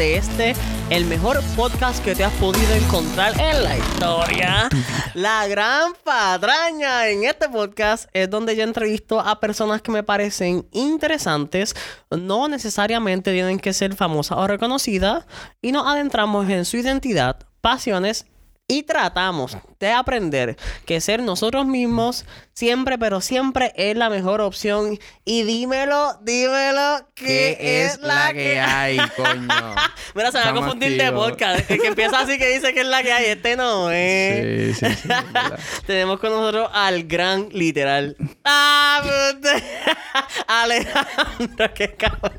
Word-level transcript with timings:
de 0.00 0.16
este, 0.16 0.54
el 0.88 1.04
mejor 1.04 1.42
podcast 1.54 2.02
que 2.02 2.14
te 2.14 2.24
has 2.24 2.32
podido 2.36 2.72
encontrar 2.72 3.38
en 3.38 3.62
la 3.62 3.76
historia. 3.76 4.70
La 5.12 5.46
gran 5.46 5.92
patraña 6.02 7.06
en 7.08 7.24
este 7.24 7.50
podcast 7.50 8.08
es 8.14 8.30
donde 8.30 8.56
yo 8.56 8.62
entrevisto 8.62 9.20
a 9.20 9.40
personas 9.40 9.82
que 9.82 9.92
me 9.92 10.02
parecen 10.02 10.66
interesantes, 10.72 11.76
no 12.10 12.48
necesariamente 12.48 13.30
tienen 13.30 13.58
que 13.58 13.74
ser 13.74 13.94
famosas 13.94 14.38
o 14.38 14.46
reconocidas, 14.46 15.26
y 15.60 15.70
nos 15.70 15.86
adentramos 15.86 16.48
en 16.48 16.64
su 16.64 16.78
identidad, 16.78 17.46
pasiones 17.60 18.24
y 18.66 18.84
tratamos 18.84 19.58
de 19.80 19.90
aprender 19.90 20.56
que 20.84 21.00
ser 21.00 21.22
nosotros 21.22 21.66
mismos 21.66 22.26
siempre, 22.52 22.98
pero 22.98 23.22
siempre 23.22 23.72
es 23.74 23.96
la 23.96 24.10
mejor 24.10 24.42
opción. 24.42 24.98
Y 25.24 25.42
dímelo, 25.44 26.18
dímelo, 26.22 27.08
¿qué, 27.14 27.86
es, 27.86 27.98
la 28.00 28.32
que 28.34 28.60
hay? 28.60 28.98
coño? 29.16 29.74
Mira, 30.14 30.30
se 30.30 30.38
me 30.38 30.44
va 30.44 30.50
a 30.50 30.54
confundir 30.54 31.00
de 31.00 31.10
podcast. 31.10 31.70
El 31.70 31.80
que 31.80 31.88
empieza 31.88 32.20
así 32.20 32.36
que 32.36 32.54
dice 32.54 32.74
que 32.74 32.80
es 32.80 32.86
la 32.86 33.02
que 33.02 33.12
hay, 33.12 33.26
este 33.26 33.56
no 33.56 33.90
es. 33.90 34.60
Sí, 34.80 34.86
sí, 34.86 34.94
sí. 35.02 35.08
Tenemos 35.86 36.20
con 36.20 36.30
nosotros 36.30 36.70
al 36.72 37.04
gran 37.04 37.48
literal. 37.50 38.16
¡Ah! 38.44 39.02
Alejandro, 40.46 41.74
qué 41.74 41.94
cabrón. 41.94 42.32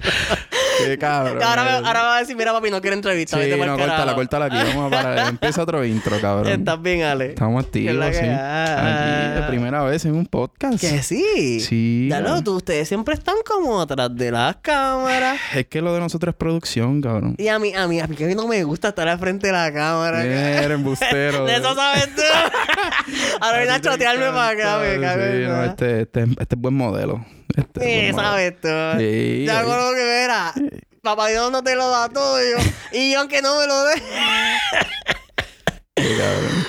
Qué 0.86 0.98
cabrón. 0.98 1.42
Ahora 1.42 1.64
me, 1.64 1.70
eh. 1.72 1.82
ahora 1.86 2.00
me 2.00 2.06
va 2.06 2.18
a 2.18 2.20
decir, 2.20 2.36
mira, 2.36 2.54
papi, 2.54 2.70
no 2.70 2.82
quiero 2.82 2.96
entrevista. 2.96 3.38
Sí, 3.38 3.44
vete 3.44 3.58
pa'l 3.58 3.68
no, 3.68 3.78
córtala, 3.78 4.16
córtala 4.16 4.46
aquí. 4.46 4.58
Vamos 4.58 4.94
a 4.94 4.96
parar. 4.96 5.28
Empieza 5.30 5.64
otro 5.64 5.84
intro, 5.84 6.20
cabrón. 6.20 6.52
Estás 6.52 6.82
bien, 6.82 7.04
Ale. 7.04 7.31
Estamos 7.32 7.66
¿Qué 7.68 7.86
es 7.86 7.90
activos, 7.90 7.96
la 7.96 8.12
que 8.12 8.18
sí. 8.18 8.30
Aquí, 8.30 9.42
de 9.42 9.48
primera 9.48 9.84
vez 9.84 10.06
en 10.06 10.16
un 10.16 10.26
podcast. 10.26 10.80
Que 10.80 11.02
sí. 11.04 11.60
Sí. 11.60 12.08
Ya 12.10 12.20
lo, 12.22 12.42
tú, 12.44 12.56
ustedes 12.58 12.88
siempre 12.88 13.14
están 13.14 13.36
como 13.46 13.82
atrás 13.82 14.16
de 14.16 14.32
las 14.32 14.58
cámaras. 14.58 15.40
Es 15.56 15.68
que 15.68 15.82
lo 15.82 15.94
de 15.94 16.00
nosotros 16.00 16.34
es 16.34 16.38
producción, 16.38 17.02
cabrón. 17.02 17.36
Y 17.38 17.48
a 17.48 17.60
mí, 17.60 17.74
a 17.74 17.88
mí, 17.88 18.00
a 18.00 18.08
mí 18.08 18.16
que 18.16 18.34
no 18.36 18.48
me 18.48 18.64
gusta 18.64 18.90
estar 18.90 19.08
al 19.08 19.20
frente 19.20 19.48
de 19.48 19.54
la 19.54 19.72
cámara. 19.74 20.24
Eres 20.24 20.72
embustero. 20.72 21.46
De 21.52 21.56
eso 21.56 21.76
sabes 21.76 22.14
tú. 22.16 22.22
Ahora 23.42 23.58
viene 23.60 23.74
a 23.74 23.82
chotearme 23.82 24.26
para 24.28 24.50
acá, 24.50 24.78
me 24.80 24.96
Sí, 24.96 25.48
no, 25.48 25.64
este, 25.64 26.02
este, 26.02 26.24
este 26.40 26.56
es 26.56 26.62
buen 26.62 26.74
modelo. 26.74 27.26
Este 27.56 27.80
Sí, 27.80 27.90
es 27.90 28.14
buen 28.14 28.26
modelo. 28.26 28.30
sabes 28.30 28.62
tú. 28.62 29.00
Sí, 29.00 29.46
ya 29.46 29.64
con 29.64 29.78
lo 29.78 29.94
que 29.94 30.04
verá. 30.04 30.54
Papá 31.02 31.30
Dios 31.30 31.52
no 31.52 31.64
te 31.64 31.76
lo 31.76 31.90
da 31.90 32.10
todo 32.10 32.38
yo. 32.40 32.58
y 32.92 33.12
yo 33.12 33.20
aunque 33.22 33.42
no 33.42 33.60
me 33.60 33.66
lo 33.68 33.84
dé. 33.86 33.94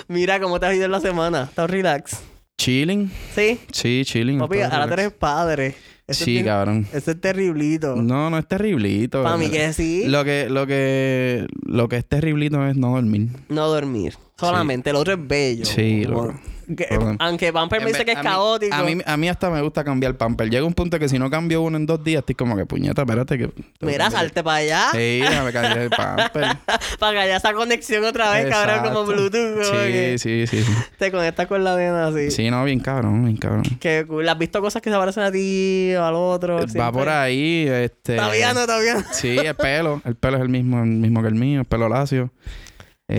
Mira 0.08 0.41
cómo 0.41 0.58
te 0.61 0.66
has 0.66 0.75
ido 0.75 0.84
en 0.84 0.92
la 0.92 1.00
semana. 1.00 1.44
¿Estás 1.44 1.70
relax? 1.70 2.20
Chilling. 2.58 3.11
¿Sí? 3.34 3.58
Sí, 3.72 4.02
chilling. 4.05 4.39
Papi, 4.39 4.61
ahora 4.61 4.86
tú 4.86 4.92
eres 4.92 5.12
padre. 5.12 5.74
Ese 6.06 6.24
Sí, 6.24 6.39
es, 6.39 6.44
cabrón. 6.44 6.86
Ese 6.92 7.12
es 7.12 7.20
terriblito. 7.20 7.97
No, 7.97 8.28
no 8.28 8.39
es 8.39 8.47
terriblito. 8.47 9.22
Para 9.22 9.36
mí 9.36 9.50
que 9.50 9.72
sí. 9.72 10.05
Lo 10.06 10.24
que, 10.24 10.48
lo 10.48 10.66
que, 10.66 11.47
lo 11.64 11.89
que 11.89 11.97
es 11.97 12.06
terriblito 12.06 12.66
es 12.66 12.77
no 12.77 12.94
dormir. 12.94 13.28
No 13.48 13.69
dormir. 13.69 14.14
Solamente. 14.48 14.90
El 14.90 14.96
otro 14.96 15.14
es 15.14 15.18
bello. 15.28 15.64
Sí, 15.64 16.04
Como- 16.06 16.26
loco. 16.26 16.40
que- 16.76 16.84
Perdón. 16.88 17.16
aunque 17.18 17.52
Pamper 17.52 17.80
me 17.80 17.86
En 17.86 17.92
dice 17.92 17.98
vez- 17.98 18.06
que 18.06 18.12
es 18.12 18.18
a 18.18 18.22
mí- 18.22 18.28
caótico. 18.28 18.74
A 18.74 18.82
mí, 18.82 18.98
a 19.04 19.16
mí 19.16 19.28
hasta 19.28 19.50
me 19.50 19.60
gusta 19.60 19.84
cambiar 19.84 20.16
pamper. 20.16 20.48
Llega 20.48 20.64
un 20.64 20.72
punto 20.72 20.98
que 20.98 21.08
si 21.08 21.18
no 21.18 21.28
cambio 21.28 21.60
uno 21.60 21.76
en 21.76 21.84
dos 21.86 22.02
días, 22.02 22.20
estoy 22.20 22.34
como 22.34 22.56
que 22.56 22.64
puñeta, 22.64 23.02
espérate 23.02 23.36
que... 23.36 23.50
Mira, 23.80 24.10
salte 24.10 24.42
para 24.42 24.56
allá. 24.58 24.88
Sí, 24.92 25.18
déjame 25.20 25.52
cambiar 25.52 25.78
el 25.78 25.90
pamper. 25.90 26.56
Para 26.98 27.12
que 27.12 27.18
haya 27.18 27.36
esa 27.36 27.52
conexión 27.52 28.04
otra 28.04 28.30
vez, 28.32 28.48
cabrón, 28.48 28.78
como 28.78 29.00
Exacto. 29.00 29.12
Bluetooth. 29.30 29.66
como 29.66 29.82
que 29.82 30.16
Sí, 30.18 30.46
sí, 30.46 30.56
sí, 30.58 30.64
sí. 30.64 30.72
Te 30.98 31.10
conectas 31.10 31.46
con 31.46 31.62
la 31.64 31.77
nena 31.77 32.06
así. 32.06 32.30
Sí, 32.30 32.48
no, 32.50 32.64
bien 32.64 32.80
cabrón, 32.80 33.24
bien 33.24 33.36
cabrón. 33.36 33.64
Que 33.80 34.05
cool. 34.06 34.27
¿Has 34.28 34.38
visto 34.38 34.61
cosas 34.61 34.80
que 34.80 34.88
se 34.90 34.96
parecen 34.96 35.24
a 35.24 35.33
ti 35.33 35.92
o 35.96 36.05
al 36.05 36.14
otro? 36.14 36.58
Va 36.58 36.68
Siempre? 36.68 36.92
por 36.92 37.08
ahí, 37.08 37.67
este... 37.68 38.17
Todavía 38.17 38.55
no, 38.55 38.64
todavía 38.67 38.94
no. 38.94 39.05
Sí, 39.12 39.36
el 39.36 39.55
pelo. 39.56 40.00
El 40.06 40.14
pelo 40.14 40.36
es 40.36 40.42
el 40.42 40.48
mismo, 40.48 40.80
el 40.83 40.88
mismo 40.90 41.20
que 41.22 41.28
el 41.28 41.34
mío, 41.34 41.61
el 41.61 41.67
pelo 41.67 41.88
lacio. 41.88 42.30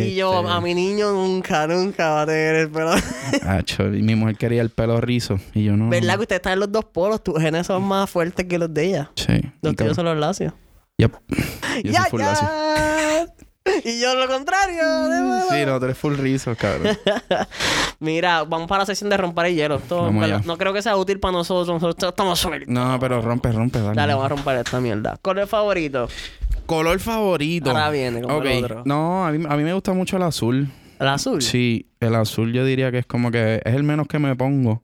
Y 0.02 0.16
yo, 0.16 0.40
Este, 0.42 0.52
a 0.52 0.62
mi 0.62 0.74
niño 0.74 1.12
nunca, 1.12 1.68
nunca 1.68 2.10
va 2.12 2.22
a 2.24 2.26
tener 2.26 2.56
el 2.56 2.70
pelo. 2.70 2.92
acho, 3.48 3.84
y 3.94 4.02
mi 4.02 4.16
mujer 4.16 4.38
quería 4.38 4.62
el 4.62 4.70
pelo 4.70 5.00
rizo. 5.02 5.40
Y 5.54 5.64
yo 5.66 5.76
no. 5.78 5.90
¿Verdad 5.90 6.16
que 6.16 6.22
ustedes 6.22 6.40
están 6.40 6.54
en 6.54 6.60
los 6.60 6.72
dos 6.72 6.86
polos? 6.86 7.24
Tus 7.24 7.40
genes 7.40 7.68
son 7.68 7.84
más 7.84 8.10
fuertes 8.10 8.46
que 8.46 8.58
los 8.58 8.74
de 8.74 8.86
ella. 8.86 9.12
Sí. 9.16 9.42
Los 9.62 9.76
tuyos 9.76 9.96
son 9.96 10.06
los 10.06 10.18
lacios. 10.18 10.54
Yep. 10.98 11.12
Yo 11.84 11.92
¡Ya, 11.92 12.02
soy 12.02 12.10
full 12.12 12.20
ya! 12.22 12.26
lacio. 12.28 12.48
Y 13.86 14.02
yo 14.02 14.14
lo 14.16 14.28
contrario. 14.28 14.84
verdad. 15.10 15.46
Sí, 15.50 15.66
no, 15.66 15.80
tú 15.80 15.86
eres 15.86 15.98
full 15.98 16.16
rizo, 16.18 16.54
cabrón. 16.54 16.98
Mira, 18.00 18.44
vamos 18.44 18.68
para 18.68 18.80
la 18.82 18.86
sesión 18.86 19.10
de 19.10 19.16
romper 19.16 19.46
el 19.48 19.56
hielo. 19.56 19.76
Esto, 19.76 20.12
no 20.12 20.58
creo 20.58 20.74
que 20.74 20.82
sea 20.82 20.98
útil 20.98 21.20
para 21.20 21.32
nosotros. 21.32 21.82
Nosotros 21.82 22.10
estamos 22.12 22.40
sueltos. 22.40 22.68
No, 22.68 22.98
pero 23.00 23.22
rompe, 23.22 23.52
rompe, 23.54 23.80
dale. 23.80 23.96
Dale, 23.96 24.14
vamos 24.14 24.26
a 24.26 24.30
romper 24.30 24.58
esta 24.58 24.82
mierda. 24.82 25.18
¿Cuál 25.22 25.38
es 25.38 25.44
el 25.44 25.48
favorito? 25.48 26.10
Color 26.74 27.00
favorito. 27.00 27.70
Ahora 27.70 27.92
viene, 27.92 28.22
como 28.22 28.42
el 28.42 28.64
otro. 28.64 28.82
No, 28.86 29.26
a 29.28 29.32
mí, 29.32 29.46
a 29.48 29.56
mí 29.56 29.64
me 29.64 29.74
gusta 29.74 29.94
mucho 29.94 30.18
el 30.18 30.24
azul. 30.24 30.70
¿El 31.00 31.08
azul? 31.08 31.42
Sí, 31.42 31.88
el 32.00 32.16
azul 32.16 32.52
yo 32.52 32.66
diría 32.66 32.92
que 32.92 33.00
es 33.00 33.06
como 33.06 33.30
que 33.30 33.62
es 33.64 33.74
el 33.76 33.84
menos 33.84 34.08
que 34.08 34.18
me 34.18 34.36
pongo. 34.36 34.82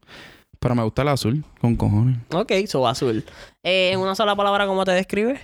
Pero 0.59 0.75
me 0.75 0.83
gusta 0.83 1.01
el 1.01 1.07
azul, 1.07 1.43
con 1.59 1.75
cojones. 1.75 2.17
Ok, 2.33 2.51
so 2.67 2.87
azul. 2.87 3.23
Eh, 3.63 3.91
en 3.93 3.99
una 3.99 4.13
sola 4.13 4.35
palabra, 4.35 4.67
¿cómo 4.67 4.85
te 4.85 4.91
describes? 4.91 5.39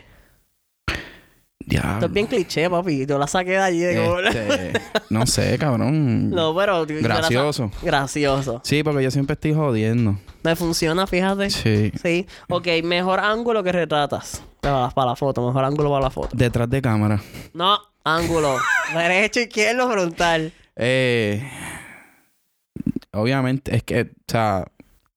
Esto 1.68 1.82
Diablo. 1.82 2.06
es 2.06 2.14
bien 2.14 2.28
cliché, 2.28 2.70
papi. 2.70 3.08
Yo 3.08 3.18
la 3.18 3.26
saqué 3.26 3.52
de 3.52 3.58
allí. 3.58 3.84
Este, 3.84 4.74
no 5.10 5.26
sé, 5.26 5.58
cabrón. 5.58 6.30
No, 6.36 6.56
pero... 6.56 6.86
Gracioso. 6.86 7.72
Gracioso. 7.82 8.62
Sí, 8.64 8.84
porque 8.84 9.02
yo 9.04 9.10
siempre 9.10 9.34
estoy 9.34 9.54
jodiendo. 9.54 10.20
Me 10.44 10.56
funciona, 10.56 11.08
fíjate. 11.08 11.50
Sí. 11.50 11.92
Sí. 12.04 12.28
Ok, 12.50 12.68
mejor 12.84 13.20
ángulo 13.20 13.64
que 13.64 13.72
retratas. 13.72 14.44
Para 14.66 14.82
la, 14.82 14.90
para 14.90 15.12
la 15.12 15.16
foto, 15.16 15.46
mejor 15.46 15.64
ángulo 15.64 15.90
para 15.92 16.06
la 16.06 16.10
foto. 16.10 16.30
Detrás 16.34 16.68
de 16.70 16.82
cámara. 16.82 17.22
No, 17.54 17.78
ángulo. 18.04 18.58
Derecho, 18.96 19.40
izquierdo, 19.42 19.90
frontal. 19.92 20.52
Eh, 20.76 21.48
obviamente, 23.12 23.76
es 23.76 23.84
que, 23.84 24.02
o 24.02 24.06
sea, 24.28 24.66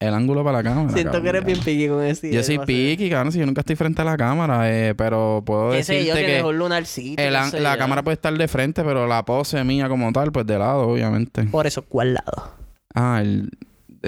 el 0.00 0.14
ángulo 0.14 0.44
para 0.44 0.59
la 0.59 0.64
cámara. 0.64 0.91
Siento 0.91 1.12
cabrón, 1.12 1.22
que 1.22 1.28
eres 1.31 1.44
bien 1.44 1.59
piqui 1.60 1.88
con 1.88 2.03
ese. 2.04 2.31
Yo 2.32 2.42
soy 2.42 2.59
piqui, 2.59 3.10
cabrón, 3.10 3.32
si 3.32 3.38
yo 3.38 3.47
nunca 3.47 3.60
estoy 3.62 3.76
frente 3.76 4.03
a 4.03 4.04
la 4.04 4.16
cámara, 4.16 4.70
eh, 4.70 4.94
pero 4.94 5.42
puedo 5.44 5.72
sé 5.82 6.04
yo, 6.04 6.15
decirte 6.15 6.20
que 6.20 6.26
que 6.26 6.36
mejor 6.36 6.54
lunarcito. 6.54 7.22
el 7.22 7.34
an- 7.34 7.62
la 7.62 7.72
yo. 7.75 7.78
cámara 7.78 8.03
puede 8.03 8.15
estar 8.15 8.36
de 8.36 8.48
frente, 8.48 8.84
pero 8.84 9.06
la 9.06 9.25
pose 9.25 9.65
mía 9.65 9.88
como 9.88 10.12
tal, 10.12 10.30
pues 10.30 10.47
de 10.47 10.59
lado, 10.59 10.88
obviamente. 10.88 11.44
Por 11.44 11.66
eso, 11.66 11.82
¿cuál 11.82 12.15
lado? 12.15 12.53
Ah, 12.94 13.19
el 13.22 13.50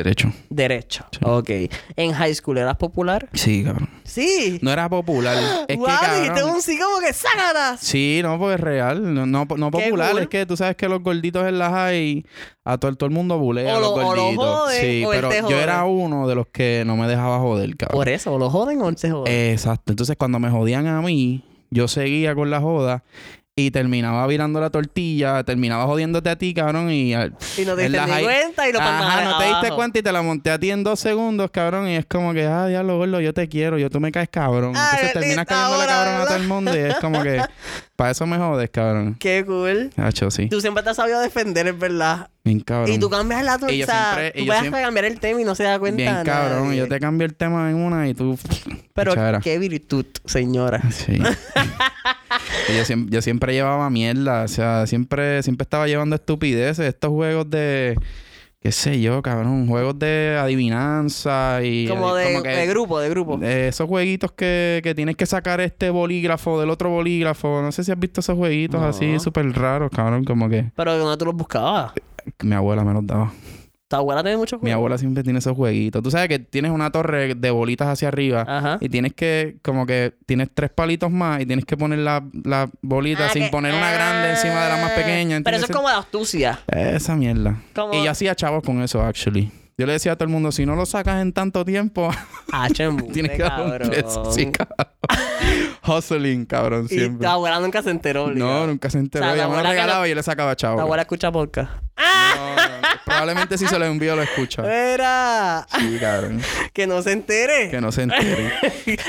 derecho. 0.03 0.33
Derecho. 0.49 1.05
Sí. 1.13 1.19
Ok. 1.23 1.51
¿En 1.97 2.13
high 2.13 2.35
school 2.35 2.59
eras 2.59 2.77
popular? 2.77 3.29
Sí, 3.35 3.65
cabrón. 3.65 3.89
Sí. 4.05 4.59
No 4.63 4.73
era 4.73 4.89
popular. 4.89 5.37
Es 5.69 5.77
Guau, 5.79 5.99
que, 6.01 6.07
dijiste 6.17 6.35
cabrón, 6.41 6.55
un 6.57 6.63
sí 6.63 6.79
como 6.79 6.99
que. 7.01 7.13
Sí, 7.79 8.21
no, 8.23 8.39
porque 8.39 8.55
es 8.55 8.61
real. 8.61 9.15
No, 9.15 9.27
no, 9.27 9.47
no 9.57 9.71
popular. 9.71 10.11
cool. 10.13 10.21
Es 10.23 10.29
que 10.29 10.47
tú 10.47 10.57
sabes 10.57 10.77
que 10.77 10.89
los 10.89 11.03
gorditos 11.03 11.47
en 11.47 11.59
la 11.59 11.71
high, 11.71 12.25
a 12.65 12.79
todo, 12.79 12.95
todo 12.97 13.07
el 13.07 13.15
mundo 13.15 13.39
bulea 13.39 13.75
O 13.75 13.77
a 13.77 13.81
los 13.81 13.89
lo- 13.91 13.95
o 13.95 14.15
lo 14.15 14.23
gorditos. 14.23 14.45
joden, 14.61 14.81
sí, 14.81 15.05
o 15.05 15.13
él 15.13 15.21
pero 15.29 15.49
yo 15.49 15.61
era 15.61 15.85
uno 15.85 16.27
de 16.29 16.35
los 16.35 16.47
que 16.49 16.83
no 16.87 16.97
me 16.97 17.07
dejaba 17.07 17.39
joder, 17.39 17.77
cabrón. 17.77 17.99
Por 17.99 18.09
eso, 18.09 18.33
¿o 18.35 18.39
lo 18.39 18.51
joden 18.51 18.81
o 18.83 18.97
se 18.97 19.11
joden? 19.11 19.33
Exacto. 19.53 19.93
Entonces, 19.93 20.17
cuando 20.17 20.39
me 20.39 20.51
jodían 20.51 20.87
a 20.87 21.01
mí, 21.03 21.45
yo 21.71 21.87
seguía 21.89 22.35
con 22.35 22.51
la 22.51 22.61
joda 22.61 23.05
y 23.67 23.71
terminaba 23.71 24.27
virando 24.27 24.61
la 24.61 24.71
tortilla, 24.71 25.43
terminaba 25.45 25.85
jodiéndote 25.87 26.31
a 26.31 26.37
ti, 26.37 26.53
cabrón, 26.55 26.91
y... 26.91 27.15
al- 27.15 27.35
y 27.59 27.65
no 27.65 27.75
te 27.77 27.83
diste 27.89 28.01
ni 28.07 28.23
cuenta 28.23 28.69
y 28.69 28.73
lo 28.73 28.81
Ajá, 28.81 29.25
no 29.25 29.39
te 29.39 29.45
diste 29.45 29.59
abajo. 29.67 29.77
cuenta 29.77 29.99
y 29.99 30.03
te 30.03 30.13
la 30.13 30.23
monté 30.23 30.51
a 30.51 30.59
ti 30.59 30.71
en 30.71 30.83
dos 30.85 31.01
segundos, 31.01 31.51
cabrón. 31.51 31.89
Y 31.89 31.97
es 31.97 32.07
como 32.07 32.33
que, 32.33 32.45
ah, 32.47 32.67
diablo, 32.67 32.99
gordo, 32.99 33.21
yo 33.21 33.33
te 33.35 33.49
quiero, 33.49 33.79
yo 33.79 33.91
tú 33.91 34.01
me 34.01 34.11
caes 34.13 34.29
cabrón. 34.31 34.73
Ah, 34.77 34.91
Entonces 34.93 35.13
terminas 35.13 35.47
cayéndole 35.47 35.83
ahora, 35.83 35.87
cabrón 36.05 36.21
a 36.23 36.25
todo 36.27 36.37
el 36.37 36.49
mundo 36.49 36.75
y 36.75 36.79
es 36.81 36.95
como 36.97 37.23
que, 37.23 37.43
para 38.01 38.13
eso 38.13 38.27
me 38.27 38.39
jodes, 38.39 38.71
cabrón. 38.71 39.15
Qué 39.21 39.45
cool. 39.47 39.91
Hacho, 39.99 40.31
sí. 40.31 40.49
Tú 40.49 40.63
siempre 40.63 40.83
te 40.83 40.89
has 40.89 40.97
sabido 40.97 41.21
defender, 41.21 41.67
es 41.67 41.79
verdad. 41.79 42.31
Bien 42.43 42.61
cabrón. 42.61 42.91
Y 42.95 42.99
tú 42.99 43.11
cambias 43.11 43.45
la 43.45 43.59
tuya. 43.59 43.85
O 43.85 43.87
sea, 43.87 44.15
siempre- 44.15 44.41
tú 44.41 44.47
vas 44.49 44.61
siempre- 44.61 44.81
cambiar 44.81 45.05
el 45.05 45.21
tema 45.21 45.43
y 45.43 45.45
no 45.45 45.55
se 45.55 45.65
da 45.65 45.79
cuenta. 45.79 45.97
Bien 45.99 46.25
cabrón. 46.25 46.69
nadie. 46.69 46.79
Yo 46.79 46.89
te 46.89 46.99
cambio 46.99 47.27
el 47.27 47.35
tema 47.35 47.69
en 47.69 47.77
una 47.77 48.09
y 48.09 48.15
tú... 48.15 48.39
Pero 48.95 49.15
Chara. 49.15 49.41
qué 49.41 49.59
virtud, 49.59 50.07
señora. 50.25 50.81
Sí. 50.91 51.19
Yo, 52.75 52.85
siempre, 52.87 53.15
yo 53.17 53.21
siempre 53.21 53.53
llevaba 53.53 53.91
mierda. 53.91 54.45
O 54.45 54.49
sea, 54.49 54.87
siempre, 54.87 55.43
siempre 55.43 55.65
estaba 55.65 55.87
llevando 55.87 56.17
estupideces. 56.17 56.87
Estos 56.87 57.11
juegos 57.11 57.51
de... 57.51 57.99
Qué 58.63 58.73
sé 58.73 59.01
yo, 59.01 59.23
cabrón. 59.23 59.67
Juegos 59.67 59.99
de 59.99 60.37
adivinanza 60.39 61.61
y... 61.65 61.89
Como 61.89 62.15
de, 62.15 62.43
que- 62.43 62.49
de 62.51 62.67
grupo, 62.67 62.99
de 63.01 63.09
grupo. 63.09 63.39
de 63.39 63.69
esos 63.69 63.89
jueguitos 63.89 64.33
que, 64.33 64.81
que 64.83 64.95
tienes 64.95 65.17
que 65.17 65.25
sacar 65.25 65.63
este 65.63 65.89
bolígrafo 65.89 66.61
del 66.61 66.69
otro 66.69 66.91
bolígrafo. 66.91 67.63
No 67.63 67.73
sé 67.73 67.85
si 67.85 67.91
has 67.93 67.99
visto 67.99 68.21
esos 68.21 68.37
jueguitos 68.37 68.79
No. 68.81 68.87
así 68.89 69.19
súper 69.19 69.51
raros, 69.53 69.91
cabrón. 69.91 70.25
Como 70.25 70.49
que 70.51 70.71
Pero 70.77 70.99
¿dónde 70.99 71.17
tú 71.17 71.25
los 71.25 71.35
buscabas? 71.35 71.93
mi 72.43 72.55
abuela 72.55 72.85
me 72.85 72.93
los 72.93 73.07
daba. 73.07 73.33
¿Tu 73.91 73.97
abuela 73.97 74.23
tiene 74.23 74.37
muchos 74.37 74.61
Mi 74.61 74.67
juegos? 74.71 74.75
abuela 74.77 74.99
siempre 74.99 75.25
tiene 75.25 75.41
esos 75.41 75.57
jueguitos. 75.57 76.01
Tú 76.01 76.13
sabes 76.13 76.29
que 76.29 76.39
tienes 76.39 76.71
una 76.71 76.93
torre 76.93 77.35
de 77.35 77.51
bolitas 77.51 77.89
hacia 77.89 78.07
arriba 78.07 78.45
Ajá. 78.47 78.79
y 78.81 78.89
tienes 78.89 79.15
que, 79.15 79.57
como 79.63 79.85
que 79.85 80.15
tienes 80.27 80.49
tres 80.55 80.71
palitos 80.71 81.11
más 81.11 81.41
y 81.41 81.47
tienes 81.47 81.65
que 81.65 81.77
poner 81.77 81.99
la, 81.99 82.23
la 82.45 82.71
bolita 82.83 83.27
Ah, 83.27 83.31
sin 83.33 83.43
que- 83.47 83.49
poner 83.51 83.75
una 83.75 83.91
grande 83.91 84.31
encima 84.31 84.63
de 84.63 84.69
la 84.69 84.77
más 84.77 84.93
pequeña. 84.93 85.41
Pero 85.43 85.57
eso 85.57 85.67
es 85.67 85.73
como 85.73 85.89
de 85.89 85.97
astucia. 85.97 86.61
Esa 86.69 87.17
mierda. 87.17 87.61
Como- 87.75 87.93
Y 87.95 88.05
yo 88.05 88.13
hacía 88.13 88.37
chavos 88.37 88.63
con 88.63 88.81
eso, 88.81 89.03
actually. 89.03 89.51
Yo 89.81 89.87
le 89.87 89.95
decía 89.95 90.13
a 90.13 90.17
todo 90.17 90.25
el 90.25 90.31
mundo, 90.31 90.53
si 90.53 90.67
no 90.67 90.77
lo 90.77 90.85
sacas 90.85 91.23
en 91.23 91.33
tanto 91.33 91.65
tiempo, 91.65 92.11
Ah, 92.53 92.69
tienes 93.13 93.33
que 93.33 93.39
dar 93.43 93.63
un 93.63 93.71
cabrón. 93.71 93.93
Sí, 94.31 94.53
cabrón. 94.53 94.89
Hustling, 95.87 96.45
cabrón, 96.45 96.85
Y 96.91 96.95
siempre. 96.95 97.27
tu 97.27 97.33
abuela 97.33 97.59
nunca 97.61 97.83
se 97.83 97.89
enteró. 97.89 98.27
No, 98.27 98.27
obligado. 98.29 98.67
nunca 98.67 98.91
se 98.91 98.99
enteró. 98.99 99.25
O 99.25 99.29
sea, 99.29 99.37
la 99.37 99.43
Ella 99.45 99.49
me 99.51 99.57
lo 99.57 99.63
que 99.63 99.69
regalaba 99.71 100.07
y 100.07 100.11
yo 100.11 100.17
le 100.17 100.23
sacaba 100.23 100.55
chavo. 100.55 100.77
Tu 100.77 100.83
abuela 100.83 101.01
escucha 101.05 101.33
podcast. 101.33 101.71
No, 101.97 102.57
no, 102.57 102.57
no. 102.57 102.89
Probablemente 103.07 103.57
si 103.57 103.67
se 103.67 103.79
lo 103.79 103.87
envío 103.87 104.15
lo 104.17 104.23
escucha. 104.23 104.61
Mira, 104.63 105.67
Sí, 105.79 105.97
cabrón. 105.99 106.43
que 106.75 106.87
no 106.87 107.01
se 107.01 107.13
entere. 107.13 107.71
Que 107.71 107.81
no 107.81 107.91
se 107.91 108.03
entere. 108.03 108.53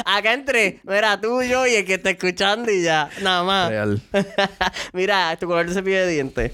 Acá 0.06 0.32
entre, 0.32 0.80
mira, 0.84 1.20
tú, 1.20 1.44
yo 1.44 1.68
y 1.68 1.76
el 1.76 1.86
que 1.86 1.96
está 1.96 2.12
escuchando 2.12 2.72
y 2.72 2.82
ya, 2.82 3.10
nada 3.22 3.44
más. 3.44 3.70
Real. 3.70 4.02
mira, 4.94 5.36
tu 5.36 5.48
color 5.48 5.68
de 5.68 5.74
cepillo 5.74 5.98
de 5.98 6.08
dientes. 6.08 6.54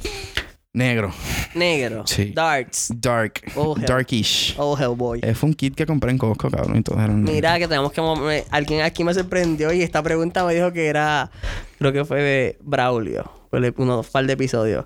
Negro. 0.77 1.11
Negro. 1.55 2.05
Sí. 2.05 2.31
Darks. 2.35 2.89
Dark. 2.95 3.41
Oh. 3.55 3.73
Darkish. 3.75 4.53
Oh, 4.59 4.77
Hellboy. 4.77 5.21
Eh, 5.23 5.33
fue 5.33 5.49
un 5.49 5.55
kit 5.55 5.73
que 5.73 5.87
compré 5.87 6.11
en 6.11 6.19
Costco, 6.19 6.51
cabrón. 6.51 6.77
Y 6.77 6.83
todos 6.83 6.99
eran 6.99 7.23
Mira 7.23 7.57
que 7.57 7.67
tenemos 7.67 7.91
que... 7.91 7.99
me- 8.01 8.43
alguien 8.51 8.81
aquí 8.81 9.03
me 9.03 9.11
sorprendió 9.13 9.73
y 9.73 9.81
esta 9.81 10.03
pregunta 10.03 10.45
me 10.45 10.53
dijo 10.53 10.71
que 10.71 10.85
era... 10.85 11.31
Creo 11.79 11.91
que 11.91 12.05
fue 12.05 12.21
de 12.21 12.57
Braulio. 12.61 13.29
Fue 13.49 13.73
unos 13.77 14.07
par 14.07 14.27
de 14.27 14.33
episodios. 14.33 14.85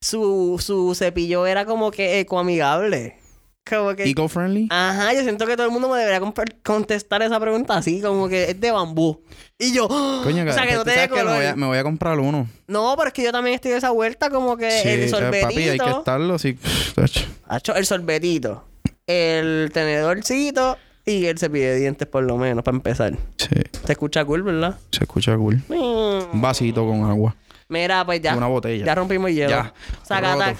Su, 0.00 0.56
su 0.58 0.94
cepillo 0.96 1.46
era 1.46 1.64
como 1.64 1.92
que 1.92 2.18
ecoamigable. 2.18 3.19
Como 3.68 3.94
que... 3.94 4.04
Eco-friendly. 4.04 4.66
Ajá, 4.70 5.12
yo 5.14 5.22
siento 5.22 5.46
que 5.46 5.54
todo 5.56 5.66
el 5.66 5.72
mundo 5.72 5.88
me 5.88 5.98
debería 5.98 6.20
contestar 6.62 7.22
esa 7.22 7.38
pregunta 7.38 7.76
así, 7.76 8.00
como 8.00 8.28
que 8.28 8.50
es 8.50 8.60
de 8.60 8.70
bambú. 8.72 9.22
Y 9.58 9.72
yo, 9.72 9.86
¡ah! 9.90 10.20
Coño, 10.24 10.42
o 10.48 10.52
sea, 10.52 10.66
que 10.66 10.72
no 10.72 10.78
¿tú 10.82 10.90
te 10.90 11.08
me 11.08 11.22
voy, 11.24 11.44
a, 11.44 11.54
me 11.56 11.66
voy 11.66 11.78
a 11.78 11.82
comprar 11.82 12.18
uno. 12.18 12.48
No, 12.66 12.94
pero 12.96 13.08
es 13.08 13.12
que 13.14 13.22
yo 13.22 13.30
también 13.32 13.54
estoy 13.54 13.70
de 13.72 13.76
esa 13.76 13.90
vuelta, 13.90 14.30
como 14.30 14.56
que 14.56 14.70
Sí, 14.70 14.88
el 14.88 15.08
sorbetito. 15.08 15.48
papi, 15.48 15.68
hay 15.68 15.78
que 15.78 15.90
estarlo 15.90 16.34
así. 16.34 16.58
el 17.76 17.86
sorbetito, 17.86 18.64
el 19.06 19.70
tenedorcito 19.72 20.76
y 21.04 21.26
el 21.26 21.38
cepillo 21.38 21.66
de 21.66 21.76
dientes, 21.76 22.08
por 22.08 22.24
lo 22.24 22.36
menos, 22.38 22.64
para 22.64 22.76
empezar. 22.76 23.12
Sí, 23.36 23.48
Se 23.84 23.92
escucha 23.92 24.24
cool, 24.24 24.42
¿verdad? 24.42 24.78
se 24.90 25.04
escucha 25.04 25.36
cool. 25.36 25.60
Un 25.68 26.28
Mm. 26.32 26.40
vasito 26.40 26.86
con 26.86 27.04
agua. 27.04 27.36
Mira, 27.70 28.04
pues 28.04 28.20
ya. 28.20 28.36
Una 28.36 28.48
botella. 28.48 28.84
Ya 28.84 28.94
rompimos 28.96 29.30
el 29.30 29.36
hielo. 29.36 29.50
Ya. 29.50 29.72
Sacatax. 30.02 30.58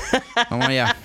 Vamos 0.50 0.68
allá. 0.68 0.96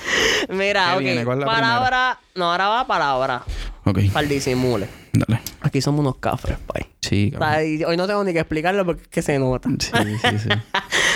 Mira, 0.50 0.90
¿Qué 0.92 0.94
ok. 0.94 1.00
viene? 1.00 1.26
¿Cuál 1.26 1.40
es 1.40 1.46
la 1.46 1.52
palabra. 1.52 2.20
No, 2.38 2.52
ahora 2.52 2.68
va 2.70 2.88
palabra. 2.88 3.44
Ok, 3.86 4.00
Para 4.14 4.24
el 4.24 4.30
disimule. 4.30 4.88
dale. 5.14 5.42
Aquí 5.62 5.82
somos 5.82 6.02
unos 6.02 6.18
cafres, 6.18 6.58
pay. 6.72 6.86
Sí, 7.02 7.32
O 7.36 7.40
cabrón. 7.40 7.56
sea, 7.56 7.64
y 7.66 7.84
hoy 7.84 7.98
no 7.98 8.06
tengo 8.06 8.24
ni 8.24 8.32
que 8.34 8.40
explicarlo 8.40 8.86
porque 8.86 9.02
es 9.04 9.08
que 9.08 9.22
se 9.22 9.40
nota. 9.40 9.70
Sí, 9.80 9.92
sí, 10.22 10.40
sí. 10.40 10.50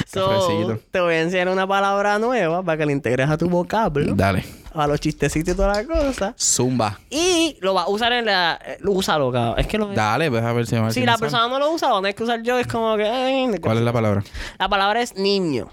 So, 0.07 0.77
te 0.89 0.99
voy 0.99 1.13
a 1.13 1.21
enseñar 1.21 1.47
una 1.49 1.65
palabra 1.67 2.17
nueva 2.19 2.63
para 2.63 2.77
que 2.77 2.85
la 2.85 2.91
integres 2.91 3.29
a 3.29 3.37
tu 3.37 3.47
vocablo, 3.47 4.13
Dale. 4.15 4.43
a 4.73 4.85
los 4.87 4.99
chistecitos 4.99 5.53
y 5.53 5.55
toda 5.57 5.73
la 5.73 5.85
cosa. 5.85 6.33
Zumba. 6.37 6.99
Y 7.09 7.55
lo 7.61 7.73
vas 7.73 7.85
a 7.85 7.89
usar 7.89 8.11
en 8.13 8.25
la. 8.25 8.59
eh, 8.65 8.77
Úsalo, 8.83 9.31
cabrón. 9.31 9.55
Es 9.59 9.67
que 9.67 9.77
lo. 9.77 9.87
Dale, 9.87 10.29
pues 10.29 10.43
a 10.43 10.51
ver 10.53 10.65
si 10.65 10.75
me 10.75 10.91
si 10.91 11.05
la 11.05 11.17
persona 11.17 11.47
no 11.47 11.59
lo 11.59 11.71
usa, 11.71 11.87
lo 11.89 11.99
tienes 11.99 12.15
que 12.15 12.23
usar 12.23 12.41
yo. 12.41 12.57
Es 12.59 12.67
como 12.67 12.97
que. 12.97 13.05
ay, 13.07 13.51
¿Cuál 13.61 13.77
es 13.77 13.83
la 13.83 13.93
palabra? 13.93 14.23
La 14.59 14.67
palabra 14.67 15.01
es 15.01 15.15
niño. 15.15 15.69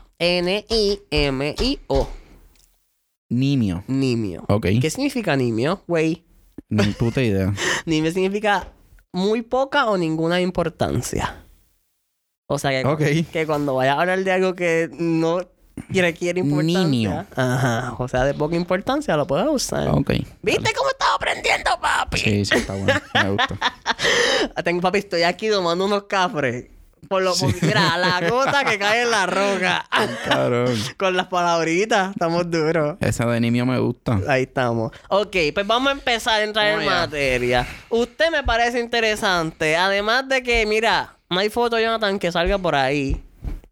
N-I-M-I-O. 1.08 2.08
Nimio. 3.28 3.84
Nimio. 3.86 4.44
Ok. 4.48 4.66
¿Qué 4.80 4.90
significa 4.90 5.36
nimio? 5.36 5.82
Güey. 5.86 6.24
Ni 6.68 6.86
puta 6.92 7.22
idea. 7.22 7.52
Nimio 7.86 8.10
significa 8.10 8.68
muy 9.12 9.42
poca 9.42 9.86
o 9.86 9.98
ninguna 9.98 10.40
importancia. 10.40 11.44
O 12.46 12.58
sea 12.58 12.70
que, 12.96 13.24
que 13.30 13.46
cuando 13.46 13.74
vayas 13.74 13.96
a 13.96 14.00
hablar 14.00 14.24
de 14.24 14.32
algo 14.32 14.54
que 14.54 14.88
no 14.98 15.40
requiere 15.90 16.40
importancia. 16.40 16.86
Niño. 16.86 17.26
Ajá. 17.36 17.94
O 17.98 18.08
sea, 18.08 18.24
de 18.24 18.34
poca 18.34 18.56
importancia 18.56 19.16
lo 19.16 19.26
puedes 19.26 19.46
usar. 19.48 19.88
Ok. 19.88 20.12
¿Viste 20.42 20.72
cómo 20.74 20.90
estaba 20.90 21.14
aprendiendo, 21.14 21.70
papi? 21.80 22.18
Sí, 22.18 22.44
sí, 22.44 22.56
está 22.56 22.74
bueno. 22.74 23.00
Me 23.14 23.30
gusta. 23.30 23.58
Tengo, 24.64 24.80
papi, 24.80 24.98
estoy 24.98 25.22
aquí 25.22 25.50
tomando 25.50 25.84
unos 25.84 26.04
cafres. 26.04 26.66
Por 27.08 27.22
lo, 27.22 27.34
por- 27.34 27.62
mira, 27.62 27.96
la 27.96 28.28
gota 28.28 28.64
que 28.64 28.78
cae 28.78 29.02
en 29.02 29.10
la 29.10 29.26
roca. 29.26 29.84
Cabrón. 30.26 30.74
Con 30.96 31.16
las 31.16 31.26
palabritas, 31.26 32.10
estamos 32.10 32.50
duros. 32.50 32.96
Esa 33.00 33.26
de 33.26 33.40
nimio 33.40 33.64
me 33.66 33.78
gusta. 33.78 34.18
Ahí 34.28 34.42
estamos. 34.42 34.92
Ok, 35.08 35.36
pues 35.54 35.66
vamos 35.66 35.88
a 35.88 35.92
empezar 35.92 36.40
a 36.40 36.44
entrar 36.44 36.66
en 36.80 36.86
materia. 36.86 37.66
Usted 37.88 38.30
me 38.30 38.42
parece 38.42 38.80
interesante. 38.80 39.76
Además 39.76 40.28
de 40.28 40.42
que, 40.42 40.66
mira, 40.66 41.16
no 41.30 41.38
hay 41.40 41.50
foto, 41.50 41.78
Jonathan, 41.78 42.18
que 42.18 42.32
salga 42.32 42.58
por 42.58 42.74
ahí. 42.74 43.22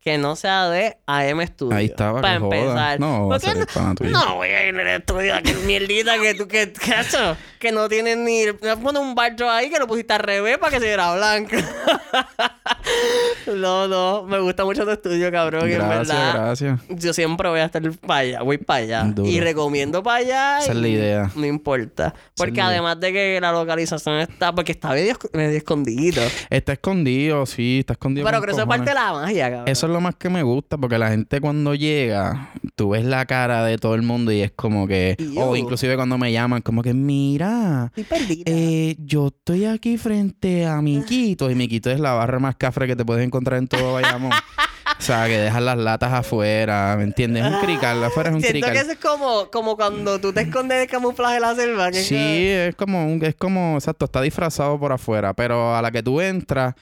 Que 0.06 0.18
no 0.18 0.36
sea 0.36 0.68
de 0.68 0.98
AM 1.06 1.44
Studio. 1.48 1.76
Ahí 1.76 1.86
estaba, 1.86 2.20
Para 2.20 2.34
que 2.34 2.40
joda. 2.44 2.56
empezar. 2.56 3.00
No, 3.00 3.26
va 3.26 3.34
a 3.34 3.38
¿Por 3.40 3.40
qué 3.40 3.46
ser 3.48 3.56
el 3.56 3.66
pana 3.66 3.94
tuyo. 3.96 4.10
No 4.12 4.36
voy 4.36 4.48
a 4.50 4.68
ir 4.68 4.76
al 4.78 4.86
estudio. 4.86 5.34
Que 5.42 5.54
mierdita 5.66 6.16
que 6.20 6.34
tú, 6.34 6.46
que, 6.46 6.72
eso, 7.00 7.36
que 7.58 7.72
no 7.72 7.88
tienes 7.88 8.16
ni. 8.16 8.44
Me 8.62 8.76
pones 8.76 9.02
un 9.02 9.16
barcho 9.16 9.50
ahí 9.50 9.68
que 9.68 9.80
lo 9.80 9.88
pusiste 9.88 10.12
al 10.12 10.20
revés 10.20 10.58
para 10.58 10.70
que 10.70 10.78
se 10.78 10.86
viera 10.86 11.12
blanco. 11.16 11.56
no, 13.56 13.88
no. 13.88 14.22
Me 14.22 14.38
gusta 14.38 14.64
mucho 14.64 14.84
tu 14.84 14.92
estudio, 14.92 15.32
cabrón. 15.32 15.68
y 15.68 15.72
en 15.72 15.78
Gracias, 15.80 16.08
verdad. 16.08 16.34
gracias. 16.34 16.80
Yo 16.88 17.12
siempre 17.12 17.48
voy 17.48 17.58
a 17.58 17.64
estar 17.64 17.82
para 18.06 18.20
allá, 18.20 18.42
voy 18.42 18.58
para 18.58 18.84
allá. 18.84 19.02
Duro. 19.04 19.28
Y 19.28 19.40
recomiendo 19.40 20.04
para 20.04 20.18
allá. 20.18 20.58
Esa 20.60 20.70
es 20.70 20.78
la 20.78 20.88
idea. 20.88 21.30
No 21.34 21.46
importa. 21.46 22.14
Porque 22.36 22.60
además 22.60 23.00
de 23.00 23.12
que 23.12 23.40
la 23.40 23.50
localización 23.50 24.20
está, 24.20 24.54
porque 24.54 24.70
está 24.70 24.90
medio, 24.90 25.18
medio 25.32 25.58
escondido. 25.58 26.22
Está 26.48 26.74
escondido, 26.74 27.44
sí, 27.46 27.80
está 27.80 27.94
escondido. 27.94 28.24
Pero 28.24 28.40
creo 28.40 28.54
que 28.54 28.60
eso 28.60 28.62
es 28.62 28.68
parte 28.68 28.90
de 28.90 28.94
la 28.94 29.12
magia, 29.12 29.50
cabrón. 29.50 29.68
Eso 29.68 29.86
es 29.86 29.95
lo 29.96 30.00
más 30.02 30.14
que 30.16 30.28
me 30.28 30.42
gusta, 30.42 30.76
porque 30.78 30.98
la 30.98 31.08
gente 31.08 31.40
cuando 31.40 31.74
llega, 31.74 32.50
tú 32.74 32.90
ves 32.90 33.04
la 33.04 33.24
cara 33.26 33.64
de 33.64 33.78
todo 33.78 33.94
el 33.94 34.02
mundo 34.02 34.30
y 34.32 34.42
es 34.42 34.52
como 34.52 34.86
que, 34.86 35.16
o 35.36 35.54
yo. 35.54 35.56
inclusive 35.56 35.96
cuando 35.96 36.18
me 36.18 36.30
llaman, 36.32 36.62
como 36.62 36.82
que, 36.82 36.92
mira, 36.94 37.92
Estoy 37.96 38.42
eh, 38.46 38.96
yo 38.98 39.28
estoy 39.28 39.64
aquí 39.64 39.96
frente 39.98 40.66
a 40.66 40.80
Miquito, 40.82 41.50
y 41.50 41.54
Miquito 41.54 41.90
es 41.90 41.98
la 42.00 42.12
barra 42.12 42.38
más 42.38 42.56
cafre 42.56 42.86
que 42.86 42.94
te 42.96 43.04
puedes 43.04 43.24
encontrar 43.26 43.58
en 43.58 43.68
todo 43.68 43.94
Bayamón. 43.94 44.32
o 44.98 45.02
sea, 45.02 45.26
que 45.26 45.38
dejan 45.38 45.64
las 45.64 45.78
latas 45.78 46.12
afuera, 46.12 46.94
¿me 46.96 47.04
entiendes? 47.04 47.44
Es 47.44 47.52
un 47.52 47.60
crical, 47.60 48.02
afuera 48.04 48.30
es 48.30 48.34
un 48.36 48.40
Siento 48.42 48.54
crical. 48.60 48.72
que 48.72 48.78
eso 48.80 48.92
es 48.92 48.98
como, 48.98 49.50
como 49.50 49.76
cuando 49.76 50.20
tú 50.20 50.32
te 50.32 50.42
escondes 50.42 50.78
del 50.78 50.88
camuflaje 50.88 51.34
de 51.34 51.40
la 51.40 51.54
selva. 51.54 51.90
Que 51.90 52.00
es 52.00 52.06
Sí, 52.06 52.14
que- 52.14 52.68
es 52.68 52.74
como, 52.76 53.06
un- 53.06 53.24
es 53.24 53.34
como, 53.34 53.74
exacto, 53.76 54.04
está 54.04 54.20
disfrazado 54.22 54.78
por 54.78 54.92
afuera, 54.92 55.34
pero 55.34 55.74
a 55.74 55.82
la 55.82 55.90
que 55.90 56.02
tú 56.02 56.20
entras, 56.20 56.74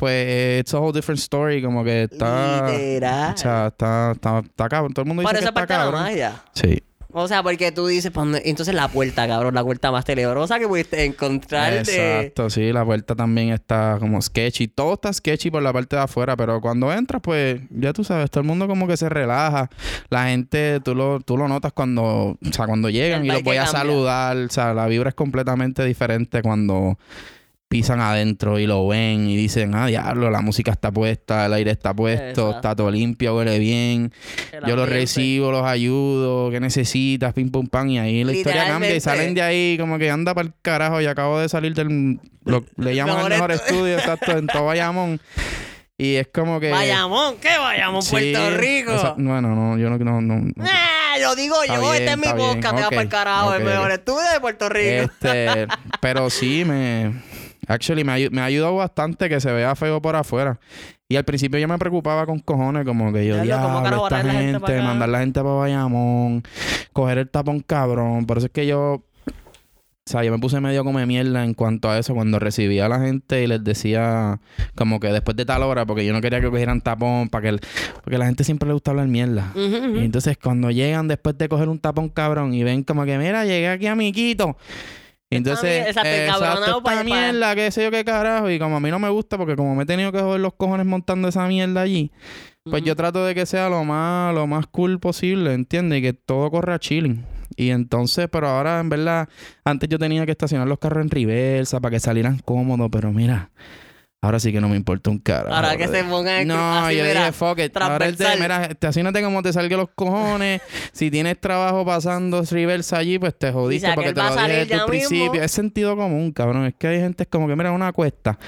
pues, 0.00 0.60
it's 0.60 0.74
a 0.74 0.78
whole 0.80 0.92
different 0.92 1.20
story, 1.20 1.62
como 1.62 1.84
que 1.84 2.04
está... 2.04 2.66
Literal. 2.70 3.34
O 3.34 3.36
sea, 3.36 3.66
está, 3.68 4.12
está, 4.12 4.38
está 4.40 4.68
cabrón. 4.68 4.92
Todo 4.94 5.02
el 5.02 5.08
mundo 5.08 5.20
dice 5.22 5.28
Por 5.28 5.38
que 5.38 5.44
eso 5.44 5.44
es 5.44 5.50
está 5.50 5.54
parte 5.54 5.72
de 5.74 5.78
la 5.78 5.84
cabrón. 5.84 6.02
magia. 6.02 6.42
Sí. 6.54 6.82
O 7.12 7.26
sea, 7.26 7.42
porque 7.42 7.72
tú 7.72 7.88
dices, 7.88 8.12
pues, 8.12 8.24
¿dónde- 8.24 8.42
entonces 8.44 8.72
la 8.72 8.86
puerta, 8.86 9.26
cabrón, 9.26 9.52
la 9.52 9.64
puerta 9.64 9.90
más 9.90 10.04
tenebrosa 10.04 10.60
que 10.60 10.68
pudiste 10.68 11.04
encontrar. 11.04 11.72
Exacto, 11.72 12.48
sí. 12.50 12.72
La 12.72 12.84
puerta 12.84 13.16
también 13.16 13.50
está 13.50 13.96
como 13.98 14.22
sketchy. 14.22 14.68
Todo 14.68 14.94
está 14.94 15.12
sketchy 15.12 15.50
por 15.50 15.60
la 15.60 15.72
parte 15.72 15.96
de 15.96 16.02
afuera, 16.02 16.36
pero 16.36 16.60
cuando 16.60 16.92
entras, 16.92 17.20
pues, 17.20 17.60
ya 17.70 17.92
tú 17.92 18.04
sabes, 18.04 18.30
todo 18.30 18.42
el 18.42 18.46
mundo 18.46 18.68
como 18.68 18.86
que 18.86 18.96
se 18.96 19.08
relaja. 19.08 19.68
La 20.08 20.26
gente, 20.28 20.78
tú 20.84 20.94
lo, 20.94 21.18
tú 21.18 21.36
lo 21.36 21.48
notas 21.48 21.72
cuando, 21.72 22.04
o 22.04 22.38
sea, 22.52 22.66
cuando 22.66 22.88
llegan 22.88 23.22
El 23.22 23.26
y 23.26 23.30
los 23.32 23.42
voy 23.42 23.56
a 23.56 23.64
cambia. 23.64 23.80
saludar. 23.80 24.36
O 24.36 24.48
sea, 24.48 24.72
la 24.72 24.86
vibra 24.86 25.08
es 25.08 25.16
completamente 25.16 25.84
diferente 25.84 26.42
cuando 26.42 26.96
pisan 27.70 28.00
adentro 28.00 28.58
y 28.58 28.66
lo 28.66 28.88
ven 28.88 29.28
y 29.30 29.36
dicen, 29.36 29.76
ah, 29.76 29.86
diablo, 29.86 30.28
la 30.28 30.40
música 30.40 30.72
está 30.72 30.90
puesta, 30.90 31.46
el 31.46 31.52
aire 31.52 31.70
está 31.70 31.94
puesto, 31.94 32.24
Exacto. 32.24 32.50
está 32.56 32.74
todo 32.74 32.90
limpio, 32.90 33.36
huele 33.36 33.60
bien. 33.60 34.12
el 34.50 34.64
Yo 34.66 34.74
los 34.74 34.88
recibo, 34.88 35.52
los 35.52 35.64
ayudo, 35.64 36.50
¿qué 36.50 36.58
necesitas? 36.58 37.32
Pim 37.32 37.48
pum 37.48 37.68
pam. 37.68 37.88
Y 37.88 38.00
ahí 38.00 38.24
la 38.24 38.32
historia 38.32 38.66
cambia 38.66 38.92
y 38.92 39.00
salen 39.00 39.34
de 39.34 39.42
ahí 39.42 39.76
como 39.78 39.98
que 39.98 40.10
anda 40.10 40.34
para 40.34 40.48
el 40.48 40.54
carajo 40.60 41.00
y 41.00 41.06
acabo 41.06 41.38
de 41.38 41.48
salir 41.48 41.72
del... 41.74 42.18
lo- 42.44 42.64
le 42.76 42.94
llaman 42.96 43.14
Mejor 43.18 43.32
el 43.32 43.38
mejor 43.38 43.52
estu- 43.52 43.62
estudio, 43.66 43.94
exacto, 43.98 44.32
en 44.36 44.48
todo 44.48 44.64
Bayamón. 44.64 45.20
Y 45.96 46.16
es 46.16 46.26
como 46.34 46.58
que... 46.58 46.70
Bayamón, 46.72 47.36
¿qué 47.40 47.56
Bayamón? 47.56 48.02
Sí, 48.02 48.10
Puerto 48.10 48.50
Rico. 48.56 48.92
esa- 48.96 49.14
bueno, 49.16 49.54
no, 49.54 49.78
yo 49.78 49.88
no... 49.90 49.96
no, 49.98 50.20
no, 50.20 50.40
no. 50.40 50.52
Ah, 50.58 51.14
lo 51.20 51.36
digo 51.36 51.54
yo, 51.68 51.74
Está 51.74 51.92
este 51.94 52.04
bien, 52.04 52.08
es 52.10 52.16
mi 52.16 52.22
bien, 52.22 52.36
podcast, 52.36 52.74
te 52.76 52.82
ok, 52.82 52.88
para 52.90 53.02
el 53.02 53.08
carajo, 53.08 53.54
el 53.54 53.62
ok. 53.62 53.68
mejor 53.68 53.90
estudio 53.92 54.30
de 54.32 54.40
Puerto 54.40 54.68
Rico. 54.68 55.12
Este, 55.12 55.68
pero 56.00 56.30
sí, 56.30 56.64
me... 56.64 57.29
Actually, 57.70 58.04
me, 58.04 58.40
ha 58.40 58.44
ayudado 58.44 58.76
bastante 58.76 59.28
que 59.28 59.40
se 59.40 59.52
vea 59.52 59.74
feo 59.76 60.02
por 60.02 60.16
afuera. 60.16 60.58
Y 61.08 61.16
al 61.16 61.24
principio 61.24 61.58
yo 61.58 61.68
me 61.68 61.78
preocupaba 61.78 62.26
con 62.26 62.38
cojones, 62.40 62.84
como 62.84 63.12
que 63.12 63.26
yo, 63.26 63.34
¿cómo 63.62 63.80
diablo, 63.80 64.06
esta 64.06 64.16
gente 64.32 64.44
gente, 64.44 64.60
para 64.60 64.74
acá?" 64.74 64.86
mandar 64.88 65.08
la 65.08 65.20
gente 65.20 65.40
para 65.40 65.54
Bayamón, 65.54 66.42
coger 66.92 67.18
el 67.18 67.28
tapón 67.28 67.60
cabrón. 67.60 68.26
Por 68.26 68.38
eso 68.38 68.46
es 68.46 68.52
que 68.52 68.66
yo... 68.66 69.02
O 70.08 70.10
sea, 70.12 70.24
yo 70.24 70.32
me 70.32 70.38
puse 70.40 70.58
medio 70.60 70.82
como 70.82 70.98
de 70.98 71.06
mierda 71.06 71.44
en 71.44 71.54
cuanto 71.54 71.88
a 71.88 71.96
eso 71.96 72.14
cuando 72.14 72.40
recibía 72.40 72.86
a 72.86 72.88
la 72.88 72.98
gente 72.98 73.44
y 73.44 73.46
les 73.46 73.62
decía 73.62 74.40
como 74.74 74.98
que 74.98 75.06
después 75.08 75.36
de 75.36 75.44
tal 75.44 75.62
hora, 75.62 75.86
porque 75.86 76.04
yo 76.04 76.12
no 76.12 76.20
quería 76.20 76.40
que 76.40 76.50
cogieran 76.50 76.80
tapón, 76.80 77.28
para 77.28 77.42
que 77.42 77.48
el- 77.50 77.60
porque 78.02 78.16
a 78.16 78.18
la 78.18 78.26
gente 78.26 78.42
siempre 78.42 78.66
le 78.66 78.72
gusta 78.72 78.90
hablar 78.90 79.06
mierda. 79.06 79.52
Y 79.54 80.04
entonces 80.04 80.36
cuando 80.42 80.72
llegan 80.72 81.06
después 81.06 81.38
de 81.38 81.48
coger 81.48 81.68
un 81.68 81.78
tapón 81.78 82.08
cabrón 82.08 82.54
y 82.54 82.64
ven 82.64 82.82
como 82.82 83.04
que, 83.04 83.18
mira, 83.18 83.44
llegué 83.44 83.68
aquí 83.68 83.86
a 83.86 83.94
mi 83.94 84.10
quito. 84.10 84.56
Y 84.56 84.99
entonces, 85.36 85.86
exacto, 85.86 86.08
exacto, 86.08 86.78
esta 86.78 87.04
mierda, 87.04 87.54
qué 87.54 87.70
sé 87.70 87.84
yo 87.84 87.90
qué 87.90 88.04
carajo. 88.04 88.50
Y 88.50 88.58
como 88.58 88.76
a 88.76 88.80
mí 88.80 88.90
no 88.90 88.98
me 88.98 89.08
gusta, 89.08 89.38
porque 89.38 89.54
como 89.54 89.74
me 89.76 89.84
he 89.84 89.86
tenido 89.86 90.10
que 90.10 90.20
joder 90.20 90.40
los 90.40 90.54
cojones 90.54 90.86
montando 90.86 91.28
esa 91.28 91.46
mierda 91.46 91.82
allí, 91.82 92.10
pues 92.64 92.82
yo 92.82 92.96
trato 92.96 93.24
de 93.24 93.34
que 93.34 93.46
sea 93.46 93.68
lo 93.68 93.84
más, 93.84 94.34
lo 94.34 94.46
más 94.46 94.66
cool 94.66 94.98
posible, 94.98 95.54
¿entiendes? 95.54 96.00
Y 96.00 96.02
que 96.02 96.12
todo 96.12 96.50
corra 96.50 96.78
chilling. 96.78 97.24
Y 97.56 97.70
entonces, 97.70 98.28
pero 98.30 98.48
ahora 98.48 98.80
en 98.80 98.88
verdad, 98.88 99.28
antes 99.64 99.88
yo 99.88 99.98
tenía 99.98 100.24
que 100.26 100.32
estacionar 100.32 100.66
los 100.66 100.78
carros 100.78 101.04
en 101.04 101.10
reversa 101.10 101.80
para 101.80 101.92
que 101.92 102.00
salieran 102.00 102.38
cómodos, 102.38 102.88
pero 102.90 103.12
mira, 103.12 103.50
ahora 104.22 104.38
sí 104.38 104.52
que 104.52 104.60
no 104.60 104.68
me 104.68 104.76
importa 104.76 105.10
un 105.10 105.18
carajo. 105.18 105.54
Ahora 105.54 105.76
que 105.76 105.84
brother. 105.84 106.04
se 106.04 106.10
pongan 106.10 106.46
No, 106.46 106.78
así, 106.78 106.96
yo 106.96 107.04
mira, 107.04 107.20
dije, 107.20 107.32
fuck 107.32 107.58
it. 107.58 107.76
Ahora 107.76 108.06
el 108.06 108.16
de, 108.16 108.26
mira, 108.40 108.64
estacionate 108.66 109.22
como 109.22 109.42
te 109.42 109.52
salga 109.52 109.76
los 109.76 109.88
cojones. 109.94 110.60
si 110.92 111.10
tienes 111.10 111.40
trabajo 111.40 111.84
pasando 111.84 112.42
reversa 112.42 112.98
allí, 112.98 113.18
pues 113.18 113.36
te 113.38 113.52
jodiste 113.52 113.90
porque 113.94 114.12
te 114.12 114.22
lo 114.22 114.34
dije 114.34 114.48
desde 114.48 114.74
el 114.74 114.84
principio. 114.84 115.32
mismo. 115.32 115.44
Es 115.44 115.52
sentido 115.52 115.96
común, 115.96 116.32
cabrón. 116.32 116.66
Es 116.66 116.74
que 116.74 116.88
hay 116.88 117.00
gente 117.00 117.26
como 117.26 117.48
que, 117.48 117.56
mira, 117.56 117.72
una 117.72 117.92
cuesta. 117.92 118.38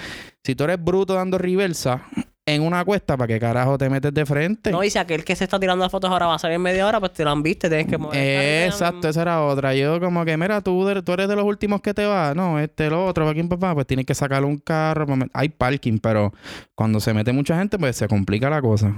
Si 0.44 0.54
tú 0.54 0.64
eres 0.64 0.82
bruto 0.82 1.14
dando 1.14 1.38
reversa 1.38 2.02
en 2.44 2.60
una 2.62 2.84
cuesta, 2.84 3.16
¿para 3.16 3.28
qué 3.28 3.38
carajo 3.38 3.78
te 3.78 3.88
metes 3.88 4.12
de 4.12 4.26
frente? 4.26 4.72
No, 4.72 4.82
y 4.82 4.90
si 4.90 4.98
aquel 4.98 5.24
que 5.24 5.36
se 5.36 5.44
está 5.44 5.60
tirando 5.60 5.84
las 5.84 5.92
fotos 5.92 6.10
ahora 6.10 6.26
va 6.26 6.34
a 6.34 6.38
salir 6.40 6.56
en 6.56 6.62
media 6.62 6.84
hora, 6.88 6.98
pues 6.98 7.12
te 7.12 7.22
lo 7.22 7.30
han 7.30 7.40
visto 7.40 7.68
tienes 7.68 7.86
que 7.86 7.96
mover. 7.98 8.18
Eh, 8.18 8.66
exacto, 8.66 9.08
esa 9.08 9.22
era 9.22 9.42
otra. 9.42 9.74
Yo 9.76 10.00
como 10.00 10.24
que, 10.24 10.36
mira, 10.36 10.60
tú, 10.60 10.84
de- 10.84 11.02
tú 11.02 11.12
eres 11.12 11.28
de 11.28 11.36
los 11.36 11.44
últimos 11.44 11.80
que 11.80 11.94
te 11.94 12.04
vas. 12.04 12.34
No, 12.34 12.58
este, 12.58 12.86
el 12.88 12.94
otro, 12.94 13.28
aquí 13.28 13.38
en 13.38 13.48
papá, 13.48 13.74
pues 13.74 13.86
tienes 13.86 14.06
que 14.06 14.14
sacar 14.16 14.44
un 14.44 14.58
carro. 14.58 15.06
pues, 15.06 15.20
Hay 15.34 15.50
parking, 15.50 15.98
pero 15.98 16.32
cuando 16.74 16.98
se 16.98 17.14
mete 17.14 17.32
mucha 17.32 17.56
gente, 17.56 17.78
pues 17.78 17.94
se 17.96 18.08
complica 18.08 18.50
la 18.50 18.60
cosa. 18.60 18.92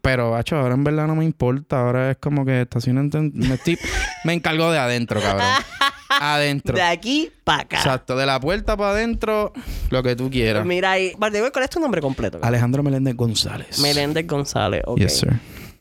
Pero, 0.00 0.30
bacho, 0.30 0.56
ahora 0.56 0.74
en 0.74 0.84
verdad 0.84 1.06
no 1.06 1.16
me 1.16 1.24
importa. 1.26 1.80
Ahora 1.80 2.12
es 2.12 2.16
como 2.16 2.46
que 2.46 2.62
estacionan... 2.62 3.10
Me, 3.34 3.54
estoy- 3.56 3.78
me 4.24 4.32
encargo 4.32 4.70
de 4.72 4.78
adentro, 4.78 5.20
cabrón. 5.20 5.46
Adentro. 6.08 6.74
De 6.74 6.82
aquí 6.82 7.30
para 7.44 7.62
acá. 7.62 7.76
Exacto. 7.78 8.16
De 8.16 8.26
la 8.26 8.38
puerta 8.40 8.76
para 8.76 8.90
adentro, 8.90 9.52
lo 9.90 10.02
que 10.02 10.16
tú 10.16 10.30
quieras. 10.30 10.64
Mira 10.66 10.92
ahí. 10.92 11.12
Vale, 11.18 11.50
¿cuál 11.52 11.64
es 11.64 11.70
tu 11.70 11.80
nombre 11.80 12.00
completo? 12.00 12.38
Alejandro 12.42 12.82
Meléndez 12.82 13.14
González. 13.16 13.78
Meléndez 13.80 14.26
González. 14.26 14.82
Ok. 14.86 14.98
Yes, 14.98 15.18
sir. 15.18 15.32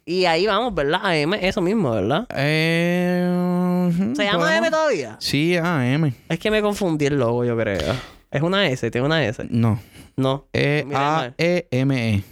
Y 0.08 0.26
ahí 0.26 0.46
vamos, 0.46 0.74
¿verdad? 0.76 1.02
AM, 1.04 1.34
eso 1.34 1.62
mismo, 1.62 1.92
¿verdad? 1.92 2.28
Eh, 2.36 3.90
¿Se 4.16 4.24
llama 4.24 4.40
podemos- 4.40 4.58
M 4.60 4.70
todavía? 4.72 5.18
Sí, 5.20 5.58
AM. 5.58 6.14
Es 6.30 6.40
que 6.40 6.52
me 6.52 6.62
confundí 6.62 7.06
el 7.08 7.18
logo, 7.18 7.44
yo 7.44 7.58
creo. 7.58 7.94
Es 8.30 8.42
una 8.42 8.68
S, 8.68 8.92
tiene 8.92 9.08
una 9.08 9.26
S. 9.26 9.46
No. 9.50 9.80
No. 10.16 10.48
E 10.54 10.84
Mira 10.86 11.00
mal. 11.00 11.34
E-A-E-M-E. 11.38 12.24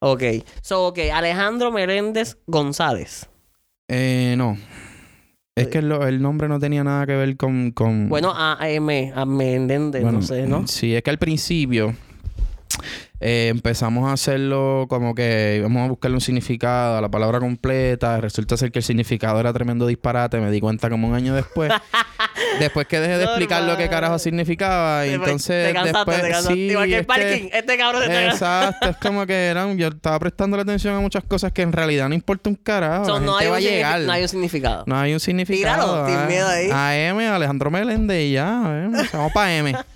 Ok. 0.00 0.22
So, 0.60 0.88
ok. 0.88 0.98
Alejandro 1.12 1.72
Meléndez 1.72 2.36
González. 2.46 3.28
Eh, 3.88 4.34
no. 4.36 4.58
Es 5.54 5.68
que 5.68 5.78
el 5.78 6.22
nombre 6.22 6.48
no 6.48 6.58
tenía 6.58 6.82
nada 6.82 7.04
que 7.04 7.14
ver 7.14 7.36
con... 7.36 7.72
con 7.72 8.08
Bueno, 8.08 8.32
AM, 8.34 9.12
a 9.14 9.26
Meléndez, 9.26 10.02
bueno, 10.02 10.20
no 10.20 10.22
sé, 10.22 10.46
¿no? 10.46 10.66
Sí, 10.66 10.94
es 10.94 11.02
que 11.02 11.10
al 11.10 11.18
principio 11.18 11.94
eh, 13.20 13.48
empezamos 13.50 14.08
a 14.08 14.14
hacerlo 14.14 14.86
como 14.88 15.14
que 15.14 15.60
vamos 15.62 15.82
a 15.84 15.88
buscarle 15.88 16.16
un 16.16 16.20
significado 16.22 16.96
a 16.96 17.00
la 17.02 17.10
palabra 17.10 17.38
completa. 17.38 18.18
Resulta 18.20 18.56
ser 18.56 18.72
que 18.72 18.78
el 18.78 18.82
significado 18.82 19.38
era 19.40 19.52
tremendo 19.52 19.86
disparate. 19.86 20.40
Me 20.40 20.50
di 20.50 20.58
cuenta 20.60 20.88
como 20.88 21.08
un 21.08 21.14
año 21.14 21.34
después. 21.34 21.70
después 22.58 22.86
que 22.86 23.00
dejé 23.00 23.18
de 23.18 23.24
explicar 23.24 23.62
lo 23.64 23.76
que 23.76 23.88
carajo 23.88 24.18
significaba. 24.18 25.06
Y 25.06 25.10
Te- 25.10 25.14
entonces 25.16 25.68
te 25.68 25.72
cansaste, 25.74 25.98
después... 25.98 26.22
te 26.22 26.28
cansaste. 26.30 26.54
sí, 26.54 26.60
Igual 26.70 26.88
que 26.88 26.96
el 26.98 27.04
parking. 27.06 27.48
Este 27.52 27.76
cabrón 27.78 28.02
está 28.04 28.24
Exacto, 28.26 28.88
es 28.90 28.96
como 28.98 29.26
que 29.26 29.46
eran, 29.46 29.76
yo 29.78 29.88
estaba 29.88 30.18
prestando 30.18 30.56
la 30.56 30.62
atención 30.62 30.94
a 30.94 31.00
muchas 31.00 31.24
cosas 31.24 31.52
que 31.52 31.62
en 31.62 31.72
realidad 31.72 32.08
no 32.08 32.14
importa 32.14 32.48
un 32.50 32.56
carajo. 32.56 33.04
So, 33.04 33.14
la 33.14 33.20
no, 33.20 33.32
gente 33.34 33.44
hay 33.44 33.50
va 33.50 33.56
a 33.56 33.58
un 33.58 33.64
signifi- 33.64 33.70
llegar. 33.70 34.00
no 34.00 34.12
hay 34.12 34.22
un 34.22 34.28
significado. 34.28 34.84
No 34.86 34.98
hay 34.98 35.12
un 35.14 35.20
significado. 35.20 36.04
Tíralo, 36.04 36.06
sin 36.08 36.16
ah, 36.18 36.26
miedo 36.26 36.48
ahí. 36.48 37.08
AM, 37.10 37.18
Alejandro 37.34 37.70
Meléndez 37.70 38.22
y 38.22 38.32
ya. 38.32 38.62
eh, 38.66 39.06
Vamos 39.12 39.32
para 39.32 39.54
M. 39.54 39.72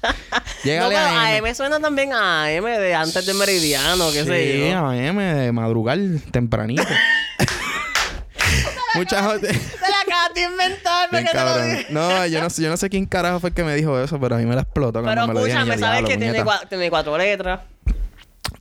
No, 0.66 0.72
Llegale 0.72 0.94
pero 0.96 1.06
a 1.18 1.36
M. 1.36 1.54
Suena 1.54 1.78
también 1.78 2.12
a 2.12 2.44
AM 2.46 2.64
de 2.64 2.94
antes 2.94 3.24
de 3.24 3.34
Meridiano, 3.34 4.10
qué 4.12 4.24
sé 4.24 4.52
Sí, 4.64 4.70
yo. 4.70 4.78
AM 4.88 5.18
de 5.18 5.52
madrugar 5.52 5.98
tempranito. 6.32 6.82
Muchas 8.96 9.40
Te 9.40 9.46
la 9.52 10.00
acabas 10.04 10.34
de 10.34 10.42
inventar, 10.42 11.08
porque 11.10 11.24
te 11.26 11.34
lo 11.44 11.62
dije. 11.62 11.86
No, 11.90 12.26
yo 12.26 12.40
no 12.40 12.50
sé, 12.50 12.62
yo 12.62 12.68
no 12.70 12.76
sé 12.76 12.88
quién 12.90 13.06
carajo 13.06 13.40
fue 13.40 13.50
el 13.50 13.54
que 13.54 13.64
me 13.64 13.74
dijo 13.74 13.98
eso, 14.00 14.18
pero 14.20 14.36
a 14.36 14.38
mí 14.38 14.46
me 14.46 14.54
la 14.54 14.62
explotó 14.62 15.02
cuando 15.02 15.10
Pero 15.10 15.26
me 15.28 15.34
lo 15.34 15.44
dijeron. 15.44 15.68
escúchame, 15.68 15.80
sabes 15.80 15.98
"Diablo, 16.00 16.08
que 16.08 16.16
tiene, 16.18 16.32
puñeta". 16.44 16.64
cua- 16.64 16.68
tiene 16.68 16.90
cuatro 16.90 17.18
letras. 17.18 17.60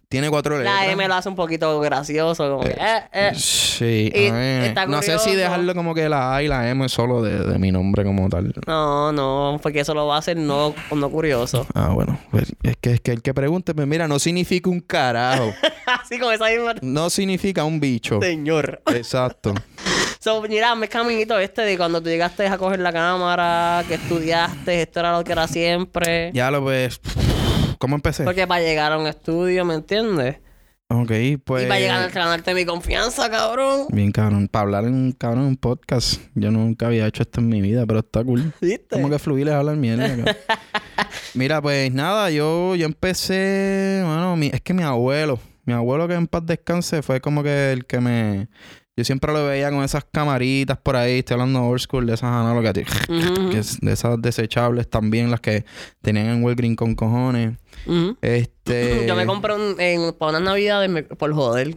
Tiene 0.07 0.29
cuatro 0.29 0.57
letras. 0.57 0.75
La 0.85 0.91
M 0.91 1.07
lo 1.07 1.13
hace 1.15 1.27
un 1.27 1.35
poquito 1.35 1.79
gracioso, 1.81 2.49
como 2.49 2.63
que, 2.63 2.71
eh, 2.79 3.03
eh. 3.11 3.31
Sí, 3.35 4.11
Y 4.13 4.27
AM. 4.27 4.65
está 4.65 4.85
no 4.85 5.01
sé 5.01 5.17
si 5.19 5.35
dejarlo 5.35 5.73
como 5.75 5.93
que 5.93 6.07
la 6.07 6.35
A 6.35 6.43
y 6.43 6.47
la 6.47 6.69
M 6.69 6.87
solo 6.87 7.21
de, 7.21 7.39
de 7.39 7.59
mi 7.59 7.71
nombre 7.71 8.03
como 8.05 8.29
tal. 8.29 8.53
No, 8.67 9.11
no, 9.11 9.59
porque 9.61 9.81
eso 9.81 9.93
lo 9.93 10.05
va 10.07 10.15
a 10.15 10.19
hacer 10.19 10.37
no, 10.37 10.73
no 10.95 11.09
curioso. 11.09 11.65
Ah, 11.73 11.89
bueno. 11.89 12.17
pues, 12.31 12.53
es 12.63 12.77
que 12.79 12.93
es 12.93 13.01
que 13.01 13.11
el 13.11 13.21
que 13.23 13.33
pregunte, 13.33 13.73
pues 13.73 13.87
mira, 13.87 14.07
no 14.07 14.19
significa 14.19 14.69
un 14.69 14.79
carajo. 14.79 15.51
Así 16.01 16.17
como 16.19 16.31
esa 16.31 16.45
misma. 16.45 16.75
No 16.81 17.09
significa 17.09 17.65
un 17.65 17.79
bicho. 17.79 18.19
Señor. 18.21 18.81
Exacto. 18.93 19.53
So, 20.25 20.41
mira, 20.41 20.73
me 20.73 20.87
caminito 20.87 21.37
este 21.37 21.61
de 21.61 21.77
cuando 21.77 22.01
tú 22.01 22.09
llegaste 22.09 22.47
a 22.47 22.57
coger 22.57 22.79
la 22.79 22.91
cámara, 22.91 23.83
que 23.87 23.93
estudiaste, 23.93 24.81
esto 24.81 25.01
era 25.01 25.15
lo 25.15 25.23
que 25.23 25.33
era 25.33 25.47
siempre. 25.47 26.31
Ya 26.33 26.49
lo 26.49 26.63
pues. 26.63 26.99
¿Cómo 27.77 27.93
empecé? 27.93 28.23
Porque 28.23 28.47
para 28.47 28.59
llegar 28.61 28.91
a 28.91 28.97
un 28.97 29.05
estudio, 29.05 29.63
¿me 29.65 29.75
entiendes? 29.75 30.37
Ok, 30.87 31.11
pues. 31.43 31.65
y 31.65 31.67
para 31.67 31.79
llegar 31.79 32.01
a 32.01 32.07
ganarte 32.07 32.55
mi 32.55 32.65
confianza, 32.65 33.29
cabrón. 33.29 33.85
Bien, 33.89 34.11
cabrón. 34.11 34.47
Para 34.47 34.63
hablar 34.63 34.85
en 34.85 34.95
un 34.95 35.11
cabrón 35.11 35.43
en 35.43 35.49
un 35.49 35.57
podcast. 35.57 36.19
Yo 36.33 36.49
nunca 36.49 36.87
había 36.87 37.05
hecho 37.05 37.21
esto 37.21 37.39
en 37.39 37.47
mi 37.49 37.61
vida, 37.61 37.85
pero 37.85 37.99
está 37.99 38.23
cool. 38.23 38.51
¿Viste? 38.61 38.95
Como 38.95 39.11
que 39.11 39.19
fluir 39.19 39.47
es 39.49 39.53
hablar 39.53 39.75
mierda. 39.75 40.35
Mira, 41.35 41.61
pues 41.61 41.93
nada, 41.93 42.31
yo, 42.31 42.73
yo 42.73 42.87
empecé. 42.87 44.01
Bueno, 44.03 44.35
mi- 44.37 44.49
es 44.51 44.61
que 44.61 44.73
mi 44.73 44.81
abuelo, 44.81 45.37
mi 45.65 45.73
abuelo 45.73 46.07
que 46.07 46.15
en 46.15 46.25
paz 46.25 46.47
descanse, 46.47 47.03
fue 47.03 47.21
como 47.21 47.43
que 47.43 47.73
el 47.73 47.85
que 47.85 47.99
me. 47.99 48.47
Yo 48.97 49.03
siempre 49.03 49.33
lo 49.33 49.45
veía 49.45 49.69
con 49.71 49.83
esas 49.83 50.05
camaritas 50.09 50.77
por 50.77 50.95
ahí, 50.95 51.19
estoy 51.19 51.33
hablando 51.33 51.63
old 51.65 51.81
school, 51.81 52.05
de 52.07 52.13
esas 52.13 52.31
análogas, 52.31 52.73
que 53.51 53.57
es 53.57 53.79
de 53.81 53.91
esas 53.91 54.21
desechables 54.21 54.89
también, 54.89 55.29
las 55.29 55.41
que 55.41 55.65
tenían 56.01 56.27
en 56.27 56.43
Walgreen 56.43 56.77
con 56.77 56.95
cojones. 56.95 57.57
Este. 58.21 59.05
Yo 59.07 59.15
me 59.15 59.25
compré 59.25 59.53
un, 59.53 59.75
en, 59.81 60.13
para 60.13 60.29
unas 60.31 60.43
navidades 60.43 60.89
me- 60.89 61.03
por 61.03 61.33
joder. 61.33 61.75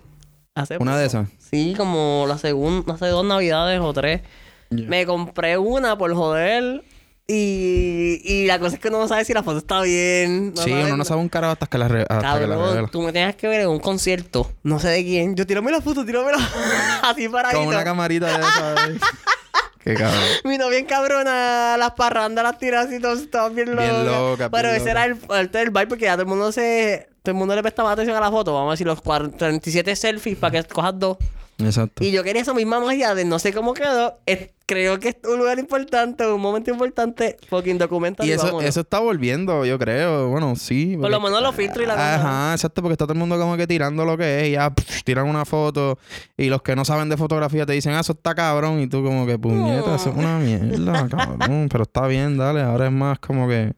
Hace 0.55 0.77
Una 0.79 0.97
de 0.97 1.07
esas. 1.07 1.29
Sí, 1.39 1.75
como 1.77 2.25
la 2.29 2.39
segunda, 2.39 2.95
hace 2.95 3.07
dos 3.07 3.25
navidades 3.25 3.81
o 3.81 3.93
tres. 3.93 4.23
Me 4.71 5.05
compré 5.07 5.59
una 5.59 5.99
por 5.99 6.15
joder. 6.15 6.85
Y, 7.31 8.23
y 8.25 8.47
la 8.47 8.59
cosa 8.59 8.77
es 8.77 8.81
que 8.81 8.89
uno 8.89 9.01
no 9.01 9.07
sabe 9.09 9.23
si 9.25 9.35
la 9.35 9.43
foto 9.43 9.59
está 9.59 9.83
bien. 9.83 10.55
sí, 10.57 10.73
uno 10.73 10.97
no 10.97 11.05
sabe 11.05 11.21
un 11.21 11.29
carajo 11.29 11.53
hasta 11.53 11.67
que 11.67 11.77
la, 11.77 11.87
re- 11.87 12.07
hasta 12.09 12.17
que 12.17 12.47
la 12.47 12.55
Cabrón, 12.55 12.69
revela. 12.71 12.89
tú 12.89 13.03
me 13.03 13.13
tenías 13.13 13.37
que 13.37 13.47
ver 13.49 13.61
en 13.61 13.69
un 13.69 13.81
concierto. 13.81 14.51
No 14.63 14.79
sé 14.81 14.89
de 14.89 15.05
quién. 15.05 15.37
Yo 15.37 15.47
tírame 15.47 15.71
la 15.71 15.83
foto, 15.83 16.07
tírame 16.07 16.33
la 16.33 16.39
Así 17.03 17.29
para 17.29 17.53
Con 17.53 17.67
una 17.67 17.85
camarita 17.85 18.27
de. 18.39 18.99
Qué 19.85 19.95
cabrón. 19.95 20.21
Vino 20.45 20.69
bien 20.71 20.87
cabrona, 20.87 21.77
las 21.79 21.93
parrandas, 21.93 22.43
las 22.45 22.59
tiras 22.59 22.89
y 22.93 22.99
todo, 22.99 23.13
estaban 23.13 23.55
bien 23.55 23.71
locas. 23.77 23.91
Bien 23.91 24.07
locas, 24.07 24.49
Pero 24.51 24.69
bien 24.71 24.81
ese 24.81 24.91
era 24.91 25.05
el 25.05 25.17
parte 25.17 25.59
del 25.59 25.71
baile 25.71 25.89
porque 25.89 26.05
ya 26.07 26.13
todo 26.15 26.23
el 26.23 26.29
mundo 26.29 26.51
se... 26.51 27.09
Todo 27.23 27.33
el 27.33 27.39
mundo 27.39 27.55
le 27.55 27.63
prestaba 27.63 27.93
atención 27.93 28.17
a 28.17 28.21
la 28.21 28.31
foto. 28.31 28.55
Vamos 28.55 28.71
a 28.71 28.73
decir 28.73 28.87
los 28.87 29.01
47 29.03 29.97
selfies 29.97 30.37
para 30.39 30.63
que 30.63 30.69
cojas 30.69 30.95
dos. 30.99 31.19
Exacto. 31.59 32.05
Y 32.05 32.13
yo 32.13 32.23
quería 32.23 32.43
esa 32.43 32.55
misma 32.55 32.79
magia 32.81 33.15
de 33.15 33.25
no 33.25 33.39
sé 33.39 33.53
cómo 33.53 33.75
quedó. 33.75 34.19
Es- 34.27 34.51
creo 34.65 35.01
que 35.01 35.09
es 35.09 35.17
un 35.27 35.39
lugar 35.39 35.59
importante, 35.59 36.27
un 36.27 36.41
momento 36.41 36.71
importante. 36.71 37.37
Fucking 37.49 37.79
documenta 37.79 38.25
Y 38.25 38.31
eso, 38.33 38.61
eso 38.61 38.81
está 38.81 38.99
volviendo, 39.01 39.65
yo 39.65 39.79
creo. 39.79 40.29
Bueno, 40.29 40.55
sí. 40.57 40.97
Por 41.01 41.11
lo 41.11 41.21
menos 41.21 41.43
los 41.43 41.55
filtros 41.55 41.85
y 41.85 41.87
la 41.89 41.95
cosa. 41.95 42.15
Ajá, 42.17 42.53
exacto, 42.55 42.83
porque 42.83 42.93
está 42.93 43.07
todo 43.07 43.15
el 43.15 43.19
mundo 43.19 43.39
como 43.39 43.57
que 43.57 43.67
tirando 43.67 44.05
lo 44.05 44.17
que 44.19 44.41
es 44.43 44.49
y 44.49 44.53
ya 44.53 44.71
pff, 44.71 45.03
tiran 45.05 45.27
una 45.27 45.45
foto 45.45 45.99
y 46.37 46.49
los 46.49 46.63
que 46.63 46.77
no 46.77 46.85
saben 46.85 47.09
de 47.09 47.17
fotografía 47.17 47.65
te 47.67 47.73
dicen, 47.73 47.95
ah, 47.95 48.01
eso 48.01 48.13
está 48.13 48.35
cabrón 48.35 48.79
y 48.81 48.87
tú 48.89 49.03
como 49.03 49.27
que 49.27 49.39
puñeta, 49.39 49.97
eso 49.97 50.11
es 50.11 50.17
una 50.17 50.39
mierda, 50.39 51.09
cabrón, 51.09 51.69
pero 51.71 51.83
está 51.85 52.07
bien, 52.07 52.37
dale, 52.37 52.61
ahora 52.63 52.87
es 52.87 52.93
más 52.93 53.19
como 53.21 53.49
que 53.49 53.73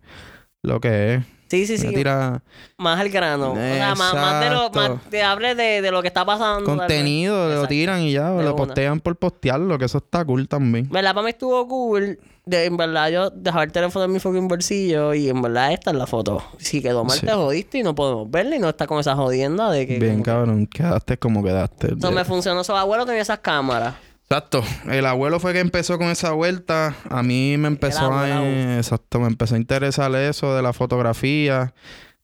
lo 0.62 0.80
que 0.80 1.14
es. 1.14 1.22
Sí, 1.50 1.66
sí, 1.66 1.78
sí. 1.78 1.88
Tira 1.92 2.42
Más 2.78 3.00
al 3.00 3.08
grano. 3.10 3.52
O 3.52 3.56
sea, 3.56 3.94
más, 3.96 4.14
más 4.14 4.40
de 4.44 4.50
lo... 4.50 4.70
Más 4.70 4.92
te 5.10 5.22
hable 5.24 5.56
de, 5.56 5.82
de 5.82 5.90
lo 5.90 6.00
que 6.00 6.06
está 6.08 6.24
pasando. 6.24 6.64
contenido, 6.64 7.48
lo 7.48 7.66
tiran 7.66 8.02
y 8.02 8.12
ya, 8.12 8.30
De 8.30 8.44
lo 8.44 8.54
una. 8.54 8.56
postean 8.56 9.00
por 9.00 9.16
postearlo, 9.16 9.76
que 9.76 9.86
eso 9.86 9.98
está 9.98 10.24
cool 10.24 10.46
también. 10.48 10.88
¿Verdad? 10.90 11.12
Para 11.12 11.24
mí 11.24 11.30
estuvo 11.30 11.66
cool. 11.66 12.18
De, 12.46 12.64
en 12.64 12.76
verdad, 12.76 13.08
yo 13.10 13.30
dejaba 13.30 13.64
el 13.64 13.70
teléfono 13.72 14.04
en 14.06 14.12
mi 14.12 14.18
fucking 14.20 14.48
bolsillo 14.48 15.12
y 15.12 15.28
en 15.28 15.42
verdad 15.42 15.72
esta 15.72 15.90
es 15.90 15.96
la 15.96 16.06
foto. 16.06 16.42
Si 16.58 16.80
quedó 16.80 17.04
mal, 17.04 17.18
Sí. 17.18 17.26
te 17.26 17.32
jodiste 17.32 17.78
y 17.78 17.82
no 17.82 17.94
podemos 17.94 18.30
verla 18.30 18.56
y 18.56 18.58
no 18.60 18.68
está 18.68 18.86
con 18.86 18.98
esa 19.00 19.14
jodienda 19.14 19.70
de 19.70 19.86
que. 19.86 19.98
Bien, 19.98 20.12
como 20.14 20.24
que- 20.24 20.30
cabrón, 20.30 20.66
quedaste 20.66 21.18
como 21.18 21.42
quedaste. 21.44 21.94
Eso 21.98 22.10
me 22.12 22.24
funcionó. 22.24 22.64
Su 22.64 22.74
abuelo 22.74 23.04
tenía 23.06 23.22
esas 23.22 23.40
cámaras. 23.40 23.94
Exacto. 24.30 24.62
El 24.88 25.06
abuelo 25.06 25.40
fue 25.40 25.52
que 25.52 25.58
empezó 25.58 25.98
con 25.98 26.06
esa 26.06 26.30
vuelta. 26.30 26.94
A 27.08 27.20
mí 27.24 27.56
me 27.58 27.66
empezó 27.66 28.12
a... 28.16 28.48
Exacto. 28.76 29.18
Me 29.18 29.26
empezó 29.26 29.56
a 29.56 29.58
interesar 29.58 30.14
eso 30.14 30.54
de 30.54 30.62
la 30.62 30.72
fotografía. 30.72 31.74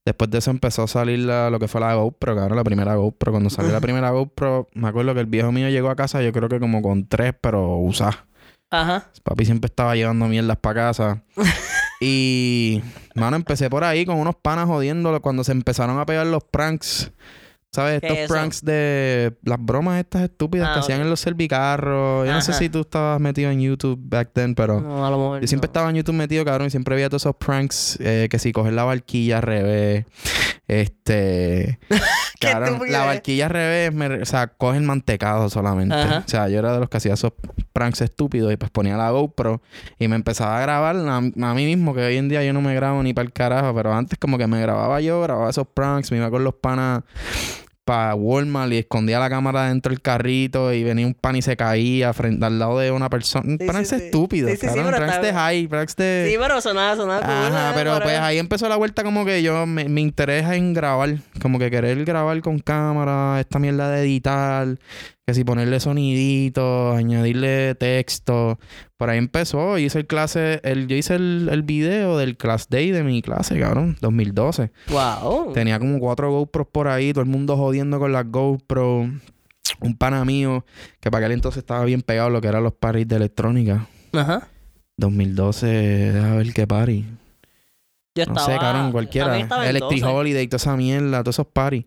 Después 0.05 0.31
de 0.31 0.39
eso 0.39 0.53
empezó 0.53 0.85
a 0.85 0.87
salir 0.87 1.19
la- 1.19 1.51
lo 1.51 1.59
que 1.59 1.67
fue 1.67 1.81
la 1.81 1.97
GoPro, 1.97 2.37
cabrón, 2.37 2.57
la 2.57 2.63
primera 2.63 2.95
GoPro. 2.95 3.33
Cuando 3.33 3.51
salió 3.51 3.73
la 3.73 3.81
primera 3.81 4.11
GoPro, 4.11 4.69
me 4.75 4.87
acuerdo 4.87 5.15
que 5.15 5.21
el 5.21 5.27
viejo 5.27 5.51
mío 5.51 5.69
llegó 5.69 5.91
a 5.91 5.97
casa, 5.97 6.23
yo 6.23 6.31
creo 6.33 6.49
que 6.49 6.61
como 6.61 6.81
con 6.81 7.09
tres, 7.09 7.35
pero 7.41 7.77
usadas. 7.79 8.19
Ajá. 8.71 9.11
Papi 9.25 9.45
siempre 9.45 9.67
estaba 9.67 9.97
llevando 9.97 10.29
mierdas 10.29 10.59
para 10.59 10.75
casa. 10.93 11.23
y, 12.01 12.83
mano, 13.17 13.35
empecé 13.35 13.69
por 13.69 13.83
ahí 13.83 14.07
con 14.07 14.19
unos 14.19 14.37
panas 14.37 14.67
jodiéndolo 14.67 15.21
cuando 15.21 15.43
se 15.43 15.51
empezaron 15.51 15.99
a 15.99 16.07
pegar 16.07 16.29
los 16.29 16.45
pranks. 16.45 17.11
¿Sabes? 17.73 18.01
¿Qué 18.01 18.07
Estos 18.07 18.19
es 18.21 18.29
pranks 18.29 18.65
de 18.65 19.35
las 19.45 19.59
bromas 19.61 19.99
estas 20.01 20.23
estúpidas 20.23 20.69
Ah, 20.71 20.73
que 20.75 20.79
ok. 20.79 20.85
hacían 20.85 21.01
en 21.03 21.11
los 21.11 21.21
servicarros. 21.21 22.27
Yo 22.27 22.33
no 22.33 22.41
sé 22.41 22.55
si 22.55 22.71
tú 22.71 22.81
estabas 22.81 23.21
metido 23.21 23.51
en 23.51 23.61
YouTube 23.61 23.99
back 24.03 24.31
then, 24.33 24.55
pero... 24.55 24.81
No, 24.81 25.07
a 25.07 25.11
lo 25.11 25.19
mejor. 25.19 25.41
Yo 25.43 25.47
siempre 25.47 25.67
no. 25.67 25.71
estaba 25.73 25.91
en 25.91 25.97
YouTube 25.97 26.15
metido, 26.15 26.43
cabrón, 26.45 26.69
y 26.69 26.71
siempre 26.71 26.95
veía 26.95 27.11
todos 27.11 27.23
esos 27.23 27.37
pranks 27.37 27.99
eh, 28.01 28.29
que 28.31 28.39
si 28.39 28.53
coges 28.53 28.73
la 28.73 28.85
barquilla 28.85 29.37
al 29.39 29.43
revés, 29.43 30.07
este... 30.69 31.79
Cabrón, 32.41 32.75
estúpido 32.75 32.93
la 32.93 33.05
barquilla 33.07 33.47
al 33.47 33.51
revés, 33.51 33.95
me 33.95 34.07
o 34.23 34.27
sea, 34.27 34.49
cogen 34.49 34.85
mantecado 34.85 35.49
solamente. 35.49 35.95
Ajá. 35.95 36.23
O 36.27 36.29
sea, 36.29 36.49
yo 36.49 36.59
era 36.59 36.75
de 36.75 36.81
los 36.81 36.91
que 36.91 36.99
hacía 36.99 37.15
esos 37.15 37.33
pranks 37.73 38.03
estúpidos 38.03 38.53
y 38.53 38.57
pues 38.57 38.71
ponía 38.71 38.97
la 38.97 39.11
GoPro 39.11 39.63
y 39.99 40.09
me 40.09 40.17
empezaba 40.17 40.59
a 40.59 40.61
grabar 40.61 40.97
a, 40.97 41.17
a 41.17 41.21
mí 41.55 41.65
mismo, 41.65 41.95
que 41.95 42.03
hoy 42.03 42.17
en 42.17 42.29
día 42.29 42.45
yo 42.45 42.53
no 42.53 42.61
me 42.61 42.75
grabo 42.75 43.03
ni 43.03 43.15
para 43.15 43.27
el 43.27 43.33
carajo, 43.33 43.75
pero 43.75 43.95
antes 43.95 44.19
como 44.19 44.37
que 44.37 44.47
me 44.47 44.61
grababa 44.61 45.01
yo, 45.01 45.23
grababa 45.23 45.49
esos 45.49 45.67
pranks, 45.67 46.11
me 46.11 46.19
iba 46.19 46.31
con 46.31 46.45
los 46.45 46.55
panas 46.55 47.05
para 47.87 48.17
Walmart 48.17 48.73
y 48.73 48.79
escondía 48.79 49.21
la 49.21 49.31
cámara 49.31 49.69
dentro 49.69 49.91
del 49.91 50.01
carrito 50.03 50.73
y 50.73 50.83
venía 50.83 51.07
un 51.07 51.15
pan 51.15 51.37
y 51.37 51.43
se 51.43 51.57
caía 51.57 52.13
frente 52.13 52.45
al 52.45 52.59
lado 52.59 52.81
de 52.81 52.91
una 52.91 53.09
persona. 53.09 53.57
Pranks 53.65 53.89
sí, 53.91 53.95
estúpidos, 53.95 54.51
Sí, 54.51 54.67
pranks 54.67 54.99
está- 55.01 55.21
de 55.23 55.33
high, 55.33 55.69
pranks 55.69 55.95
de... 55.95 56.27
Sí, 56.29 56.37
pero 56.37 56.61
sonaba, 56.61 56.97
sonaba 56.97 57.21
Ajá, 57.47 57.73
pero 57.77 58.01
pues 58.03 58.19
ahí 58.19 58.39
empezó 58.39 58.69
la 58.69 58.75
vuelta 58.75 59.05
como 59.05 59.25
que 59.25 59.41
yo 59.41 59.67
me, 59.67 59.89
me 59.89 60.01
interesa 60.01 60.57
en 60.57 60.75
grabar, 60.75 61.15
como 61.41 61.61
que 61.61 61.71
querer 61.71 62.05
grabar 62.05 62.41
con 62.41 62.59
cámara, 62.59 63.39
esta 63.39 63.61
mierda 63.61 63.89
de 63.89 64.01
editar, 64.03 64.67
que 65.27 65.35
si 65.35 65.43
ponerle 65.43 65.81
soniditos, 65.81 66.97
añadirle 66.97 67.75
texto. 67.75 68.61
Por 68.97 69.11
ahí 69.11 69.19
empezó, 69.19 69.77
hice 69.77 69.99
el 69.99 70.07
clase, 70.07 70.61
el, 70.63 70.87
yo 70.87 70.95
hice 70.95 71.17
el, 71.17 71.49
el 71.51 71.63
video 71.65 72.17
del 72.17 72.37
class 72.37 72.69
day 72.71 72.93
de 72.93 73.03
mi 73.03 73.23
clase, 73.23 73.59
cabrón, 73.59 73.97
2012. 74.01 74.71
Wow. 74.89 75.53
Tenía 75.53 75.81
como 75.81 75.99
cuatro 75.99 76.31
GoPros 76.31 76.69
por 76.71 76.87
ahí, 76.87 77.13
todo 77.13 77.23
el 77.25 77.29
mundo 77.29 77.57
jodiendo 77.57 77.99
con 77.99 78.13
las 78.13 78.31
GoPro. 78.31 79.11
Un 79.81 79.97
pana 79.99 80.25
mío, 80.25 80.65
que 81.01 81.11
para 81.11 81.27
aquel 81.27 81.33
entonces 81.35 81.59
estaba 81.59 81.85
bien 81.85 82.03
pegado 82.03 82.31
lo 82.31 82.41
que 82.41 82.47
eran 82.47 82.63
los 82.63 82.75
paris 82.75 83.09
de 83.09 83.17
electrónica. 83.17 83.89
Ajá. 84.13 84.47
2012, 84.97 85.67
déjame 85.67 86.37
ver 86.37 86.53
qué 86.53 86.67
party. 86.69 87.05
Yo 88.15 88.25
No 88.27 88.33
estaba. 88.33 88.47
sé, 88.47 88.59
cabrón, 88.59 88.93
cualquiera. 88.93 89.37
Electric 89.37 90.03
12. 90.03 90.05
Holiday, 90.05 90.47
toda 90.47 90.57
esa 90.59 90.77
mierda, 90.77 91.23
todos 91.25 91.35
esos 91.35 91.47
parties. 91.49 91.85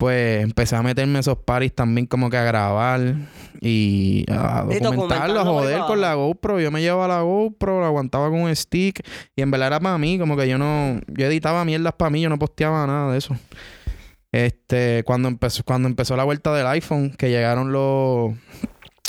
Pues 0.00 0.42
empecé 0.42 0.76
a 0.76 0.82
meterme 0.82 1.18
esos 1.18 1.36
parties 1.36 1.74
también 1.74 2.06
como 2.06 2.30
que 2.30 2.38
a 2.38 2.42
grabar 2.42 3.16
y 3.60 4.24
a 4.30 4.62
documentarlo, 4.62 5.40
a 5.40 5.44
joder 5.44 5.80
con 5.80 6.00
la 6.00 6.14
GoPro. 6.14 6.58
Yo 6.58 6.70
me 6.70 6.80
llevaba 6.80 7.06
la 7.06 7.20
GoPro, 7.20 7.82
la 7.82 7.88
aguantaba 7.88 8.30
con 8.30 8.40
un 8.40 8.56
stick 8.56 9.06
y 9.36 9.42
en 9.42 9.50
verdad 9.50 9.66
era 9.66 9.80
para 9.80 9.98
mí, 9.98 10.18
como 10.18 10.38
que 10.38 10.48
yo 10.48 10.56
no... 10.56 10.98
Yo 11.06 11.26
editaba 11.26 11.66
mierdas 11.66 11.92
para 11.92 12.08
mí, 12.08 12.22
yo 12.22 12.30
no 12.30 12.38
posteaba 12.38 12.86
nada 12.86 13.12
de 13.12 13.18
eso. 13.18 13.36
Este, 14.32 15.02
cuando 15.04 15.28
empezó, 15.28 15.64
cuando 15.64 15.86
empezó 15.86 16.16
la 16.16 16.24
vuelta 16.24 16.54
del 16.54 16.66
iPhone, 16.68 17.10
que 17.10 17.28
llegaron 17.28 17.70
los, 17.70 18.32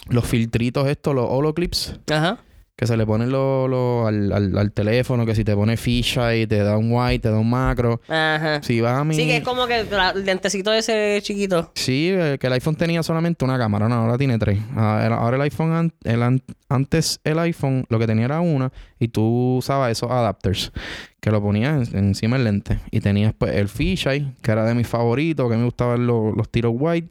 los 0.09 0.25
filtritos 0.25 0.89
estos, 0.89 1.15
los 1.15 1.25
holoclips 1.29 2.01
Ajá. 2.11 2.39
Que 2.81 2.87
se 2.87 2.97
le 2.97 3.05
ponen 3.05 3.29
lo, 3.29 3.67
lo- 3.67 4.07
al, 4.07 4.31
al- 4.33 4.57
al 4.57 4.71
teléfono, 4.71 5.23
que 5.23 5.35
si 5.35 5.43
te 5.43 5.53
pone 5.55 5.77
ficha 5.77 6.35
y 6.35 6.47
te 6.47 6.57
da 6.63 6.77
un 6.79 6.91
white, 6.91 7.19
te 7.19 7.29
da 7.29 7.37
un 7.37 7.47
macro. 7.47 8.01
Ajá. 8.07 8.59
Si 8.63 8.81
vas 8.81 8.99
a 8.99 9.03
mi... 9.03 9.13
Sí, 9.13 9.27
que 9.27 9.37
es 9.37 9.43
como 9.43 9.67
que 9.67 9.81
el 9.81 10.25
dentecito 10.25 10.73
ese 10.73 11.19
chiquito. 11.21 11.71
Sí, 11.75 12.09
eh, 12.11 12.37
que 12.39 12.47
el 12.47 12.53
iPhone 12.53 12.75
tenía 12.75 13.03
solamente 13.03 13.45
una 13.45 13.59
cámara, 13.59 13.87
no, 13.87 13.93
ahora 13.93 14.17
tiene 14.17 14.39
tres. 14.39 14.57
Ah, 14.75 15.07
Ahora 15.15 15.35
el 15.35 15.43
iPhone, 15.43 15.93
el 16.03 16.23
an- 16.23 16.41
antes 16.69 17.19
el 17.23 17.37
iPhone 17.37 17.85
lo 17.87 17.99
que 17.99 18.07
tenía 18.07 18.25
era 18.25 18.41
una 18.41 18.71
y 18.99 19.09
tú 19.09 19.57
usabas 19.57 19.91
esos 19.91 20.09
adapters 20.09 20.71
que 21.19 21.29
lo 21.29 21.39
ponías 21.39 21.93
en- 21.93 21.99
encima 22.05 22.37
del 22.37 22.45
lente. 22.45 22.79
Y 22.89 22.99
tenías 23.01 23.35
pues 23.37 23.55
el 23.57 23.69
fisheye, 23.69 24.25
que 24.41 24.51
era 24.51 24.65
de 24.65 24.73
mis 24.73 24.87
favoritos, 24.87 25.51
que 25.51 25.55
me 25.55 25.65
gustaban 25.65 26.07
los, 26.07 26.35
los 26.35 26.49
tiros 26.49 26.73
white. 26.75 27.09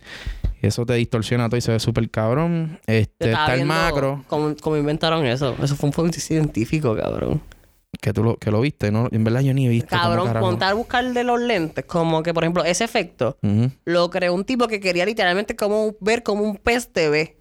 Y 0.63 0.67
eso 0.67 0.85
te 0.85 0.95
distorsiona 0.95 1.49
todo 1.49 1.57
y 1.57 1.61
se 1.61 1.73
ve 1.73 1.81
súper 1.81 2.11
cabrón. 2.11 2.79
Este, 2.87 3.31
está 3.31 3.55
el 3.55 3.65
macro, 3.65 4.25
Cómo, 4.29 4.55
cómo 4.61 4.77
inventaron 4.77 5.25
eso. 5.25 5.57
Eso 5.63 5.75
fue 5.77 5.89
un 5.89 5.93
punto 5.93 6.21
científico, 6.21 6.95
cabrón. 6.97 7.41
que 8.01 8.13
tú 8.13 8.23
lo, 8.23 8.37
que 8.37 8.51
lo 8.51 8.61
viste, 8.61 8.91
¿no? 8.91 9.09
En 9.11 9.25
verdad 9.25 9.41
yo 9.41 9.55
ni 9.55 9.67
he 9.67 9.71
visto. 9.71 9.89
Cabrón, 9.89 10.63
a 10.63 10.75
buscar 10.75 11.13
de 11.13 11.25
los 11.25 11.41
lentes. 11.41 11.85
Como 11.87 12.23
que, 12.23 12.35
por 12.35 12.45
ejemplo, 12.45 12.65
ese 12.65 12.85
efecto 12.85 13.39
lo 13.85 14.11
creó 14.11 14.35
un 14.35 14.45
tipo 14.45 14.69
que 14.69 14.81
quería 14.81 15.07
literalmente 15.07 15.57
como 15.57 15.97
ver 16.01 16.23
como 16.23 16.45
un 16.45 16.57
pez 16.57 16.93
te 16.93 17.09
ve. 17.09 17.37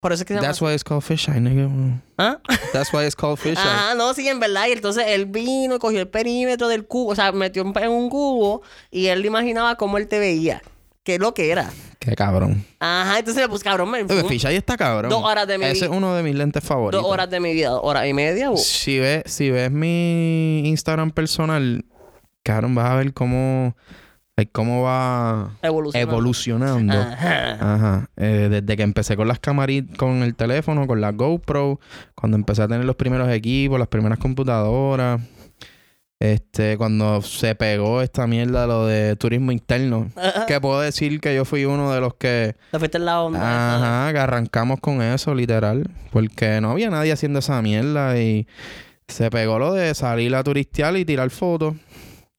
Por 0.00 0.12
eso 0.12 0.22
es 0.22 0.26
que 0.26 0.34
se 0.34 0.40
llama. 0.40 0.48
That's 0.48 0.60
why 0.60 0.74
it's 0.74 0.84
called 0.84 1.02
fisheye, 1.02 1.40
nigga. 1.40 1.70
¿Ah? 2.18 2.38
That's 2.74 2.92
why 2.92 3.06
it's 3.06 3.16
called 3.16 3.38
fisheye. 3.38 3.56
Ajá, 3.56 3.94
no, 3.94 4.12
sí, 4.12 4.28
en 4.28 4.38
verdad. 4.38 4.66
Y 4.68 4.72
entonces 4.72 5.04
él 5.06 5.24
vino 5.24 5.76
y 5.76 5.78
cogió 5.78 5.98
el 6.00 6.08
perímetro 6.08 6.68
del 6.68 6.86
cubo, 6.86 7.12
o 7.12 7.14
sea, 7.14 7.32
metió 7.32 7.62
en 7.62 7.72
en 7.78 7.90
un 7.90 8.10
cubo 8.10 8.60
y 8.90 9.06
él 9.06 9.22
le 9.22 9.28
imaginaba 9.28 9.76
cómo 9.76 9.96
él 9.96 10.06
te 10.06 10.18
veía. 10.18 10.60
¿Qué 11.04 11.14
es 11.16 11.20
lo 11.20 11.34
que 11.34 11.50
era? 11.50 11.70
Qué 11.98 12.14
cabrón. 12.16 12.64
Ajá, 12.80 13.18
entonces, 13.18 13.46
pues 13.48 13.62
cabrón, 13.62 13.90
me 13.90 14.02
Oye, 14.02 14.24
fisheye 14.24 14.56
está 14.56 14.76
cabrón. 14.76 15.10
Dos 15.10 15.22
horas 15.22 15.46
de 15.46 15.58
mi 15.58 15.64
Ese 15.66 15.72
es 15.74 15.80
vida. 15.82 15.90
uno 15.96 16.14
de 16.14 16.22
mis 16.22 16.34
lentes 16.34 16.64
favoritos. 16.64 17.02
dos 17.02 17.10
horas 17.12 17.28
de 17.30 17.40
mi 17.40 17.52
vida, 17.52 17.76
hora 17.78 18.06
y 18.08 18.12
media. 18.14 18.50
uh, 18.50 18.56
Si 18.56 18.98
ves, 18.98 19.22
si 19.26 19.50
ves 19.50 19.70
mi 19.70 20.62
Instagram 20.66 21.10
personal, 21.10 21.84
cabrón, 22.42 22.74
vas 22.74 22.90
a 22.90 22.94
ver 22.96 23.12
cómo, 23.12 23.76
cómo 24.52 24.82
va 24.82 25.52
evolucionando. 25.62 26.12
evolucionando. 26.12 26.94
Ajá. 27.00 27.74
Ajá. 27.74 28.10
Eh, 28.16 28.48
desde 28.50 28.76
que 28.76 28.82
empecé 28.82 29.16
con 29.16 29.28
las 29.28 29.38
camaritas, 29.40 29.96
con 29.98 30.22
el 30.22 30.34
teléfono, 30.34 30.86
con 30.86 31.00
la 31.02 31.12
GoPro, 31.12 31.80
cuando 32.14 32.36
empecé 32.38 32.62
a 32.62 32.68
tener 32.68 32.84
los 32.86 32.96
primeros 32.96 33.28
equipos, 33.30 33.78
las 33.78 33.88
primeras 33.88 34.18
computadoras. 34.18 35.20
Este, 36.20 36.78
cuando 36.78 37.20
se 37.22 37.54
pegó 37.54 38.00
esta 38.00 38.26
mierda 38.26 38.66
lo 38.66 38.86
de 38.86 39.14
turismo 39.16 39.52
interno, 39.52 40.10
que 40.46 40.60
puedo 40.60 40.80
decir 40.80 41.20
que 41.20 41.34
yo 41.34 41.44
fui 41.44 41.64
uno 41.64 41.92
de 41.92 42.00
los 42.00 42.14
que 42.14 42.54
Te 42.70 42.78
fuiste 42.78 42.98
en 42.98 43.04
la 43.04 43.20
onda. 43.22 43.40
Ajá, 44.06 44.12
que 44.12 44.18
arrancamos 44.20 44.80
con 44.80 45.02
eso, 45.02 45.34
literal. 45.34 45.90
Porque 46.12 46.60
no 46.60 46.70
había 46.70 46.88
nadie 46.88 47.12
haciendo 47.12 47.40
esa 47.40 47.60
mierda 47.60 48.18
y 48.18 48.46
se 49.08 49.28
pegó 49.30 49.58
lo 49.58 49.74
de 49.74 49.94
salir 49.94 50.34
a 50.34 50.42
turistear 50.42 50.96
y 50.96 51.04
tirar 51.04 51.28
fotos. 51.30 51.74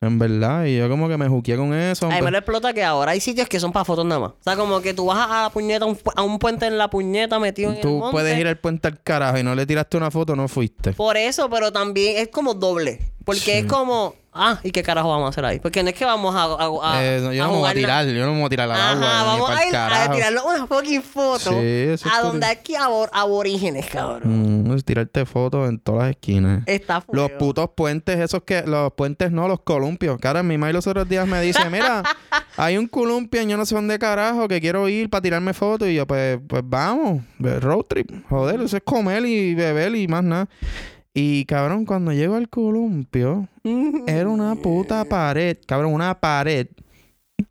En 0.01 0.19
verdad. 0.19 0.65
Y 0.65 0.77
yo 0.77 0.89
como 0.89 1.07
que 1.07 1.17
me 1.17 1.27
juqué 1.27 1.55
con 1.55 1.73
eso. 1.73 2.05
A 2.05 2.09
mí 2.09 2.15
pues, 2.15 2.25
me 2.25 2.31
lo 2.31 2.37
explota 2.37 2.73
que 2.73 2.83
ahora 2.83 3.11
hay 3.11 3.19
sitios 3.19 3.47
que 3.47 3.59
son 3.59 3.71
para 3.71 3.85
fotos 3.85 4.05
nada 4.05 4.19
más. 4.19 4.31
O 4.31 4.37
sea, 4.43 4.55
como 4.55 4.79
que 4.81 4.93
tú 4.93 5.05
vas 5.07 5.17
a 5.29 5.43
la 5.43 5.49
puñeta, 5.49 5.85
a 5.85 5.87
un, 5.87 5.95
pu- 5.97 6.11
a 6.15 6.21
un 6.21 6.37
puente 6.37 6.65
en 6.67 6.77
la 6.77 6.89
puñeta 6.89 7.39
metido 7.39 7.69
en 7.71 7.77
el 7.77 7.81
tú 7.81 7.99
monte. 7.99 8.11
puedes 8.11 8.37
ir 8.37 8.45
al 8.47 8.57
puente 8.57 8.87
al 8.87 9.01
carajo 9.01 9.37
y 9.39 9.43
no 9.43 9.55
le 9.55 9.65
tiraste 9.65 9.97
una 9.97 10.11
foto, 10.11 10.35
no 10.35 10.47
fuiste. 10.47 10.93
Por 10.93 11.17
eso, 11.17 11.49
pero 11.49 11.71
también 11.71 12.17
es 12.17 12.27
como 12.27 12.53
doble. 12.53 12.99
Porque 13.25 13.39
Sí. 13.41 13.51
es 13.51 13.65
como, 13.65 14.13
ah, 14.33 14.59
¿y 14.63 14.69
qué 14.71 14.83
carajo 14.83 15.09
vamos 15.09 15.25
a 15.25 15.29
hacer 15.29 15.43
ahí? 15.45 15.59
Porque 15.59 15.81
no 15.81 15.89
es 15.89 15.95
que 15.95 16.05
vamos 16.05 16.35
a. 16.35 16.43
a, 16.43 16.93
a- 16.93 17.03
Eh, 17.03 17.19
no, 17.23 17.33
yo 17.33 17.43
a 17.43 17.47
no 17.47 17.53
me 17.53 17.59
voy 17.59 17.69
a 17.71 17.73
tirar, 17.73 18.05
yo 18.05 18.25
no 18.25 18.33
me 18.33 18.37
voy 18.37 18.45
a 18.45 18.49
tirar 18.49 18.69
al 18.71 18.79
Ajá, 18.79 18.91
agua. 18.91 19.23
vamos 19.33 19.49
a 19.49 19.65
ir 19.67 19.75
a 19.75 20.11
tirarle 20.11 20.39
una 20.45 20.67
fucking 20.67 21.01
foto 21.01 21.49
Sí, 21.49 21.57
eso 21.65 22.07
a 22.13 22.21
donde 22.21 22.45
turi- 22.45 22.51
aquí 22.51 22.75
abor 22.75 23.09
aborígenes, 23.11 23.87
cabrón. 23.87 24.67
Mm, 24.67 24.75
es 24.77 24.85
tirarte 24.85 25.25
fotos 25.25 25.67
en 25.67 25.79
todas 25.79 26.01
las 26.03 26.09
esquinas. 26.11 26.61
Está 26.67 27.03
Los 27.11 27.29
feo. 27.29 27.37
putos 27.39 27.69
puentes, 27.75 28.19
esos 28.19 28.43
que, 28.43 28.61
los 28.61 28.93
puentes 28.93 29.31
no, 29.31 29.47
los 29.47 29.61
columpios. 29.61 30.19
Cara, 30.19 30.43
mi 30.43 30.57
madre 30.59 30.73
los 30.73 30.85
otros 30.85 31.09
días 31.09 31.27
me 31.27 31.41
dice, 31.41 31.59
mira, 31.71 32.03
hay 32.57 32.77
un 32.77 32.87
columpio 32.87 33.41
en 33.41 33.49
yo 33.49 33.57
no 33.57 33.65
sé 33.65 33.73
dónde 33.73 33.97
carajo 33.97 34.47
que 34.47 34.61
quiero 34.61 34.87
ir 34.87 35.09
para 35.09 35.23
tirarme 35.23 35.53
fotos. 35.55 35.87
Y 35.87 35.95
yo, 35.95 36.05
pues, 36.05 36.37
pues 36.47 36.61
vamos, 36.63 37.23
road 37.39 37.85
trip. 37.89 38.11
Joder, 38.29 38.61
eso 38.61 38.77
es 38.77 38.83
comer 38.85 39.25
y 39.25 39.55
beber 39.55 39.95
y 39.95 40.07
más 40.07 40.23
nada. 40.23 40.47
Y 41.17 41.45
cabrón, 41.45 41.85
cuando 41.85 42.11
llego 42.11 42.35
al 42.35 42.49
columpio, 42.49 43.47
era 44.05 44.27
una 44.27 44.55
puta 44.55 45.05
pared, 45.09 45.57
cabrón, 45.65 45.93
una 45.93 46.19
pared. 46.19 46.67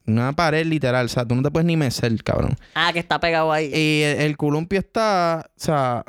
Una 0.07 0.33
pared 0.35 0.67
literal, 0.67 1.07
o 1.07 1.09
sea, 1.09 1.25
tú 1.25 1.35
no 1.35 1.43
te 1.43 1.51
puedes 1.51 1.65
ni 1.65 1.79
mecer, 1.79 2.23
cabrón. 2.23 2.57
Ah, 2.75 2.93
que 2.93 2.99
está 2.99 3.19
pegado 3.21 3.51
ahí. 3.53 3.71
Y 3.75 4.03
el, 4.03 4.21
el 4.21 4.37
columpio 4.37 4.79
está, 4.79 5.47
o 5.49 5.61
sea, 5.61 6.05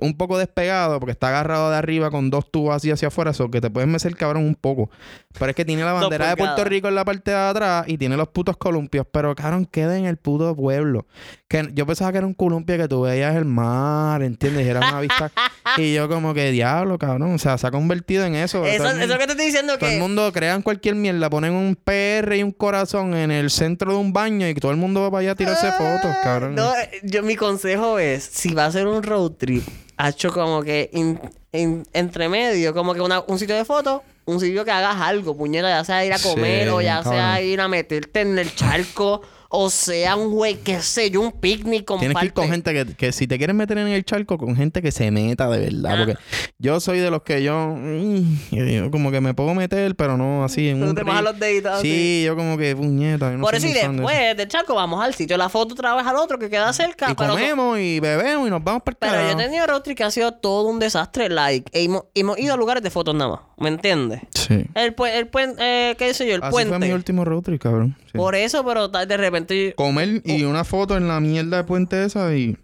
un 0.00 0.16
poco 0.16 0.38
despegado 0.38 0.98
porque 0.98 1.12
está 1.12 1.28
agarrado 1.28 1.70
de 1.70 1.76
arriba 1.76 2.10
con 2.10 2.30
dos 2.30 2.50
tubos 2.50 2.74
así 2.74 2.90
hacia 2.90 3.08
afuera, 3.08 3.30
eso 3.30 3.48
que 3.48 3.60
te 3.60 3.70
puedes 3.70 3.88
mecer 3.88 4.16
cabrón 4.16 4.44
un 4.44 4.56
poco. 4.56 4.90
Pero 5.38 5.50
es 5.50 5.54
que 5.56 5.64
tiene 5.64 5.84
la 5.84 5.92
bandera 5.92 6.30
de 6.30 6.36
Puerto. 6.36 6.64
Rico 6.64 6.88
en 6.88 6.96
la 6.96 7.04
parte 7.04 7.30
de 7.30 7.36
atrás 7.36 7.84
y 7.86 7.96
tiene 7.96 8.16
los 8.16 8.26
putos 8.28 8.56
columpios, 8.56 9.06
pero 9.12 9.34
cabrón, 9.36 9.66
queda 9.66 9.96
en 9.96 10.06
el 10.06 10.16
puto 10.16 10.56
pueblo. 10.56 11.06
Que 11.46 11.70
yo 11.74 11.86
pensaba 11.86 12.10
que 12.10 12.18
era 12.18 12.26
un 12.26 12.34
columpio 12.34 12.76
que 12.76 12.88
tú 12.88 13.02
veías 13.02 13.36
el 13.36 13.44
mar, 13.44 14.22
¿entiendes? 14.22 14.66
Y 14.66 14.68
era 14.68 14.80
una 14.80 15.00
vista. 15.00 15.30
y 15.78 15.94
yo 15.94 16.08
como 16.08 16.34
que 16.34 16.50
diablo, 16.50 16.98
cabrón. 16.98 17.34
O 17.34 17.38
sea, 17.38 17.56
se 17.56 17.66
ha 17.68 17.70
convertido 17.70 18.24
en 18.24 18.34
eso. 18.34 18.66
eso, 18.66 18.84
eso 18.84 18.96
mundo- 18.98 19.18
que 19.18 19.26
te 19.26 19.32
estoy 19.32 19.46
diciendo 19.46 19.78
todo 19.78 19.88
el 19.88 19.94
que. 19.94 20.00
mundo 20.00 20.32
crean 20.32 20.62
cualquier 20.62 20.96
mierda, 20.96 21.30
ponen 21.30 21.52
un 21.52 21.76
PR 21.76 22.34
y 22.36 22.42
un 22.42 22.50
corazón 22.52 23.14
en 23.14 23.27
en 23.30 23.38
el 23.38 23.50
centro 23.50 23.92
de 23.92 23.98
un 23.98 24.12
baño 24.12 24.48
y 24.48 24.54
todo 24.54 24.70
el 24.72 24.76
mundo 24.76 25.02
va 25.02 25.10
para 25.10 25.20
allá 25.20 25.32
a 25.32 25.34
tirarse 25.34 25.70
fotos, 25.72 26.14
cabrón. 26.22 26.54
No, 26.54 26.72
yo, 27.02 27.22
mi 27.22 27.36
consejo 27.36 27.98
es, 27.98 28.24
si 28.24 28.54
va 28.54 28.66
a 28.66 28.72
ser 28.72 28.86
un 28.86 29.02
road 29.02 29.32
trip, 29.32 29.66
hecho 30.06 30.32
como 30.32 30.62
que 30.62 30.90
in- 30.92 31.20
in- 31.52 31.86
entre 31.92 32.28
medio, 32.28 32.72
como 32.74 32.94
que 32.94 33.00
una- 33.00 33.20
un 33.26 33.38
sitio 33.38 33.54
de 33.56 33.64
fotos, 33.64 34.02
un 34.26 34.40
sitio 34.40 34.64
que 34.64 34.70
hagas 34.70 34.96
algo, 35.00 35.36
puñeta, 35.36 35.68
ya 35.68 35.84
sea 35.84 36.04
ir 36.04 36.12
a 36.12 36.18
Sí, 36.18 36.28
comer 36.28 36.68
o 36.70 36.80
ya 36.80 36.96
cabrón. 37.02 37.14
sea 37.14 37.42
ir 37.42 37.60
a 37.60 37.68
meterte 37.68 38.20
en 38.20 38.38
el 38.38 38.54
charco 38.54 39.22
o 39.50 39.70
sea 39.70 40.14
un 40.16 40.30
güey, 40.30 40.56
qué 40.56 40.80
sé 40.80 41.10
yo, 41.10 41.20
un 41.22 41.32
picnic 41.32 41.84
con 41.86 41.98
Tienes 41.98 42.18
que 42.18 42.26
ir 42.26 42.32
con 42.34 42.48
gente 42.50 42.72
que, 42.74 42.94
que 42.94 43.12
si 43.12 43.26
te 43.26 43.38
quieres 43.38 43.56
meter 43.56 43.78
en 43.78 43.88
el 43.88 44.04
charco, 44.04 44.36
con 44.36 44.54
gente 44.56 44.82
que 44.82 44.92
se 44.92 45.10
meta 45.10 45.48
de 45.48 45.58
verdad. 45.58 45.92
Ah. 45.94 45.96
Porque 46.04 46.18
yo 46.58 46.80
soy 46.80 46.98
de 46.98 47.10
los 47.10 47.22
que 47.22 47.42
yo, 47.42 47.74
mm, 47.76 48.38
yo 48.50 48.90
como 48.90 49.10
que 49.10 49.20
me 49.22 49.32
puedo 49.32 49.54
meter, 49.54 49.96
pero 49.96 50.16
no 50.18 50.44
así 50.44 50.68
en 50.68 50.82
un 50.82 50.94
te 50.94 51.02
los 51.02 51.38
deditos 51.38 51.72
así. 51.72 51.88
Sí, 51.88 52.22
yo 52.26 52.36
como 52.36 52.58
que 52.58 52.76
puñeta. 52.76 53.30
no 53.30 53.40
Por 53.40 53.54
eso 53.54 53.66
y 53.66 53.72
de 53.72 53.88
después 53.88 54.36
del 54.36 54.48
charco 54.48 54.74
vamos 54.74 55.02
al 55.02 55.14
sitio 55.14 55.36
la 55.38 55.48
foto 55.48 55.72
otra 55.74 55.94
vez 55.94 56.06
al 56.06 56.16
otro 56.16 56.38
que 56.38 56.50
queda 56.50 56.70
cerca. 56.72 57.10
Y 57.10 57.14
pero 57.14 57.28
no- 57.28 57.34
comemos 57.34 57.78
y 57.78 58.00
bebemos 58.00 58.46
y 58.48 58.50
nos 58.50 58.62
vamos 58.62 58.82
para 58.82 58.94
el 58.94 58.98
Pero 58.98 59.30
yo 59.32 59.38
he 59.38 59.44
tenido 59.44 59.66
road 59.66 59.80
trip 59.82 59.96
que 59.96 60.04
ha 60.04 60.10
sido 60.10 60.32
todo 60.32 60.68
un 60.68 60.78
desastre, 60.78 61.28
like. 61.30 61.70
e 61.72 61.84
hemos, 61.84 62.04
hemos 62.14 62.38
ido 62.38 62.52
a 62.52 62.56
lugares 62.56 62.82
de 62.82 62.90
fotos 62.90 63.14
nada 63.14 63.30
más, 63.30 63.40
¿me 63.56 63.68
entiendes? 63.68 64.20
Sí. 64.34 64.64
El, 64.74 64.94
el 65.14 65.28
puente, 65.28 65.56
eh, 65.60 65.94
qué 65.98 66.12
sé 66.12 66.26
yo, 66.28 66.34
el 66.34 66.42
Así 66.42 66.50
puente. 66.50 66.68
fue 66.76 66.86
mi 66.86 66.92
último 66.92 67.24
road 67.24 67.42
trip, 67.42 67.62
cabrón. 67.62 67.96
Sí. 68.12 68.18
Por 68.18 68.34
eso, 68.34 68.64
pero 68.64 68.88
de 68.88 69.16
repente... 69.16 69.37
Comer 69.76 70.22
y 70.24 70.42
una 70.44 70.64
foto 70.64 70.96
en 70.96 71.08
la 71.08 71.20
mierda 71.20 71.58
de 71.58 71.64
puente 71.64 72.04
esa 72.04 72.34
y... 72.34 72.56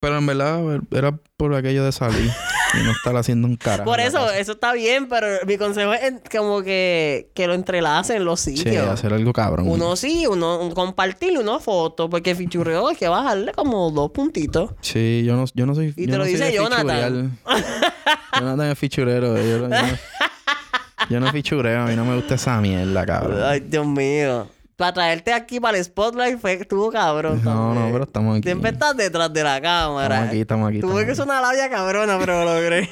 Pero 0.00 0.18
en 0.18 0.26
verdad 0.26 0.60
era 0.90 1.16
por 1.38 1.54
aquello 1.54 1.82
de 1.82 1.90
salir 1.90 2.30
y 2.74 2.84
no 2.84 2.90
estar 2.92 3.16
haciendo 3.16 3.48
un 3.48 3.56
carajo. 3.56 3.84
Por 3.88 4.00
eso, 4.00 4.30
eso 4.32 4.52
está 4.52 4.74
bien, 4.74 5.08
pero 5.08 5.26
mi 5.46 5.56
consejo 5.56 5.94
es 5.94 6.12
como 6.30 6.62
que, 6.62 7.30
que 7.34 7.46
lo 7.46 7.54
entrelacen 7.54 8.22
los 8.22 8.40
Sí, 8.40 8.54
sitios. 8.54 8.86
hacer 8.86 9.14
algo 9.14 9.32
cabrón. 9.32 9.66
Uno 9.66 9.96
sí, 9.96 10.26
uno 10.26 10.58
un- 10.60 10.72
compartir 10.72 11.38
una 11.38 11.58
foto, 11.58 12.10
porque 12.10 12.34
fichureo 12.34 12.88
hay 12.88 12.96
que 12.96 13.08
bajarle 13.08 13.52
como 13.52 13.90
dos 13.92 14.10
puntitos. 14.10 14.72
Sí, 14.82 15.22
yo 15.24 15.36
no, 15.36 15.46
yo 15.54 15.64
no 15.64 15.74
soy. 15.74 15.94
Y 15.96 16.02
yo 16.04 16.12
te 16.12 16.12
lo 16.12 16.18
no 16.18 16.24
dice 16.24 16.52
Jonathan. 16.52 17.38
Jonathan 18.38 18.70
es 18.72 18.78
fichurero. 18.78 19.36
Yo, 19.38 19.42
yo, 19.42 19.68
no- 19.68 19.76
yo 21.08 21.20
no 21.20 21.32
fichureo, 21.32 21.80
a 21.82 21.86
mí 21.86 21.96
no 21.96 22.04
me 22.04 22.14
gusta 22.16 22.34
esa 22.34 22.60
mierda, 22.60 23.06
cabrón. 23.06 23.40
Ay, 23.42 23.60
Dios 23.60 23.86
mío. 23.86 24.48
Para 24.76 24.92
traerte 24.92 25.32
aquí 25.32 25.60
para 25.60 25.78
el 25.78 25.84
spotlight 25.84 26.38
fue 26.40 26.54
estuvo 26.54 26.90
cabrón. 26.90 27.40
No, 27.44 27.50
también. 27.52 27.86
no, 27.86 27.92
pero 27.92 28.04
estamos 28.04 28.38
aquí. 28.38 28.48
Siempre 28.48 28.70
estás 28.70 28.96
detrás 28.96 29.32
de 29.32 29.42
la 29.44 29.60
cámara. 29.60 30.14
Estamos 30.16 30.28
aquí, 30.30 30.40
estamos 30.40 30.68
aquí. 30.68 30.80
Tuve 30.80 31.06
que 31.06 31.14
ser 31.14 31.24
una 31.26 31.40
labia 31.40 31.70
cabrona, 31.70 32.18
pero 32.18 32.44
lo 32.44 32.54
logré. 32.54 32.88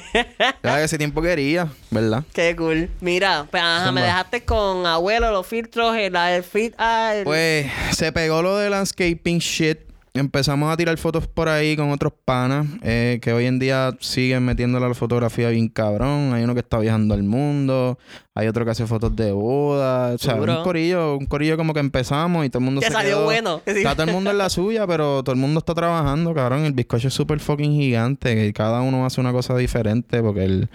Ya 0.63 0.77
que 0.77 0.83
ese 0.83 0.97
tiempo 0.97 1.21
quería, 1.21 1.67
¿verdad? 1.91 2.23
Qué 2.33 2.55
cool. 2.55 2.89
Mira, 3.01 3.45
pues, 3.51 3.61
ajá, 3.61 3.91
me 3.91 4.01
dejaste 4.01 4.45
con 4.45 4.85
abuelo, 4.85 5.31
los 5.31 5.45
filtros, 5.45 5.95
el, 5.97 6.15
el 6.15 6.43
fit. 6.43 6.73
ah, 6.77 7.13
el- 7.15 7.25
Pues 7.25 7.67
se 7.91 8.11
pegó 8.13 8.41
lo 8.41 8.57
de 8.57 8.69
landscaping 8.69 9.39
shit. 9.39 9.79
Empezamos 10.15 10.71
a 10.71 10.77
tirar 10.77 10.95
fotos 10.99 11.25
por 11.27 11.49
ahí 11.49 11.75
con 11.75 11.89
otros 11.89 12.13
panas 12.23 12.67
eh, 12.83 13.17
que 13.19 13.33
hoy 13.33 13.47
en 13.47 13.57
día 13.57 13.97
siguen 13.99 14.45
metiéndole 14.45 14.85
a 14.85 14.89
la 14.89 14.93
fotografía 14.93 15.49
bien 15.49 15.67
cabrón. 15.69 16.33
Hay 16.35 16.43
uno 16.43 16.53
que 16.53 16.59
está 16.59 16.77
viajando 16.77 17.15
al 17.15 17.23
mundo, 17.23 17.97
hay 18.35 18.47
otro 18.47 18.65
que 18.65 18.71
hace 18.71 18.87
fotos 18.87 19.15
de 19.15 19.31
boda. 19.31 20.13
O 20.13 20.17
sea, 20.17 20.33
un 20.57 20.63
corillo, 20.63 21.17
un 21.17 21.25
corillo 21.27 21.55
como 21.55 21.73
que 21.73 21.79
empezamos 21.79 22.45
y 22.45 22.49
todo 22.49 22.59
el 22.59 22.65
mundo 22.65 22.81
que 22.81 22.87
se 22.87 22.93
salió 22.93 23.17
quedó- 23.17 23.23
bueno. 23.25 23.61
Está 23.65 23.93
todo 23.93 24.07
el 24.07 24.11
mundo 24.11 24.31
en 24.31 24.37
la 24.39 24.49
suya, 24.49 24.87
pero 24.87 25.23
todo 25.23 25.33
el 25.33 25.39
mundo 25.39 25.59
está 25.59 25.73
trabajando, 25.75 26.33
cabrón. 26.33 26.65
El 26.65 26.73
bizcocho 26.73 27.09
es 27.09 27.13
súper 27.13 27.39
fucking 27.39 27.73
gigante. 27.73 28.33
que 28.35 28.51
cada 28.53 28.81
uno 28.81 29.05
hace 29.05 29.21
una 29.21 29.31
cosa 29.31 29.55
diferente 29.55 30.21
porque 30.23 30.45
el- 30.45 30.69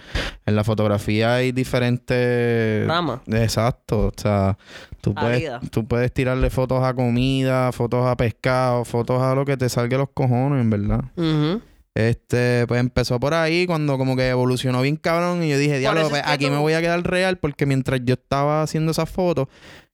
en 0.45 0.55
la 0.55 0.63
fotografía 0.63 1.35
hay 1.35 1.51
diferentes... 1.51 2.87
Rama. 2.87 3.21
Exacto. 3.27 4.07
O 4.07 4.11
sea, 4.15 4.57
tú 5.01 5.13
puedes, 5.13 5.43
tú 5.71 5.85
puedes 5.85 6.13
tirarle 6.13 6.49
fotos 6.49 6.83
a 6.83 6.93
comida, 6.93 7.71
fotos 7.71 8.05
a 8.07 8.15
pescado, 8.15 8.85
fotos 8.85 9.21
a 9.21 9.35
lo 9.35 9.45
que 9.45 9.57
te 9.57 9.67
salga 9.69 9.97
los 9.97 10.09
cojones, 10.13 10.61
en 10.61 10.69
verdad. 10.69 11.03
Ujú. 11.17 11.61
Este, 11.99 12.65
pues 12.67 12.79
empezó 12.79 13.19
por 13.19 13.33
ahí 13.33 13.65
cuando 13.67 13.97
como 13.97 14.15
que 14.15 14.29
evolucionó 14.29 14.81
bien 14.81 14.95
cabrón 14.95 15.43
y 15.43 15.49
yo 15.49 15.57
dije, 15.57 15.79
diablo, 15.79 16.07
pues, 16.09 16.21
aquí 16.25 16.45
tú- 16.45 16.51
me 16.51 16.57
voy 16.57 16.71
a 16.71 16.79
quedar 16.79 17.01
real 17.03 17.37
porque 17.39 17.65
mientras 17.65 17.99
yo 18.05 18.13
estaba 18.13 18.63
haciendo 18.63 18.91
esas 18.91 19.09
fotos, 19.09 19.47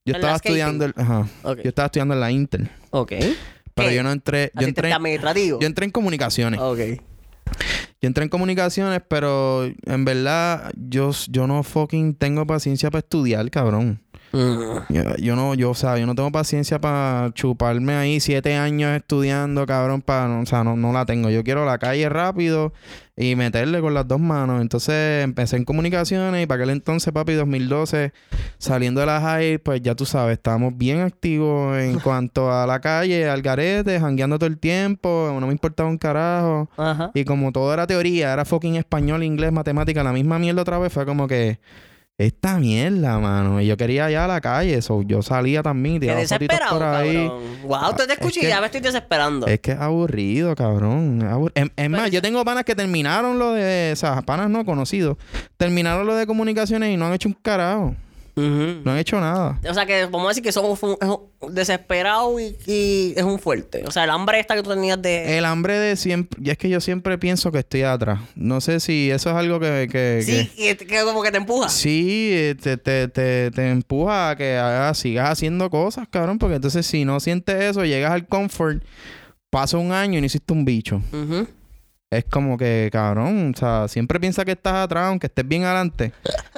yo 0.05 0.13
estaba 0.13 0.35
estudiando, 0.35 0.85
el- 0.85 0.93
ajá, 0.95 1.27
yo 1.43 1.55
estaba 1.63 1.87
estudiando 1.87 2.13
en 2.13 2.19
la 2.19 2.31
Inter. 2.31 2.69
Ok. 2.91 3.13
Pero 3.73 3.89
¿Qué? 3.89 3.95
yo 3.95 4.03
no 4.03 4.11
entré, 4.11 4.51
yo 4.53 4.67
entré, 4.67 4.93
administrativo. 4.93 5.59
yo 5.59 5.65
entré 5.65 5.85
en 5.85 5.91
comunicaciones. 5.91 6.59
Ok. 6.59 6.79
Yo 8.01 8.07
entré 8.07 8.23
en 8.23 8.29
comunicaciones, 8.29 9.01
pero 9.07 9.65
en 9.65 10.05
verdad 10.05 10.71
yo, 10.75 11.09
yo 11.29 11.47
no 11.47 11.63
fucking 11.63 12.13
tengo 12.13 12.45
paciencia 12.45 12.91
para 12.91 12.99
estudiar, 12.99 13.49
cabrón. 13.49 13.99
Yo, 14.89 15.15
yo 15.17 15.35
no, 15.35 15.53
yo, 15.53 15.71
o 15.71 15.75
sea, 15.75 15.97
yo 15.97 16.05
no 16.05 16.15
tengo 16.15 16.31
paciencia 16.31 16.79
para 16.79 17.31
chuparme 17.33 17.95
ahí 17.95 18.19
siete 18.19 18.55
años 18.55 18.91
estudiando, 18.95 19.65
cabrón, 19.65 20.01
para, 20.01 20.27
no, 20.27 20.41
o 20.41 20.45
sea, 20.45 20.63
no, 20.63 20.75
no 20.75 20.91
la 20.91 21.05
tengo. 21.05 21.29
Yo 21.29 21.43
quiero 21.43 21.65
la 21.65 21.77
calle 21.77 22.09
rápido 22.09 22.73
y 23.17 23.35
meterle 23.35 23.79
con 23.81 23.93
las 23.93 24.07
dos 24.07 24.19
manos. 24.19 24.61
Entonces 24.61 25.23
empecé 25.23 25.57
en 25.57 25.65
comunicaciones 25.65 26.43
y 26.43 26.45
para 26.47 26.63
aquel 26.63 26.71
entonces, 26.71 27.13
papi, 27.13 27.33
2012, 27.33 28.11
saliendo 28.57 28.99
de 28.99 29.07
la 29.07 29.21
high, 29.21 29.57
pues 29.59 29.81
ya 29.81 29.95
tú 29.95 30.05
sabes, 30.05 30.33
estábamos 30.33 30.77
bien 30.77 31.01
activos 31.01 31.77
en 31.77 31.99
cuanto 32.01 32.51
a 32.51 32.67
la 32.67 32.81
calle, 32.81 33.29
al 33.29 33.41
garete, 33.41 33.99
jangueando 33.99 34.37
todo 34.37 34.47
el 34.47 34.57
tiempo, 34.57 35.35
no 35.39 35.47
me 35.47 35.53
importaba 35.53 35.89
un 35.89 35.97
carajo. 35.97 36.69
Ajá. 36.77 37.11
Y 37.13 37.23
como 37.23 37.51
todo 37.51 37.73
era 37.73 37.87
teoría, 37.87 38.33
era 38.33 38.43
fucking 38.43 38.75
español, 38.75 39.23
inglés, 39.23 39.51
matemática, 39.51 40.03
la 40.03 40.11
misma 40.11 40.39
mierda 40.39 40.61
otra 40.61 40.77
vez, 40.77 40.91
fue 40.91 41.05
como 41.05 41.27
que 41.27 41.59
esta 42.17 42.57
mierda, 42.59 43.19
mano. 43.19 43.59
Y 43.61 43.67
yo 43.67 43.75
quería 43.75 44.09
ir 44.09 44.17
a 44.17 44.27
la 44.27 44.39
calle, 44.39 44.75
eso 44.75 45.01
yo 45.01 45.21
salía 45.21 45.61
también 45.61 45.95
fotitos 45.95 46.17
desesperado, 46.17 46.73
por 46.79 46.83
ahí. 46.87 47.27
cabrón. 47.27 47.43
Wow, 47.67 47.93
te, 47.95 48.07
te 48.07 48.13
Es 48.13 48.19
escucho 48.19 48.39
y 48.39 48.43
que- 48.43 48.49
ya 48.49 48.59
me 48.61 48.67
estoy 48.67 48.81
desesperando. 48.81 49.47
Es 49.47 49.59
que 49.59 49.71
es 49.73 49.79
aburrido, 49.79 50.55
cabrón. 50.55 51.19
es 51.21 51.27
abur- 51.27 51.51
Es, 51.55 51.65
es 51.75 51.89
más, 51.89 52.09
yo 52.11 52.21
tengo 52.21 52.43
panas 52.45 52.63
que 52.63 52.73
terminaron 52.75 53.37
lo 53.37 53.51
de. 53.51 53.91
O 53.93 53.95
sea, 53.97 54.21
panas 54.21 54.49
no 54.49 54.63
conocidos. 54.63 55.17
Terminaron 55.57 56.05
lo 56.07 56.15
de 56.15 56.25
comunicaciones 56.25 56.93
y 56.93 56.97
no 56.97 57.05
han 57.07 57.13
hecho 57.13 57.27
un 57.27 57.35
carajo. 57.41 57.95
No 58.35 58.91
han 58.91 58.97
hecho 58.97 59.19
nada. 59.19 59.59
O 59.69 59.73
sea 59.73 59.85
que 59.85 60.05
vamos 60.05 60.25
a 60.25 60.29
decir 60.29 60.43
que 60.43 60.51
somos 60.51 60.81
un, 60.83 60.97
es 61.01 61.07
un 61.07 61.53
desesperado 61.55 62.37
y, 62.39 62.55
y 62.65 63.13
es 63.15 63.23
un 63.23 63.39
fuerte. 63.39 63.83
O 63.87 63.91
sea, 63.91 64.03
el 64.03 64.09
hambre 64.09 64.39
esta 64.39 64.55
que 64.55 64.63
tú 64.63 64.69
tenías 64.71 65.01
de. 65.01 65.37
El 65.37 65.45
hambre 65.45 65.77
de 65.79 65.95
siempre. 65.95 66.39
Y 66.43 66.49
es 66.49 66.57
que 66.57 66.67
yo 66.69 66.81
siempre 66.81 67.17
pienso 67.17 67.51
que 67.51 67.59
estoy 67.59 67.83
atrás. 67.83 68.19
No 68.35 68.59
sé 68.61 68.79
si 68.79 69.09
eso 69.09 69.29
es 69.29 69.35
algo 69.35 69.59
que. 69.59 69.87
que- 69.91 70.21
sí, 70.25 70.49
que- 70.55 70.75
que, 70.77 70.85
que 70.85 71.01
como 71.03 71.23
que 71.23 71.31
te 71.31 71.37
empuja. 71.37 71.69
Sí, 71.69 72.29
eh, 72.33 72.55
te, 72.61 72.77
te, 72.77 73.07
te, 73.07 73.51
te 73.51 73.69
empuja 73.69 74.31
a 74.31 74.35
que 74.35 74.57
hagas- 74.57 74.97
sigas 74.97 75.29
haciendo 75.29 75.69
cosas, 75.69 76.07
cabrón. 76.09 76.37
Porque 76.37 76.55
entonces, 76.55 76.85
si 76.85 77.05
no 77.05 77.19
sientes 77.19 77.55
eso, 77.63 77.85
llegas 77.85 78.11
al 78.11 78.27
comfort, 78.27 78.83
pasa 79.49 79.77
un 79.77 79.91
año 79.93 80.17
y 80.17 80.21
no 80.21 80.25
hiciste 80.27 80.51
un 80.51 80.65
bicho. 80.65 81.01
Ujú. 81.13 81.47
Es 82.11 82.23
como 82.25 82.55
que, 82.57 82.89
cabrón, 82.91 83.51
o 83.55 83.57
sea, 83.57 83.87
siempre 83.87 84.19
piensa 84.19 84.45
que 84.45 84.51
estás 84.51 84.75
atrás, 84.75 85.07
aunque 85.09 85.27
estés 85.27 85.45
bien 85.47 85.63
adelante. 85.63 86.13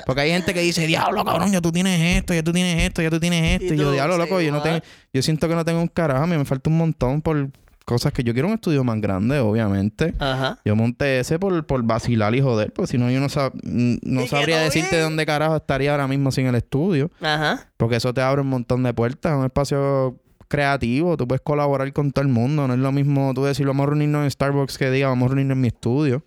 Porque 0.06 0.22
hay 0.22 0.32
gente 0.32 0.54
que 0.54 0.60
dice, 0.62 0.86
diablo, 0.86 1.24
cabrón, 1.24 1.52
ya 1.52 1.62
tú 1.62 1.72
tienes 1.72 2.18
esto, 2.18 2.34
ya 2.34 2.44
tú 2.44 2.52
tienes 2.52 2.84
esto, 2.84 3.02
ya 3.02 3.10
tú 3.10 3.20
tienes 3.20 3.62
esto. 3.62 3.74
Y 3.74 3.78
Y, 3.78 3.80
yo, 3.80 3.92
diablo, 3.92 4.18
loco, 4.18 4.42
yo 4.42 4.52
no 4.52 4.62
tengo, 4.62 4.80
yo 5.14 5.22
siento 5.22 5.48
que 5.48 5.56
no 5.56 5.64
tengo 5.66 5.82
un 5.82 5.88
carajo, 5.88 6.24
a 6.24 6.28
mí 6.28 6.38
me 6.38 6.46
falta 6.46 6.70
un 6.70 6.78
montón 6.78 7.22
por 7.22 7.50
cosas 7.86 8.12
que 8.12 8.22
yo 8.22 8.34
quiero 8.34 8.50
un 8.50 8.56
estudio 8.56 8.84
más 8.84 9.00
grande, 9.00 9.40
obviamente. 9.40 10.14
Ajá. 10.20 10.60
Yo 10.66 10.76
monté 10.76 11.22
ese 11.22 11.40
por, 11.40 11.66
por 11.66 11.82
vacilar 11.84 12.36
y 12.36 12.42
joder, 12.42 12.74
porque 12.74 12.92
si 12.92 12.98
no, 12.98 13.10
yo 13.10 13.22
no, 13.22 13.28
sab- 13.28 13.54
no 13.64 14.28
sabría 14.28 14.60
decirte 14.60 15.00
dónde 15.00 15.26
carajo 15.26 15.56
estaría 15.56 15.92
ahora 15.92 16.08
mismo 16.10 16.30
sin 16.32 16.46
el 16.48 16.56
estudio. 16.56 17.10
Ajá. 17.22 17.70
Porque 17.78 17.96
eso 17.96 18.14
te 18.14 18.20
abre 18.22 18.42
un 18.42 18.50
montón 18.50 18.84
de 18.84 18.94
puertas, 18.94 19.34
un 19.38 19.46
espacio 19.46 20.18
creativo, 20.48 21.18
tú 21.18 21.28
puedes 21.28 21.42
colaborar 21.42 21.92
con 21.94 22.12
todo 22.12 22.24
el 22.24 22.30
mundo, 22.30 22.68
no 22.68 22.74
es 22.74 22.80
lo 22.80 22.92
mismo 22.92 23.34
tú 23.34 23.44
decir, 23.44 23.66
vamos 23.68 23.86
a 23.86 23.88
reunirnos 23.88 24.24
en 24.24 24.32
Starbucks 24.32 24.78
que 24.78 24.90
diga, 24.90 25.10
vamos 25.10 25.26
a 25.26 25.30
reunirnos 25.30 25.56
en 25.56 25.62
mi 25.62 25.68
estudio. 25.68 26.24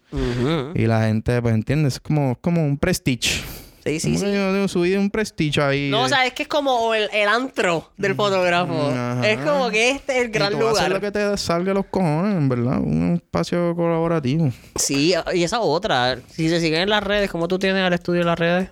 Y 0.74 0.86
la 0.86 1.02
gente, 1.02 1.40
pues, 1.42 1.54
¿entiendes? 1.54 1.94
Es 1.94 2.00
como, 2.00 2.32
es 2.32 2.38
como 2.40 2.64
un 2.64 2.78
prestige. 2.78 3.42
Sí, 3.84 3.98
sí, 3.98 4.18
sí. 4.18 4.26
Yo 4.26 4.68
subí 4.68 4.94
un 4.94 5.10
prestige 5.10 5.60
ahí. 5.60 5.90
No, 5.90 6.02
o 6.02 6.06
eh, 6.06 6.10
sea, 6.10 6.26
es 6.26 6.34
que 6.34 6.42
es 6.42 6.48
como 6.48 6.94
el, 6.94 7.08
el 7.12 7.28
antro 7.28 7.90
del 7.96 8.14
fotógrafo. 8.14 8.74
Mm, 8.74 8.94
Ajá. 8.94 9.28
Es 9.30 9.38
como 9.40 9.70
que 9.70 9.90
este 9.90 10.18
es 10.18 10.24
el 10.24 10.28
y 10.28 10.32
gran 10.32 10.52
tú 10.52 10.58
vas 10.58 10.66
a 10.66 10.70
hacer 10.72 10.88
lugar. 10.88 11.02
lo 11.02 11.12
que 11.12 11.12
te 11.12 11.36
salga 11.38 11.74
los 11.74 11.86
cojones, 11.86 12.36
en 12.36 12.48
verdad. 12.48 12.78
Un 12.78 13.14
espacio 13.14 13.74
colaborativo. 13.74 14.50
Sí, 14.76 15.14
y 15.32 15.42
esa 15.42 15.60
otra. 15.60 16.18
Si 16.28 16.48
se 16.48 16.60
siguen 16.60 16.82
en 16.82 16.90
las 16.90 17.02
redes, 17.02 17.30
¿cómo 17.30 17.48
tú 17.48 17.58
tienes 17.58 17.82
al 17.82 17.92
estudio 17.92 18.20
en 18.20 18.26
las 18.26 18.38
redes? 18.38 18.70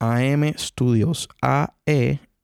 AM 0.00 0.52
Studios. 0.58 1.28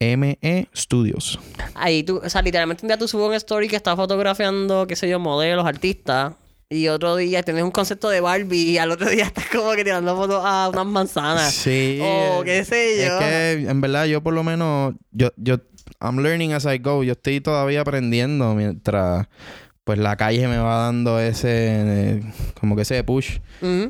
A-E-M-E 0.05 0.69
Studios. 0.75 1.39
Ahí 1.75 2.03
tú, 2.03 2.21
o 2.25 2.29
sea, 2.29 2.43
literalmente 2.43 2.85
un 2.85 2.89
día 2.89 2.99
tú 2.99 3.09
subes 3.09 3.29
un 3.29 3.35
story 3.35 3.69
que 3.69 3.77
estás 3.77 3.97
fotografiando, 3.97 4.87
qué 4.87 4.97
sé 4.97 5.09
yo, 5.09 5.19
modelos, 5.19 5.67
artistas. 5.67 6.35
Y 6.71 6.89
otro 6.89 7.17
día 7.17 7.43
tienes 7.43 7.63
un 7.63 7.71
concepto 7.71 8.09
de 8.09 8.21
Barbie 8.21 8.71
y 8.71 8.79
al 8.79 8.91
otro 8.91 9.09
día 9.09 9.25
estás 9.27 9.47
como 9.49 9.73
que 9.73 9.85
tirando 9.85 10.17
fotos 10.17 10.43
a 10.45 10.69
unas 10.73 10.87
manzanas. 10.87 11.53
Sí. 11.53 12.01
O 12.03 12.43
qué 12.43 12.65
sé 12.65 12.97
yo. 12.99 13.19
Es 13.19 13.19
que, 13.21 13.71
en 13.71 13.81
verdad, 13.81 14.07
yo 14.07 14.23
por 14.23 14.35
lo 14.35 14.43
menos... 14.43 14.95
Yo, 15.13 15.29
yo... 15.37 15.57
I'm 16.01 16.19
learning 16.19 16.53
as 16.53 16.65
I 16.65 16.79
go. 16.79 17.05
Yo 17.05 17.13
estoy 17.13 17.41
todavía 17.41 17.83
aprendiendo 17.83 18.55
mientras... 18.55 19.27
Pues 19.85 19.99
la 19.99 20.17
calle 20.17 20.49
me 20.49 20.57
va 20.57 20.77
dando 20.87 21.21
ese... 21.21 21.49
eh, 21.51 22.23
como 22.59 22.75
que 22.75 22.83
ese 22.83 23.05
push. 23.05 23.39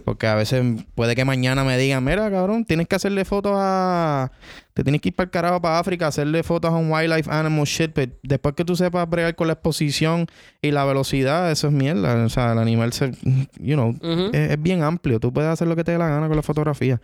Porque 0.05 0.27
a 0.27 0.35
veces 0.35 0.65
puede 0.97 1.15
que 1.15 1.25
mañana 1.25 1.63
me 1.63 1.79
digan, 1.79 2.05
mira, 2.05 2.29
cabrón, 2.33 2.65
tienes 2.65 2.89
que 2.89 2.97
hacerle 2.97 3.25
fotos 3.25 3.53
a 3.57 4.33
te 4.75 4.83
tienes 4.83 5.01
que 5.01 5.09
ir 5.11 5.15
para 5.15 5.25
el 5.27 5.31
carajo 5.31 5.63
para 5.63 5.79
África, 5.79 6.09
hacerle 6.09 6.43
fotos 6.43 6.71
a 6.71 6.75
un 6.75 6.91
wildlife 6.93 7.31
animal 7.31 7.65
shit, 7.65 7.93
pero 7.95 8.13
después 8.23 8.55
que 8.57 8.65
tú 8.65 8.75
sepas 8.77 9.09
bregar 9.09 9.35
con 9.37 9.47
la 9.47 9.53
exposición 9.55 10.27
y 10.61 10.73
la 10.73 10.85
velocidad, 10.85 11.51
eso 11.51 11.69
es 11.69 11.73
mierda. 11.73 12.25
O 12.25 12.29
sea, 12.29 12.53
el 12.53 12.59
animal 12.59 12.93
se, 12.93 13.13
you 13.59 13.75
know, 13.75 13.95
es, 14.33 14.51
es 14.51 14.61
bien 14.63 14.83
amplio. 14.83 15.21
Tú 15.21 15.33
puedes 15.33 15.49
hacer 15.51 15.69
lo 15.69 15.77
que 15.77 15.85
te 15.85 15.93
dé 15.93 15.99
la 15.99 16.09
gana 16.09 16.27
con 16.27 16.37
la 16.37 16.43
fotografía. 16.43 17.01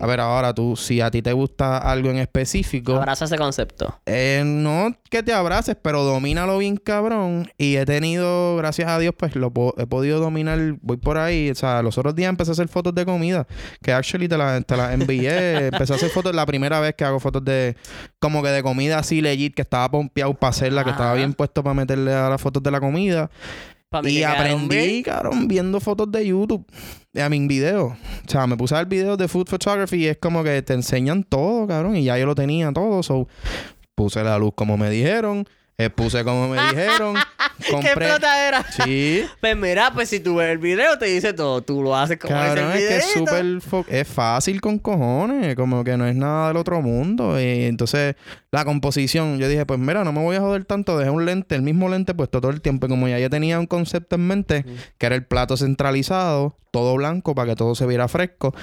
A 0.00 0.06
ver, 0.06 0.20
ahora 0.20 0.52
tú, 0.54 0.74
si 0.76 1.00
a 1.00 1.10
ti 1.10 1.22
te 1.22 1.32
gusta 1.32 1.78
algo 1.78 2.10
en 2.10 2.16
específico, 2.18 2.96
Abraza 2.96 3.26
ese 3.26 3.36
concepto. 3.38 3.98
eh, 4.06 4.42
no 4.44 4.94
que 5.08 5.22
te 5.22 5.32
abraces, 5.32 5.76
pero 5.80 6.02
domínalo 6.02 6.58
bien 6.58 6.76
cabrón. 6.76 7.48
Y 7.56 7.76
he 7.76 7.84
tenido, 7.86 8.56
gracias 8.56 8.88
a 8.88 8.98
Dios, 8.98 9.14
pues 9.16 9.36
lo 9.36 9.52
po- 9.52 9.74
he 9.78 9.86
podido 9.86 10.18
dominar. 10.18 10.58
Voy 10.80 10.96
por 10.96 11.18
ahí. 11.18 11.50
O 11.50 11.54
sea, 11.54 11.80
los 11.82 11.96
otros 11.96 12.16
días 12.16 12.28
empecé 12.30 12.50
a 12.50 12.52
hacer 12.52 12.66
fotos 12.66 12.92
de 12.94 13.04
comida. 13.04 13.46
Que 13.82 13.92
actually 13.92 14.26
te 14.26 14.36
las 14.36 14.64
te 14.66 14.76
las 14.76 14.92
envié. 14.92 15.66
empecé 15.68 15.92
a 15.92 15.96
hacer 15.96 16.10
fotos 16.10 16.34
la 16.34 16.44
primera 16.46 16.80
vez 16.80 16.94
que 16.96 17.03
hago 17.04 17.20
fotos 17.20 17.44
de 17.44 17.76
como 18.18 18.42
que 18.42 18.48
de 18.48 18.62
comida 18.62 18.98
así 18.98 19.20
legit, 19.20 19.54
que 19.54 19.62
estaba 19.62 19.90
pompeado 19.90 20.34
para 20.34 20.50
hacerla, 20.50 20.84
que 20.84 20.90
estaba 20.90 21.14
bien 21.14 21.34
puesto 21.34 21.62
para 21.62 21.74
meterle 21.74 22.12
a 22.12 22.28
las 22.28 22.40
fotos 22.40 22.62
de 22.62 22.70
la 22.70 22.80
comida. 22.80 23.30
Y 24.02 24.22
aprendí, 24.24 25.02
cabrón, 25.02 25.46
viendo 25.46 25.78
fotos 25.78 26.10
de 26.10 26.26
YouTube. 26.26 26.66
A 27.16 27.28
mi 27.28 27.46
video. 27.46 27.86
O 27.86 28.28
sea, 28.28 28.46
me 28.46 28.56
puse 28.56 28.74
a 28.74 28.78
ver 28.78 28.86
videos 28.86 29.16
de 29.16 29.28
food 29.28 29.46
photography 29.48 29.96
y 29.98 30.06
es 30.08 30.18
como 30.18 30.42
que 30.42 30.62
te 30.62 30.72
enseñan 30.74 31.22
todo, 31.22 31.66
cabrón. 31.68 31.96
Y 31.96 32.04
ya 32.04 32.18
yo 32.18 32.26
lo 32.26 32.34
tenía 32.34 32.72
todo. 32.72 33.02
So, 33.04 33.28
puse 33.94 34.24
la 34.24 34.36
luz 34.38 34.52
como 34.56 34.76
me 34.76 34.90
dijeron. 34.90 35.46
Eh, 35.78 35.90
puse 35.90 36.22
como 36.24 36.48
me 36.48 36.60
dijeron. 36.70 37.16
¡Qué 37.58 37.70
compré. 37.72 37.88
explotadera! 37.90 38.64
Sí. 38.84 39.24
Pues 39.40 39.56
mira, 39.56 39.92
pues 39.92 40.08
si 40.08 40.20
tú 40.20 40.36
ves 40.36 40.50
el 40.50 40.58
video, 40.58 40.98
te 40.98 41.06
dice 41.06 41.32
todo. 41.32 41.62
Tú 41.62 41.82
lo 41.82 41.96
haces 41.96 42.18
como 42.18 42.34
Cabrón, 42.34 42.72
es 42.72 42.78
que 42.88 42.96
es 42.96 43.12
súper... 43.12 43.44
fo- 43.60 43.84
Es 43.88 44.06
fácil 44.08 44.60
con 44.60 44.78
cojones. 44.78 45.54
Como 45.56 45.82
que 45.84 45.96
no 45.96 46.06
es 46.06 46.14
nada 46.16 46.48
del 46.48 46.56
otro 46.56 46.80
mundo. 46.82 47.40
Y 47.40 47.64
entonces, 47.64 48.16
la 48.50 48.64
composición... 48.64 49.38
Yo 49.38 49.48
dije, 49.48 49.64
pues 49.66 49.78
mira, 49.80 50.04
no 50.04 50.12
me 50.12 50.20
voy 50.20 50.36
a 50.36 50.40
joder 50.40 50.64
tanto. 50.64 50.98
Dejé 50.98 51.10
un 51.10 51.24
lente, 51.24 51.54
el 51.54 51.62
mismo 51.62 51.88
lente 51.88 52.12
puesto 52.14 52.40
todo 52.40 52.50
el 52.50 52.60
tiempo. 52.60 52.86
Y 52.86 52.90
como 52.90 53.08
ya 53.08 53.18
yo 53.18 53.30
tenía 53.30 53.58
un 53.60 53.66
concepto 53.66 54.16
en 54.16 54.26
mente, 54.26 54.64
que 54.98 55.06
era 55.06 55.14
el 55.14 55.24
plato 55.24 55.56
centralizado, 55.56 56.56
todo 56.70 56.94
blanco, 56.96 57.34
para 57.34 57.50
que 57.50 57.56
todo 57.56 57.74
se 57.74 57.86
viera 57.86 58.08
fresco, 58.08 58.54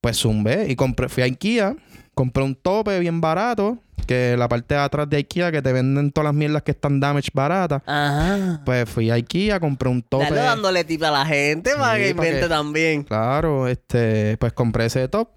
pues 0.00 0.18
zumbé. 0.18 0.66
Y 0.68 0.76
compré... 0.76 1.08
Fui 1.08 1.22
a 1.22 1.26
Ikea, 1.26 1.76
compré 2.14 2.42
un 2.44 2.54
tope 2.54 2.98
bien 3.00 3.20
barato. 3.20 3.78
Que 4.06 4.36
la 4.36 4.48
parte 4.48 4.74
de 4.74 4.80
atrás 4.80 5.08
de 5.08 5.16
Ikea, 5.16 5.50
que 5.50 5.62
te 5.62 5.72
venden 5.72 6.12
todas 6.12 6.26
las 6.26 6.34
mierdas 6.34 6.62
que 6.62 6.72
están 6.72 7.00
damage 7.00 7.30
baratas. 7.32 7.82
Ajá. 7.86 8.60
Pues 8.64 8.88
fui 8.88 9.10
a 9.10 9.14
Ikea, 9.14 9.60
compré 9.60 9.88
un 9.88 10.02
tope... 10.02 10.24
Dale 10.24 10.36
dándole 10.36 10.84
tip 10.84 11.02
a 11.02 11.10
la 11.10 11.24
gente 11.24 11.70
para 11.76 11.96
Sí, 11.96 12.02
que 12.02 12.08
invente 12.10 12.48
también. 12.48 13.04
Claro, 13.04 13.66
este, 13.66 14.36
pues 14.38 14.52
compré 14.52 14.86
ese 14.86 15.08
top 15.08 15.28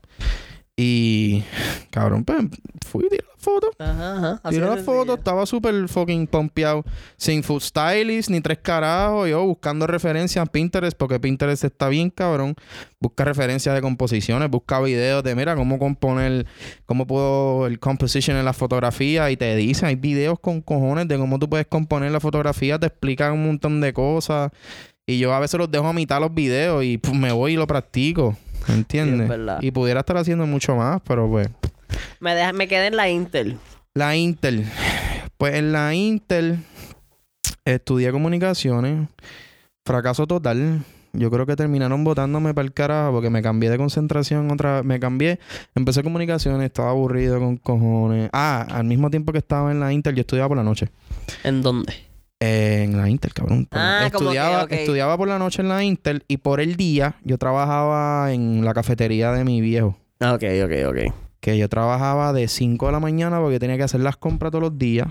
y 0.80 1.44
cabrón, 1.90 2.24
pues 2.24 2.38
fui, 2.86 3.10
tiré 3.10 3.24
la 3.28 3.36
foto. 3.40 3.72
Ajá, 3.80 4.18
ajá. 4.18 4.42
Así 4.44 4.58
Tiré 4.58 4.68
la 4.68 4.78
foto, 4.78 5.16
estaba 5.16 5.44
súper 5.48 5.90
fucking 5.90 6.28
pompeado. 6.28 6.84
Sin 7.18 7.42
food 7.42 7.62
stylist, 7.62 8.30
ni 8.30 8.42
tres 8.42 8.60
carajos. 8.60 9.28
Yo 9.28 9.44
buscando 9.44 9.88
referencias 9.88 10.46
en 10.46 10.48
Pinterest, 10.48 10.96
porque 10.96 11.20
Pinterest 11.20 11.64
está 11.64 11.90
bien 11.90 12.12
cabrón. 12.12 12.54
Busca 13.00 13.26
referencias 13.26 13.74
de 13.74 13.82
composiciones, 13.82 14.52
busca 14.52 14.80
videos 14.80 15.24
de, 15.24 15.34
mira, 15.34 15.56
cómo 15.56 15.80
componer, 15.80 16.46
cómo 16.86 17.08
puedo 17.08 17.66
el 17.66 17.80
composition 17.80 18.38
en 18.38 18.46
la 18.46 18.54
fotografía. 18.54 19.32
Y 19.32 19.38
te 19.38 19.56
dice, 19.56 19.88
hay 19.88 19.96
videos 19.96 20.40
con 20.40 20.62
cojones 20.62 21.08
de 21.08 21.18
cómo 21.18 21.40
tú 21.40 21.50
puedes 21.50 21.66
componer 21.66 22.12
la 22.12 22.20
fotografía, 22.20 22.78
te 22.78 22.86
explican 22.86 23.34
un 23.34 23.48
montón 23.48 23.82
de 23.82 23.94
cosas. 23.94 24.52
Y 25.08 25.18
yo 25.18 25.34
a 25.34 25.40
veces 25.40 25.58
los 25.58 25.72
dejo 25.72 25.88
a 25.88 25.94
mitad 25.94 26.20
los 26.20 26.34
videos 26.34 26.84
y 26.84 27.00
pues, 27.00 27.16
me 27.16 27.32
voy 27.32 27.54
y 27.54 27.56
lo 27.56 27.66
practico. 27.66 28.38
¿Entiendes? 28.68 29.30
Sí, 29.60 29.68
y 29.68 29.72
pudiera 29.72 30.02
estar 30.02 30.18
haciendo 30.18 30.46
mucho 30.46 30.76
más, 30.76 31.02
pero 31.08 31.30
pues. 31.30 31.50
Me, 32.20 32.36
deja- 32.36 32.54
me 32.54 32.68
quedé 32.68 32.88
en 32.88 32.96
la 32.98 33.10
Intel. 33.10 33.58
La 33.94 34.16
Intel. 34.16 34.66
Pues 35.38 35.56
en 35.56 35.72
la 35.72 35.94
Intel 35.94 36.60
estudié 37.66 38.12
comunicaciones. 38.12 39.08
Fracaso 39.86 40.28
total. 40.28 40.82
Yo 41.14 41.32
creo 41.32 41.46
que 41.46 41.56
terminaron 41.56 42.04
botándome 42.04 42.54
para 42.54 42.66
el 42.66 42.74
carajo 42.74 43.12
porque 43.14 43.30
me 43.30 43.42
cambié 43.42 43.70
de 43.70 43.78
concentración 43.78 44.52
otra 44.52 44.76
vez. 44.78 44.86
Me 44.86 45.00
cambié. 45.00 45.40
Empecé 45.74 46.04
comunicaciones, 46.04 46.66
estaba 46.66 46.90
aburrido 46.92 47.40
con 47.40 47.58
cojones. 47.58 48.30
Ah, 48.34 48.68
al 48.70 48.84
mismo 48.84 49.10
tiempo 49.10 49.32
que 49.32 49.40
estaba 49.40 49.72
en 49.72 49.80
la 49.80 49.92
Intel, 49.94 50.16
yo 50.16 50.22
estudiaba 50.22 50.50
por 50.50 50.58
la 50.58 50.64
noche. 50.64 50.90
¿En 51.44 51.62
dónde? 51.62 51.94
Eh, 52.40 52.84
en 52.84 52.98
la 52.98 53.10
Intel, 53.10 53.34
cabrón. 53.34 53.68
Ah, 53.72 54.08
que, 54.12 54.18
estudiaba, 54.18 54.68
estudiaba 54.70 55.18
por 55.18 55.28
la 55.28 55.40
noche 55.40 55.62
en 55.62 55.70
la 55.70 55.84
Intel 55.84 56.24
y 56.28 56.38
por 56.38 56.60
el 56.60 56.76
día 56.76 57.16
yo 57.24 57.38
trabajaba 57.38 58.32
en 58.32 58.64
la 58.64 58.74
cafetería 58.74 59.32
de 59.32 59.44
mi 59.44 59.60
viejo. 59.62 59.98
Ah, 60.20 60.34
Ok, 60.34 60.44
ok, 60.64 60.72
ok. 60.90 61.14
que 61.40 61.58
yo 61.58 61.70
trabajaba 61.70 62.34
de 62.34 62.48
5 62.48 62.86
de 62.88 62.92
la 62.92 63.00
mañana 63.00 63.40
porque 63.40 63.60
tenía 63.60 63.78
que 63.78 63.84
hacer 63.84 64.02
las 64.02 64.18
compras 64.18 64.52
todos 64.52 64.64
los 64.64 64.78
días. 64.78 65.08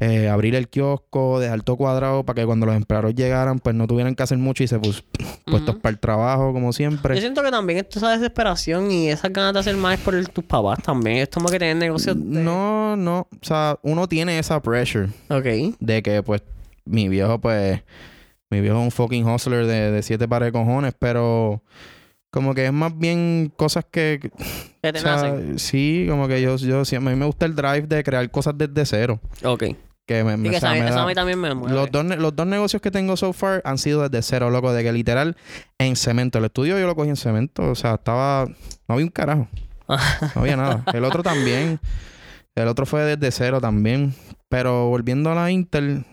Eh, 0.00 0.28
abrir 0.28 0.54
el 0.54 0.68
kiosco, 0.68 1.40
dejar 1.40 1.62
todo 1.62 1.76
cuadrado 1.76 2.24
para 2.24 2.40
que 2.40 2.46
cuando 2.46 2.66
los 2.66 2.76
empleados 2.76 3.14
llegaran, 3.14 3.58
pues 3.58 3.74
no 3.74 3.86
tuvieran 3.86 4.14
que 4.14 4.22
hacer 4.22 4.38
mucho 4.38 4.62
y 4.62 4.68
se 4.68 4.78
pus- 4.78 5.02
puestos 5.44 5.76
para 5.76 5.90
el 5.92 5.98
trabajo, 5.98 6.52
como 6.52 6.68
Yo 6.68 6.72
siempre. 6.72 7.20
siento 7.20 7.42
que 7.42 7.50
también 7.50 7.80
esto 7.80 7.98
esa 7.98 8.10
desesperación 8.10 8.90
y 8.92 9.08
esas 9.08 9.32
ganas 9.32 9.54
de 9.54 9.60
hacer 9.60 9.76
más 9.76 9.98
es 9.98 10.04
por 10.04 10.14
el- 10.14 10.28
tus 10.30 10.44
papás 10.44 10.78
también. 10.82 11.16
Es 11.18 11.28
como 11.28 11.48
que 11.48 11.58
tener 11.58 11.76
negocios 11.76 12.16
de... 12.16 12.40
No, 12.40 12.94
no. 12.96 13.26
O 13.32 13.44
sea, 13.44 13.78
uno 13.82 14.06
tiene 14.08 14.38
esa 14.38 14.62
pressure 14.62 15.08
Ok. 15.30 15.76
de 15.80 16.02
que, 16.02 16.22
pues, 16.22 16.42
mi 16.84 17.08
viejo, 17.08 17.40
pues, 17.40 17.82
mi 18.50 18.60
viejo 18.60 18.78
es 18.78 18.84
un 18.84 18.90
fucking 18.92 19.26
hustler 19.28 19.66
de, 19.66 19.90
de 19.90 20.02
siete 20.02 20.28
pares 20.28 20.46
de 20.48 20.52
cojones, 20.52 20.94
pero 20.98 21.62
como 22.30 22.54
que 22.54 22.66
es 22.66 22.72
más 22.72 22.96
bien 22.96 23.52
cosas 23.56 23.84
que, 23.90 24.20
Que 24.82 24.92
te 24.92 24.98
o 24.98 25.02
sea, 25.02 25.16
nacen. 25.16 25.58
sí, 25.58 26.06
como 26.08 26.28
que 26.28 26.40
yo, 26.40 26.56
yo, 26.56 26.84
sí, 26.84 26.94
a 26.94 27.00
mí 27.00 27.14
me 27.16 27.26
gusta 27.26 27.46
el 27.46 27.54
drive 27.56 27.82
de 27.88 28.04
crear 28.04 28.30
cosas 28.30 28.54
desde 28.56 28.84
cero. 28.86 29.18
Ok. 29.44 29.64
Que 30.08 30.24
me, 30.24 30.38
me- 30.38 30.48
que 30.50 30.56
o 30.56 30.60
sea, 30.60 30.70
a 30.70 30.74
mí- 30.74 30.80
me 30.80 30.86
eso 30.86 30.96
da- 30.96 31.02
a 31.02 31.06
mí 31.06 31.14
también 31.14 31.38
me 31.38 31.54
mueve. 31.54 31.74
Los 31.74 31.90
dos, 31.92 32.02
los 32.04 32.34
dos 32.34 32.46
negocios 32.46 32.80
que 32.80 32.90
tengo 32.90 33.14
so 33.18 33.34
far 33.34 33.60
han 33.64 33.76
sido 33.76 34.08
desde 34.08 34.22
cero, 34.22 34.48
loco. 34.48 34.72
De 34.72 34.82
que 34.82 34.90
literal 34.90 35.36
en 35.78 35.96
cemento. 35.96 36.38
El 36.38 36.46
estudio 36.46 36.78
yo 36.80 36.86
lo 36.86 36.96
cogí 36.96 37.10
en 37.10 37.16
cemento. 37.16 37.70
O 37.70 37.74
sea, 37.74 37.94
estaba... 37.94 38.46
No 38.88 38.94
había 38.94 39.04
un 39.04 39.10
carajo. 39.12 39.46
No 40.34 40.40
había 40.40 40.56
nada. 40.56 40.82
El 40.94 41.04
otro 41.04 41.22
también. 41.22 41.78
El 42.54 42.68
otro 42.68 42.86
fue 42.86 43.02
desde 43.02 43.30
cero 43.30 43.60
también. 43.60 44.14
Pero 44.48 44.88
volviendo 44.88 45.30
a 45.30 45.34
la 45.34 45.50
Intel, 45.50 46.06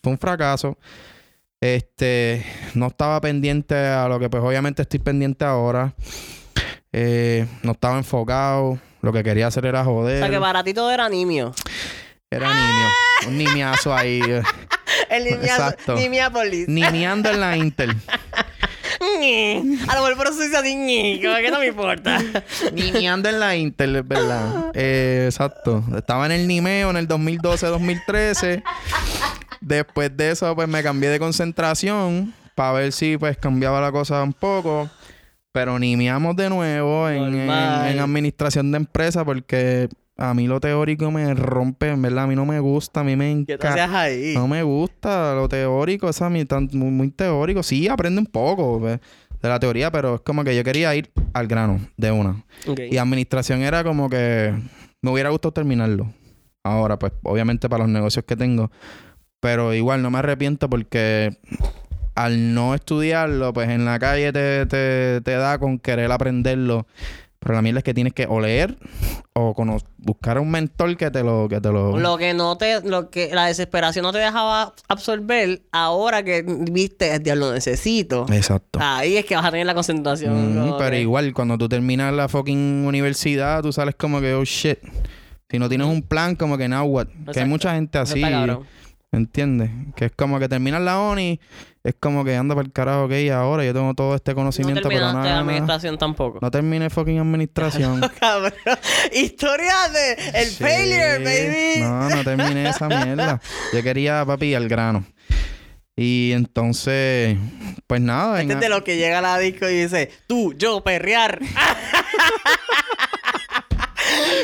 fue 0.00 0.12
un 0.12 0.18
fracaso. 0.18 0.78
Este... 1.60 2.44
No 2.74 2.86
estaba 2.86 3.20
pendiente 3.20 3.74
a 3.74 4.06
lo 4.08 4.20
que 4.20 4.30
pues 4.30 4.42
obviamente 4.44 4.82
estoy 4.82 5.00
pendiente 5.00 5.44
ahora. 5.44 5.92
Eh, 6.92 7.46
no 7.64 7.72
estaba 7.72 7.98
enfocado. 7.98 8.78
Lo 9.02 9.12
que 9.12 9.22
quería 9.24 9.46
hacer 9.46 9.64
era 9.66 9.80
o 9.82 9.84
joder. 9.84 10.18
sea, 10.20 10.28
que 10.30 10.38
para 10.38 10.62
ti 10.62 10.74
todo 10.74 10.90
era 10.90 11.08
nimio. 11.08 11.52
Era 12.32 12.54
niño. 12.54 12.88
Un 13.26 13.38
niñazo 13.38 13.92
ahí. 13.94 14.20
El 15.10 15.24
nimia, 15.24 15.40
Exacto. 15.40 15.96
Nimiápolis. 15.96 16.68
Niñando 16.68 17.28
en 17.28 17.40
la 17.40 17.56
Intel. 17.56 17.90
A 19.00 19.94
lo 19.96 20.02
mejor 20.02 20.16
por 20.16 20.26
eso 20.28 20.40
dice 20.40 20.56
así, 20.56 21.20
como 21.22 21.36
que 21.36 21.50
no 21.50 21.58
me 21.58 21.66
importa. 21.66 22.20
Niñando 22.72 23.28
en 23.28 23.40
la 23.40 23.56
Intel, 23.56 23.96
es 23.96 24.06
verdad. 24.06 24.70
Eh, 24.74 25.24
exacto. 25.26 25.82
Estaba 25.96 26.26
en 26.26 26.32
el 26.32 26.46
Nimeo 26.46 26.90
en 26.90 26.96
el 26.98 27.08
2012-2013. 27.08 28.62
Después 29.60 30.16
de 30.16 30.30
eso, 30.30 30.54
pues 30.54 30.68
me 30.68 30.82
cambié 30.84 31.08
de 31.10 31.18
concentración 31.18 32.32
para 32.54 32.72
ver 32.72 32.92
si 32.92 33.16
pues 33.18 33.36
cambiaba 33.38 33.80
la 33.80 33.90
cosa 33.90 34.22
un 34.22 34.32
poco. 34.32 34.88
Pero 35.50 35.80
nimeamos 35.80 36.36
de 36.36 36.48
nuevo 36.48 37.08
en, 37.08 37.34
en 37.34 37.98
administración 37.98 38.70
de 38.70 38.76
empresa 38.76 39.24
porque 39.24 39.88
a 40.20 40.34
mí 40.34 40.46
lo 40.46 40.60
teórico 40.60 41.10
me 41.10 41.32
rompe, 41.34 41.88
en 41.88 42.02
verdad. 42.02 42.24
A 42.24 42.26
mí 42.26 42.36
no 42.36 42.44
me 42.44 42.60
gusta, 42.60 43.00
a 43.00 43.04
mí 43.04 43.16
me 43.16 43.44
¿Qué 43.46 43.56
te 43.56 43.66
encanta. 43.66 44.02
ahí? 44.02 44.34
No 44.34 44.46
me 44.46 44.62
gusta 44.62 45.34
lo 45.34 45.48
teórico, 45.48 46.08
esa 46.10 46.26
a 46.26 46.30
mí 46.30 46.44
tan, 46.44 46.68
muy, 46.72 46.90
muy 46.90 47.10
teórico. 47.10 47.62
Sí, 47.62 47.88
aprende 47.88 48.20
un 48.20 48.26
poco 48.26 48.80
de 48.80 49.00
la 49.48 49.58
teoría, 49.58 49.90
pero 49.90 50.16
es 50.16 50.20
como 50.20 50.44
que 50.44 50.54
yo 50.54 50.62
quería 50.62 50.94
ir 50.94 51.10
al 51.32 51.46
grano 51.46 51.80
de 51.96 52.10
una. 52.10 52.44
Y 52.90 52.98
administración 52.98 53.62
era 53.62 53.82
como 53.82 54.10
que 54.10 54.54
me 55.00 55.10
hubiera 55.10 55.30
gustado 55.30 55.52
terminarlo. 55.52 56.12
Ahora, 56.62 56.98
pues, 56.98 57.12
obviamente 57.22 57.70
para 57.70 57.84
los 57.84 57.92
negocios 57.92 58.24
que 58.26 58.36
tengo. 58.36 58.70
Pero 59.40 59.72
igual 59.72 60.02
no 60.02 60.10
me 60.10 60.18
arrepiento 60.18 60.68
porque 60.68 61.38
al 62.14 62.52
no 62.52 62.74
estudiarlo, 62.74 63.54
pues 63.54 63.70
en 63.70 63.86
la 63.86 63.98
calle 63.98 64.32
te, 64.34 64.66
te, 64.66 65.22
te 65.22 65.32
da 65.32 65.58
con 65.58 65.78
querer 65.78 66.12
aprenderlo. 66.12 66.86
Pero 67.40 67.54
la 67.54 67.62
mierda 67.62 67.78
es 67.78 67.84
que 67.84 67.94
tienes 67.94 68.12
que 68.12 68.26
o 68.28 68.38
leer 68.38 68.76
o 69.32 69.54
buscar 69.96 70.36
a 70.36 70.40
un 70.42 70.50
mentor 70.50 70.94
que 70.98 71.10
te 71.10 71.22
lo... 71.22 71.48
Que 71.48 71.58
te 71.58 71.70
lo... 71.72 71.96
Lo 71.98 72.18
que 72.18 72.34
no 72.34 72.58
te, 72.58 72.82
lo 72.82 73.08
que 73.08 73.34
la 73.34 73.46
desesperación 73.46 74.02
no 74.02 74.12
te 74.12 74.18
dejaba 74.18 74.74
absorber, 74.88 75.62
ahora 75.72 76.22
que 76.22 76.44
viste, 76.46 77.18
ya 77.22 77.34
lo 77.34 77.54
necesito. 77.54 78.26
Exacto. 78.30 78.78
Ahí 78.82 79.16
es 79.16 79.24
que 79.24 79.36
vas 79.36 79.46
a 79.46 79.50
tener 79.50 79.64
la 79.64 79.74
concentración. 79.74 80.74
Pero 80.78 80.90
que- 80.90 81.00
igual, 81.00 81.32
cuando 81.32 81.56
tú 81.56 81.66
terminas 81.66 82.12
la 82.12 82.28
fucking 82.28 82.84
universidad, 82.86 83.62
tú 83.62 83.72
sales 83.72 83.94
como 83.94 84.20
que, 84.20 84.34
oh 84.34 84.44
shit. 84.44 84.78
Si 85.48 85.58
no 85.58 85.68
tienes 85.68 85.86
un 85.86 86.02
plan, 86.02 86.36
como 86.36 86.58
que 86.58 86.68
now 86.68 86.84
what. 86.84 87.08
Que 87.32 87.40
hay 87.40 87.48
mucha 87.48 87.74
gente 87.74 87.96
así. 87.98 88.22
está. 88.22 88.60
¿Entiendes? 89.12 89.70
Que 89.96 90.04
es 90.06 90.12
como 90.14 90.38
que 90.38 90.48
terminas 90.48 90.80
la 90.82 91.00
uni, 91.00 91.40
es 91.82 91.94
como 91.98 92.24
que 92.24 92.36
anda 92.36 92.54
para 92.54 92.64
el 92.66 92.72
carajo, 92.72 93.06
ok, 93.06 93.12
ahora 93.34 93.64
yo 93.64 93.74
tengo 93.74 93.92
todo 93.94 94.14
este 94.14 94.30
No 94.32 94.36
conocimiento, 94.36 94.82
pero 94.88 95.00
terminaste 95.00 95.18
nada. 95.18 95.34
la 95.34 95.40
administración 95.40 95.98
tampoco. 95.98 96.38
No 96.40 96.48
terminé 96.50 96.90
fucking 96.90 97.18
administración. 97.18 98.00
Cabrón. 98.20 98.52
Historia 99.12 99.74
de 99.92 100.12
el 100.40 100.46
Sí. 100.46 100.62
failure, 100.62 101.18
baby. 101.24 101.80
No, 101.82 102.08
no 102.08 102.22
terminé 102.24 102.68
esa 102.68 102.86
mierda. 102.86 103.40
Yo 103.72 103.82
quería, 103.82 104.24
papi, 104.24 104.54
al 104.54 104.68
grano. 104.68 105.04
Y 105.96 106.30
entonces, 106.32 107.36
pues 107.88 108.00
nada. 108.00 108.40
Este 108.40 108.52
en- 108.52 108.58
es 108.58 108.64
de 108.64 108.68
los 108.68 108.82
que 108.82 108.96
llega 108.96 109.18
a 109.18 109.22
la 109.22 109.38
disco 109.38 109.68
y 109.68 109.82
dice, 109.82 110.08
tú, 110.28 110.54
yo, 110.54 110.82
perrear. 110.84 111.40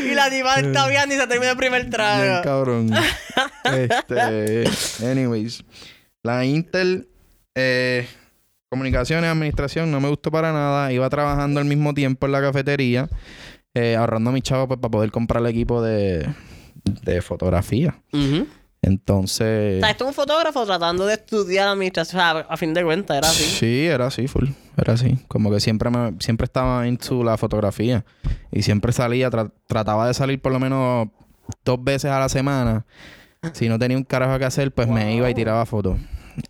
y 0.05 0.15
la 0.15 0.31
diva 0.31 0.55
está 0.57 0.87
bien 0.89 1.11
y 1.11 1.15
se 1.15 1.27
termina 1.27 1.53
el 1.53 1.57
primer 1.57 1.83
Bien 1.83 1.91
trago. 1.91 2.43
cabrón. 2.43 2.91
este, 3.65 4.65
anyways, 5.05 5.65
la 6.23 6.45
Intel, 6.45 7.09
eh, 7.55 8.07
comunicaciones, 8.69 9.31
administración, 9.31 9.91
no 9.91 10.01
me 10.01 10.09
gustó 10.09 10.31
para 10.31 10.53
nada. 10.53 10.93
Iba 10.93 11.09
trabajando 11.09 11.61
al 11.61 11.67
mismo 11.67 11.95
tiempo 11.95 12.27
en 12.27 12.33
la 12.33 12.41
cafetería, 12.41 13.09
eh, 13.75 13.97
ahorrando 13.97 14.31
a 14.31 14.33
mis 14.33 14.43
chavos 14.43 14.69
pues, 14.69 14.81
para 14.81 14.91
poder 14.91 15.11
comprar 15.11 15.43
el 15.43 15.49
equipo 15.49 15.83
de, 15.83 16.29
de 16.85 17.23
fotografía. 17.23 18.01
Entonces, 18.87 19.79
O 19.79 19.81
sea, 19.81 19.91
esto 19.91 20.05
es 20.05 20.09
un 20.09 20.15
fotógrafo 20.15 20.65
tratando 20.65 21.05
de 21.07 21.15
estudiar 21.15 21.69
administración. 21.69 22.21
O 22.21 22.23
sea, 22.23 22.47
a 22.49 22.57
fin 22.57 22.73
de 22.73 22.83
cuentas, 22.85 23.17
era 23.19 23.29
así. 23.29 23.45
sí, 23.45 23.87
era 23.87 24.07
así, 24.07 24.29
full. 24.29 24.49
Era 24.77 24.93
así. 24.95 25.19
Como 25.29 25.51
que 25.51 25.61
siempre 25.61 25.91
me, 25.91 26.15
siempre 26.21 26.45
estaba 26.45 26.87
into 26.87 27.23
la 27.25 27.37
fotografía. 27.37 28.05
Y 28.53 28.63
siempre 28.63 28.93
salía, 28.93 29.29
tra- 29.31 29.51
trataba 29.67 30.07
de 30.07 30.15
salir 30.15 30.41
por 30.41 30.53
lo 30.53 30.61
menos 30.61 31.09
dos 31.65 31.83
veces 31.83 32.11
a 32.11 32.19
la 32.21 32.29
semana. 32.29 32.87
Si 33.53 33.69
no 33.69 33.79
tenía 33.79 33.97
un 33.97 34.05
carajo 34.05 34.39
que 34.39 34.45
hacer, 34.45 34.73
pues 34.73 34.89
me 34.89 35.15
iba 35.15 35.29
y 35.31 35.35
tiraba 35.35 35.67
fotos. 35.67 35.97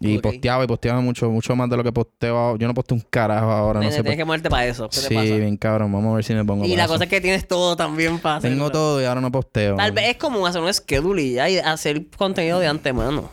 Y 0.01 0.19
posteaba 0.19 0.65
y 0.65 0.67
posteaba 0.67 1.01
mucho, 1.01 1.31
mucho 1.31 1.55
más 1.57 1.69
de 1.71 1.77
lo 1.77 1.85
que 1.85 1.93
posteo. 1.93 2.57
Yo 2.57 2.67
no 2.67 2.75
posteo 2.75 2.97
un 2.97 3.05
carajo 3.09 3.51
ahora, 3.51 3.81
no 3.81 3.87
sé. 3.87 3.91
tienes 3.97 4.11
por- 4.13 4.17
que 4.17 4.25
moverte 4.25 4.51
para 4.51 4.67
eso. 4.67 4.89
¿Qué 4.89 5.01
te 5.01 5.09
Sí, 5.09 5.15
pasa? 5.15 5.35
bien 5.37 5.57
cabrón. 5.57 5.93
Vamos 5.93 6.13
a 6.13 6.17
ver 6.17 6.25
si 6.25 6.35
me 6.35 6.45
pongo 6.45 6.65
Y 6.65 6.69
para 6.71 6.77
la 6.79 6.85
eso. 6.85 6.93
cosa 6.95 7.05
es 7.05 7.11
que 7.11 7.21
tienes 7.21 7.47
todo 7.49 7.77
también 7.77 8.19
para 8.19 8.41
Tengo 8.41 8.65
hacerlo. 8.65 8.71
todo 8.73 9.03
y 9.03 9.05
ahora 9.05 9.21
no 9.21 9.31
posteo. 9.33 9.77
Tal 9.77 9.93
vez 9.93 10.09
es 10.11 10.17
como 10.17 10.47
hacer 10.47 10.61
un 10.63 10.73
schedule 10.73 11.23
y 11.23 11.33
ya 11.35 11.49
y 11.49 11.59
hacer 11.59 12.07
contenido 12.17 12.59
de 12.59 12.67
antemano. 12.67 13.31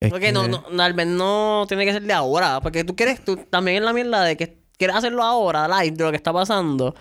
Es 0.00 0.10
Porque 0.10 0.32
no, 0.32 0.42
que- 0.42 0.48
no, 0.48 0.62
tal 0.76 0.92
vez 0.92 1.06
no 1.06 1.64
tiene 1.66 1.84
que 1.86 1.92
ser 1.92 2.02
de 2.02 2.12
ahora. 2.12 2.60
Porque 2.60 2.84
tú 2.84 2.94
quieres, 2.94 3.24
tú 3.24 3.36
también 3.36 3.78
en 3.78 3.84
la 3.84 3.92
mierda 3.92 4.22
de 4.22 4.36
que 4.36 4.58
quieres 4.76 4.96
hacerlo 4.96 5.22
ahora, 5.22 5.66
live, 5.66 5.96
de 5.96 6.04
lo 6.04 6.10
que 6.10 6.16
está 6.16 6.32
pasando. 6.32 6.94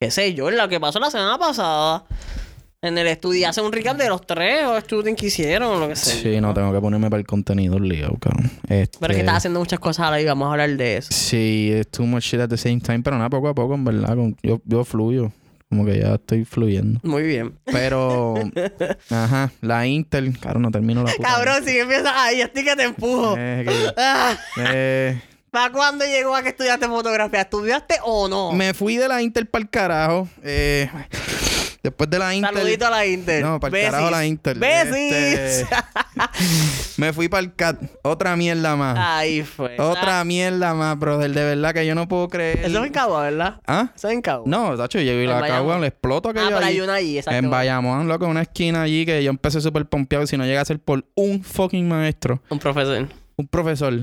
Qué 0.00 0.10
sé 0.10 0.34
yo, 0.34 0.50
lo 0.50 0.68
que 0.68 0.80
pasó 0.80 0.98
la 0.98 1.10
semana 1.10 1.38
pasada. 1.38 2.04
En 2.86 2.98
el 2.98 3.06
estudio, 3.06 3.48
hace 3.48 3.62
un 3.62 3.72
recap 3.72 3.96
de 3.96 4.08
los 4.08 4.26
tres 4.26 4.64
o 4.66 4.76
estudios 4.76 5.16
que 5.16 5.26
hicieron 5.26 5.76
o 5.76 5.80
lo 5.80 5.88
que 5.88 5.96
sea. 5.96 6.14
Sí, 6.14 6.40
no, 6.40 6.52
tengo 6.52 6.70
que 6.72 6.80
ponerme 6.80 7.08
para 7.08 7.20
el 7.20 7.26
contenido 7.26 7.78
lío, 7.78 8.14
cabrón. 8.20 8.50
Pero 8.68 8.82
es 8.82 8.88
que 8.90 9.04
Este- 9.06 9.20
estás 9.20 9.36
haciendo 9.38 9.60
muchas 9.60 9.78
cosas 9.80 10.04
ahora 10.04 10.20
y 10.20 10.24
vamos 10.26 10.48
a 10.48 10.50
hablar 10.52 10.70
de 10.76 10.98
eso. 10.98 11.08
Sí, 11.10 11.70
es 11.72 11.88
too 11.88 12.04
much 12.04 12.24
shit 12.24 12.40
at 12.40 12.48
the 12.50 12.58
same 12.58 12.80
time, 12.80 13.00
pero 13.00 13.16
nada, 13.16 13.30
poco 13.30 13.48
a 13.48 13.54
poco, 13.54 13.74
en 13.74 13.84
verdad. 13.84 14.14
con- 14.14 14.36
yo, 14.42 14.60
yo 14.66 14.84
fluyo. 14.84 15.32
Como 15.70 15.86
que 15.86 15.98
ya 15.98 16.14
estoy 16.14 16.44
fluyendo. 16.44 17.00
Muy 17.02 17.22
bien. 17.22 17.54
Pero, 17.64 18.34
ajá, 19.10 19.50
la 19.62 19.86
Intel, 19.86 20.38
claro, 20.38 20.60
no 20.60 20.70
termino 20.70 21.02
la 21.02 21.10
puta. 21.12 21.26
Cabrón, 21.28 21.64
si 21.64 21.78
empiezas 21.78 22.12
ahí, 22.14 22.42
estoy 22.42 22.64
que 22.64 22.76
te 22.76 22.82
empujo. 22.84 23.34
Eh, 23.38 23.64
que- 23.66 23.92
Ah, 23.96 24.36
eh, 24.58 25.20
¿Para 25.50 25.72
cuándo 25.72 26.04
llegó 26.04 26.34
a 26.36 26.42
que 26.42 26.50
estudiaste 26.50 26.86
fotografía? 26.86 27.40
¿Estudiaste 27.40 27.94
o 28.04 28.28
no? 28.28 28.52
me 28.52 28.74
fui 28.74 28.96
de 28.98 29.08
la 29.08 29.22
Intel 29.22 29.46
para 29.46 29.62
el 29.62 29.70
carajo. 29.70 30.28
Eh, 30.42 30.88
después 31.84 32.10
de 32.10 32.18
la 32.18 32.34
Intel. 32.34 32.54
Saludito 32.54 32.86
a 32.86 32.90
la 32.90 33.06
Inter. 33.06 33.44
No, 33.44 33.60
para 33.60 33.78
el 33.78 33.84
carajo 33.90 34.10
la 34.10 34.26
Intel. 34.26 34.58
Besis. 34.58 35.12
Este, 35.12 35.66
me 36.96 37.12
fui 37.12 37.28
para 37.28 37.42
el 37.42 37.54
CAT. 37.54 37.80
Otra 38.02 38.34
mierda 38.36 38.74
más. 38.76 38.96
Ahí 38.98 39.42
fue. 39.42 39.76
Otra 39.78 40.24
mierda 40.24 40.74
más, 40.74 40.98
brother. 40.98 41.30
De 41.32 41.44
verdad 41.44 41.72
que 41.74 41.86
yo 41.86 41.94
no 41.94 42.08
puedo 42.08 42.28
creer. 42.28 42.58
Eso 42.64 42.80
es 42.80 42.86
en 42.86 42.92
Cabo, 42.92 43.18
¿verdad? 43.20 43.60
¿Ah? 43.66 43.90
Eso 43.94 44.08
es 44.08 44.14
en 44.14 44.22
Cabo. 44.22 44.44
No, 44.46 44.76
Tacho, 44.76 44.98
llego 45.00 45.20
y 45.20 45.26
la 45.26 45.46
cago, 45.46 45.78
le 45.78 45.86
exploto 45.88 46.28
Ah, 46.28 46.32
aquello 46.32 46.46
pero 46.48 46.58
hay 46.58 46.64
allí. 46.64 46.80
una 46.80 46.94
allí, 46.94 47.18
exacto. 47.18 47.38
En 47.38 47.50
Bayamón, 47.50 48.08
loco, 48.08 48.26
una 48.26 48.42
esquina 48.42 48.82
allí 48.82 49.04
que 49.06 49.22
yo 49.22 49.30
empecé 49.30 49.60
súper 49.60 49.86
pompeado. 49.86 50.24
y 50.24 50.26
Si 50.26 50.36
no 50.36 50.44
llega 50.44 50.60
a 50.60 50.64
ser 50.64 50.78
por 50.78 51.04
un 51.14 51.42
fucking 51.44 51.86
maestro, 51.88 52.42
Un 52.48 52.58
profesor. 52.58 53.08
un 53.36 53.46
profesor. 53.48 53.94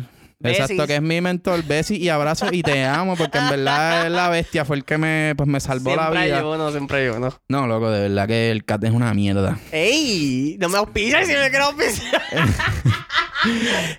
Besis. 0.42 0.62
Exacto, 0.62 0.88
que 0.88 0.96
es 0.96 1.02
mi 1.02 1.22
mentor. 1.22 1.64
Bessie 1.64 1.98
y 1.98 2.10
abrazo 2.10 2.48
y 2.52 2.64
te 2.64 2.84
amo 2.84 3.16
porque 3.16 3.38
en 3.38 3.50
verdad 3.50 4.10
la 4.10 4.30
bestia. 4.30 4.66
Fue 4.66 4.76
el 4.76 4.84
que 4.84 4.98
me, 4.98 5.34
pues, 5.36 5.48
me 5.48 5.60
salvó 5.60 5.92
siempre 5.92 6.16
la 6.16 6.26
vida. 6.26 6.38
hay 6.40 6.44
uno, 6.44 6.72
siempre 6.72 6.98
hay 6.98 7.08
uno. 7.10 7.34
No, 7.48 7.68
loco, 7.68 7.90
de 7.92 8.10
verdad 8.10 8.28
que 8.28 8.52
el 8.52 8.66
cat 8.66 8.84
es 8.84 8.92
una 8.92 9.14
mierda. 9.14 9.60
¡Ey! 9.72 10.58
No 10.60 10.70
me 10.70 10.78
auspicias 10.78 11.28
si 11.28 11.34
me 11.34 11.50
quiero 11.50 11.66
auspiciar. 11.66 12.22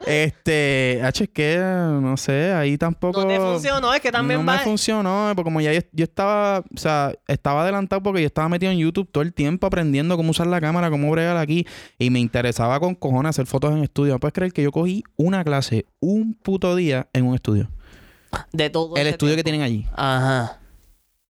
Este, 0.07 1.01
H, 1.03 1.25
es 1.25 1.31
que 1.31 1.59
no 1.59 2.17
sé, 2.17 2.53
ahí 2.53 2.79
tampoco. 2.79 3.23
No 3.23 3.29
te 3.29 3.39
funcionó, 3.39 3.95
es 3.95 4.01
que 4.01 4.13
también 4.13 4.41
no 4.41 4.47
va. 4.47 4.59
me 4.59 4.65
funcionó, 4.65 5.33
porque 5.35 5.45
como 5.45 5.61
ya 5.61 5.73
yo, 5.73 5.81
yo 5.93 6.05
estaba, 6.05 6.61
o 6.61 6.79
sea, 6.79 7.13
estaba 7.27 7.63
adelantado 7.63 8.03
porque 8.03 8.21
yo 8.21 8.27
estaba 8.27 8.49
metido 8.49 8.73
en 8.73 8.79
YouTube 8.79 9.11
todo 9.11 9.23
el 9.23 9.33
tiempo 9.33 9.67
aprendiendo 9.67 10.17
cómo 10.17 10.31
usar 10.31 10.47
la 10.47 10.61
cámara, 10.61 10.91
cómo 10.91 11.11
bregar 11.11 11.37
aquí, 11.37 11.67
y 11.99 12.11
me 12.11 12.21
interesaba 12.21 12.81
con 12.81 12.95
cojones 12.95 13.31
hacer 13.31 13.47
fotos 13.47 13.73
en 13.73 13.83
estudio. 13.83 14.15
¿No 14.15 14.21
puedes 14.21 14.35
creer 14.35 14.53
que 14.53 14.63
yo 14.63 14.73
cogí 14.73 15.03
una 15.17 15.45
clase 15.45 15.87
un 16.01 16.35
puto 16.35 16.77
día 16.77 17.09
en 17.13 17.27
un 17.27 17.35
estudio? 17.35 17.69
De 18.53 18.71
todo. 18.71 18.97
El 18.97 19.07
estudio 19.07 19.37
que 19.37 19.45
tienen 19.45 19.63
allí. 19.63 19.87
Ajá. 19.95 20.62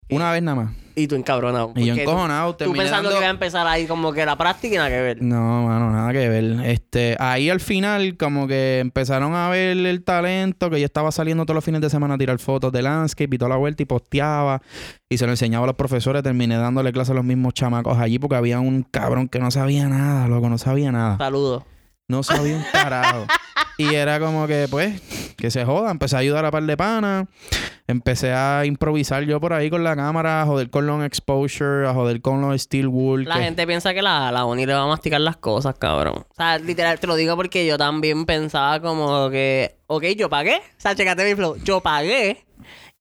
Una 0.10 0.32
vez 0.32 0.42
nada 0.44 0.56
más. 0.64 0.74
Y 0.96 1.08
tú 1.08 1.16
encabronado. 1.16 1.72
Y 1.78 1.86
yo 1.86 1.94
tú- 1.96 2.02
encojonado, 2.02 2.52
Tú 2.54 2.58
terminé 2.66 2.80
pensando 2.84 3.10
que 3.10 3.16
iba 3.18 3.28
a 3.28 3.30
empezar 3.30 3.66
ahí 3.68 3.86
como 3.88 4.12
que 4.12 4.26
la 4.26 4.36
práctica 4.38 4.74
y 4.76 4.78
nada 4.78 4.90
que 4.90 5.00
ver. 5.02 5.22
No, 5.22 5.64
mano, 5.68 5.92
nada 5.92 6.12
que 6.12 6.28
ver. 6.28 6.44
Este, 6.66 7.16
ahí 7.20 7.50
al 7.50 7.62
final, 7.62 8.18
como 8.18 8.48
que 8.48 8.80
empezaron 8.80 9.34
a 9.34 9.48
ver 9.50 9.78
el 9.78 10.04
talento, 10.04 10.70
que 10.70 10.80
yo 10.80 10.86
estaba 10.86 11.12
saliendo 11.14 11.46
todos 11.46 11.56
los 11.56 11.64
fines 11.64 11.80
de 11.80 11.90
semana 11.90 12.16
a 12.16 12.18
tirar 12.18 12.38
fotos 12.40 12.74
de 12.74 12.82
landscape 12.82 13.34
y 13.34 13.38
toda 13.38 13.50
la 13.50 13.56
vuelta 13.56 13.82
y 13.84 13.86
posteaba. 13.86 14.62
Y 15.08 15.18
se 15.18 15.26
lo 15.26 15.32
enseñaba 15.32 15.64
a 15.64 15.68
los 15.68 15.76
profesores. 15.78 16.22
Terminé 16.22 16.58
dándole 16.58 16.92
clase 16.92 17.14
a 17.14 17.16
los 17.16 17.24
mismos 17.24 17.54
chamacos 17.54 17.98
allí 17.98 18.20
porque 18.20 18.36
había 18.36 18.60
un 18.60 18.84
cabrón 18.84 19.30
que 19.30 19.40
no 19.40 19.52
sabía 19.52 19.88
nada, 19.88 20.28
loco, 20.28 20.50
no 20.50 20.58
sabía 20.58 20.92
nada. 20.92 21.18
Saludos. 21.18 21.64
No 22.10 22.24
sabía 22.24 22.56
un 22.58 22.66
carajo. 22.74 23.26
y 23.78 23.94
era 23.96 24.20
como 24.20 24.46
que, 24.48 24.68
pues, 24.70 25.00
que 25.38 25.50
se 25.52 25.64
joda. 25.64 25.92
Empecé 25.92 26.18
a 26.18 26.20
ayudar 26.20 26.44
a 26.44 26.52
par 26.52 26.64
de 26.64 26.76
panas. 26.76 27.28
Empecé 27.88 28.34
a 28.34 28.66
improvisar 28.66 29.24
yo 29.24 29.40
por 29.40 29.54
ahí 29.54 29.70
con 29.70 29.84
la 29.84 29.96
cámara, 29.96 30.42
a 30.42 30.46
joder 30.46 30.70
con 30.70 30.86
long 30.86 31.02
exposure, 31.04 31.88
a 31.88 31.94
joder 31.94 32.22
con 32.22 32.42
los 32.42 32.62
steel 32.62 32.88
wool. 32.88 33.24
La 33.26 33.36
que- 33.36 33.44
gente 33.44 33.66
piensa 33.66 33.94
que 33.94 34.02
la, 34.02 34.32
la 34.32 34.44
le 34.56 34.74
va 34.74 34.84
a 34.84 34.88
masticar 34.88 35.22
las 35.22 35.38
cosas, 35.38 35.76
cabrón. 35.80 36.26
O 36.30 36.36
sea, 36.36 36.58
literal, 36.60 37.00
te 37.00 37.08
lo 37.08 37.16
digo 37.16 37.36
porque 37.36 37.66
yo 37.66 37.78
también 37.78 38.26
pensaba 38.26 38.80
como 38.82 39.30
que, 39.30 39.78
ok, 39.88 40.04
yo 40.18 40.30
pagué. 40.30 40.58
O 40.58 40.82
sea, 40.82 40.94
checate 40.96 41.24
mi 41.26 41.36
flow. 41.36 41.56
Yo 41.64 41.80
pagué. 41.82 42.44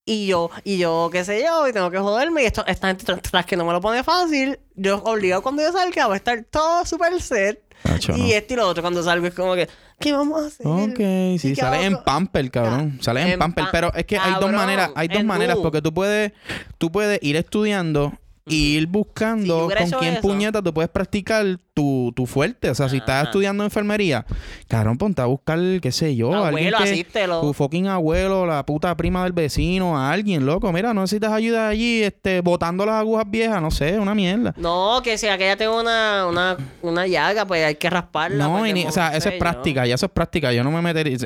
Y 0.07 0.27
yo, 0.27 0.51
y 0.65 0.79
yo, 0.79 1.11
qué 1.13 1.23
sé 1.23 1.43
yo, 1.45 1.69
y 1.69 1.73
tengo 1.75 1.91
que 1.91 1.99
joderme. 1.99 2.43
Y 2.43 2.47
esto, 2.47 2.65
esta 2.67 2.87
gente 2.89 3.05
tras, 3.05 3.21
tras 3.21 3.45
que 3.45 3.59
no 3.59 3.67
me 3.67 3.73
lo 3.75 3.81
pone 3.83 4.03
fácil, 4.03 4.59
yo 4.75 5.03
obligado 5.05 5.43
cuando 5.43 5.61
yo 5.63 5.71
salga 5.71 6.07
voy 6.07 6.15
a 6.15 6.17
estar 6.17 6.45
todo 6.51 6.87
super 6.87 7.21
set. 7.21 7.63
Nacho, 7.85 8.13
y 8.17 8.19
no. 8.21 8.27
este 8.27 8.55
y 8.55 8.57
lo 8.57 8.69
otro, 8.69 8.83
cuando 8.83 9.03
salgo 9.03 9.27
es 9.27 9.35
como 9.35 9.55
que, 9.55 9.69
¿qué 10.01 10.13
vamos 10.13 10.43
a 10.43 10.47
hacer? 10.47 10.67
Ok, 10.67 10.99
¿Y 11.35 11.39
sí, 11.39 11.55
sales 11.55 11.85
en 11.87 11.97
pamper, 12.05 12.51
cabrón. 12.51 12.99
Sales 13.01 13.27
en 13.27 13.33
en 13.33 13.39
pamper, 13.39 13.65
pa- 13.67 13.71
pero 13.71 13.93
es 13.95 14.05
que 14.05 14.19
hay 14.19 14.35
dos 14.41 14.51
maneras, 14.53 14.91
hay 14.95 15.09
dos 15.09 15.25
maneras, 15.25 15.57
porque 15.63 15.81
tú 15.83 15.93
puedes, 15.95 16.33
tú 16.79 16.91
puedes 16.91 17.19
ir 17.23 17.37
estudiando 17.37 18.13
y 18.47 18.77
ir 18.79 18.87
buscando 18.87 19.69
con 19.69 19.91
quién 20.01 20.15
eso- 20.15 20.23
puñeta 20.23 20.63
tú 20.63 20.73
puedes 20.73 20.91
practicar 20.91 21.59
tu, 21.79 22.13
tu 22.17 22.27
fuerte. 22.27 22.69
O 22.71 22.75
sea, 22.75 22.89
si 22.89 22.97
estás 22.97 23.27
estudiando 23.27 23.63
enfermería, 23.63 24.27
cabrón, 24.67 24.99
ponte 24.99 25.23
a 25.23 25.27
buscar, 25.27 25.61
qué 25.81 25.93
sé 25.93 26.17
yo, 26.17 26.31
alguien 26.45 26.75
Abuelo, 26.75 26.79
que, 26.79 26.91
asístelo. 26.91 27.41
tu 27.41 27.53
fucking 27.53 27.87
abuelo, 27.87 28.47
la 28.47 28.67
puta 28.67 28.97
prima 28.97 29.23
del 29.23 29.33
vecino, 29.33 29.97
a 29.97 30.11
alguien, 30.11 30.45
loco. 30.45 30.73
Mira, 30.73 30.93
no 30.93 31.03
necesitas 31.03 31.31
ayuda 31.31 31.69
allí, 31.69 32.03
este, 32.03 32.41
botando 32.41 32.85
las 32.85 32.97
agujas 32.97 33.27
viejas, 33.29 33.63
no 33.63 33.71
sé, 33.71 33.97
una 33.97 34.13
mierda. 34.13 34.55
No, 34.57 35.01
que 35.05 35.17
si 35.19 35.29
aquella 35.29 35.57
tengo 35.57 35.79
una, 35.81 36.27
una, 36.27 36.57
una 36.83 37.07
llaga, 37.07 37.47
pues 37.47 37.65
hay 37.65 37.77
que 37.77 37.89
rasparla. 37.89 38.49
No, 38.49 38.67
y 38.67 38.73
ni- 38.73 38.85
o 38.85 38.91
sea, 38.91 39.17
eso 39.17 39.29
es 39.29 39.37
práctica, 39.39 39.87
ya 39.87 39.95
eso 39.95 40.07
es 40.07 40.13
práctica. 40.13 40.53
Yo 40.53 40.65
no 40.65 40.73
me 40.73 40.83
metería. 40.83 41.17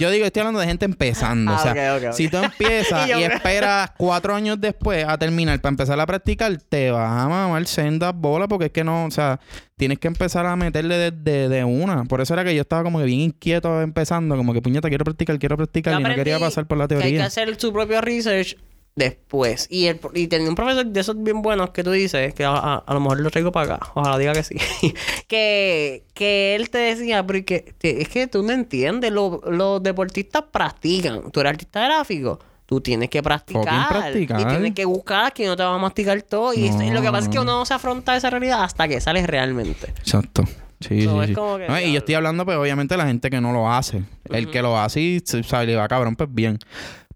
yo 0.00 0.10
digo, 0.10 0.24
estoy 0.26 0.40
hablando 0.40 0.58
de 0.58 0.66
gente 0.66 0.86
empezando. 0.86 1.52
Ah, 1.52 1.56
o 1.56 1.62
sea, 1.62 1.96
ok, 1.98 2.06
ok. 2.08 2.12
si 2.14 2.28
tú 2.28 2.36
empiezas 2.42 3.08
Y 3.08 3.12
y 3.12 3.22
esperas 3.22 3.92
cuatro 3.96 4.34
años 4.34 4.60
después 4.60 5.04
a 5.06 5.16
terminar 5.16 5.60
para 5.60 5.70
empezar 5.70 6.00
a 6.00 6.04
practicar, 6.06 6.56
te 6.68 6.90
vas 6.90 7.08
a 7.24 7.28
mamar 7.28 7.64
sendas 7.68 8.12
bolas 8.12 8.48
porque 8.48 8.66
es 8.66 8.72
que 8.72 8.82
no, 8.82 9.04
o 9.04 9.10
sea, 9.12 9.38
tienes 9.80 9.98
que 9.98 10.06
empezar 10.06 10.46
a 10.46 10.54
meterle 10.54 10.96
desde 11.10 11.48
de, 11.48 11.64
una. 11.64 12.04
Por 12.04 12.20
eso 12.20 12.34
era 12.34 12.44
que 12.44 12.54
yo 12.54 12.60
estaba 12.60 12.84
como 12.84 12.98
que 13.00 13.06
bien 13.06 13.20
inquieto 13.20 13.80
empezando, 13.82 14.36
como 14.36 14.52
que 14.52 14.62
puñeta, 14.62 14.88
quiero 14.88 15.04
practicar, 15.04 15.38
quiero 15.38 15.56
practicar 15.56 15.98
y 15.98 16.02
no 16.04 16.14
quería 16.14 16.38
pasar 16.38 16.66
por 16.66 16.78
la 16.78 16.86
Que 16.86 16.94
hay 16.94 17.00
que 17.00 17.06
teoría. 17.08 17.24
hacer 17.26 17.58
su 17.58 17.72
propio 17.72 18.00
research 18.00 18.56
después. 18.94 19.66
Y, 19.70 19.86
el, 19.86 19.98
y 20.14 20.26
tenía 20.26 20.48
un 20.48 20.54
profesor 20.54 20.84
de 20.84 21.00
esos 21.00 21.20
bien 21.22 21.40
buenos 21.42 21.70
que 21.70 21.82
tú 21.82 21.90
dices, 21.92 22.34
que 22.34 22.44
a, 22.44 22.50
a- 22.50 22.76
a 22.86 22.94
lo 22.94 23.00
mejor 23.00 23.20
lo 23.20 23.30
traigo 23.30 23.50
para 23.52 23.76
acá, 23.76 23.90
ojalá 23.94 24.18
diga 24.18 24.32
que 24.34 24.42
sí, 24.42 24.56
que, 25.28 26.04
que 26.14 26.54
él 26.56 26.68
te 26.70 26.78
decía, 26.78 27.26
porque 27.26 27.72
te- 27.78 28.02
es 28.02 28.08
que 28.08 28.26
tú 28.26 28.42
no 28.42 28.52
entiendes, 28.52 29.10
lo- 29.12 29.40
los 29.50 29.82
deportistas 29.82 30.44
practican, 30.52 31.30
tú 31.30 31.40
eres 31.40 31.50
artista 31.50 31.82
gráfico. 31.84 32.40
Tú 32.70 32.80
tienes 32.80 33.10
que 33.10 33.20
practicar. 33.20 33.88
Practicar. 33.88 34.40
Y 34.40 34.44
tienes 34.44 34.74
que 34.74 34.84
buscar 34.84 35.32
que 35.32 35.44
no 35.44 35.56
te 35.56 35.64
va 35.64 35.74
a 35.74 35.78
masticar 35.78 36.22
todo. 36.22 36.54
Y, 36.54 36.70
No, 36.70 36.80
es- 36.80 36.86
y 36.86 36.90
lo 36.92 37.02
que 37.02 37.08
pasa 37.10 37.24
es 37.24 37.28
que 37.28 37.34
no. 37.34 37.42
uno 37.42 37.58
no 37.58 37.66
se 37.66 37.74
afronta 37.74 38.14
esa 38.16 38.30
realidad 38.30 38.62
hasta 38.62 38.86
que 38.86 39.00
sales 39.00 39.26
realmente. 39.26 39.88
Exacto. 39.88 40.44
Sí, 40.78 41.02
So, 41.02 41.20
sí, 41.22 41.34
sí. 41.34 41.34
No, 41.34 41.80
y 41.80 41.92
yo 41.92 41.98
estoy 41.98 42.14
hablando, 42.14 42.44
pues, 42.44 42.56
obviamente, 42.56 42.94
de 42.94 42.98
la 42.98 43.06
gente 43.08 43.28
que 43.28 43.40
no 43.40 43.52
lo 43.52 43.70
hace. 43.70 44.04
El 44.30 44.52
que 44.52 44.62
lo 44.62 44.78
hace 44.78 45.00
y 45.00 45.20
le 45.66 45.74
va 45.74 45.88
cabrón, 45.88 46.14
pues 46.14 46.32
bien. 46.32 46.58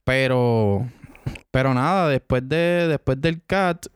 Pero, 0.02 0.86
pero 1.50 1.72
nada, 1.72 2.09
después 2.09 2.46
de, 2.48 2.88
después 2.88 3.20
del 3.20 3.40
CAT, 3.46 3.86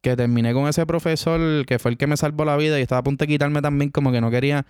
que 0.00 0.16
terminé 0.16 0.54
con 0.54 0.68
ese 0.68 0.86
profesor 0.86 1.66
que 1.66 1.78
fue 1.80 1.90
el 1.90 1.98
que 1.98 2.06
me 2.06 2.16
salvó 2.16 2.44
la 2.44 2.56
vida 2.56 2.78
y 2.78 2.82
estaba 2.82 3.00
a 3.00 3.02
punto 3.02 3.24
de 3.24 3.28
quitarme 3.28 3.60
también, 3.60 3.90
como 3.90 4.12
que 4.12 4.20
no 4.20 4.30
quería, 4.30 4.64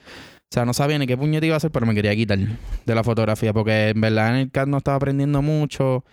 o 0.51 0.53
sea, 0.53 0.64
no 0.64 0.74
sabía 0.74 0.98
ni 0.98 1.07
qué 1.07 1.16
puñete 1.16 1.46
iba 1.46 1.55
a 1.55 1.59
hacer, 1.59 1.70
pero 1.70 1.86
me 1.86 1.94
quería 1.94 2.14
quitar 2.16 2.36
de 2.36 2.94
la 2.96 3.05
fotografía, 3.05 3.53
porque 3.53 3.90
en 3.90 4.01
verdad 4.01 4.30
en 4.30 4.34
el 4.34 4.51
CAT 4.51 4.66
no 4.66 4.78
estaba 4.78 4.96
aprendiendo 4.96 5.42
mucho. 5.42 6.05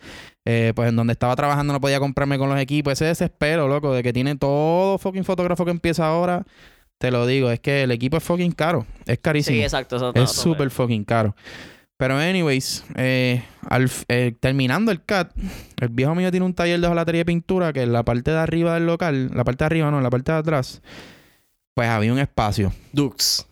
Eh, 0.45 0.73
pues 0.75 0.89
en 0.89 0.95
donde 0.95 1.13
estaba 1.13 1.35
trabajando 1.35 1.73
no 1.73 1.81
podía 1.81 1.99
comprarme 1.99 2.37
con 2.37 2.47
los 2.47 2.59
equipos. 2.59 2.93
Ese 2.93 3.05
desespero, 3.05 3.67
loco, 3.67 3.95
de 3.95 4.03
que 4.03 4.13
tiene 4.13 4.35
todo 4.35 4.99
fucking 4.99 5.23
fotógrafo 5.23 5.65
que 5.65 5.71
empieza 5.71 6.05
ahora. 6.05 6.45
Te 6.99 7.09
lo 7.09 7.25
digo, 7.25 7.49
es 7.49 7.59
que 7.59 7.81
el 7.81 7.91
equipo 7.91 8.17
es 8.17 8.23
fucking 8.23 8.51
caro. 8.51 8.85
Es 9.07 9.17
carísimo. 9.17 9.57
Sí, 9.57 9.63
exacto. 9.63 9.95
eso 9.95 10.11
es 10.13 10.31
súper 10.31 10.69
fucking 10.69 11.03
caro. 11.03 11.35
Pero 11.97 12.15
anyways, 12.19 12.85
eh, 12.95 13.43
al 13.67 13.89
eh, 14.07 14.35
terminando 14.39 14.91
el 14.91 15.03
CAT, 15.03 15.31
el 15.81 15.89
viejo 15.89 16.13
mío 16.13 16.29
tiene 16.29 16.45
un 16.45 16.53
taller 16.53 16.79
de 16.79 16.85
hojalatería 16.85 17.21
y 17.21 17.25
pintura 17.25 17.73
que 17.73 17.81
en 17.81 17.91
la 17.91 18.03
parte 18.03 18.29
de 18.29 18.37
arriba 18.37 18.75
del 18.75 18.85
local, 18.85 19.31
la 19.33 19.43
parte 19.43 19.63
de 19.63 19.65
arriba 19.65 19.89
no, 19.89 19.97
en 19.97 20.03
la 20.03 20.11
parte 20.11 20.31
de 20.31 20.37
atrás, 20.37 20.83
pues 21.73 21.89
había 21.89 22.13
un 22.13 22.19
espacio. 22.19 22.71
Dux. 22.93 23.47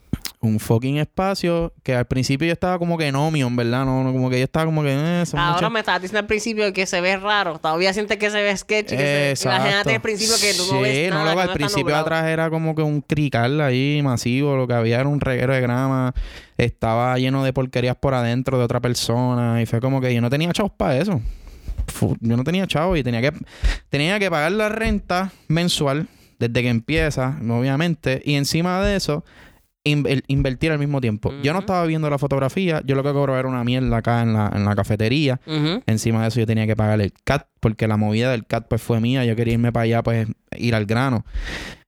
Un 0.45 0.59
fucking 0.59 0.97
espacio 0.97 1.73
que 1.83 1.95
al 1.95 2.05
principio 2.05 2.45
yo 2.47 2.53
estaba 2.53 2.77
como 2.79 2.97
que 2.97 3.11
no, 3.11 3.27
en 3.29 3.55
verdad, 3.55 3.83
no, 3.85 4.03
no, 4.03 4.11
como 4.13 4.29
que 4.29 4.37
yo 4.37 4.43
estaba 4.43 4.65
como 4.65 4.83
que 4.83 4.93
eh, 4.93 5.23
Ahora 5.33 5.53
muchas- 5.53 5.71
me 5.71 5.79
estabas 5.79 6.01
diciendo 6.01 6.19
al 6.19 6.27
principio 6.27 6.71
que 6.73 6.85
se 6.85 7.01
ve 7.01 7.17
raro. 7.17 7.57
Todavía 7.59 7.91
sientes 7.93 8.17
que 8.17 8.29
se 8.29 8.41
ve 8.41 8.55
sketchy. 8.55 8.95
Que 8.95 9.01
se... 9.03 9.29
Exacto. 9.31 9.57
Imagínate 9.61 9.95
al 9.95 10.01
principio 10.01 10.35
que 10.39 10.53
tú 10.53 10.73
no 10.73 10.81
ves 10.81 10.95
Sí, 10.95 11.09
nada. 11.09 11.23
no, 11.23 11.25
loco, 11.25 11.35
que 11.37 11.41
al 11.41 11.47
no 11.49 11.53
principio 11.55 11.95
atrás 11.95 12.25
era 12.27 12.49
como 12.49 12.75
que 12.75 12.81
un 12.81 13.01
crical 13.01 13.59
ahí 13.61 14.01
masivo, 14.03 14.55
lo 14.55 14.67
que 14.67 14.73
había 14.75 14.99
era 14.99 15.09
un 15.09 15.19
reguero 15.19 15.53
de 15.53 15.61
grama, 15.61 16.13
estaba 16.57 17.17
lleno 17.17 17.43
de 17.43 17.51
porquerías 17.53 17.95
por 17.95 18.13
adentro 18.13 18.57
de 18.57 18.63
otra 18.63 18.79
persona 18.79 19.61
y 19.61 19.65
fue 19.65 19.79
como 19.81 19.99
que 20.01 20.13
yo 20.13 20.21
no 20.21 20.29
tenía 20.29 20.51
chavos 20.53 20.71
para 20.77 20.97
eso. 20.97 21.21
Yo 22.19 22.35
no 22.37 22.43
tenía 22.43 22.65
chavos 22.67 22.97
y 22.97 23.03
tenía 23.03 23.21
que 23.21 23.31
tenía 23.89 24.19
que 24.19 24.29
pagar 24.29 24.51
la 24.51 24.69
renta 24.69 25.31
mensual 25.47 26.07
desde 26.39 26.61
que 26.63 26.67
empieza, 26.69 27.37
obviamente, 27.49 28.21
y 28.25 28.33
encima 28.35 28.81
de 28.83 28.95
eso 28.97 29.23
in- 29.85 30.05
invertir 30.27 30.71
al 30.73 30.79
mismo 30.79 30.99
tiempo. 30.99 31.31
Yo 31.41 31.53
no 31.53 31.59
estaba 31.59 31.85
viendo 31.85 32.09
la 32.09 32.17
fotografía, 32.17 32.81
yo 32.85 32.95
lo 32.95 33.03
que 33.03 33.13
cobraba 33.13 33.39
era 33.39 33.47
una 33.47 33.63
mierda 33.63 33.95
acá 33.97 34.21
en 34.21 34.33
la, 34.33 34.51
en 34.53 34.65
la 34.65 34.75
cafetería. 34.75 35.39
Encima 35.85 36.21
de 36.23 36.27
eso 36.27 36.39
yo 36.41 36.45
tenía 36.45 36.67
que 36.67 36.75
pagar 36.75 36.99
el 36.99 37.13
CAT 37.23 37.47
porque 37.61 37.87
la 37.87 37.95
movida 37.95 38.31
del 38.31 38.45
CAT 38.45 38.67
pues 38.67 38.81
fue 38.81 38.99
mía. 38.99 39.23
Yo 39.25 39.35
quería 39.37 39.53
irme 39.53 39.71
para 39.71 39.83
allá 39.85 40.03
pues 40.03 40.27
ir 40.57 40.75
al 40.75 40.85
grano. 40.85 41.25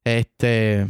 Este, 0.05 0.87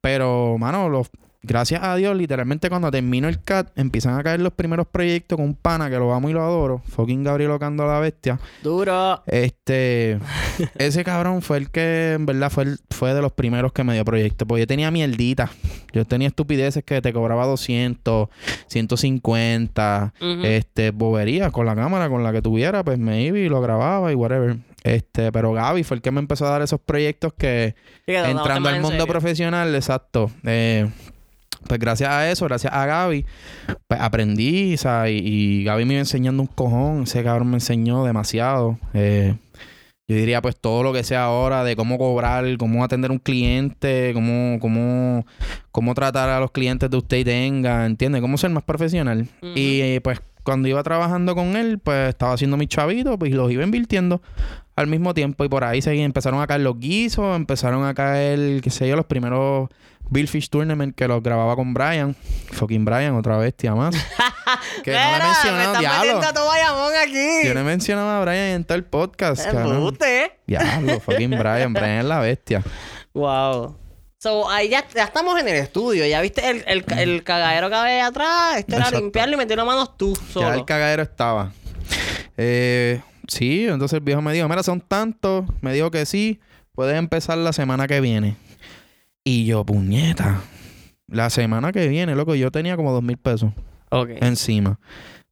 pero 0.00 0.56
mano, 0.58 0.88
los, 0.88 1.08
gracias 1.46 1.82
a 1.82 1.94
Dios 1.96 2.16
literalmente 2.16 2.68
cuando 2.68 2.90
termino 2.90 3.28
el 3.28 3.42
CAT 3.42 3.70
empiezan 3.78 4.18
a 4.18 4.22
caer 4.22 4.40
los 4.40 4.52
primeros 4.52 4.86
proyectos 4.86 5.36
con 5.36 5.44
un 5.46 5.54
pana 5.54 5.88
que 5.88 5.96
lo 5.96 6.12
amo 6.12 6.28
y 6.28 6.32
lo 6.32 6.42
adoro. 6.42 6.82
Fucking 6.88 7.24
Gabriel 7.24 7.52
Ocando 7.52 7.86
la 7.86 7.98
bestia. 8.00 8.38
Duro. 8.62 9.22
Este, 9.26 10.18
ese 10.78 11.04
cabrón 11.04 11.42
fue 11.42 11.58
el 11.58 11.70
que 11.70 12.12
en 12.14 12.26
verdad 12.26 12.50
fue, 12.50 12.64
el- 12.64 12.78
fue 12.90 13.14
de 13.14 13.22
los 13.22 13.32
primeros 13.32 13.72
que 13.72 13.84
me 13.84 13.94
dio 13.94 14.04
proyectos. 14.04 14.46
Porque 14.46 14.60
yo 14.62 14.66
tenía 14.66 14.90
mierdita. 14.90 15.50
Yo 15.92 16.04
tenía 16.04 16.28
estupideces 16.28 16.84
que 16.84 17.00
te 17.00 17.12
cobraba 17.12 17.46
200, 17.46 18.28
150 18.66 20.12
Ujú. 20.20 20.44
este, 20.44 20.90
bobería 20.90 21.50
con 21.50 21.66
la 21.66 21.74
cámara, 21.74 22.08
con 22.08 22.22
la 22.22 22.32
que 22.32 22.42
tuviera, 22.42 22.84
pues 22.84 22.98
me 22.98 23.22
iba 23.22 23.38
y 23.38 23.48
lo 23.48 23.60
grababa 23.60 24.12
y 24.12 24.14
whatever. 24.14 24.56
Este, 24.84 25.32
pero 25.32 25.52
Gaby 25.52 25.82
fue 25.84 25.96
el 25.96 26.02
que 26.02 26.10
me 26.10 26.20
empezó 26.20 26.46
a 26.46 26.50
dar 26.50 26.62
esos 26.62 26.80
proyectos 26.80 27.32
que 27.34 27.74
entrando 28.06 28.68
al 28.68 28.76
en 28.76 28.82
mundo 28.82 28.98
serio. 28.98 29.06
profesional, 29.06 29.74
exacto. 29.74 30.30
eh, 30.44 30.88
pues 31.66 31.80
gracias 31.80 32.10
a 32.10 32.30
eso, 32.30 32.44
gracias 32.46 32.72
a 32.72 32.86
Gaby, 32.86 33.24
pues 33.88 34.00
aprendí, 34.00 34.76
sea, 34.76 35.08
y, 35.10 35.18
y 35.18 35.64
Gaby 35.64 35.84
me 35.84 35.94
iba 35.94 36.00
enseñando 36.00 36.42
un 36.42 36.48
cojón, 36.48 37.04
ese 37.04 37.22
cabrón 37.24 37.48
me 37.50 37.56
enseñó 37.56 38.04
demasiado. 38.04 38.78
eh, 38.94 39.36
yo 40.08 40.14
diría 40.14 40.40
pues 40.40 40.56
todo 40.56 40.84
lo 40.84 40.92
que 40.92 41.02
sea 41.02 41.24
ahora 41.24 41.64
de 41.64 41.74
cómo 41.74 41.98
cobrar, 41.98 42.44
cómo 42.58 42.84
atender 42.84 43.10
a 43.10 43.12
un 43.12 43.18
cliente, 43.18 44.12
cómo, 44.14 44.58
cómo, 44.60 45.26
cómo 45.72 45.94
tratar 45.94 46.28
a 46.28 46.38
los 46.38 46.52
clientes 46.52 46.88
de 46.88 46.96
usted 46.96 47.16
y 47.18 47.24
tenga, 47.24 47.84
¿entiendes? 47.84 48.22
Cómo 48.22 48.38
ser 48.38 48.50
más 48.50 48.62
profesional. 48.62 49.26
Y 49.56 49.80
eh, 49.80 50.00
pues 50.00 50.20
cuando 50.44 50.68
iba 50.68 50.80
trabajando 50.84 51.34
con 51.34 51.56
él, 51.56 51.80
pues 51.80 52.10
estaba 52.10 52.34
haciendo 52.34 52.56
mis 52.56 52.68
chavitos, 52.68 53.16
pues 53.18 53.32
los 53.32 53.50
iba 53.50 53.64
invirtiendo 53.64 54.22
al 54.76 54.86
mismo 54.86 55.12
tiempo. 55.12 55.44
Y 55.44 55.48
por 55.48 55.64
ahí 55.64 55.82
seguí, 55.82 56.02
empezaron 56.02 56.40
a 56.40 56.46
caer 56.46 56.60
los 56.60 56.78
guisos, 56.78 57.34
empezaron 57.34 57.84
a 57.84 57.92
caer, 57.92 58.60
qué 58.60 58.70
sé 58.70 58.86
yo, 58.88 58.94
los 58.94 59.06
primeros 59.06 59.70
Bill 60.08 60.28
Fish 60.28 60.48
Tournament 60.48 60.94
que 60.94 61.08
los 61.08 61.22
grababa 61.22 61.56
con 61.56 61.74
Brian. 61.74 62.14
Fucking 62.52 62.84
Brian, 62.84 63.14
otra 63.16 63.36
bestia 63.38 63.74
más. 63.74 63.94
que 64.84 64.92
no 64.92 64.98
le 64.98 65.12
Mira, 65.12 65.72
me 65.72 65.78
diablo. 65.78 66.20
a 66.22 67.02
aquí. 67.02 67.46
Yo 67.46 67.54
no 67.54 67.60
he 67.60 67.64
mencionado 67.64 68.10
a 68.10 68.20
Brian 68.20 68.56
en 68.56 68.64
todo 68.64 68.76
el 68.76 68.84
podcast, 68.84 69.44
cabrón. 69.44 69.76
Embuste. 69.76 70.38
Diablo, 70.46 71.00
fucking 71.00 71.30
Brian. 71.30 71.72
Brian 71.72 71.98
es 71.98 72.04
la 72.04 72.20
bestia. 72.20 72.62
Wow. 73.12 73.76
So, 74.18 74.48
ahí 74.50 74.68
ya, 74.68 74.84
ya 74.94 75.04
estamos 75.04 75.38
en 75.38 75.48
el 75.48 75.56
estudio. 75.56 76.06
Ya 76.06 76.20
viste 76.20 76.48
el, 76.48 76.64
el, 76.66 76.84
el 76.98 77.22
cagadero 77.22 77.68
que 77.68 77.74
había 77.74 78.06
atrás. 78.06 78.58
Este 78.58 78.76
era 78.76 78.90
limpiarlo 78.90 79.34
y 79.34 79.38
meter 79.38 79.56
las 79.58 79.66
manos 79.66 79.96
tú 79.96 80.16
solo. 80.32 80.48
Ya 80.48 80.54
el 80.54 80.64
cagadero 80.64 81.02
estaba. 81.02 81.52
Eh, 82.36 83.00
sí, 83.28 83.66
entonces 83.68 83.96
el 83.96 84.00
viejo 84.00 84.22
me 84.22 84.32
dijo, 84.32 84.48
mira, 84.48 84.62
son 84.62 84.80
tantos. 84.80 85.44
Me 85.60 85.72
dijo 85.72 85.90
que 85.90 86.06
sí, 86.06 86.40
puedes 86.74 86.96
empezar 86.96 87.38
la 87.38 87.52
semana 87.52 87.86
que 87.86 88.00
viene. 88.00 88.36
Y 89.28 89.44
yo, 89.44 89.64
puñeta. 89.66 90.40
La 91.08 91.30
semana 91.30 91.72
que 91.72 91.88
viene, 91.88 92.14
loco, 92.14 92.36
yo 92.36 92.52
tenía 92.52 92.76
como 92.76 92.92
dos 92.92 93.02
mil 93.02 93.16
pesos 93.16 93.50
encima. 94.20 94.78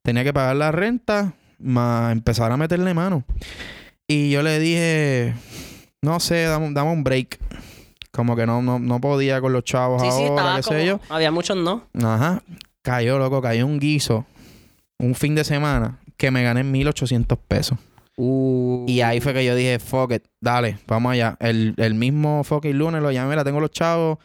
Tenía 0.03 0.24
que 0.24 0.32
pagar 0.32 0.57
la 0.57 0.72
renta, 0.72 1.34
más 1.61 2.11
empezar 2.11 2.51
a 2.51 2.57
meterle 2.57 2.92
mano. 2.92 3.22
Y 4.09 4.32
yo 4.32 4.42
le 4.42 4.59
dije, 4.59 5.34
no 6.03 6.18
sé, 6.18 6.42
dame, 6.42 6.72
dame 6.72 6.90
un 6.90 7.05
break. 7.05 7.38
Como 8.11 8.34
que 8.34 8.47
no, 8.47 8.62
no, 8.62 8.80
no 8.80 9.01
podía 9.01 9.40
con 9.40 9.53
los 9.53 9.62
chavos 9.62 10.03
Sí, 10.03 10.11
sí, 10.11 10.24
ahora, 10.24 10.28
estaba 10.28 10.57
qué 10.57 10.62
como... 10.62 10.78
sé 10.78 10.86
yo. 10.86 11.01
Había 11.09 11.30
muchos 11.30 11.57
no. 11.57 11.84
Ajá. 12.03 12.42
Cayó, 12.82 13.20
loco, 13.20 13.40
cayó 13.40 13.64
un 13.64 13.78
guiso. 13.78 14.26
Un 14.99 15.14
fin 15.14 15.36
de 15.36 15.45
semana 15.45 16.01
que 16.16 16.32
me 16.32 16.42
gané 16.42 16.64
1800 16.64 17.38
pesos. 17.38 17.78
Uh. 18.16 18.84
Y 18.86 19.00
ahí 19.00 19.20
fue 19.20 19.32
que 19.34 19.44
yo 19.44 19.54
dije, 19.54 19.78
fuck 19.78 20.12
it, 20.12 20.24
dale, 20.40 20.78
vamos 20.86 21.12
allá. 21.12 21.36
El, 21.40 21.74
el 21.76 21.94
mismo 21.94 22.44
fucking 22.44 22.76
lunes 22.76 23.02
lo 23.02 23.10
llamé, 23.10 23.36
la 23.36 23.44
tengo 23.44 23.60
los 23.60 23.70
chavos, 23.70 24.18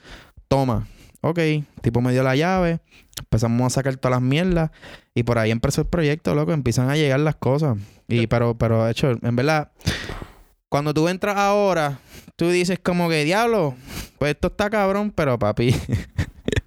toma. 0.47 0.87
Ok, 1.21 1.39
tipo 1.81 1.99
me 1.99 2.13
dio 2.13 2.23
la 2.23 2.35
llave, 2.35 2.79
empezamos 3.19 3.65
a 3.65 3.69
sacar 3.75 3.97
todas 3.97 4.11
las 4.11 4.21
mierdas 4.21 4.71
y 5.13 5.23
por 5.23 5.37
ahí 5.37 5.51
empezó 5.51 5.81
el 5.81 5.87
proyecto, 5.87 6.33
loco, 6.33 6.53
empiezan 6.53 6.89
a 6.89 6.95
llegar 6.95 7.19
las 7.19 7.35
cosas. 7.35 7.77
Y 8.07 8.27
pero, 8.27 8.57
pero, 8.57 8.85
de 8.85 8.91
hecho, 8.91 9.17
en 9.21 9.35
verdad, 9.35 9.71
cuando 10.69 10.93
tú 10.93 11.09
entras 11.09 11.35
ahora, 11.35 11.99
tú 12.37 12.49
dices 12.49 12.79
como 12.79 13.09
que, 13.09 13.25
diablo, 13.25 13.75
pues 14.17 14.31
esto 14.31 14.47
está 14.47 14.69
cabrón, 14.69 15.11
pero 15.11 15.37
papi, 15.37 15.75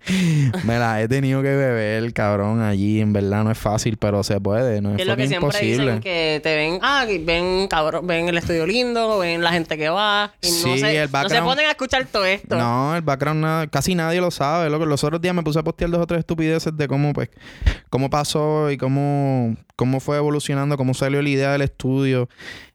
me 0.64 0.78
la 0.78 1.00
he 1.00 1.08
tenido 1.08 1.42
que 1.42 1.48
beber, 1.54 2.12
cabrón, 2.12 2.60
allí. 2.60 3.00
En 3.00 3.12
verdad 3.12 3.44
no 3.44 3.50
es 3.50 3.58
fácil, 3.58 3.96
pero 3.96 4.22
se 4.22 4.40
puede, 4.40 4.80
no 4.80 4.96
es 4.96 5.06
lo 5.06 5.16
que 5.16 5.28
siempre 5.28 5.46
imposible. 5.48 5.84
dicen 5.84 6.00
que 6.00 6.40
te 6.42 6.56
ven, 6.56 6.78
ah, 6.82 7.06
ven 7.20 7.68
cabrón, 7.68 8.06
ven 8.06 8.28
el 8.28 8.38
estudio 8.38 8.66
lindo, 8.66 9.18
ven 9.18 9.42
la 9.42 9.52
gente 9.52 9.76
que 9.76 9.88
va 9.88 10.32
y 10.40 10.48
no, 10.48 10.54
Sí, 10.56 10.78
se, 10.78 11.02
el 11.02 11.10
no 11.10 11.28
se 11.28 11.40
ponen 11.42 11.66
a 11.66 11.70
escuchar 11.70 12.04
todo 12.06 12.24
esto. 12.24 12.56
No, 12.56 12.96
el 12.96 13.02
background 13.02 13.40
nada- 13.40 13.66
casi 13.68 13.94
nadie 13.94 14.20
lo 14.20 14.30
sabe, 14.30 14.68
loco. 14.70 14.86
Los 14.86 15.04
otros 15.04 15.20
días 15.20 15.34
me 15.34 15.42
puse 15.42 15.58
a 15.58 15.62
postear 15.62 15.90
dos 15.90 16.00
o 16.00 16.06
tres 16.06 16.20
estupideces 16.20 16.76
de 16.76 16.88
cómo, 16.88 17.12
pues, 17.12 17.30
cómo 17.90 18.10
pasó 18.10 18.70
y 18.70 18.76
cómo, 18.76 19.56
cómo 19.76 20.00
fue 20.00 20.16
evolucionando, 20.16 20.76
cómo 20.76 20.94
salió 20.94 21.22
la 21.22 21.28
idea 21.28 21.52
del 21.52 21.62
estudio. 21.62 22.28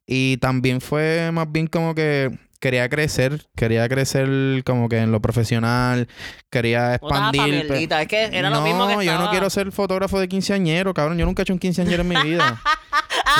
Y 0.06 0.38
también 0.38 0.80
fue 0.80 1.32
más 1.34 1.52
bien 1.52 1.68
como 1.68 1.94
que 1.94 2.32
quería 2.60 2.90
crecer, 2.90 3.46
quería 3.56 3.88
crecer 3.88 4.64
como 4.66 4.90
que 4.90 4.98
en 4.98 5.12
lo 5.12 5.22
profesional, 5.22 6.08
quería 6.50 6.96
estaba 6.96 7.30
expandir. 7.30 7.72
es 7.72 8.08
que 8.08 8.30
era 8.32 8.50
no, 8.50 8.58
lo 8.58 8.62
mismo 8.64 8.88
que 8.88 8.94
yo 9.06 9.12
no 9.12 9.18
estaba. 9.18 9.32
quiero 9.32 9.50
ser 9.50 9.72
fotógrafo 9.72 10.20
de 10.20 10.28
quinceañero, 10.28 10.94
cabrón. 10.94 11.18
Yo 11.18 11.26
nunca 11.26 11.42
he 11.42 11.44
hecho 11.44 11.54
un 11.54 11.60
quinceañero 11.60 12.02
en 12.02 12.08
mi 12.10 12.16
vida. 12.24 12.62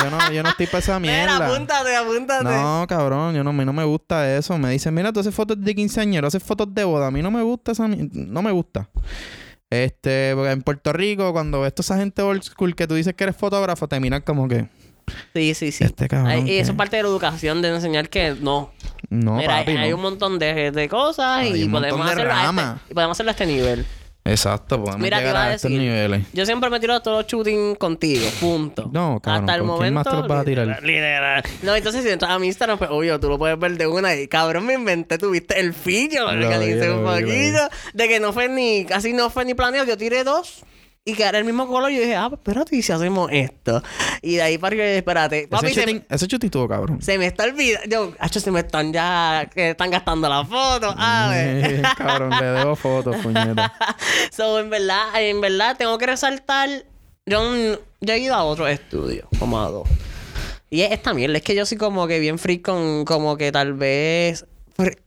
yo, 0.02 0.10
no, 0.10 0.32
yo 0.32 0.42
no 0.42 0.50
estoy 0.50 0.66
para 0.66 0.78
esa 0.78 1.00
Mira, 1.00 1.12
mierda. 1.26 1.46
apúntate, 1.46 1.96
apúntate. 1.96 2.44
No, 2.44 2.86
cabrón, 2.88 3.34
yo 3.34 3.42
no, 3.44 3.50
a 3.50 3.52
mí 3.52 3.64
no 3.64 3.72
me 3.72 3.84
gusta 3.84 4.36
eso. 4.36 4.56
Me 4.58 4.70
dicen, 4.70 4.94
mira, 4.94 5.12
tú 5.12 5.20
haces 5.20 5.34
fotos 5.34 5.60
de 5.60 5.74
quinceañero, 5.74 6.28
haces 6.28 6.42
fotos 6.42 6.72
de 6.74 6.84
boda. 6.84 7.08
A 7.08 7.10
mí 7.10 7.22
no 7.22 7.30
me 7.30 7.42
gusta 7.42 7.72
esa... 7.72 7.88
No 7.88 8.42
me 8.42 8.50
gusta. 8.52 8.88
Este, 9.70 10.32
porque 10.34 10.50
en 10.50 10.62
Puerto 10.62 10.92
Rico, 10.92 11.32
cuando 11.32 11.60
ves 11.60 11.74
toda 11.74 11.84
esa 11.84 11.96
gente 11.98 12.22
old 12.22 12.42
school 12.42 12.74
que 12.74 12.86
tú 12.86 12.94
dices 12.94 13.14
que 13.14 13.24
eres 13.24 13.36
fotógrafo, 13.36 13.88
te 13.88 14.00
miran 14.00 14.22
como 14.22 14.48
que... 14.48 14.68
Sí, 15.34 15.54
sí, 15.54 15.72
sí. 15.72 15.84
Este 15.84 16.08
cabrón 16.08 16.38
y 16.40 16.44
que- 16.46 16.60
eso 16.60 16.72
es 16.72 16.76
parte 16.76 16.96
de 16.96 17.02
la 17.02 17.08
educación, 17.08 17.62
de 17.62 17.68
enseñar 17.74 18.08
que 18.08 18.34
no. 18.40 18.72
No, 19.10 19.34
Mira, 19.36 19.56
hay- 19.58 19.64
papi, 19.64 19.76
hay, 19.76 19.90
no. 19.90 19.96
un 19.96 20.02
montón 20.02 20.38
de, 20.38 20.70
de 20.70 20.88
cosas 20.88 21.38
Hay 21.40 21.62
y 21.64 21.68
podemos, 21.68 22.06
de 22.06 22.12
hacerlo 22.12 22.32
a 22.32 22.44
este, 22.50 22.80
y 22.90 22.94
podemos 22.94 23.14
hacerlo 23.16 23.30
a 23.30 23.32
este 23.32 23.46
nivel. 23.46 23.86
Exacto, 24.24 24.76
podemos 24.84 25.00
Mira, 25.00 25.20
llegar 25.20 25.36
a, 25.36 25.44
a 25.44 25.54
estos 25.54 25.70
decir, 25.70 25.80
niveles. 25.80 26.26
Yo 26.34 26.44
siempre 26.44 26.68
me 26.68 26.78
tiro 26.80 26.92
a 26.94 27.00
todos 27.02 27.22
los 27.22 27.26
shootings 27.26 27.78
contigo, 27.78 28.28
punto. 28.40 28.90
No, 28.92 29.18
cabrón, 29.22 29.44
Hasta 29.44 29.54
el 29.54 29.60
¿con 29.60 29.66
momento. 29.68 29.82
quién 29.84 29.94
más 29.94 30.04
te 30.04 30.10
los 30.12 30.28
vas 30.28 30.40
a 30.40 30.44
tirar? 30.44 30.82
literal. 30.82 31.42
No, 31.62 31.74
entonces 31.74 32.02
si 32.04 32.10
entras 32.10 32.32
a 32.32 32.38
mi 32.38 32.48
Instagram, 32.48 32.76
pues 32.76 32.90
obvio, 32.90 33.18
tú 33.18 33.30
lo 33.30 33.38
puedes 33.38 33.58
ver 33.58 33.78
de 33.78 33.86
una 33.86 34.14
y 34.14 34.28
cabrón, 34.28 34.66
me 34.66 34.74
inventé, 34.74 35.16
tuviste 35.16 35.58
el 35.58 35.72
pillo, 35.72 36.26
lo 36.26 36.32
Lo 36.32 36.38
vi, 36.40 36.44
organicé 36.44 36.90
un 36.90 37.04
poquito. 37.04 37.68
De 37.94 38.08
que 38.08 38.20
no 38.20 38.34
fue 38.34 38.50
ni, 38.50 38.84
casi 38.84 39.14
no 39.14 39.30
fue 39.30 39.46
ni 39.46 39.54
planeado, 39.54 39.86
yo 39.86 39.96
tiré 39.96 40.24
dos. 40.24 40.62
Y 41.08 41.14
que 41.14 41.22
era 41.22 41.38
el 41.38 41.44
mismo 41.46 41.66
color, 41.66 41.90
yo 41.90 42.00
dije, 42.02 42.16
ah, 42.16 42.28
pues 42.28 42.40
espérate, 42.40 42.76
¿y 42.76 42.82
si 42.82 42.92
hacemos 42.92 43.30
esto? 43.32 43.82
Y 44.20 44.34
de 44.34 44.42
ahí 44.42 44.58
para 44.58 44.74
arriba, 44.74 44.84
espérate. 44.84 45.48
Papi, 45.48 45.68
ese, 45.68 46.04
estuvo 46.10 46.68
cabrón. 46.68 47.00
se 47.00 47.16
me 47.16 47.24
está 47.24 47.44
olvidando. 47.44 47.88
Yo, 47.88 48.12
hacho, 48.18 48.40
se 48.40 48.50
me 48.50 48.60
están 48.60 48.92
ya, 48.92 49.48
que 49.50 49.70
están 49.70 49.90
gastando 49.90 50.28
la 50.28 50.44
foto, 50.44 50.94
a 50.94 51.30
ver. 51.30 51.80
cabrón, 51.96 52.34
le 52.38 52.44
debo 52.44 52.76
fotos, 52.76 53.16
puñeta. 53.22 53.72
So, 54.36 54.58
en 54.58 54.68
verdad, 54.68 55.22
en 55.22 55.40
verdad, 55.40 55.78
tengo 55.78 55.96
que 55.96 56.04
resaltar. 56.04 56.68
Yo, 57.24 57.40
yo 58.02 58.12
he 58.12 58.18
ido 58.18 58.34
a 58.34 58.44
otros 58.44 58.68
estudios, 58.68 59.26
como 59.38 59.58
a 59.62 59.70
dos. 59.70 59.88
Y 60.68 60.82
es 60.82 60.92
esta 60.92 61.14
mierda, 61.14 61.38
es 61.38 61.42
que 61.42 61.54
yo 61.54 61.64
soy 61.64 61.78
como 61.78 62.06
que 62.06 62.18
bien 62.18 62.38
free 62.38 62.58
con, 62.58 63.06
como 63.06 63.38
que 63.38 63.50
tal 63.50 63.72
vez 63.72 64.44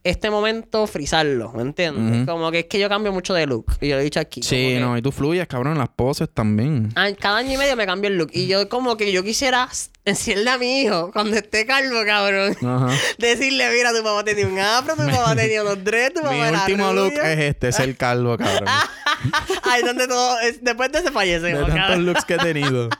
este 0.03 0.29
momento 0.29 0.85
frizarlo, 0.85 1.53
¿me 1.53 1.61
entiendes? 1.61 2.27
Como 2.27 2.51
que 2.51 2.59
es 2.59 2.65
que 2.65 2.77
yo 2.77 2.89
cambio 2.89 3.13
mucho 3.13 3.33
de 3.33 3.45
look. 3.45 3.65
Y 3.79 3.87
yo 3.87 3.95
lo 3.95 4.01
he 4.01 4.03
dicho 4.03 4.19
aquí. 4.19 4.41
Sí, 4.43 4.55
que- 4.55 4.79
no, 4.81 4.97
y 4.97 5.01
tú 5.01 5.11
fluyes, 5.13 5.47
cabrón, 5.47 5.73
en 5.73 5.79
las 5.79 5.87
poses 5.89 6.27
también. 6.33 6.89
Ah, 6.95 7.09
Cada 7.17 7.37
año 7.37 7.53
y 7.53 7.57
medio 7.57 7.75
me 7.77 7.85
cambio 7.85 8.09
el 8.09 8.17
look. 8.17 8.31
Y 8.33 8.47
yo 8.47 8.67
como 8.67 8.97
que 8.97 9.11
yo 9.13 9.23
quisiera 9.23 9.69
decirle 10.03 10.49
a 10.49 10.57
mi 10.57 10.81
hijo, 10.81 11.11
cuando 11.13 11.37
esté 11.37 11.65
calvo, 11.65 11.99
cabrón, 12.05 12.57
Ajá. 12.61 12.89
decirle, 13.17 13.69
mira, 13.71 13.93
tu 13.93 14.03
papá 14.03 14.23
tenía 14.25 14.47
un 14.47 14.59
afro, 14.59 14.95
tu 14.95 15.05
papá 15.09 15.35
tenía 15.35 15.61
unos 15.61 15.81
dreads, 15.83 16.15
tu 16.15 16.21
papá 16.21 16.33
Mi 16.33 16.39
era 16.41 16.59
último 16.59 16.91
look 16.93 17.13
es 17.13 17.39
este, 17.39 17.71
ser 17.71 17.95
calvo, 17.95 18.37
cabrón. 18.37 18.65
Ahí 19.63 19.81
donde 19.83 20.07
todo, 20.07 20.39
es- 20.39 20.63
después 20.63 20.91
de 20.91 20.99
ese 20.99 21.07
de 21.07 21.13
fallecemos, 21.13 21.67
tantos 21.67 21.99
looks 21.99 22.25
que 22.25 22.35
he 22.35 22.37
tenido. 22.37 22.89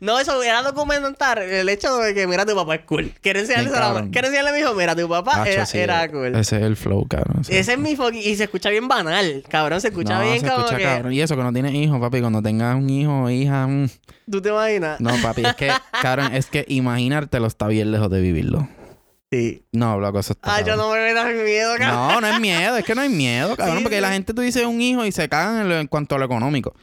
No, 0.00 0.18
eso 0.18 0.42
era 0.42 0.62
documentar 0.62 1.38
el 1.38 1.68
hecho 1.68 1.96
de 1.98 2.12
que, 2.12 2.26
mira, 2.26 2.44
tu 2.44 2.56
papá 2.56 2.74
es 2.74 2.80
cool. 2.86 3.12
Quiero 3.20 3.38
enseñarle, 3.38 3.68
a 3.70 3.72
la- 3.72 3.78
cabrón. 3.78 4.10
quiero 4.10 4.26
enseñarle 4.26 4.50
a 4.50 4.52
mi 4.52 4.58
hijo, 4.58 4.74
mira, 4.74 4.96
tu 4.96 5.08
papá 5.08 5.42
Hacho, 5.42 5.50
era, 5.52 5.64
sí, 5.66 5.78
era 5.78 6.04
eh, 6.04 6.10
cool. 6.10 6.34
Ese 6.34 6.56
es 6.56 6.62
el 6.62 6.74
flow, 6.74 7.06
cabrón. 7.06 7.42
Ese 7.48 7.72
es 7.72 7.78
mi 7.78 7.94
fucking... 7.94 8.20
Y 8.20 8.34
se 8.34 8.42
escucha 8.44 8.68
bien 8.70 8.88
banal, 8.88 9.44
cabrón. 9.48 9.80
Se 9.80 9.88
escucha 9.88 10.18
no, 10.18 10.24
bien 10.24 10.40
se 10.40 10.48
como 10.48 10.58
escucha 10.58 10.76
que... 10.76 10.82
cabrón. 10.82 11.12
Y 11.12 11.20
eso 11.20 11.36
que 11.36 11.42
no 11.44 11.52
tienes 11.52 11.72
hijos, 11.74 12.00
papi. 12.00 12.20
Cuando 12.20 12.42
tengas 12.42 12.74
un 12.74 12.90
hijo 12.90 13.12
o 13.22 13.30
hija... 13.30 13.68
mm, 13.68 13.88
¿Tú 14.28 14.42
te 14.42 14.48
imaginas? 14.48 15.00
No, 15.00 15.10
papi. 15.22 15.46
Es 15.46 15.54
que, 15.54 15.70
cabrón, 16.02 16.34
es 16.34 16.46
que 16.46 16.64
imaginártelo 16.66 17.46
está 17.46 17.68
bien 17.68 17.92
lejos 17.92 18.10
de 18.10 18.20
vivirlo. 18.20 18.68
Sí. 19.32 19.64
No, 19.72 19.98
loco, 19.98 20.18
eso 20.18 20.34
está... 20.34 20.56
Ah, 20.56 20.60
yo 20.60 20.76
no 20.76 20.90
me 20.92 20.98
metas 21.00 21.24
miedo, 21.32 21.72
cabrón. 21.78 21.96
No, 22.14 22.20
no 22.20 22.26
es 22.26 22.38
miedo, 22.38 22.76
es 22.76 22.84
que 22.84 22.94
no 22.94 23.00
hay 23.00 23.08
miedo, 23.08 23.56
cabrón, 23.56 23.78
Sí, 23.78 23.82
porque 23.82 23.96
sí. 23.96 24.02
la 24.02 24.12
gente 24.12 24.34
tú 24.34 24.42
dices 24.42 24.66
un 24.66 24.78
hijo 24.82 25.06
y 25.06 25.10
se 25.12 25.26
cagan 25.30 25.62
en, 25.62 25.68
lo- 25.70 25.78
en 25.78 25.86
cuanto 25.86 26.16
a 26.16 26.18
lo 26.18 26.26
económico. 26.26 26.74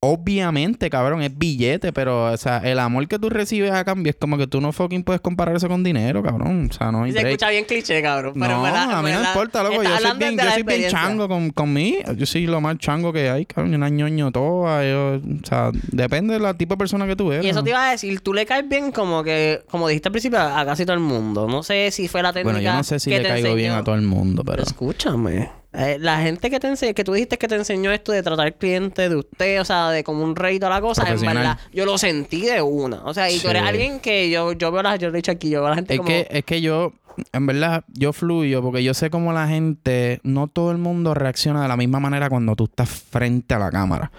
Obviamente, 0.00 0.90
cabrón, 0.90 1.22
es 1.22 1.36
billete, 1.36 1.90
pero, 1.90 2.26
o 2.30 2.36
sea, 2.36 2.58
el 2.58 2.78
amor 2.78 3.08
que 3.08 3.18
tú 3.18 3.30
recibes 3.30 3.72
a 3.72 3.82
cambio 3.82 4.10
es 4.10 4.16
como 4.16 4.36
que 4.36 4.46
tú 4.46 4.60
no 4.60 4.70
fucking 4.72 5.02
puedes 5.02 5.22
comparar 5.22 5.56
eso 5.56 5.68
con 5.68 5.82
dinero, 5.82 6.22
cabrón. 6.22 6.68
O 6.70 6.72
sea, 6.72 6.92
no 6.92 7.04
hay 7.04 7.12
Se 7.12 7.20
break. 7.20 7.32
escucha 7.32 7.50
bien 7.50 7.64
cliché, 7.64 8.02
cabrón. 8.02 8.34
Pero 8.34 8.56
No, 8.56 8.62
verdad- 8.62 8.90
a 8.92 9.02
mí 9.02 9.10
no 9.10 9.20
importa, 9.22 9.62
loco. 9.62 9.82
Yo 9.82 9.98
soy 9.98 10.18
bien, 10.18 10.36
yo 10.36 10.44
la 10.44 10.52
soy 10.52 10.62
bien 10.64 10.90
chango 10.90 11.26
con, 11.28 11.50
con 11.50 11.72
mí. 11.72 11.96
Yo 12.16 12.26
soy 12.26 12.46
lo 12.46 12.60
más 12.60 12.76
chango 12.78 13.10
que 13.12 13.30
hay, 13.30 13.46
cabrón. 13.46 13.74
Una 13.74 13.88
ñoño 13.88 14.30
toda. 14.32 14.84
Yo, 14.84 15.14
o 15.16 15.46
sea, 15.46 15.70
depende 15.90 16.38
del 16.38 16.56
tipo 16.56 16.74
de 16.74 16.78
persona 16.78 17.06
que 17.06 17.16
tú 17.16 17.32
eres. 17.32 17.44
Y 17.44 17.48
eso 17.48 17.64
te 17.64 17.70
iba 17.70 17.88
a 17.88 17.90
decir, 17.92 18.20
tú 18.20 18.34
le 18.34 18.44
caes 18.44 18.68
bien 18.68 18.92
como 18.92 19.24
que, 19.24 19.62
como 19.70 19.88
dijiste 19.88 20.08
al 20.08 20.12
principio, 20.12 20.38
a, 20.40 20.64
casi 20.66 20.84
todo 20.84 20.94
el 20.94 21.00
mundo. 21.02 21.48
No 21.48 21.62
sé 21.62 21.90
si 21.90 22.06
fue 22.06 22.22
la 22.22 22.34
técnica 22.34 22.52
Bueno, 22.52 22.60
yo 22.64 22.74
no 22.76 22.84
sé 22.84 23.00
si 23.00 23.10
le 23.10 23.22
caigo 23.22 23.54
bien 23.54 23.72
a 23.72 23.82
todo 23.82 23.94
el 23.94 24.02
mundo, 24.02 24.44
pero... 24.44 24.62
Escúchame. 24.62 25.50
Eh, 25.78 25.98
la 26.00 26.22
gente 26.22 26.48
que 26.48 26.58
te 26.58 26.68
enseñó, 26.68 26.94
que 26.94 27.04
tú 27.04 27.12
dijiste 27.12 27.36
que 27.36 27.48
te 27.48 27.54
enseñó 27.54 27.92
esto 27.92 28.10
de 28.10 28.22
tratar 28.22 28.54
cliente 28.54 29.10
de 29.10 29.16
usted, 29.16 29.60
o 29.60 29.64
sea, 29.64 29.90
de 29.90 30.04
como 30.04 30.24
un 30.24 30.34
rey 30.34 30.56
y 30.56 30.58
toda 30.58 30.70
la 30.70 30.80
cosa, 30.80 31.06
en 31.06 31.20
verdad, 31.20 31.58
yo 31.70 31.84
lo 31.84 31.98
sentí 31.98 32.40
de 32.40 32.62
una. 32.62 33.04
O 33.04 33.12
sea, 33.12 33.30
y 33.30 33.38
tú 33.38 33.48
eres 33.48 33.62
alguien 33.62 34.00
que 34.00 34.30
yo, 34.30 34.52
yo 34.52 34.72
veo 34.72 34.82
la, 34.82 34.96
yo 34.96 35.08
lo 35.08 35.14
he 35.14 35.18
dicho 35.18 35.32
aquí, 35.32 35.50
yo 35.50 35.60
veo 35.60 35.66
a 35.66 35.70
la 35.70 35.76
gente 35.76 35.94
Es 35.94 35.98
como. 35.98 36.08
que, 36.08 36.26
es 36.30 36.44
que 36.44 36.62
yo, 36.62 36.94
en 37.30 37.44
verdad, 37.44 37.84
yo 37.88 38.14
fluyo 38.14 38.62
porque 38.62 38.82
yo 38.82 38.94
sé 38.94 39.10
cómo 39.10 39.34
la 39.34 39.48
gente, 39.48 40.20
no 40.22 40.48
todo 40.48 40.70
el 40.70 40.78
mundo 40.78 41.12
reacciona 41.12 41.60
de 41.60 41.68
la 41.68 41.76
misma 41.76 42.00
manera 42.00 42.30
cuando 42.30 42.56
tú 42.56 42.64
estás 42.64 42.88
frente 42.88 43.54
a 43.54 43.58
la 43.58 43.70
cámara. 43.70 44.10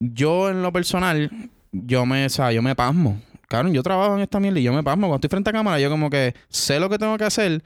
Yo, 0.00 0.50
en 0.50 0.62
lo 0.62 0.72
personal, 0.72 1.30
yo 1.70 2.06
me, 2.06 2.26
o 2.26 2.28
sea, 2.28 2.50
yo 2.50 2.60
me 2.60 2.74
pasmo. 2.74 3.20
Claro, 3.46 3.68
yo 3.68 3.84
trabajo 3.84 4.16
en 4.16 4.22
esta 4.22 4.40
mierda 4.40 4.58
y 4.58 4.64
yo 4.64 4.72
me 4.72 4.82
pasmo. 4.82 5.02
Cuando 5.02 5.16
estoy 5.16 5.28
frente 5.28 5.50
a 5.50 5.52
cámara, 5.52 5.78
yo 5.78 5.90
como 5.90 6.10
que 6.10 6.34
sé 6.48 6.80
lo 6.80 6.88
que 6.88 6.98
tengo 6.98 7.16
que 7.18 7.24
hacer, 7.24 7.62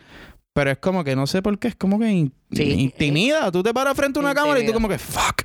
pero 0.57 0.71
es 0.71 0.79
como 0.79 1.05
que 1.05 1.15
no 1.15 1.27
sé 1.27 1.43
por 1.43 1.59
qué, 1.59 1.69
es 1.69 1.77
como 1.77 1.99
que 1.99 2.11
in- 2.11 2.33
Sí. 2.51 2.63
intimida. 2.63 3.53
Tú 3.53 3.63
te 3.63 3.75
paras 3.75 3.95
frente 3.95 4.19
a 4.19 4.23
una 4.23 4.35
cámara 4.35 4.59
y 4.59 4.65
tú 4.65 4.73
como 4.73 4.89
que, 4.89 4.97
fuck, 4.97 5.43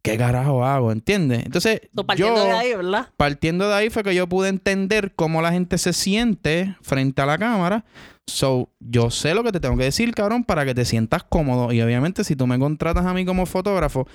¿qué 0.00 0.16
carajo 0.16 0.64
hago? 0.64 0.90
¿Entiendes? 0.90 1.44
Entonces, 1.44 1.82
So, 1.94 2.06
partiendo 2.06 2.34
yo 2.36 2.44
de 2.46 2.52
ahí, 2.52 2.74
¿verdad? 2.74 3.08
partiendo 3.18 3.68
de 3.68 3.74
ahí 3.74 3.90
fue 3.90 4.02
que 4.02 4.14
yo 4.14 4.26
pude 4.26 4.48
entender 4.48 5.12
cómo 5.14 5.42
la 5.42 5.52
gente 5.52 5.76
se 5.76 5.92
siente 5.92 6.74
frente 6.80 7.20
a 7.20 7.26
la 7.26 7.36
cámara. 7.36 7.84
So, 8.26 8.70
yo 8.80 9.10
sé 9.10 9.34
lo 9.34 9.44
que 9.44 9.52
te 9.52 9.60
tengo 9.60 9.76
que 9.76 9.84
decir, 9.84 10.14
cabrón, 10.14 10.44
para 10.44 10.64
que 10.64 10.74
te 10.74 10.86
sientas 10.86 11.24
cómodo. 11.24 11.70
Y 11.72 11.82
obviamente, 11.82 12.24
si 12.24 12.34
tú 12.34 12.46
me 12.46 12.58
contratas 12.58 13.04
a 13.04 13.12
mí 13.12 13.26
como 13.26 13.44
fotógrafo, 13.44 14.06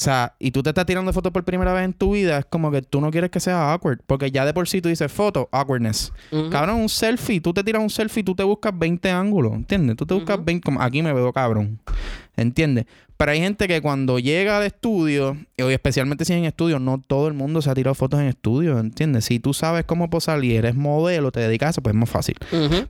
o 0.00 0.02
sea, 0.02 0.34
y 0.38 0.50
tú 0.50 0.62
te 0.62 0.70
estás 0.70 0.86
tirando 0.86 1.12
fotos 1.12 1.30
por 1.30 1.44
primera 1.44 1.74
vez 1.74 1.84
en 1.84 1.92
tu 1.92 2.12
vida, 2.12 2.38
es 2.38 2.46
como 2.46 2.70
que 2.70 2.80
tú 2.80 3.02
no 3.02 3.10
quieres 3.10 3.30
que 3.30 3.38
sea 3.38 3.70
awkward. 3.74 3.98
Porque 4.06 4.30
ya 4.30 4.46
de 4.46 4.54
por 4.54 4.66
sí 4.66 4.80
tú 4.80 4.88
dices 4.88 5.12
foto, 5.12 5.50
awkwardness. 5.52 6.10
Ujú. 6.32 6.48
Cabrón, 6.48 6.76
un 6.76 6.88
selfie, 6.88 7.38
tú 7.42 7.52
te 7.52 7.62
tiras 7.62 7.82
un 7.82 7.90
selfie, 7.90 8.24
tú 8.24 8.34
te 8.34 8.42
buscas 8.42 8.72
20 8.74 9.10
ángulos, 9.10 9.52
¿entiendes? 9.52 9.96
Tú 9.96 10.06
te 10.06 10.14
buscas 10.14 10.36
Ujú. 10.36 10.44
20, 10.46 10.64
como 10.64 10.80
aquí 10.80 11.02
me 11.02 11.12
veo 11.12 11.30
cabrón, 11.34 11.78
¿entiendes? 12.34 12.86
Pero 13.20 13.32
hay 13.32 13.38
gente 13.40 13.68
que 13.68 13.82
cuando 13.82 14.18
llega 14.18 14.56
al 14.56 14.62
estudio, 14.62 15.36
y 15.58 15.62
especialmente 15.64 16.24
si 16.24 16.32
es 16.32 16.38
en 16.38 16.46
estudio, 16.46 16.78
no 16.78 17.02
todo 17.06 17.28
el 17.28 17.34
mundo 17.34 17.60
se 17.60 17.68
ha 17.68 17.74
tirado 17.74 17.94
fotos 17.94 18.18
en 18.18 18.28
estudio, 18.28 18.78
¿entiendes? 18.78 19.26
Si 19.26 19.38
tú 19.38 19.52
sabes 19.52 19.84
cómo 19.84 20.08
posar 20.08 20.42
y 20.42 20.56
eres 20.56 20.74
modelo, 20.74 21.30
te 21.30 21.40
dedicas 21.40 21.66
a 21.66 21.70
eso, 21.72 21.82
pues 21.82 21.94
es 21.94 22.00
más 22.00 22.08
fácil. 22.08 22.36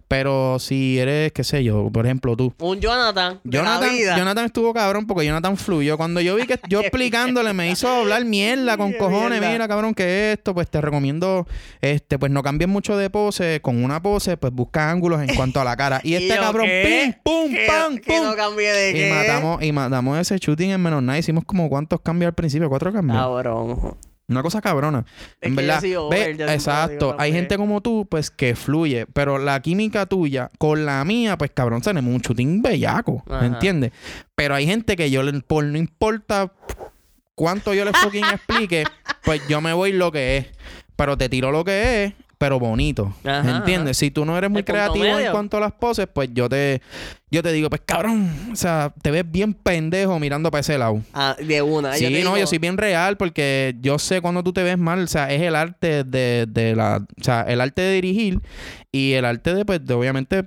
Pero 0.07 0.61
si 0.61 1.01
eres, 1.01 1.33
qué 1.33 1.43
sé 1.43 1.65
yo, 1.65 1.91
por 1.93 2.07
ejemplo, 2.07 2.37
tú. 2.37 2.55
Un 2.61 2.79
Jonathan. 2.79 3.41
de 3.43 3.59
la 3.59 3.65
Jonathan, 3.65 3.91
vida. 3.97 4.17
Jonathan 4.17 4.45
estuvo 4.45 4.73
cabrón 4.73 5.05
porque 5.09 5.27
Jonathan 5.27 5.57
fluyó. 5.57 5.97
Cuando 5.97 6.21
yo 6.21 6.37
vi 6.37 6.47
que 6.47 6.61
yo 6.69 6.81
explicándole 6.83 7.53
me 7.53 7.69
hizo 7.69 7.89
hablar 7.89 8.25
mierda 8.25 8.77
con 8.77 8.93
Qué 8.93 8.99
cojones. 8.99 9.41
mierda. 9.41 9.51
Mira, 9.51 9.67
cabrón, 9.67 9.95
que 9.95 10.31
esto, 10.35 10.55
pues 10.55 10.71
te 10.71 10.81
recomiendo, 10.81 11.49
este, 11.81 12.21
pues 12.21 12.31
no 12.31 12.45
cambies 12.45 12.71
mucho 12.71 12.97
de 12.97 13.11
pose. 13.11 13.59
Con 13.63 13.83
una 13.83 14.01
pose, 14.01 14.37
pues 14.37 14.53
busca 14.53 14.93
ángulos 14.93 15.21
en 15.23 15.35
cuanto 15.35 15.61
a 15.61 15.65
la 15.65 15.77
cara. 15.77 16.01
Y 16.05 16.15
este 16.15 16.37
cabrón, 16.37 16.67
¿qué? 16.67 17.13
pim, 17.13 17.21
pum, 17.25 17.53
¿Qué? 17.53 17.67
pam, 17.67 17.97
¿Qué 17.99 18.13
pum. 18.13 18.25
no 18.27 18.37
cambié 18.37 18.71
de 18.73 18.91
y 18.91 18.95
qué? 18.95 19.11
matamos, 19.13 19.61
y 19.65 19.73
matamos 19.73 20.20
ese 20.21 20.39
shooting 20.39 20.71
en 20.71 20.81
menos 20.83 21.03
nada. 21.03 21.19
Hicimos 21.19 21.45
como 21.45 21.69
cuántos 21.69 22.01
cambios 22.01 22.29
al 22.29 22.35
principio, 22.35 22.69
cuatro 22.69 22.93
cambios. 22.93 23.19
Cabrón. 23.19 23.97
Una 24.29 24.43
cosa 24.43 24.61
cabrona. 24.61 25.05
Es 25.41 25.49
en 25.49 25.51
yo 25.51 25.57
verdad. 25.57 25.85
over, 25.99 26.37
ve, 26.37 26.55
exacto. 26.55 27.17
Hay 27.19 27.33
gente 27.33 27.57
como 27.57 27.81
tú, 27.81 28.07
pues, 28.09 28.31
que 28.31 28.55
fluye. 28.55 29.07
Pero 29.13 29.39
la 29.39 29.61
química 29.61 30.07
tuya 30.07 30.51
con 30.59 30.87
la 30.87 31.05
mía, 31.05 31.37
pues, 31.37 31.51
cabrón, 31.53 31.83
tenemos 31.83 32.15
un 32.15 32.21
shooting 32.21 32.63
bellaco. 32.63 33.25
¿Me 33.27 33.47
entiendes? 33.47 33.91
Pero 34.37 34.55
hay 34.55 34.67
gente 34.67 34.95
que 34.95 35.11
yo, 35.11 35.25
le- 35.25 35.41
por 35.41 35.65
no 35.65 35.77
importa 35.77 36.53
cuánto 37.35 37.75
yo 37.75 37.85
le 37.85 37.93
fucking 37.93 38.25
explique, 38.25 38.85
pues 39.25 39.43
yo 39.49 39.61
me 39.61 39.73
voy 39.73 39.93
lo 39.93 40.13
que 40.13 40.37
es. 40.37 40.47
Pero 40.95 41.19
te 41.19 41.29
tiro 41.29 41.51
lo 41.51 41.65
que 41.65 42.05
es, 42.05 42.15
pero 42.41 42.59
bonito. 42.59 43.13
Ajá, 43.23 43.43
¿Me 43.43 43.51
entiendes? 43.51 43.99
Si 43.99 44.11
tú 44.11 44.25
no 44.25 44.37
eres 44.39 44.49
muy 44.51 44.63
creativo 44.63 45.05
en 45.05 45.31
cuanto 45.31 45.59
a 45.59 45.61
las 45.61 45.73
poses, 45.73 46.07
pues 46.11 46.31
yo 46.33 46.49
te, 46.49 46.81
yo 47.31 47.43
te 47.43 47.53
digo, 47.53 47.69
pues 47.69 47.83
cabrón, 47.85 48.31
o 48.51 48.57
sea, 48.57 48.95
te 49.03 49.11
ves 49.11 49.31
bien 49.31 49.53
pendejo 49.53 50.19
mirando 50.19 50.51
para 50.51 50.61
ese 50.63 50.79
lado. 50.79 51.03
Ah, 51.13 51.37
de 51.39 51.61
una. 51.61 51.93
Sí, 51.93 52.05
te 52.05 52.11
no, 52.11 52.17
digo, 52.17 52.39
yo 52.39 52.47
soy 52.47 52.57
bien 52.57 52.79
real 52.79 53.19
porque 53.19 53.77
yo 53.83 53.99
sé 53.99 54.23
cuando 54.23 54.43
tú 54.43 54.55
te 54.55 54.63
ves 54.63 54.79
mal, 54.79 55.01
o 55.03 55.07
sea, 55.07 55.31
es 55.31 55.43
el 55.43 55.55
arte 55.55 56.03
de, 56.03 56.47
de 56.49 56.75
la, 56.75 57.05
o 57.21 57.23
sea, 57.23 57.43
el 57.43 57.61
arte 57.61 57.83
de 57.83 57.93
dirigir 57.97 58.41
y 58.91 59.13
el 59.13 59.27
arte 59.27 59.53
de, 59.55 59.67
pues, 59.67 59.85
de 59.85 59.93
obviamente 59.93 60.45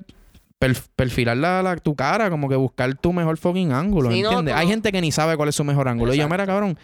per- 0.57 0.75
perfilar 0.95 1.37
la, 1.37 1.61
la- 1.61 1.75
tu 1.77 1.93
cara, 1.95 2.31
como 2.31 2.49
que 2.49 2.55
buscar 2.55 2.91
tu 2.95 3.13
mejor 3.13 3.37
fucking 3.37 3.71
ángulo, 3.71 4.11
Sí, 4.11 4.23
no, 4.23 4.29
¿entiendes? 4.29 4.55
Hay 4.55 4.65
gente 4.67 4.91
que 4.91 4.99
ni 4.99 5.11
sabe 5.11 5.37
cuál 5.37 5.49
es 5.49 5.55
su 5.55 5.63
mejor 5.63 5.87
ángulo. 5.87 6.11
Y 6.15 6.17
yo, 6.17 6.27
mira, 6.27 6.47
cabrón, 6.47 6.75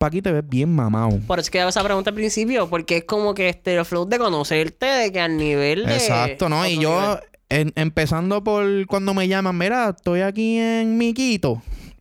pa' 0.00 0.06
aquí 0.06 0.22
te 0.22 0.32
ves 0.32 0.48
bien 0.48 0.74
mamado. 0.74 1.20
Por 1.26 1.38
eso 1.38 1.46
es 1.48 1.50
que 1.50 1.60
esa 1.68 1.84
pregunta 1.84 2.08
al 2.08 2.16
principio, 2.16 2.70
porque 2.70 2.96
es 2.96 3.04
como 3.04 3.34
que 3.34 3.50
este 3.50 3.76
el 3.76 3.84
flow 3.84 4.06
de 4.08 4.16
conocerte, 4.18 4.86
de 4.86 5.12
que 5.12 5.20
al 5.20 5.36
nivel 5.36 5.84
de... 5.84 5.92
Exacto, 5.94 6.48
¿no? 6.48 6.66
Y 6.66 6.78
yo, 6.78 7.20
en- 7.50 7.70
empezando 7.76 8.42
por 8.42 8.64
cuando 8.86 9.12
me 9.12 9.28
llaman, 9.28 9.58
mira, 9.58 9.90
estoy 9.94 10.22
aquí 10.22 10.56
en 10.56 10.96
Miquito. 10.96 11.60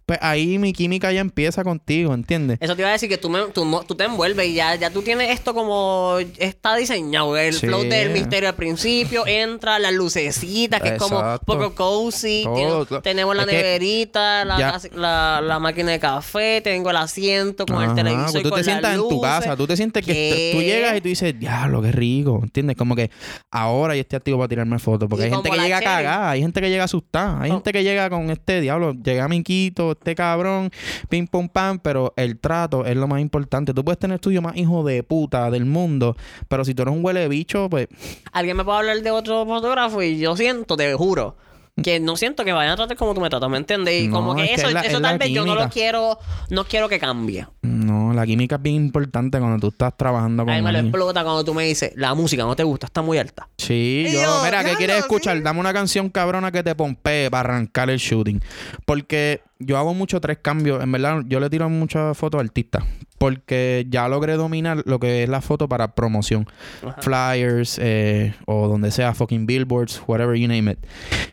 Pues 0.09 0.17
ahí 0.23 0.57
mi 0.57 0.73
química 0.73 1.11
ya 1.11 1.21
empieza 1.21 1.63
contigo, 1.63 2.15
¿entiendes? 2.15 2.57
Eso 2.61 2.75
te 2.75 2.81
iba 2.81 2.89
a 2.89 2.93
decir 2.93 3.07
que 3.07 3.19
tú, 3.19 3.29
me- 3.29 3.45
tú, 3.53 3.63
no- 3.63 3.83
tú 3.83 3.93
te 3.93 4.05
envuelves 4.05 4.47
y 4.47 4.55
ya, 4.55 4.73
ya 4.73 4.89
tú 4.89 5.03
tienes 5.03 5.29
esto 5.29 5.53
como... 5.53 6.17
Está 6.39 6.75
diseñado. 6.75 7.37
El 7.37 7.53
Sí. 7.53 7.67
flow 7.67 7.83
del 7.83 8.09
misterio 8.09 8.49
al 8.49 8.55
principio, 8.55 9.27
entra 9.27 9.77
las 9.77 9.93
lucecitas, 9.93 10.81
que 10.81 10.89
es 10.89 10.97
como 10.97 11.21
poco 11.45 11.75
cozy. 11.75 12.41
Todo, 12.43 13.01
tenemos 13.03 13.35
la 13.35 13.45
neverita, 13.45 14.43
la, 14.45 14.81
la, 14.95 15.41
la 15.43 15.59
máquina 15.59 15.91
de 15.91 15.99
café, 15.99 16.61
tengo 16.61 16.89
el 16.89 16.95
asiento 16.97 17.67
con 17.67 17.83
el 17.83 17.93
televisor 17.93 18.31
pues 18.31 18.43
tú 18.43 18.49
con 18.49 18.57
te 18.59 18.63
sientas 18.63 18.95
en 18.95 19.07
tu 19.07 19.21
casa, 19.21 19.55
tú 19.55 19.67
te 19.67 19.77
sientes 19.77 20.03
que 20.03 20.51
tú 20.55 20.61
llegas 20.63 20.97
y 20.97 21.01
tú 21.01 21.09
dices, 21.09 21.39
diablo, 21.39 21.83
qué 21.83 21.91
rico, 21.91 22.39
¿entiendes? 22.41 22.75
Como 22.77 22.95
que 22.95 23.11
ahora 23.51 23.93
yo 23.95 24.01
estoy 24.01 24.17
activo 24.17 24.39
para 24.39 24.47
tirarme 24.47 24.79
fotos, 24.79 25.07
porque 25.07 25.25
Y 25.25 25.27
hay 25.27 25.33
gente 25.33 25.49
que 25.51 25.57
llega 25.59 25.81
cagada, 25.81 26.31
hay 26.31 26.41
gente 26.41 26.61
que 26.61 26.69
llega 26.71 26.83
asustada, 26.85 27.41
hay 27.41 27.51
Oh. 27.51 27.53
gente 27.55 27.71
que 27.73 27.83
llega 27.83 28.09
con 28.09 28.31
este 28.31 28.61
diablo, 28.61 28.93
llegué 28.93 29.21
a 29.21 29.27
Miquito, 29.27 29.91
esté 29.99 30.15
cabrón, 30.15 30.71
pim 31.09 31.27
pum 31.27 31.47
pam, 31.49 31.79
pero 31.79 32.13
el 32.15 32.39
trato 32.39 32.85
es 32.85 32.95
lo 32.95 33.07
más 33.07 33.21
importante. 33.21 33.73
Tú 33.73 33.83
puedes 33.85 33.99
tener 33.99 34.13
el 34.15 34.19
estudio 34.19 34.41
más 34.41 34.55
hijo 34.57 34.83
de 34.83 35.03
puta 35.03 35.51
del 35.51 35.65
mundo, 35.65 36.15
pero 36.47 36.65
si 36.65 36.73
tú 36.73 36.81
eres 36.83 36.93
un 36.95 37.03
huele 37.05 37.19
de 37.21 37.27
bicho, 37.27 37.69
pues 37.69 37.87
Alguien 38.31 38.57
me 38.57 38.63
puede 38.63 38.79
hablar 38.79 39.01
de 39.01 39.11
otro 39.11 39.45
fotógrafo 39.45 40.01
y 40.01 40.17
yo 40.19 40.35
siento, 40.35 40.75
te 40.77 40.93
juro, 40.93 41.35
que 41.81 41.99
no 42.01 42.17
siento 42.17 42.43
que 42.43 42.51
vayan 42.51 42.73
a 42.73 42.75
tratar 42.75 42.97
como 42.97 43.13
tú 43.13 43.21
me 43.21 43.29
tratas, 43.29 43.49
¿me 43.49 43.55
entiendes? 43.57 44.01
Y 44.03 44.07
No, 44.09 44.15
como 44.15 44.35
que 44.35 44.43
es 44.43 44.49
que 44.49 44.55
eso, 44.63 44.69
la- 44.71 44.81
eso 44.81 44.97
es 44.97 45.01
tal 45.01 45.17
vez 45.17 45.29
yo 45.29 45.45
no 45.45 45.55
lo 45.55 45.69
quiero, 45.69 46.19
no 46.49 46.65
quiero 46.65 46.89
que 46.89 46.99
cambie. 46.99 47.47
no, 47.61 48.11
la 48.13 48.25
química 48.25 48.55
es 48.55 48.61
bien 48.61 48.75
importante 48.75 49.39
cuando 49.39 49.59
tú 49.59 49.67
estás 49.69 49.95
trabajando 49.95 50.43
con 50.43 50.53
A 50.53 50.57
mí 50.57 50.61
me 50.61 50.73
lo 50.73 50.79
explota 50.79 51.23
cuando 51.23 51.45
tú 51.45 51.53
me 51.53 51.63
dices, 51.63 51.93
la 51.95 52.13
música 52.15 52.43
no 52.43 52.53
te 52.55 52.63
gusta, 52.63 52.87
está 52.87 53.01
muy 53.01 53.17
alta. 53.17 53.47
Sí, 53.57 54.03
yo, 54.11 54.21
yo, 54.21 54.41
mira, 54.43 54.61
¿qué 54.63 54.73
quieres 54.75 54.97
escuchar? 54.97 55.41
Dame 55.41 55.59
una 55.61 55.71
canción 55.71 56.09
cabrona 56.09 56.51
que 56.51 56.63
te 56.63 56.75
pompee 56.75 57.31
para 57.31 57.53
arrancar 57.53 57.89
el 57.89 57.97
shooting. 57.97 58.41
Porque 58.85 59.41
yo 59.59 59.77
hago 59.77 59.93
mucho 59.93 60.21
tres 60.21 60.39
cambios. 60.41 60.81
En 60.81 60.91
verdad, 60.91 61.23
yo 61.27 61.39
le 61.39 61.49
tiro 61.49 61.69
muchas 61.69 62.17
fotos 62.17 62.39
a 62.39 62.43
artistas. 62.43 62.83
Porque 63.17 63.85
ya 63.89 64.07
logré 64.07 64.33
dominar 64.33 64.83
lo 64.85 64.99
que 64.99 65.23
es 65.23 65.29
la 65.29 65.41
foto 65.41 65.67
para 65.67 65.93
promoción. 65.93 66.47
Ajá. 66.81 67.01
Flyers 67.01 67.77
eh, 67.81 68.33
o 68.45 68.69
donde 68.69 68.91
sea, 68.91 69.13
fucking 69.13 69.45
billboards, 69.45 70.01
whatever 70.07 70.37
you 70.37 70.47
name 70.47 70.71
it. 70.71 70.79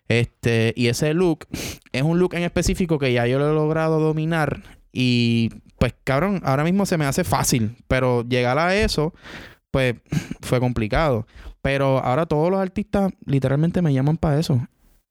Este, 0.09 0.75
y 0.77 0.89
ese 0.89 1.15
look 1.15 1.47
es 1.93 2.03
un 2.03 2.19
look 2.19 2.35
en 2.35 2.43
específico 2.43 2.99
que 2.99 3.13
ya 3.13 3.27
yo 3.29 3.39
lo 3.39 3.51
he 3.51 3.55
logrado 3.55 4.01
dominar. 4.01 4.63
Y 4.93 5.51
pues, 5.79 5.95
cabrón, 6.03 6.41
ahora 6.45 6.65
mismo 6.65 6.87
se 6.87 6.99
me 6.99 7.05
hace 7.05 7.23
fácil. 7.23 7.77
Pero 7.87 8.25
llegar 8.29 8.59
a 8.59 8.75
eso, 8.75 9.15
pues, 9.71 9.95
fue 10.41 10.59
complicado. 10.59 11.29
Pero 11.63 11.99
ahora 11.99 12.27
todos 12.27 12.51
los 12.51 12.61
artistas 12.61 13.13
literalmente 13.25 13.81
me 13.83 13.93
llaman 13.95 14.17
para 14.17 14.41
eso. 14.41 14.67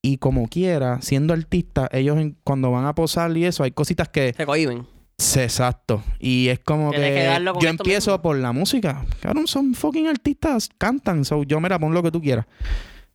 Y 0.05 0.17
como 0.17 0.47
quiera, 0.47 1.01
siendo 1.01 1.33
artista, 1.33 1.89
ellos 1.91 2.17
en- 2.19 2.37
cuando 2.43 2.69
van 2.71 2.85
a 2.85 2.93
posar 2.93 3.35
y 3.35 3.45
eso, 3.45 3.63
hay 3.63 3.71
cositas 3.71 4.07
que... 4.09 4.33
Se 4.37 4.45
cohiben. 4.45 4.85
Sí, 5.17 5.39
exacto. 5.39 6.03
Y 6.19 6.49
es 6.49 6.59
como 6.59 6.91
Tienes 6.91 7.09
que, 7.39 7.43
que 7.53 7.59
yo 7.61 7.69
empiezo 7.69 8.11
mismo. 8.11 8.21
por 8.21 8.37
la 8.37 8.51
música. 8.51 9.05
Cabrón, 9.21 9.47
son 9.47 9.73
fucking 9.73 10.07
artistas, 10.07 10.69
cantan. 10.77 11.23
So, 11.25 11.43
yo, 11.43 11.59
mira, 11.61 11.79
pon 11.79 11.93
lo 11.93 12.03
que 12.03 12.11
tú 12.11 12.21
quieras. 12.21 12.45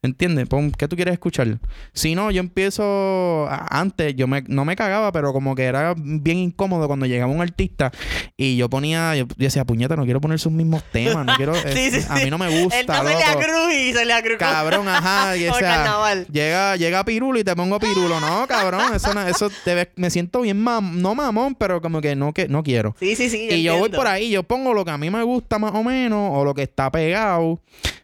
¿Entiendes? 0.03 0.49
Pon 0.49 0.71
qué 0.73 0.89
tú 0.89 0.97
quieres 0.97 1.13
escuchar. 1.13 1.59
Si 1.93 2.15
no, 2.15 2.31
yo 2.31 2.41
empiezo... 2.41 3.47
Antes 3.51 4.17
yo 4.17 4.27
me, 4.27 4.43
no 4.49 4.65
me 4.65 4.75
cagaba, 4.75 5.13
pero 5.13 5.35
como 5.35 5.55
que 5.55 5.65
era 5.65 5.95
bien 5.95 6.39
incómodo 6.39 6.87
cuando 6.87 7.05
llegaba 7.05 7.31
un 7.31 7.43
artista 7.43 7.93
y 8.35 8.57
yo 8.57 8.71
ponía... 8.71 9.15
Yo, 9.17 9.27
decía, 9.37 9.67
puñeta, 9.67 9.97
no 9.97 10.05
quiero 10.05 10.21
poner 10.23 10.39
sus 10.39 10.53
mismos 10.53 10.83
temas. 10.91 11.27
No 11.27 11.35
quiero... 11.37 11.55
Sí, 11.61 11.69
eh, 11.79 12.01
sí, 12.01 12.07
a 12.09 12.15
mí 12.17 12.31
no 12.31 12.39
me 12.39 12.49
gusta, 12.63 12.81
Entonces 12.81 13.15
le 13.19 13.27
loco. 13.27 13.41
Cruz 13.41 13.75
y 13.75 13.93
se 13.93 14.05
le. 14.07 14.37
Cabrón, 14.39 14.89
ajá. 14.89 15.37
Y, 15.41 15.47
o 15.49 15.55
sea, 15.55 16.25
llega, 16.33 16.77
llega 16.77 17.05
Pirulo 17.05 17.39
y 17.39 17.45
te 17.45 17.55
pongo 17.55 17.79
Pirulo. 17.79 18.19
No, 18.21 18.47
cabrón. 18.47 18.95
Eso, 18.95 19.13
no- 19.13 19.27
eso 19.27 19.51
te 19.65 19.75
ves- 19.75 19.89
me 19.97 20.09
siento 20.11 20.41
bien 20.41 20.59
mam, 20.63 21.01
no 21.03 21.15
mamón, 21.15 21.55
pero 21.55 21.81
como 21.83 22.01
que 22.01 22.17
no, 22.17 22.33
que 22.33 22.49
no 22.49 22.63
quiero. 22.63 22.97
Sí, 22.99 23.15
sí, 23.17 23.29
sí. 23.29 23.49
Y 23.51 23.63
yo 23.63 23.77
voy 23.79 23.91
por 23.91 24.07
ahí, 24.07 24.31
yo 24.31 24.43
pongo 24.43 24.73
lo 24.73 24.85
que 24.85 24.91
a 24.93 24.99
mí 24.99 25.11
me 25.11 25.23
gusta 25.23 25.59
más 25.59 25.73
o 25.75 25.83
menos, 25.85 26.31
o 26.33 26.45
lo 26.45 26.55
que 26.55 26.63
está 26.63 26.91
pegado, 26.91 27.61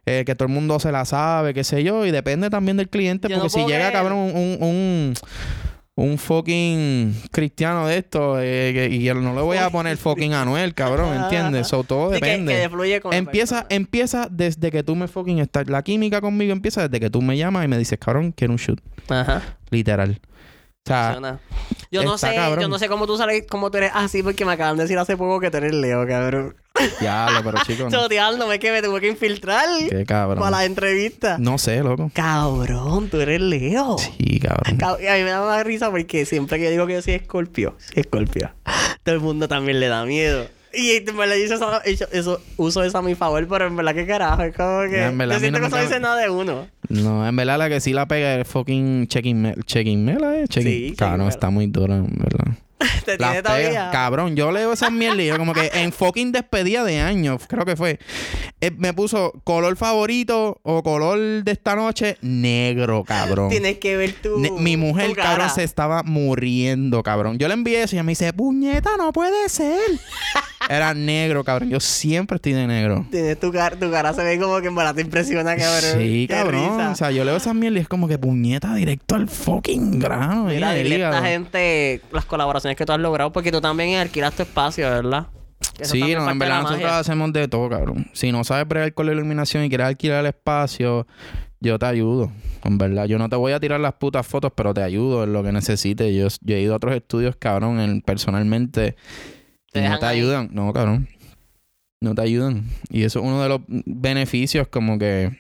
eh, 0.07 0.22
que 0.24 0.34
todo 0.34 0.46
el 0.48 0.54
mundo 0.54 0.78
se 0.80 0.92
la 0.92 1.04
sabe, 1.04 1.52
qué 1.52 1.64
sé 1.64 1.82
yo, 1.82 2.07
y 2.07 2.11
depende 2.12 2.48
también 2.48 2.76
del 2.76 2.88
cliente, 2.88 3.28
Yo 3.28 3.36
porque 3.40 3.44
no 3.46 3.50
si 3.50 3.59
llega, 3.70 3.88
creer. 3.88 3.92
cabrón, 3.92 4.18
un, 4.18 4.57
un, 4.61 5.14
un 5.96 6.18
fucking 6.18 7.14
cristiano 7.32 7.86
de 7.86 7.98
esto, 7.98 8.36
eh, 8.40 8.72
que- 8.74 8.88
y 8.94 9.02
yo 9.02 9.14
no 9.14 9.34
le 9.34 9.40
voy 9.40 9.57
a 9.57 9.70
poner 9.70 9.96
fucking 9.96 10.32
Anuel, 10.34 10.74
cabrón, 10.74 11.14
¿entiendes? 11.16 11.66
So, 11.68 11.84
todo 11.84 12.12
Sí, 12.14 12.20
que- 12.20 12.26
depende. 12.26 12.54
que 12.62 12.68
fluye 12.68 13.00
con 13.00 13.14
empieza, 13.14 13.66
empieza 13.68 14.28
desde 14.30 14.70
que 14.70 14.82
tú 14.82 14.94
me 14.94 15.09
fucking 15.09 15.38
estás. 15.38 15.68
La 15.68 15.82
química 15.82 16.20
conmigo 16.20 16.52
empieza 16.52 16.86
desde 16.86 17.00
que 17.00 17.11
tú 17.11 17.22
me 17.22 17.36
llamas 17.36 17.64
y 17.64 17.68
me 17.68 17.78
dices, 17.78 17.98
cabrón, 17.98 18.32
quiero 18.32 18.52
un 18.52 18.59
shoot. 18.59 18.80
Ajá. 19.09 19.42
Literal. 19.70 20.20
O 20.87 21.20
sea. 21.20 21.39
Yo 21.91 22.03
no 22.03 22.18
sé, 22.18 22.34
cabrón. 22.34 22.61
yo 22.62 22.68
no 22.68 22.78
sé 22.78 22.89
cómo 22.89 23.07
tú 23.07 23.16
sales, 23.16 23.45
cómo 23.49 23.70
tú 23.70 23.78
eres 23.78 23.91
así, 23.95 24.22
porque 24.22 24.45
me 24.45 24.53
acaban 24.53 24.76
de 24.76 24.82
decir 24.84 24.99
hace 24.99 25.16
poco 25.16 25.41
que 25.41 25.51
tú 25.51 25.57
eres 25.59 25.72
Leo, 25.72 26.07
cabrón. 26.07 26.57
ya 27.01 27.30
lo, 27.30 27.43
pero 27.45 27.59
chicos, 27.64 27.91
no. 27.93 28.03
Choteándome 28.03 28.59
que 28.59 28.70
me 28.72 28.82
tuve 28.82 29.01
que 29.01 29.09
infiltrar 29.09 29.66
Qué 29.89 30.05
cabrón. 30.05 30.39
para 30.39 30.51
la 30.59 30.64
entrevista. 30.64 31.39
No 31.39 31.59
sé, 31.59 31.82
loco. 31.82 32.11
Cabrón, 32.12 33.09
tú 33.09 33.20
eres 33.20 33.41
Leo. 33.41 33.97
Sí, 33.99 34.39
cabrón. 34.41 34.78
Cab- 34.78 35.01
y 35.01 35.07
a 35.07 35.14
mí 35.14 35.22
me 35.22 35.30
da 35.30 35.41
más 35.45 35.64
risa 35.64 35.91
porque 35.91 36.24
siempre 36.26 36.59
que 36.59 36.64
yo 36.64 36.70
digo 36.70 36.87
que 36.87 36.95
yo 36.95 37.03
soy 37.03 37.14
escorpio, 37.14 37.76
soy 37.78 38.01
escorpio, 38.03 38.53
todo 39.03 39.14
el 39.14 39.20
mundo 39.20 39.49
también 39.49 39.80
le 39.80 39.89
da 39.89 40.05
miedo. 40.05 40.49
Y 40.77 40.91
en 40.97 41.16
verdad 41.16 41.37
yo 41.37 41.45
eso, 41.55 41.83
eso- 41.85 42.09
eso- 42.12 42.41
uso 42.57 42.83
eso 42.85 42.99
a 42.99 43.03
mi 43.03 43.14
favor, 43.14 43.47
pero 43.49 43.66
en 43.66 43.77
verdad 43.77 43.95
que 43.95 44.07
carajo, 44.07 44.43
es 44.43 44.55
como 44.57 44.83
que... 44.91 45.05
En 45.07 45.16
verdad, 45.18 45.35
yo 45.37 45.41
siento 45.41 45.59
no 45.61 45.68
que 45.70 45.74
eso 45.77 45.77
dice 45.89 46.01
nada 46.01 46.16
de 46.20 46.29
uno. 46.31 46.68
No, 46.89 47.27
en 47.27 47.35
verdad 47.35 47.59
la 47.59 47.68
que 47.68 47.81
sí 47.81 47.93
la 47.93 48.07
pega 48.07 48.41
es 48.41 48.47
fucking 48.49 49.07
Checking 49.07 49.41
Mela. 49.43 49.62
Checking 49.64 50.05
Mela, 50.05 50.37
¿eh? 50.39 50.47
Checking... 50.49 50.70
Sí, 50.91 50.95
Mela. 51.24 51.29
está 51.31 51.51
muy 51.51 51.66
dura, 51.66 51.97
en 51.97 52.07
verdad. 52.18 52.55
Te 53.05 53.16
tiene 53.16 53.43
todavía... 53.43 53.91
Cabrón, 53.91 54.37
yo 54.37 54.53
leo 54.53 54.72
esas 54.72 54.93
mierdas 54.93 55.20
y 55.20 55.27
yo 55.27 55.39
como 55.39 55.55
que 55.55 55.70
en 55.74 55.93
fucking 55.93 56.33
despedida 56.33 56.85
de 56.85 57.01
años, 57.01 57.43
creo 57.49 57.64
que 57.64 57.74
fue. 57.77 57.99
eh, 58.61 58.70
me 58.77 58.93
puso 58.93 59.33
color 59.45 59.77
favorito 59.77 60.61
o 60.62 60.83
color 60.83 61.18
de 61.45 61.53
esta 61.53 61.74
noche, 61.77 62.18
negro, 62.20 63.05
cabrón. 63.05 63.49
Tienes 63.49 63.79
que 63.79 63.97
ver. 63.97 64.14
Ne- 64.39 64.51
mi 64.51 64.77
mujer, 64.77 65.09
tu 65.11 65.14
cabrón, 65.14 65.49
se 65.51 65.62
estaba 65.64 66.03
muriendo, 66.03 67.03
cabrón. 67.03 67.39
Yo 67.39 67.49
le 67.49 67.55
envié 67.55 67.83
eso 67.83 67.95
y 67.95 67.99
ella 67.99 68.03
me 68.03 68.12
dice, 68.12 68.33
puñeta, 68.33 68.91
no 68.99 69.12
puede 69.12 69.49
ser. 69.49 69.79
Era 70.68 70.95
negro, 70.95 71.45
cabrón. 71.45 71.70
Yo 71.70 71.79
siempre 71.79 72.37
estoy 72.37 72.53
de 72.53 72.66
negro. 72.66 73.07
Tienes 73.11 73.39
tu 73.39 73.53
cara, 73.53 73.77
tu 73.79 73.89
cara 73.91 74.12
se 74.12 74.24
ve 74.24 74.39
como 74.41 74.61
que 74.61 74.66
en 74.66 74.74
verdad 74.74 74.95
te 74.97 75.01
impresiona, 75.03 75.55
cabrón. 75.57 75.93
Sí, 76.01 76.27
Qué 76.29 76.35
cabrón. 76.35 76.62
risa. 76.77 76.91
O 76.91 76.95
sea, 76.97 77.11
yo 77.12 77.24
leo 77.24 77.37
esas 77.37 77.55
mierdas 77.55 77.79
y 77.79 77.83
es 77.83 77.89
como 77.89 78.09
que 78.09 78.18
puñeta 78.18 78.74
directo 78.74 79.14
al 79.14 79.29
fucking 79.29 80.01
grano. 80.01 80.45
Mira, 80.47 80.70
ahí, 80.70 80.83
dile 80.83 81.05
a 81.05 81.11
esta 81.11 81.22
gente 81.22 82.01
las 82.11 82.24
colaboraciones 82.24 82.66
que 82.75 82.85
tú 82.87 82.93
has 82.93 82.99
logrado, 82.99 83.31
porque 83.33 83.53
tú 83.53 83.61
también 83.61 83.99
alquilas 84.01 84.35
tu 84.35 84.43
espacio, 84.43 84.89
¿verdad? 84.91 85.27
Eso 85.79 85.93
Sí, 85.95 86.01
no, 86.14 86.29
en 86.31 86.39
verdad 86.39 86.62
nosotros 86.62 86.91
hacemos 86.93 87.33
de 87.33 87.47
todo, 87.49 87.69
cabrón. 87.69 88.07
Si 88.12 88.33
no 88.33 88.43
sabes 88.45 88.67
bregar 88.67 88.93
con 88.95 89.07
la 89.07 89.12
iluminación 89.12 89.62
y 89.64 89.69
quieres 89.69 89.87
alquilar 89.87 90.21
el 90.21 90.27
espacio, 90.27 91.07
yo 91.61 91.79
te 91.79 91.87
ayudo. 91.87 92.31
En 92.64 92.79
verdad, 92.79 93.05
yo 93.07 93.19
no 93.19 93.29
te 93.29 93.37
voy 93.37 93.53
a 93.53 93.61
tirar 93.61 93.81
las 93.81 93.95
putas 93.95 94.27
fotos, 94.27 94.53
pero 94.55 94.75
te 94.75 94.83
ayudo 94.83 95.25
en 95.25 95.33
lo 95.33 95.43
que 95.43 95.53
necesites. 95.53 96.14
Yo, 96.14 96.29
yo 96.43 96.57
he 96.57 96.61
ido 96.61 96.73
a 96.75 96.77
otros 96.77 96.95
estudios, 96.95 97.37
cabrón, 97.37 97.79
en- 97.81 98.01
personalmente. 98.03 98.97
Te 99.73 99.85
y 99.85 99.89
no 99.89 99.99
te 99.99 100.07
ahí. 100.07 100.19
ayudan. 100.19 100.49
No, 100.53 100.73
cabrón. 100.73 101.09
No 102.01 102.14
te 102.14 102.23
ayudan. 102.23 102.64
Y 102.91 103.05
eso 103.05 103.21
es 103.21 103.25
uno 103.25 103.43
de 103.43 103.49
los 103.49 103.61
beneficios, 103.69 104.69
como 104.69 104.99
que. 104.99 105.39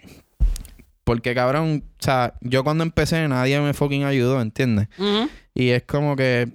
Porque, 1.04 1.34
cabrón, 1.34 1.84
o 1.86 2.02
sea, 2.02 2.34
yo 2.40 2.64
cuando 2.64 2.82
empecé 2.82 3.28
nadie 3.28 3.60
me 3.60 3.74
fucking 3.74 4.04
ayudó, 4.04 4.40
¿entiendes? 4.40 4.88
Ujú. 4.98 5.28
Y 5.56 5.70
es 5.70 5.84
como 5.84 6.16
que 6.16 6.48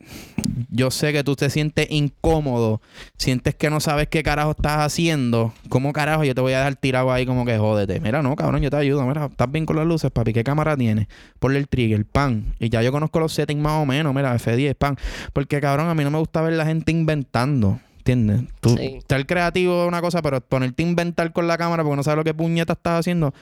yo 0.70 0.92
sé 0.92 1.12
que 1.12 1.24
tú 1.24 1.36
te 1.36 1.50
sientes 1.50 1.88
incómodo, 1.90 2.82
sientes 3.18 3.56
que 3.56 3.72
no 3.72 3.80
sabes 3.80 4.08
qué 4.08 4.22
carajo 4.22 4.52
estás 4.52 4.78
haciendo. 4.78 5.54
¿Cómo 5.70 5.92
carajo 5.92 6.24
yo 6.24 6.36
te 6.36 6.42
voy 6.42 6.54
a 6.54 6.60
dejar 6.60 6.76
tirado 6.76 7.12
ahí 7.12 7.26
como 7.26 7.44
que 7.44 7.58
jódete? 7.58 8.00
Mira, 8.00 8.22
no, 8.22 8.36
cabrón, 8.36 8.62
yo 8.62 8.70
te 8.70 8.78
ayudo. 8.78 9.04
Mira, 9.08 9.26
estás 9.26 9.52
bien 9.52 9.66
con 9.66 9.76
las 9.76 9.88
luces, 9.88 10.12
papi. 10.12 10.34
¿Qué 10.34 10.44
cámara 10.44 10.78
tienes? 10.78 11.08
Ponle 11.40 11.58
el 11.58 11.68
trigger, 11.68 12.06
pan. 12.06 12.54
Y 12.60 12.70
ya 12.70 12.84
yo 12.84 12.92
conozco 12.92 13.20
los 13.20 13.34
settings 13.34 13.60
más 13.60 13.82
o 13.82 13.88
menos. 13.88 14.14
Mira, 14.14 14.36
F10, 14.36 14.76
pan. 14.76 14.96
Porque, 15.34 15.60
cabrón, 15.60 15.90
a 15.90 15.96
mí 15.96 16.04
no 16.04 16.12
me 16.12 16.20
gusta 16.20 16.44
ver 16.44 16.54
la 16.54 16.68
gente 16.68 16.92
inventando. 16.92 17.80
¿Entiendes? 17.98 18.44
Tú, 18.60 18.78
Sí. 18.78 18.98
Estar 18.98 19.26
creativo 19.26 19.82
es 19.82 19.88
una 19.88 20.02
cosa, 20.02 20.22
pero 20.22 20.42
ponerte 20.42 20.84
a 20.84 20.88
inventar 20.88 21.34
con 21.34 21.48
la 21.48 21.58
cámara 21.58 21.84
porque 21.84 21.96
no 21.98 22.04
sabes 22.04 22.18
lo 22.18 22.24
que 22.24 22.36
puñeta 22.36 22.74
estás 22.74 23.00
haciendo 23.00 23.34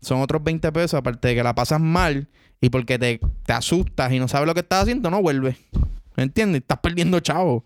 son 0.00 0.20
otros 0.20 0.44
20 0.44 0.72
pesos. 0.72 0.94
Aparte 0.94 1.28
de 1.28 1.34
que 1.34 1.42
la 1.42 1.54
pasas 1.54 1.80
mal 1.80 2.28
y 2.60 2.70
porque 2.70 2.98
te, 2.98 3.20
te 3.44 3.52
asustas 3.52 4.12
y 4.12 4.18
no 4.18 4.28
sabes 4.28 4.46
lo 4.46 4.54
que 4.54 4.60
estás 4.60 4.82
haciendo, 4.82 5.10
no 5.10 5.22
vuelves. 5.22 5.56
¿Me 6.16 6.22
entiendes? 6.22 6.62
Estás 6.62 6.78
perdiendo 6.78 7.20
chavo. 7.20 7.64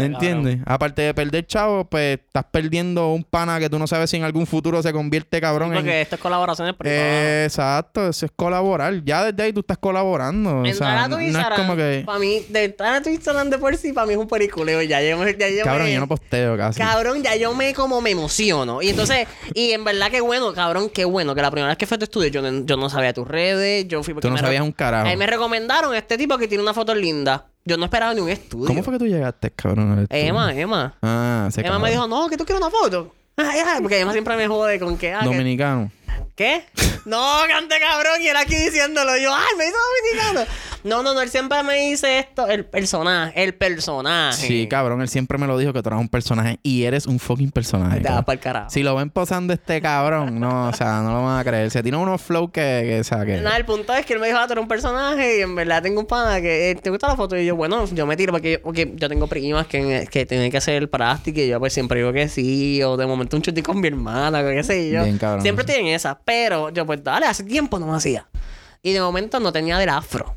¿Me 0.00 0.06
entiendes? 0.06 0.58
Aparte 0.64 1.02
de 1.02 1.12
perder 1.12 1.44
chavo, 1.44 1.84
pues 1.84 2.20
estás 2.24 2.44
perdiendo 2.52 3.08
un 3.12 3.24
pana 3.24 3.58
que 3.58 3.68
tú 3.68 3.80
no 3.80 3.88
sabes 3.88 4.08
si 4.08 4.16
en 4.16 4.22
algún 4.22 4.46
futuro 4.46 4.80
se 4.80 4.92
convierte 4.92 5.40
cabrón 5.40 5.70
en. 5.70 5.74
Porque 5.74 6.02
esto 6.02 6.14
es 6.14 6.20
colaboraciones 6.20 6.74
privadas. 6.76 7.02
Eh, 7.02 7.44
exacto, 7.46 8.06
eso 8.08 8.26
es 8.26 8.30
colaborar. 8.36 9.02
Ya 9.02 9.24
desde 9.24 9.42
ahí 9.42 9.52
tú 9.52 9.58
estás 9.58 9.76
colaborando. 9.78 10.58
O 10.60 10.64
Entrar 10.64 10.74
sea, 10.92 11.02
a 11.02 11.08
tu 11.08 11.16
no 11.16 11.18
es 11.18 11.26
Instagram, 11.26 11.58
como 11.60 11.74
que. 11.74 12.04
para 12.06 12.18
mí, 12.20 12.42
de 12.48 12.64
entrar 12.64 12.94
a 12.94 13.02
tu 13.02 13.08
Instagram 13.10 13.50
de 13.50 13.58
por 13.58 13.76
sí, 13.76 13.92
para 13.92 14.06
mí 14.06 14.12
es 14.12 14.20
un 14.20 14.28
periculeo. 14.28 14.80
Ya 14.82 15.02
yo, 15.02 15.18
ya 15.30 15.48
yo 15.48 15.64
Cabrón, 15.64 15.86
me- 15.86 15.94
yo 15.94 15.98
no 15.98 16.06
posteo 16.06 16.56
casi. 16.56 16.78
Cabrón, 16.78 17.24
ya 17.24 17.34
yo 17.34 17.52
me 17.54 17.74
como 17.74 18.00
me 18.00 18.10
emociono. 18.12 18.80
Y 18.80 18.90
entonces, 18.90 19.26
y 19.52 19.72
en 19.72 19.82
verdad 19.82 20.12
que 20.12 20.20
bueno, 20.20 20.52
cabrón, 20.52 20.90
qué 20.94 21.06
bueno. 21.06 21.34
Que 21.34 21.42
la 21.42 21.50
primera 21.50 21.70
vez 21.70 21.76
que 21.76 21.86
fue 21.86 21.96
a 21.96 21.98
tu 21.98 22.04
estudio, 22.04 22.28
yo 22.28 22.40
no, 22.40 22.64
yo 22.64 22.76
no 22.76 22.88
sabía 22.88 23.12
tus 23.12 23.26
redes, 23.26 23.88
yo 23.88 24.04
fui 24.04 24.14
porque 24.14 24.28
Tú 24.28 24.30
no 24.30 24.34
me 24.34 24.40
sabías 24.40 24.62
un 24.62 24.70
carajo. 24.70 25.08
Ahí 25.08 25.16
me 25.16 25.26
recomendaron 25.26 25.92
este 25.96 26.16
tipo 26.16 26.38
que 26.38 26.46
tiene 26.46 26.62
una 26.62 26.72
foto 26.72 26.94
linda. 26.94 27.46
Yo 27.64 27.76
no 27.76 27.84
esperaba 27.84 28.14
ni 28.14 28.20
un 28.20 28.28
estudio. 28.30 28.66
¿Cómo 28.66 28.82
fue 28.82 28.94
que 28.94 28.98
tú 28.98 29.06
llegaste, 29.06 29.50
cabrón? 29.50 29.92
al 29.92 30.02
estudio? 30.04 30.22
Emma, 30.22 30.54
Emma. 30.54 30.94
Ah, 31.02 31.46
ese 31.48 31.66
Emma 31.66 31.78
me 31.78 31.90
dijo, 31.90 32.06
no, 32.08 32.28
que 32.28 32.36
tú 32.36 32.44
quieres 32.44 32.62
una 32.62 32.70
foto. 32.70 33.14
Ay, 33.36 33.60
porque 33.82 34.00
Emma 34.00 34.12
siempre 34.12 34.36
me 34.36 34.48
jode 34.48 34.80
con 34.80 34.96
que. 34.96 35.12
ah, 35.12 35.20
Dominicano. 35.24 35.90
¿Qué? 36.38 36.62
No, 37.04 37.40
cante 37.48 37.80
cabrón. 37.80 38.22
Y 38.22 38.28
él 38.28 38.36
aquí 38.36 38.54
diciéndolo. 38.54 39.16
Yo, 39.16 39.34
ay, 39.34 39.56
me 39.58 39.66
hizo 39.66 39.76
dominicano. 40.14 40.50
No, 40.84 41.02
no, 41.02 41.12
no. 41.12 41.20
Él 41.20 41.28
siempre 41.28 41.60
me 41.64 41.88
dice 41.88 42.20
esto. 42.20 42.46
El 42.46 42.64
personaje. 42.64 43.42
El 43.42 43.54
personaje. 43.54 44.46
Sí, 44.46 44.68
cabrón. 44.68 45.00
Él 45.00 45.08
siempre 45.08 45.36
me 45.36 45.48
lo 45.48 45.58
dijo 45.58 45.72
que 45.72 45.82
tú 45.82 45.88
eras 45.88 46.00
un 46.00 46.08
personaje 46.08 46.60
y 46.62 46.84
eres 46.84 47.06
un 47.06 47.18
fucking 47.18 47.50
personaje. 47.50 48.00
Te 48.00 48.08
vas 48.08 48.24
para 48.24 48.34
el 48.34 48.40
carajo. 48.40 48.70
Si 48.70 48.84
lo 48.84 48.94
ven 48.94 49.10
posando 49.10 49.52
este 49.52 49.80
cabrón, 49.80 50.38
no, 50.38 50.68
o 50.68 50.72
sea, 50.72 51.00
no 51.00 51.12
lo 51.12 51.24
van 51.24 51.40
a 51.40 51.44
creer. 51.44 51.72
Se 51.72 51.82
tiene 51.82 51.98
unos 51.98 52.22
flow 52.22 52.52
que, 52.52 52.84
que 52.86 53.00
o 53.00 53.04
sea, 53.04 53.24
que... 53.24 53.38
Nada, 53.38 53.56
el 53.56 53.64
punto 53.64 53.92
es 53.94 54.06
que 54.06 54.12
él 54.12 54.20
me 54.20 54.28
dijo, 54.28 54.38
ah, 54.38 54.46
tú 54.46 54.52
eres 54.52 54.62
un 54.62 54.68
personaje 54.68 55.38
y 55.38 55.42
en 55.42 55.56
verdad 55.56 55.82
tengo 55.82 55.98
un 55.98 56.06
pana 56.06 56.40
que 56.40 56.70
eh, 56.70 56.74
te 56.76 56.90
gusta 56.90 57.08
la 57.08 57.16
foto 57.16 57.36
y 57.36 57.44
yo, 57.46 57.56
bueno, 57.56 57.84
yo 57.86 58.06
me 58.06 58.16
tiro 58.16 58.32
porque 58.32 58.52
yo, 58.52 58.62
porque 58.62 58.92
yo 58.94 59.08
tengo 59.08 59.26
primas 59.26 59.66
que, 59.66 60.06
que 60.08 60.24
tienen 60.26 60.52
que 60.52 60.58
hacer 60.58 60.88
práctica 60.88 61.40
y 61.40 61.48
yo 61.48 61.58
pues 61.58 61.72
siempre 61.72 61.98
digo 61.98 62.12
que 62.12 62.28
sí 62.28 62.80
o 62.84 62.96
de 62.96 63.06
momento 63.06 63.36
un 63.36 63.42
chutí 63.42 63.62
con 63.62 63.80
mi 63.80 63.88
hermana, 63.88 64.42
qué 64.42 64.62
sé 64.62 64.90
yo. 64.90 65.02
Bien 65.02 65.18
cabrón, 65.18 65.42
siempre 65.42 65.64
tienen 65.64 65.88
esas, 65.88 66.16
pero 66.28 66.68
yo 66.68 66.84
pues 66.84 67.02
dale, 67.02 67.24
hace 67.24 67.42
tiempo 67.42 67.78
no 67.78 67.86
me 67.86 67.96
hacía. 67.96 68.28
Y 68.82 68.92
de 68.92 69.00
momento 69.00 69.40
no 69.40 69.50
tenía 69.50 69.78
del 69.78 69.88
afro. 69.88 70.36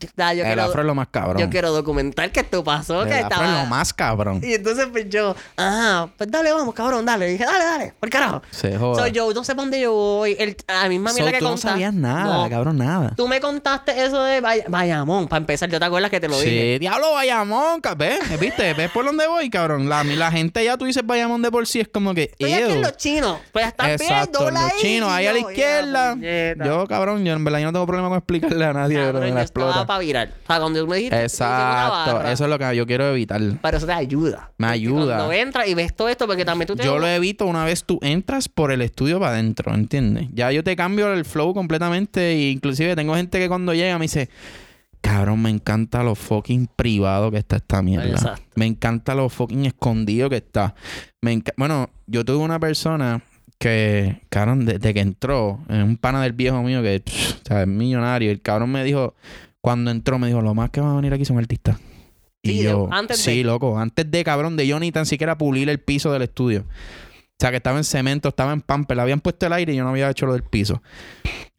Yo 0.00 0.08
el 0.26 0.34
quiero- 0.42 0.62
afro 0.62 0.80
es 0.82 0.86
lo 0.86 0.94
más 0.94 1.08
cabrón. 1.10 1.38
Yo 1.38 1.48
quiero 1.50 1.72
documentar 1.72 2.30
que 2.32 2.40
esto 2.40 2.62
pasó, 2.64 3.02
el 3.02 3.08
que 3.08 3.14
afro 3.14 3.28
estaba... 3.28 3.46
es 3.58 3.62
lo 3.64 3.66
más 3.70 3.92
cabrón. 3.94 4.40
Y 4.42 4.54
entonces 4.54 4.86
pues 4.92 5.08
yo, 5.08 5.34
ah, 5.56 6.08
pues 6.16 6.30
dale, 6.30 6.52
vamos, 6.52 6.74
cabrón, 6.74 7.04
dale. 7.06 7.28
Y 7.28 7.32
dije, 7.32 7.44
dale, 7.44 7.64
dale, 7.64 7.94
por 7.98 8.10
carajo. 8.10 8.42
Se 8.50 8.76
joda. 8.76 9.02
So, 9.04 9.08
yo 9.08 9.32
no 9.32 9.44
sé 9.44 9.54
para 9.54 9.62
dónde 9.64 9.80
yo 9.80 9.92
voy. 9.92 10.36
El, 10.38 10.56
a 10.68 10.82
la 10.84 10.88
misma 10.88 11.10
So, 11.10 11.16
mierda 11.16 11.32
que 11.32 11.38
tú 11.38 11.44
no 11.44 11.50
contaste. 11.50 11.68
sabías 11.70 11.94
nada, 11.94 12.44
No. 12.44 12.50
cabrón, 12.50 12.78
nada. 12.78 13.12
Tú 13.16 13.26
me 13.28 13.40
contaste 13.40 14.04
eso 14.04 14.22
de 14.22 14.40
Bay- 14.40 14.64
Bayamón. 14.68 15.28
Para 15.28 15.38
empezar, 15.38 15.68
¿yo 15.70 15.78
te 15.78 15.84
acuerdas 15.84 16.10
que 16.10 16.20
te 16.20 16.28
lo 16.28 16.38
dije? 16.38 16.74
Sí, 16.74 16.78
diablo 16.78 17.12
Bayamón, 17.12 17.80
¿ves? 17.96 18.38
¿Viste? 18.40 18.74
¿Ves 18.74 18.90
por 18.90 19.04
dónde 19.04 19.26
voy, 19.26 19.48
cabrón? 19.50 19.88
La, 19.88 20.04
la 20.04 20.30
gente 20.30 20.64
ya 20.64 20.76
tú 20.76 20.84
dices 20.84 21.04
Bayamón 21.06 21.42
de 21.42 21.50
por 21.50 21.66
sí 21.66 21.80
es 21.80 21.88
como 21.88 22.14
que... 22.14 22.24
Estoy 22.24 22.52
aquí 22.52 22.72
en 22.72 22.82
los 22.82 22.96
chinos. 22.96 23.38
Pues 23.52 23.66
estás 23.66 23.86
bien, 23.86 24.00
Exacto, 24.00 24.40
dobla 24.44 24.62
los 24.62 24.76
chinos, 24.76 25.10
ahí 25.10 25.26
a 25.26 25.32
la 25.32 25.38
izquierda. 25.38 26.16
Yo, 26.64 26.86
cabrón, 26.86 27.24
yo 27.24 27.32
en 27.32 27.44
verdad 27.44 27.60
yo 27.60 27.66
no 27.66 27.72
tengo 27.72 27.86
problema 27.86 28.08
con 28.08 28.18
explicarle 28.18 28.64
a 28.64 28.72
nadie, 28.72 28.96
Cabrón, 28.96 29.12
pero 29.22 29.26
me 29.26 29.34
la 29.34 29.42
estaba 29.42 29.85
para 29.86 30.00
virar. 30.00 30.28
O 30.28 30.46
sea, 30.46 30.58
cuando 30.58 30.80
tú 30.80 30.86
me 30.86 30.96
dijiste... 30.96 31.16
"Tienes 31.16 31.40
una 31.40 31.48
Exacto, 31.48 32.14
barra", 32.14 32.32
eso 32.32 32.44
es 32.44 32.50
lo 32.50 32.58
que 32.58 32.76
yo 32.76 32.86
quiero 32.86 33.08
evitar. 33.08 33.40
Pero 33.62 33.76
eso 33.76 33.86
te 33.86 33.92
ayuda. 33.92 34.50
Me 34.58 34.66
ayuda. 34.66 35.16
Cuando 35.16 35.32
entras 35.32 35.68
y 35.68 35.74
ves 35.74 35.94
todo 35.94 36.08
esto, 36.08 36.26
porque 36.26 36.44
también 36.44 36.66
tú 36.66 36.76
te... 36.76 36.84
Yo 36.84 36.98
lo 36.98 37.06
evito 37.06 37.46
una 37.46 37.64
vez 37.64 37.84
tú 37.84 37.98
entras 38.02 38.48
por 38.48 38.72
el 38.72 38.82
estudio 38.82 39.18
para 39.18 39.32
adentro, 39.32 39.74
¿entiendes? 39.74 40.28
Ya 40.32 40.50
yo 40.52 40.64
te 40.64 40.76
cambio 40.76 41.12
el 41.12 41.24
flow 41.24 41.54
completamente 41.54 42.32
e 42.32 42.50
inclusive 42.50 42.96
tengo 42.96 43.14
gente 43.14 43.38
que 43.38 43.48
cuando 43.48 43.74
llega 43.74 43.98
me 43.98 44.04
dice, 44.04 44.28
cabrón, 45.00 45.40
me 45.40 45.50
encanta 45.50 46.02
lo 46.02 46.14
fucking 46.14 46.68
privado 46.74 47.30
que 47.30 47.38
está 47.38 47.56
esta 47.56 47.80
mierda. 47.82 48.08
Exacto. 48.08 48.42
Me 48.56 48.66
encanta 48.66 49.14
lo 49.14 49.28
fucking 49.28 49.66
escondido 49.66 50.28
que 50.28 50.36
está. 50.36 50.74
Me 51.22 51.42
bueno, 51.56 51.90
yo 52.06 52.24
tuve 52.24 52.38
una 52.38 52.58
persona 52.58 53.22
que, 53.58 54.22
cabrón, 54.28 54.66
desde 54.66 54.92
que 54.92 55.00
entró, 55.00 55.60
en 55.68 55.82
un 55.82 55.96
pana 55.96 56.22
del 56.22 56.32
viejo 56.32 56.62
mío 56.62 56.82
que, 56.82 57.00
pff, 57.00 57.36
o 57.36 57.46
sea, 57.46 57.62
es 57.62 57.68
millonario, 57.68 58.30
el 58.30 58.42
cabrón 58.42 58.70
me 58.70 58.84
dijo, 58.84 59.14
cuando 59.66 59.90
entró 59.90 60.16
me 60.20 60.28
dijo, 60.28 60.40
lo 60.42 60.54
más 60.54 60.70
que 60.70 60.80
van 60.80 60.90
a 60.92 60.94
venir 60.94 61.12
aquí 61.12 61.24
son 61.24 61.38
artistas. 61.38 61.76
Y 62.40 62.50
Sí, 62.50 62.62
yo, 62.62 62.86
antes 62.92 63.18
sí, 63.18 63.38
de- 63.38 63.42
loco, 63.42 63.76
antes 63.76 64.08
de 64.08 64.22
cabrón, 64.22 64.56
de 64.56 64.64
yo 64.64 64.78
ni 64.78 64.92
tan 64.92 65.06
siquiera 65.06 65.36
pulir 65.36 65.68
el 65.68 65.80
piso 65.80 66.12
del 66.12 66.22
estudio. 66.22 66.60
O 66.60 67.38
sea, 67.40 67.50
que 67.50 67.56
estaba 67.56 67.76
en 67.76 67.82
cemento, 67.82 68.28
estaba 68.28 68.52
en 68.52 68.60
pamper, 68.60 68.96
le 68.96 69.02
habían 69.02 69.18
puesto 69.20 69.44
el 69.44 69.52
aire 69.54 69.72
y 69.72 69.76
yo 69.76 69.82
no 69.82 69.90
había 69.90 70.08
hecho 70.08 70.24
lo 70.24 70.34
del 70.34 70.44
piso. 70.44 70.80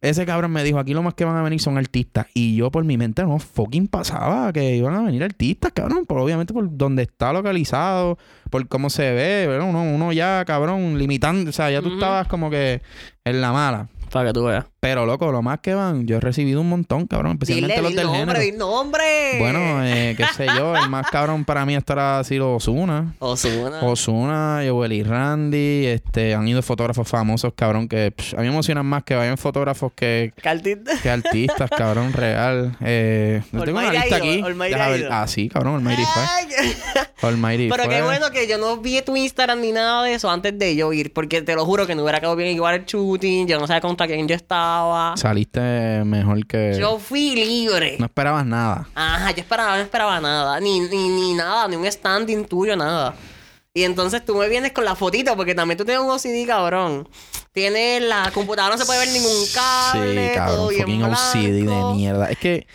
Ese 0.00 0.24
cabrón 0.24 0.52
me 0.52 0.64
dijo, 0.64 0.78
aquí 0.78 0.94
lo 0.94 1.02
más 1.02 1.12
que 1.12 1.26
van 1.26 1.36
a 1.36 1.42
venir 1.42 1.60
son 1.60 1.76
artistas. 1.76 2.28
Y 2.32 2.56
yo 2.56 2.70
por 2.70 2.82
mi 2.84 2.96
mente 2.96 3.22
no 3.24 3.38
fucking 3.38 3.88
pasaba 3.88 4.54
que 4.54 4.74
iban 4.76 4.94
a 4.94 5.02
venir 5.02 5.22
artistas, 5.22 5.72
cabrón. 5.74 6.06
Por, 6.06 6.18
obviamente 6.18 6.54
por 6.54 6.74
donde 6.74 7.02
está 7.02 7.30
localizado, 7.34 8.16
por 8.48 8.66
cómo 8.68 8.88
se 8.88 9.02
ve, 9.12 9.46
¿verdad? 9.46 9.68
Uno, 9.68 9.82
uno 9.82 10.12
ya, 10.14 10.42
cabrón, 10.46 10.96
limitando. 10.96 11.50
O 11.50 11.52
sea, 11.52 11.70
ya 11.70 11.82
tú 11.82 11.92
estabas 11.92 12.26
como 12.26 12.48
que 12.48 12.80
en 13.26 13.40
la 13.42 13.52
mala. 13.52 13.88
Para 14.10 14.28
que 14.28 14.32
tú 14.32 14.44
veas. 14.44 14.64
Pero, 14.80 15.06
loco, 15.06 15.32
lo 15.32 15.42
más 15.42 15.58
que 15.58 15.74
van, 15.74 16.06
yo 16.06 16.18
he 16.18 16.20
recibido 16.20 16.60
un 16.60 16.68
montón, 16.68 17.06
cabrón, 17.08 17.32
especialmente 17.32 17.74
Dile, 17.74 17.82
los 17.82 17.90
dile 17.90 18.02
del 18.02 18.12
nombre, 18.12 18.44
género. 18.44 18.66
nombre. 18.66 19.36
Bueno, 19.40 19.84
eh, 19.84 20.14
qué 20.16 20.24
sé 20.36 20.46
yo, 20.56 20.76
el 20.76 20.88
más 20.88 21.10
cabrón 21.10 21.44
para 21.44 21.66
mí 21.66 21.74
estará 21.74 22.22
sido 22.22 22.54
Osuna. 22.54 23.14
Ozuna. 23.18 23.80
Osuna, 23.82 24.62
Joel 24.68 24.92
y 24.92 25.02
Randy, 25.02 25.86
este, 25.86 26.32
han 26.34 26.46
ido 26.46 26.62
fotógrafos 26.62 27.08
famosos, 27.08 27.52
cabrón, 27.56 27.88
que 27.88 28.12
psh, 28.16 28.34
a 28.34 28.38
mí 28.38 28.44
me 28.44 28.52
emocionan 28.52 28.86
más 28.86 29.02
que 29.02 29.16
vayan 29.16 29.36
fotógrafos 29.36 29.90
que, 29.96 30.32
Cartita. 30.40 30.92
que 31.02 31.10
artistas, 31.10 31.68
cabrón, 31.70 32.12
real. 32.12 32.76
Eh, 32.80 33.42
yo 33.52 33.64
tengo 33.64 33.80
una 33.80 33.92
lista 33.92 34.16
aquí. 34.16 34.42
Ver. 34.42 35.08
Ah, 35.10 35.26
sí, 35.26 35.48
cabrón, 35.48 35.74
Almighty 35.74 36.02
Almighty 37.22 37.68
Pero 37.76 37.88
qué 37.88 38.02
bueno 38.02 38.30
que 38.30 38.46
yo 38.46 38.58
no 38.58 38.76
vi 38.76 39.02
tu 39.02 39.16
Instagram 39.16 39.60
ni 39.60 39.72
nada 39.72 40.04
de 40.04 40.14
eso 40.14 40.30
antes 40.30 40.56
de 40.56 40.76
yo 40.76 40.92
ir. 40.92 41.12
Porque 41.12 41.42
te 41.42 41.56
lo 41.56 41.64
juro 41.64 41.84
que 41.86 41.96
no 41.96 42.02
hubiera 42.02 42.20
quedado 42.20 42.36
bien 42.36 42.54
igual 42.54 42.76
el 42.76 42.84
shooting. 42.84 43.48
Yo 43.48 43.58
no 43.58 43.66
sabía 43.66 43.80
contra 43.80 44.06
quién 44.06 44.28
yo 44.28 44.36
estaba. 44.36 44.67
Saliste 45.16 46.02
mejor 46.04 46.46
que... 46.46 46.76
Yo 46.78 46.98
fui 46.98 47.34
libre. 47.34 47.96
No 47.98 48.06
esperabas 48.06 48.44
nada. 48.46 48.88
Ajá, 48.94 49.30
yo 49.32 49.40
esperaba, 49.40 49.76
no 49.76 49.82
esperaba 49.82 50.20
nada. 50.20 50.60
Ni, 50.60 50.80
ni, 50.80 51.08
ni 51.08 51.34
nada, 51.34 51.68
ni 51.68 51.76
un 51.76 51.90
standing 51.90 52.44
tuyo, 52.44 52.76
nada. 52.76 53.14
Y 53.74 53.84
entonces 53.84 54.24
tú 54.24 54.34
me 54.34 54.48
vienes 54.48 54.72
con 54.72 54.84
la 54.84 54.94
fotito, 54.94 55.36
porque 55.36 55.54
también 55.54 55.78
tú 55.78 55.84
tienes 55.84 56.02
un 56.02 56.10
OCD, 56.10 56.46
cabrón. 56.46 57.08
Tienes 57.52 58.02
la 58.02 58.30
computadora, 58.32 58.74
no 58.74 58.80
se 58.80 58.86
puede 58.86 59.00
ver 59.00 59.08
ningún 59.08 59.44
cable. 59.54 60.28
sí, 60.28 60.38
todo 60.38 60.68
cabrón, 60.68 60.68
bien 60.68 61.00
fucking 61.00 61.04
OCD 61.04 61.68
de 61.68 61.94
mierda. 61.94 62.30
Es 62.30 62.38
que... 62.38 62.66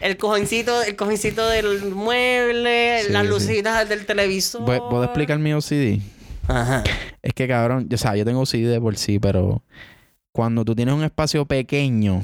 El 0.00 0.16
cojincito, 0.16 0.82
el 0.82 0.96
cojincito 0.96 1.46
del 1.48 1.92
mueble, 1.94 3.02
Sí, 3.06 3.12
las 3.12 3.22
sí. 3.22 3.28
lucitas 3.28 3.88
del 3.88 4.04
televisor. 4.06 4.64
¿Puedo 4.64 4.88
puedo 4.88 5.04
explicar 5.04 5.38
mi 5.38 5.52
OCD? 5.52 6.00
Ajá. 6.48 6.82
Es 7.22 7.32
que, 7.34 7.46
cabrón, 7.46 7.88
o 7.92 7.96
sea, 7.96 8.16
yo 8.16 8.24
tengo 8.24 8.40
OCD 8.40 8.68
de 8.68 8.80
por 8.80 8.96
sí, 8.96 9.18
pero 9.20 9.62
cuando 10.32 10.64
tú 10.64 10.74
tienes 10.74 10.94
un 10.94 11.04
espacio 11.04 11.44
pequeño 11.46 12.22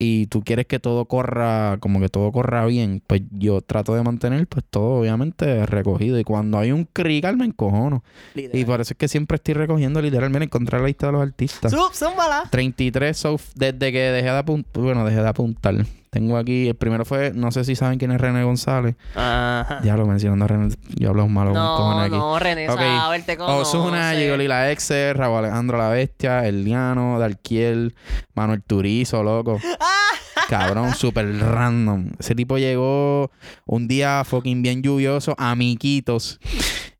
y 0.00 0.26
tú 0.26 0.42
quieres 0.44 0.66
que 0.66 0.78
todo 0.78 1.06
corra, 1.06 1.78
como 1.80 1.98
que 2.00 2.08
todo 2.08 2.30
corra 2.30 2.64
bien, 2.66 3.02
pues 3.04 3.22
yo 3.32 3.62
trato 3.62 3.94
de 3.96 4.02
mantener 4.04 4.46
pues 4.46 4.64
todo 4.70 5.00
obviamente 5.00 5.66
recogido. 5.66 6.18
Y 6.20 6.24
cuando 6.24 6.58
hay 6.58 6.70
un 6.70 6.84
crical 6.84 7.36
me 7.36 7.46
encojono. 7.46 8.04
Y 8.34 8.64
por 8.64 8.80
eso 8.80 8.92
es 8.94 8.96
que 8.98 9.08
siempre 9.08 9.36
estoy 9.36 9.54
recogiendo 9.54 10.00
literalmente 10.00 10.44
encontrar 10.44 10.82
la 10.82 10.86
lista 10.86 11.06
de 11.06 11.12
los 11.14 11.22
artistas. 11.22 11.72
Sub, 11.72 11.92
zúmbala. 11.94 12.44
33 12.50 13.16
so- 13.16 13.40
desde 13.56 13.90
que 13.90 13.98
dejé 13.98 14.28
de 14.30 14.38
apuntar, 14.38 14.82
bueno, 14.82 15.04
dejé 15.04 15.20
de 15.20 15.28
apuntar. 15.28 15.74
Tengo 16.18 16.36
aquí, 16.36 16.66
el 16.66 16.74
primero 16.74 17.04
fue, 17.04 17.30
no 17.32 17.52
sé 17.52 17.62
si 17.62 17.76
saben 17.76 17.96
quién 17.96 18.10
es 18.10 18.20
René 18.20 18.42
González. 18.42 18.96
Ajá. 19.14 19.78
Ya 19.84 19.96
lo 19.96 20.04
mencionando 20.04 20.46
a 20.46 20.48
René, 20.48 20.74
yo 20.96 21.10
hablo 21.10 21.28
malo 21.28 21.52
con 21.52 21.62
No, 21.62 21.76
cojones 21.76 22.06
aquí. 22.06 22.16
no, 22.16 22.38
René 22.40 22.68
Ok. 22.68 22.76
sabe, 22.80 23.22
te. 23.22 23.36
Osuna, 23.40 24.14
Gigoli 24.14 24.48
la 24.48 24.68
Exer, 24.72 25.16
Raúl 25.16 25.38
Alejandro 25.38 25.78
la 25.78 25.90
Bestia, 25.90 26.44
Eliano, 26.44 27.20
Darkiel, 27.20 27.94
Manuel 28.34 28.64
Turizo, 28.64 29.22
loco. 29.22 29.60
Cabrón, 30.48 30.92
súper 30.96 31.38
random. 31.38 32.10
Ese 32.18 32.34
tipo 32.34 32.58
llegó 32.58 33.30
un 33.66 33.86
día 33.86 34.24
fucking 34.24 34.60
bien 34.60 34.82
lluvioso 34.82 35.36
a 35.38 35.54
Miquitos. 35.54 36.40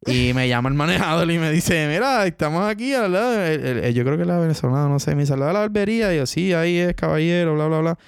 Y 0.06 0.32
me 0.32 0.48
llama 0.48 0.68
el 0.68 0.76
manejador 0.76 1.28
y 1.30 1.38
me 1.38 1.50
dice, 1.50 1.88
mira, 1.88 2.24
estamos 2.26 2.62
aquí 2.70 2.94
al 2.94 3.12
lado. 3.12 3.32
de- 3.32 3.54
el- 3.54 3.78
el- 3.84 3.94
yo 3.94 4.04
creo 4.04 4.16
que 4.16 4.24
la 4.24 4.38
venezolana, 4.38 4.88
no 4.88 4.98
sé, 5.00 5.14
me 5.16 5.26
saluda 5.26 5.50
a 5.50 5.52
la 5.52 5.58
barbería. 5.60 6.14
Y 6.14 6.18
yo, 6.18 6.26
sí, 6.26 6.52
ahí 6.52 6.76
es, 6.78 6.94
caballero, 6.94 7.54
bla, 7.54 7.66
bla, 7.66 7.78
bla. 7.80 7.98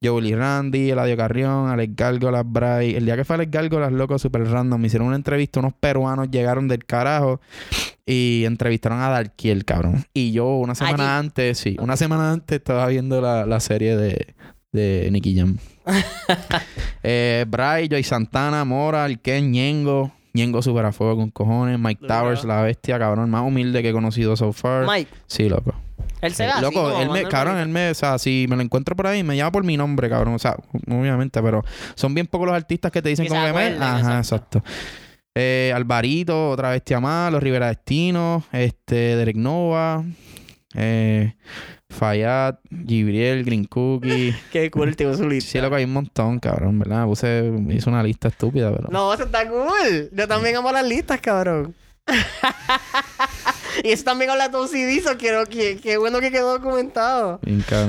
Yo, 0.00 0.14
Willy 0.14 0.34
Randy, 0.34 0.90
Eladio 0.90 1.16
Carrión, 1.16 1.68
Alex 1.68 1.94
Gárgolas, 1.96 2.44
Bray. 2.46 2.94
El 2.94 3.04
día 3.04 3.16
que 3.16 3.24
fue 3.24 3.34
Alex 3.34 3.50
Gárgolas, 3.50 3.90
loco, 3.92 4.18
súper 4.18 4.44
random. 4.48 4.80
Me 4.80 4.86
hicieron 4.86 5.08
una 5.08 5.16
entrevista, 5.16 5.58
unos 5.60 5.74
peruanos 5.74 6.30
llegaron 6.30 6.68
del 6.68 6.84
carajo 6.86 7.40
y 8.06 8.44
entrevistaron 8.46 9.00
a 9.00 9.08
Darkiel, 9.10 9.64
cabrón. 9.64 10.06
Y 10.14 10.30
yo 10.32 10.56
una 10.56 10.74
semana 10.76 11.18
Allí. 11.18 11.26
antes, 11.26 11.58
sí, 11.58 11.76
una 11.80 11.96
semana 11.96 12.30
antes 12.32 12.58
estaba 12.58 12.86
viendo 12.86 13.20
la, 13.20 13.44
la 13.44 13.58
serie 13.60 13.96
de, 13.96 14.34
de 14.72 15.08
Nicky 15.10 15.36
Jam. 15.36 15.58
eh, 17.02 17.44
Bray, 17.48 17.88
Joy 17.88 18.02
Santana, 18.04 18.64
Mora, 18.64 19.08
Ken, 19.16 19.50
Ñengo. 19.50 20.12
Ñengo 20.32 20.62
super 20.62 20.84
a 20.86 20.92
fuego 20.92 21.16
con 21.16 21.30
cojones. 21.30 21.78
Mike. 21.78 22.06
Towers, 22.06 22.44
la 22.44 22.62
bestia, 22.62 22.98
cabrón, 22.98 23.30
más 23.30 23.42
humilde 23.42 23.82
que 23.82 23.90
he 23.90 23.92
conocido 23.92 24.36
so 24.36 24.52
far. 24.52 24.86
Mike, 24.86 25.10
Sí, 25.26 25.48
loco. 25.48 25.74
él 26.20 26.34
se 26.34 26.44
Eh, 26.44 26.48
así 26.48 26.62
Loco, 26.62 27.00
él 27.00 27.10
me, 27.10 27.24
cabrón, 27.24 27.58
él 27.58 27.68
me, 27.68 27.90
o 27.90 27.94
sea, 27.94 28.18
si 28.18 28.46
me 28.48 28.56
lo 28.56 28.62
encuentro 28.62 28.94
por 28.94 29.06
ahí, 29.06 29.22
me 29.22 29.36
llama 29.36 29.52
por 29.52 29.64
mi 29.64 29.76
nombre, 29.76 30.08
cabrón. 30.08 30.34
O 30.34 30.38
sea, 30.38 30.56
obviamente, 30.88 31.42
pero 31.42 31.62
son 31.94 32.14
bien 32.14 32.26
pocos 32.26 32.46
los 32.46 32.56
artistas 32.56 32.92
que 32.92 33.02
te 33.02 33.08
dicen 33.08 33.24
Que 33.24 33.30
como 33.30 33.44
que 33.44 33.52
me. 33.52 33.66
Ajá, 33.78 34.18
exacto. 34.18 34.58
exacto. 34.58 34.62
Eh, 35.34 35.72
Alvarito, 35.74 36.50
otra 36.50 36.70
bestia 36.70 36.98
más, 37.00 37.32
los 37.32 37.42
Rivera 37.42 37.68
Destino, 37.68 38.42
este, 38.52 39.16
Derek 39.16 39.36
Nova, 39.36 40.04
eh, 40.74 41.34
Fayad, 41.90 42.56
Gibriel, 42.86 43.44
Green 43.44 43.64
Cookie. 43.64 44.34
Qué 44.52 44.70
cool, 44.70 44.96
tío, 44.96 45.14
su 45.14 45.28
lista. 45.28 45.50
sí, 45.50 45.60
loco, 45.60 45.74
hay 45.74 45.84
un 45.84 45.92
montón, 45.92 46.38
cabrón, 46.38 46.78
¿verdad? 46.78 47.04
Puse, 47.04 47.52
hice 47.68 47.90
una 47.90 48.02
lista 48.02 48.28
estúpida, 48.28 48.72
pero. 48.74 48.88
No, 48.90 49.12
eso 49.12 49.24
está 49.24 49.48
cool. 49.48 50.10
Yo 50.12 50.28
también 50.28 50.56
amo 50.56 50.72
las 50.72 50.86
listas, 50.86 51.20
cabrón. 51.20 51.74
y 53.84 53.90
eso 53.90 54.04
también 54.04 54.30
habla 54.30 54.48
de 54.48 54.56
tu 54.56 54.66
CD, 54.66 55.00
so 55.00 55.16
quiero 55.16 55.46
que, 55.46 55.78
qué 55.78 55.96
bueno 55.96 56.20
que 56.20 56.30
quedó 56.30 56.58
documentado. 56.58 57.40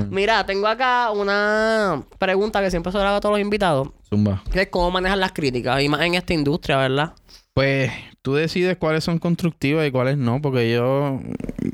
Mira, 0.09 0.45
tengo 0.45 0.67
acá 0.67 1.11
una 1.11 2.03
pregunta 2.17 2.61
que 2.61 2.71
siempre 2.71 2.91
se 2.91 2.97
le 2.97 3.05
hago 3.05 3.17
a 3.17 3.21
todos 3.21 3.33
los 3.33 3.41
invitados. 3.41 3.89
Zumba. 4.09 4.43
Que 4.51 4.63
es 4.63 4.67
cómo 4.67 4.91
manejar 4.91 5.17
las 5.17 5.31
críticas, 5.31 5.81
y 5.81 5.89
más 5.89 6.01
en 6.01 6.15
esta 6.15 6.33
industria, 6.33 6.77
¿verdad? 6.77 7.13
Pues, 7.53 7.91
tú 8.21 8.35
decides 8.35 8.77
cuáles 8.77 9.03
son 9.03 9.17
constructivas 9.19 9.87
y 9.87 9.91
cuáles 9.91 10.17
no, 10.17 10.41
porque 10.41 10.71
yo, 10.71 11.19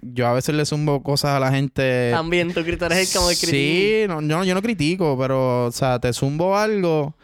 yo 0.01 0.27
a 0.27 0.33
veces 0.33 0.55
le 0.55 0.65
zumbo 0.65 1.03
cosas 1.03 1.31
a 1.31 1.39
la 1.39 1.51
gente. 1.51 2.11
También 2.11 2.53
tú 2.53 2.61
eres 2.61 2.79
el 2.81 3.17
como 3.17 3.29
el 3.29 3.37
crítico. 3.37 3.51
Sí, 3.51 4.05
no, 4.07 4.21
yo, 4.21 4.43
yo 4.43 4.53
no 4.53 4.61
critico, 4.61 5.17
pero, 5.19 5.65
o 5.65 5.71
sea, 5.71 5.99
te 5.99 6.13
zumbo 6.13 6.57
algo 6.57 7.15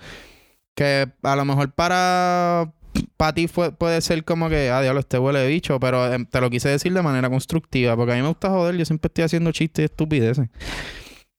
que 0.76 1.08
a 1.22 1.36
lo 1.36 1.46
mejor 1.46 1.72
para, 1.72 2.74
para 3.16 3.34
ti 3.34 3.48
fue- 3.48 3.72
puede 3.72 4.02
ser 4.02 4.24
como 4.26 4.50
que, 4.50 4.70
ah, 4.72 4.82
diablo, 4.82 5.00
este 5.00 5.18
huele 5.20 5.40
de 5.40 5.48
bicho, 5.48 5.80
pero 5.80 6.12
em, 6.14 6.26
te 6.26 6.42
lo 6.42 6.50
quise 6.50 6.70
decir 6.70 6.92
de 6.94 7.02
manera 7.02 7.30
constructiva, 7.30 7.96
porque 7.96 8.14
a 8.14 8.16
mí 8.16 8.22
me 8.22 8.28
gusta 8.28 8.50
joder, 8.50 8.76
yo 8.76 8.84
siempre 8.86 9.08
estoy 9.08 9.24
haciendo 9.24 9.52
chistes 9.52 9.84
y 9.84 9.86
estupideces. 9.86 10.50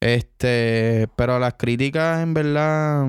Este, 0.00 1.08
pero 1.16 1.38
las 1.38 1.54
críticas, 1.54 2.22
en 2.22 2.34
verdad, 2.34 3.08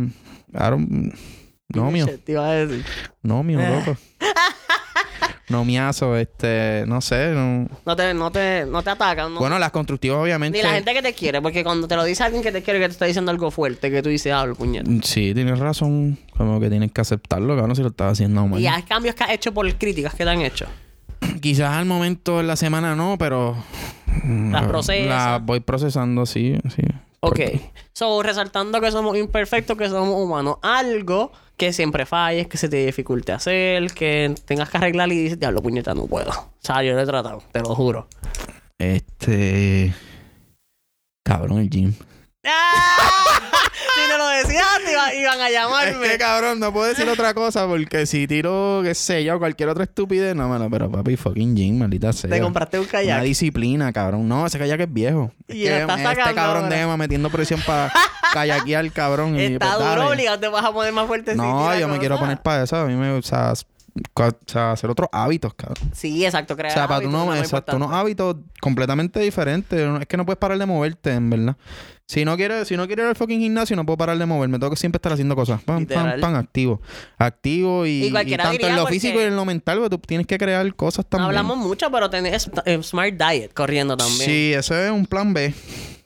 no, 1.67 1.91
mío. 1.91 2.07
Te 2.23 2.31
iba 2.31 2.49
a 2.49 2.53
decir. 2.53 2.85
No, 3.21 3.43
mío, 3.43 3.59
loco. 3.59 3.97
No, 5.47 5.63
miazo, 5.63 6.15
este, 6.17 6.85
no 6.87 7.01
sé. 7.01 7.29
no- 7.29 7.67
No 7.85 7.95
te, 7.95 8.13
no 8.13 8.31
te, 8.31 8.65
no 8.65 8.81
te 8.81 8.89
atacan, 8.89 9.33
¿no? 9.33 9.39
Bueno, 9.39 9.59
las 9.59 9.71
constructivas, 9.71 10.17
obviamente. 10.17 10.57
Ni 10.57 10.63
la 10.63 10.71
gente 10.73 10.93
que 10.93 11.01
te 11.03 11.13
quiere, 11.13 11.41
porque 11.41 11.63
cuando 11.63 11.87
te 11.87 11.95
lo 11.95 12.03
dice 12.03 12.23
alguien 12.23 12.41
que 12.41 12.51
te 12.51 12.63
quiere, 12.63 12.79
que 12.79 12.87
te 12.87 12.91
está 12.93 13.05
diciendo 13.05 13.29
algo 13.31 13.51
fuerte, 13.51 13.91
que 13.91 14.01
tú 14.01 14.09
dices, 14.09 14.33
hablo, 14.33 14.55
puñet. 14.55 14.85
Sí, 15.03 15.33
tienes 15.35 15.59
razón. 15.59 16.17
Como 16.35 16.59
que 16.59 16.69
tienes 16.69 16.91
que 16.91 17.01
aceptarlo, 17.01 17.55
cabrón, 17.55 17.75
si 17.75 17.81
lo 17.83 17.89
estás 17.89 18.13
haciendo 18.13 18.47
mal. 18.47 18.59
Y 18.59 18.65
hay 18.67 18.83
cambios 18.83 19.13
que 19.15 19.23
has 19.23 19.31
hecho 19.31 19.53
por 19.53 19.71
críticas 19.75 20.15
que 20.15 20.23
te 20.23 20.29
han 20.29 20.41
hecho. 20.41 20.65
Quizás 21.41 21.73
al 21.75 21.85
momento 21.85 22.39
en 22.39 22.47
la 22.47 22.55
semana 22.55 22.95
no, 22.95 23.17
pero. 23.19 23.55
Las 24.51 24.63
mm, 24.65 24.67
procesas. 24.67 25.07
Las 25.07 25.45
voy 25.45 25.59
procesando, 25.59 26.25
sí, 26.25 26.57
sí. 26.75 26.81
Ok. 27.19 27.39
So, 27.93 28.21
resaltando 28.21 28.79
que 28.81 28.91
somos 28.91 29.17
imperfectos, 29.17 29.77
que 29.77 29.89
somos 29.89 30.15
humanos. 30.21 30.57
Algo 30.61 31.31
que 31.57 31.73
siempre 31.73 32.05
falles, 32.05 32.47
que 32.47 32.57
se 32.57 32.69
te 32.69 32.85
dificulte 32.85 33.31
hacer, 33.31 33.91
que 33.93 34.33
tengas 34.45 34.69
que 34.69 34.77
arreglar 34.77 35.11
y 35.11 35.23
dices, 35.23 35.39
diablo, 35.39 35.61
puñeta, 35.61 35.93
no 35.93 36.07
puedo. 36.07 36.29
O 36.31 36.59
sea, 36.59 36.83
yo 36.83 36.93
lo 36.93 37.01
he 37.01 37.05
tratado, 37.05 37.43
te 37.51 37.59
lo 37.59 37.75
juro. 37.75 38.07
Este. 38.77 39.93
Cabrón, 41.23 41.59
el 41.59 41.69
gym. 41.69 41.93
¡Ah! 42.45 43.24
Si 43.95 44.09
no 44.09 44.17
lo 44.17 44.27
decías, 44.27 44.65
iba- 44.91 45.13
iban 45.13 45.39
a 45.41 45.47
Es 45.47 45.53
llamarme. 45.53 46.07
que 46.09 46.17
cabrón, 46.17 46.59
no 46.59 46.71
puedo 46.73 46.87
decir 46.87 47.07
otra 47.09 47.33
cosa 47.33 47.67
porque 47.67 48.05
si 48.05 48.27
tiro, 48.27 48.81
qué 48.83 48.93
sé 48.95 49.23
yo, 49.23 49.37
cualquier 49.39 49.69
otra 49.69 49.83
estupidez, 49.83 50.35
no, 50.35 50.47
mano, 50.47 50.69
pero 50.69 50.89
papi, 50.91 51.15
fucking 51.15 51.55
gym, 51.55 51.79
maldita 51.79 52.13
sea. 52.13 52.29
Te 52.29 52.41
compraste 52.41 52.77
un 52.79 52.83
Una 52.85 52.91
kayak. 52.91 53.23
disciplina, 53.23 53.91
cabrón. 53.93 54.27
No, 54.27 54.45
ese 54.45 54.57
kayak 54.59 54.79
es 54.81 54.93
viejo. 54.93 55.31
Es 55.47 55.55
Y 55.55 55.63
que 55.63 55.81
estás 55.81 55.97
este 55.99 56.09
sacando 56.15 56.35
cabrón 56.35 56.69
de 56.69 56.81
Emma 56.81 56.97
metiendo 56.97 57.29
presión 57.29 57.61
para 57.65 57.91
kayakear, 58.33 58.91
cabrón. 58.91 59.35
y 59.39 59.43
Está 59.53 59.75
pues, 59.75 59.79
dale. 59.79 59.95
duro, 60.01 60.09
obligado, 60.09 60.39
te 60.39 60.47
vas 60.47 60.65
a 60.65 60.71
poner 60.71 60.93
más 60.93 61.07
fuerte. 61.07 61.35
No, 61.35 61.77
yo 61.77 61.87
me 61.87 61.99
quiero 61.99 62.17
poner 62.19 62.41
para 62.41 62.63
eso. 62.63 62.75
A 62.77 62.85
mí 62.85 62.95
me, 62.95 63.11
o 63.11 63.21
sea, 63.21 63.53
o 64.13 64.29
sea, 64.45 64.71
hacer 64.73 64.89
otros 64.89 65.07
hábitos, 65.11 65.53
cabrón. 65.53 65.89
Sí, 65.93 66.25
exacto, 66.25 66.53
O 66.53 66.57
crear 66.57 66.73
sea, 66.73 66.87
para 66.87 67.01
tú 67.01 67.09
no, 67.09 67.33
exacto, 67.33 67.75
unos 67.77 67.91
hábitos 67.93 68.37
completamente 68.59 69.19
diferentes. 69.19 69.79
Es 70.01 70.07
que 70.07 70.17
no 70.17 70.25
puedes 70.25 70.37
parar 70.37 70.57
de 70.57 70.65
moverte, 70.65 71.13
en 71.13 71.29
verdad. 71.29 71.55
Si 72.07 72.23
no 72.23 72.35
quiero, 72.35 72.63
si 72.65 72.77
no 72.77 72.85
quiero 72.85 73.03
ir 73.03 73.09
al 73.09 73.15
fucking 73.15 73.39
gimnasio, 73.39 73.75
no 73.75 73.85
puedo 73.85 73.97
parar 73.97 74.17
de 74.17 74.25
moverme. 74.25 74.59
Tengo 74.59 74.69
que 74.71 74.75
siempre 74.77 74.97
estar 74.97 75.11
haciendo 75.13 75.35
cosas. 75.35 75.63
Pam, 75.63 75.85
pam, 75.85 76.19
pam, 76.19 76.35
activo. 76.35 76.81
Activo 77.17 77.85
y, 77.85 77.89
Y 77.89 78.05
y 78.07 78.11
cualquiera 78.11 78.43
tanto 78.43 78.67
en 78.67 78.75
lo 78.75 78.85
físico 78.85 79.19
y 79.19 79.23
en 79.23 79.35
lo 79.35 79.43
mental, 79.45 79.79
porque 79.79 79.89
tú 79.89 79.97
tienes 79.99 80.27
que 80.27 80.37
crear 80.37 80.75
cosas 80.75 81.05
No 81.05 81.09
también. 81.09 81.27
hablamos 81.29 81.57
mucho, 81.57 81.89
pero 81.89 82.09
tenés 82.09 82.51
eh, 82.65 82.83
Smart 82.83 83.13
Diet 83.15 83.53
corriendo 83.53 83.97
también. 83.97 84.19
Sí, 84.29 84.53
eso 84.53 84.77
es 84.77 84.91
un 84.91 85.05
plan 85.07 85.33
B. 85.33 85.53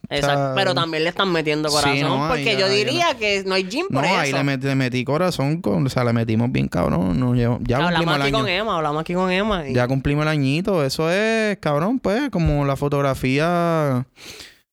Exacto. 0.09 0.53
pero 0.55 0.73
también 0.73 1.03
le 1.03 1.09
están 1.09 1.31
metiendo 1.31 1.69
sí, 1.69 1.75
corazón. 1.75 1.99
no, 2.01 2.27
porque 2.29 2.45
ya- 2.45 2.57
yo 2.59 2.65
ahí 2.65 2.83
diría 2.83 3.13
que 3.17 3.43
no 3.45 3.53
hay 3.53 3.63
gym 3.69 3.85
No, 3.89 3.99
por 3.99 4.05
eso. 4.05 4.17
ahí 4.17 4.31
le, 4.31 4.39
met- 4.43 4.61
le 4.63 4.75
metí 4.75 5.03
corazón, 5.03 5.61
con, 5.61 5.85
o 5.85 5.89
sea, 5.89 6.03
le 6.03 6.13
metimos 6.13 6.51
bien 6.51 6.67
cabrón. 6.67 7.19
Nos 7.19 7.35
llevó- 7.37 7.59
ya 7.61 7.77
hablamos 7.77 7.97
cumplimos 7.99 8.15
el 8.15 8.21
aquí 8.23 8.27
año. 8.29 8.37
con 8.39 8.47
Emma, 8.49 8.75
hablamos 8.77 9.01
aquí 9.01 9.13
con 9.13 9.31
Emma. 9.31 9.67
y- 9.69 9.73
Ya 9.73 9.87
cumplimos 9.87 10.23
el 10.23 10.29
añito. 10.29 10.83
Eso 10.83 11.11
es, 11.11 11.57
cabrón, 11.59 11.99
pues, 11.99 12.29
como 12.31 12.65
la 12.65 12.75
fotografía. 12.75 14.05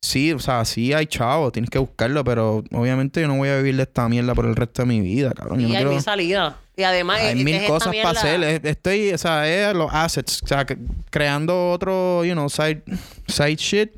Sí, 0.01 0.33
o 0.33 0.39
sea, 0.39 0.65
sí 0.65 0.93
hay 0.93 1.07
chavo, 1.07 1.51
tienes 1.51 1.69
que 1.69 1.79
buscarlo, 1.79 2.23
pero 2.23 2.63
obviamente 2.73 3.21
yo 3.21 3.29
no 3.29 3.37
voy 3.37 3.49
a 3.49 3.57
vivir 3.57 3.77
de 3.77 3.83
esta 3.83 4.09
mierda 4.09 4.35
por 4.35 4.47
el 4.47 4.55
resto 4.55 4.83
de 4.83 4.87
mi 4.87 5.01
vida, 5.01 5.33
cabrón. 5.33 5.59
Yo 5.59 5.67
y 5.67 5.71
no 5.71 5.77
hay 5.77 5.77
quiero- 5.79 5.91
mil 5.93 6.01
salidas. 6.03 6.55
Y 6.77 6.83
además, 6.83 7.21
hay 7.23 7.39
es- 7.39 7.45
mil 7.45 7.55
es 7.57 7.67
cosas 7.69 7.95
para 8.03 8.11
hacer. 8.21 8.43
Es- 8.45 8.61
Estoy, 8.65 9.11
o 9.13 9.19
sea, 9.19 9.49
es 9.49 9.75
los 9.75 9.91
assets. 9.93 10.43
O 10.45 10.47
sea, 10.47 10.65
creando 11.11 11.71
otro, 11.73 12.25
you 12.25 12.35
know, 12.35 12.49
side, 12.49 12.83
side 13.27 13.57
shit 13.57 13.91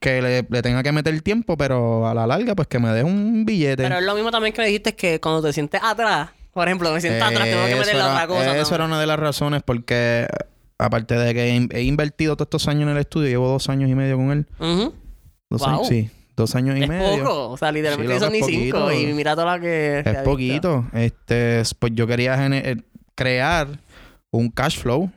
que 0.00 0.20
le, 0.22 0.46
le 0.48 0.62
tenga 0.62 0.82
que 0.82 0.92
meter 0.92 1.20
tiempo, 1.20 1.56
pero 1.56 2.06
a 2.08 2.14
la 2.14 2.26
larga, 2.26 2.54
pues 2.54 2.66
que 2.68 2.78
me 2.78 2.88
dé 2.90 3.04
un 3.04 3.44
billete. 3.44 3.82
Pero 3.82 3.98
es 3.98 4.04
lo 4.04 4.14
mismo 4.14 4.30
también 4.30 4.52
que 4.54 4.62
me 4.62 4.66
dijiste 4.68 4.94
que 4.96 5.20
cuando 5.20 5.42
te 5.42 5.52
sientes 5.52 5.80
atrás, 5.84 6.30
por 6.52 6.66
ejemplo, 6.66 6.92
me 6.92 7.00
siento 7.00 7.24
atrás, 7.24 7.44
tengo 7.44 7.64
que 7.66 7.72
Eh, 7.72 7.76
meterle 7.76 8.00
era- 8.00 8.12
otra 8.12 8.26
cosa. 8.26 8.58
Eso 8.58 8.74
era 8.74 8.86
una 8.86 8.98
de 8.98 9.06
las 9.06 9.18
razones 9.18 9.62
porque, 9.64 10.26
aparte 10.78 11.14
de 11.16 11.34
que 11.34 11.68
he, 11.78 11.82
invertido 11.82 12.34
todos 12.34 12.46
estos 12.46 12.66
años 12.68 12.84
en 12.84 12.88
el 12.90 12.96
estudio, 12.98 13.28
llevo 13.28 13.48
dos 13.48 13.68
años 13.68 13.88
y 13.90 13.94
medio 13.94 14.16
con 14.16 14.30
él. 14.32 14.46
Ujú. 14.58 14.94
Dos 15.50 15.60
Wow. 15.60 15.68
años, 15.70 15.88
sí. 15.88 16.10
Dos 16.36 16.54
años 16.54 16.78
y 16.78 16.82
Es 16.84 16.88
medio. 16.88 17.18
poco. 17.22 17.50
O 17.50 17.56
sea, 17.58 17.70
literalmente 17.70 18.14
Sí, 18.14 18.20
son 18.20 18.32
ni 18.32 18.38
es 18.38 18.46
cinco. 18.46 18.90
Y 18.92 19.12
mira 19.12 19.34
toda 19.34 19.56
la 19.56 19.60
que. 19.60 19.98
Es 20.04 20.18
poquito. 20.22 20.86
Este, 20.94 21.62
pues 21.78 21.92
yo 21.94 22.06
quería 22.06 22.34
eh, 22.46 22.76
crear 23.14 23.68
un 24.30 24.48
cash 24.50 24.78
flow, 24.78 25.10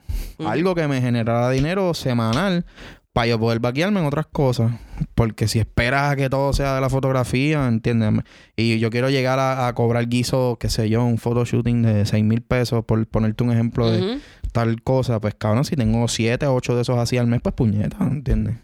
algo 0.46 0.76
que 0.76 0.88
me 0.90 1.00
generara 1.00 1.50
dinero 1.52 1.94
semanal 1.94 2.66
para 3.14 3.28
yo 3.28 3.40
poder 3.40 3.60
vaquearme 3.60 4.00
en 4.00 4.08
otras 4.08 4.26
cosas. 4.26 4.74
Porque 5.16 5.48
si 5.48 5.60
esperas 5.60 6.12
a 6.12 6.16
que 6.16 6.30
todo 6.30 6.52
sea 6.52 6.76
de 6.76 6.82
la 6.82 6.90
fotografía, 6.90 7.68
¿entiendes? 7.68 8.24
Y 8.56 8.80
yo 8.80 8.90
quiero 8.90 9.10
llegar 9.10 9.40
a, 9.40 9.68
a 9.68 9.74
cobrar 9.76 10.08
guiso, 10.08 10.58
qué 10.60 10.70
sé 10.70 10.90
yo, 10.90 11.04
un 11.06 11.20
photoshooting 11.20 11.84
de 11.84 12.06
6 12.06 12.24
mil 12.24 12.42
pesos, 12.42 12.84
por 12.86 13.06
ponerte 13.08 13.44
un 13.44 13.52
ejemplo 13.52 13.90
de 13.90 14.20
tal 14.52 14.82
cosa, 14.82 15.22
pues 15.22 15.36
cabrón, 15.36 15.64
si 15.64 15.76
tengo 15.76 16.08
7 16.08 16.46
o 16.48 16.56
8 16.56 16.76
de 16.76 16.82
esos 16.82 16.98
así 16.98 17.18
al 17.18 17.28
mes, 17.28 17.42
pues 17.42 17.56
puñeta, 17.56 17.98
¿entiendes? 18.02 18.58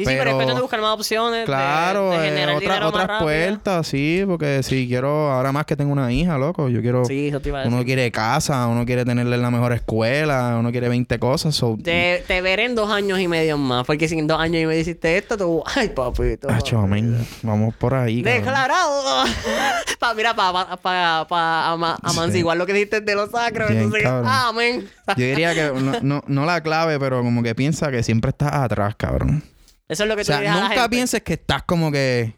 Sí, 0.00 0.04
sí, 0.04 0.14
pero 0.16 0.30
es 0.30 0.34
cuestión 0.36 0.54
de 0.54 0.62
buscar 0.62 0.80
más 0.80 0.94
opciones. 0.94 1.44
Claro, 1.44 2.10
de, 2.12 2.18
eh, 2.18 2.30
generar 2.30 2.54
otra- 2.54 2.78
más 2.78 2.88
otras 2.88 3.20
puertas, 3.20 3.84
sí, 3.88 4.22
porque 4.28 4.62
si 4.62 4.86
quiero, 4.86 5.32
ahora 5.32 5.50
más 5.50 5.66
que 5.66 5.74
tengo 5.74 5.90
una 5.90 6.12
hija, 6.12 6.38
loco, 6.38 6.68
yo 6.68 6.80
quiero, 6.80 7.04
Sí, 7.04 7.26
eso 7.26 7.40
te 7.40 7.48
iba 7.48 7.58
a 7.58 7.62
decir. 7.62 7.74
uno 7.74 7.84
quiere 7.84 8.12
casa, 8.12 8.68
uno 8.68 8.86
quiere 8.86 9.04
tenerle 9.04 9.34
en 9.34 9.42
la 9.42 9.50
mejor 9.50 9.72
escuela, 9.72 10.54
uno 10.56 10.70
quiere 10.70 10.88
20 10.88 11.18
cosas, 11.18 11.56
so, 11.56 11.76
Te, 11.82 12.22
te 12.28 12.40
veré 12.42 12.66
en 12.66 12.76
dos 12.76 12.88
años 12.92 13.18
y 13.18 13.26
medio 13.26 13.58
más. 13.58 13.84
Porque 13.86 14.06
si 14.06 14.16
en 14.16 14.28
dos 14.28 14.38
años 14.38 14.62
y 14.62 14.66
medio 14.66 14.80
hiciste 14.82 15.18
esto, 15.18 15.36
tú. 15.36 15.64
Ay, 15.74 15.88
papito. 15.88 16.48
Acho, 16.48 16.78
amén. 16.78 17.26
vamos 17.42 17.74
por 17.74 17.94
ahí. 17.94 18.22
Declarado. 18.22 19.24
pa, 19.98 20.14
mira, 20.14 20.32
para 20.36 20.52
pa, 20.52 20.76
pa, 20.76 21.26
pa 21.28 21.72
ama- 21.72 21.98
amanciguar 22.04 22.56
lo 22.56 22.66
que 22.66 22.72
dijiste 22.72 23.00
de 23.00 23.14
los 23.16 23.30
sacros. 23.32 23.68
Bien, 23.68 23.82
Entonces, 23.82 24.04
cabrón. 24.04 24.30
amén. 24.32 24.88
Yo 25.16 25.24
diría 25.24 25.54
que 25.56 25.72
no, 25.80 25.92
no, 26.02 26.22
no 26.24 26.46
la 26.46 26.60
clave, 26.62 27.00
pero 27.00 27.20
como 27.24 27.42
que 27.42 27.56
piensa 27.56 27.90
que 27.90 28.04
siempre 28.04 28.28
estás 28.28 28.52
atrás, 28.52 28.94
cabrón. 28.96 29.42
Eso 29.88 30.02
es 30.04 30.08
lo 30.08 30.14
que 30.16 30.22
O 30.22 30.24
tú 30.24 30.26
sea, 30.26 30.38
a 30.38 30.42
la 30.42 30.54
nunca 30.54 30.68
gente. 30.74 30.88
pienses 30.90 31.22
que 31.22 31.32
estás 31.34 31.62
como 31.62 31.90
que 31.90 32.34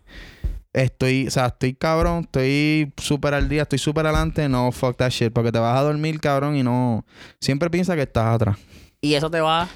estoy, 0.73 1.27
o 1.27 1.31
sea, 1.31 1.47
estoy 1.47 1.75
cabrón, 1.75 2.21
estoy 2.25 2.93
súper 2.97 3.35
al 3.35 3.49
día, 3.49 3.63
estoy 3.63 3.79
súper 3.79 4.07
adelante, 4.07 4.49
no 4.49 4.71
fuck 4.73 4.97
that 4.97 5.11
shit, 5.11 5.33
porque 5.33 5.51
te 5.51 5.59
vas 5.59 5.77
a 5.77 5.83
dormir, 5.83 6.21
cabrón, 6.21 6.57
y 6.57 6.63
no, 6.63 7.05
siempre 7.41 7.69
piensa 7.71 7.97
que 7.97 8.03
estás 8.03 8.35
atrás. 8.35 8.57
Y 9.01 9.15
eso 9.15 9.31
te 9.31 9.41
va. 9.41 9.69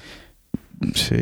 Sí, 0.93 1.15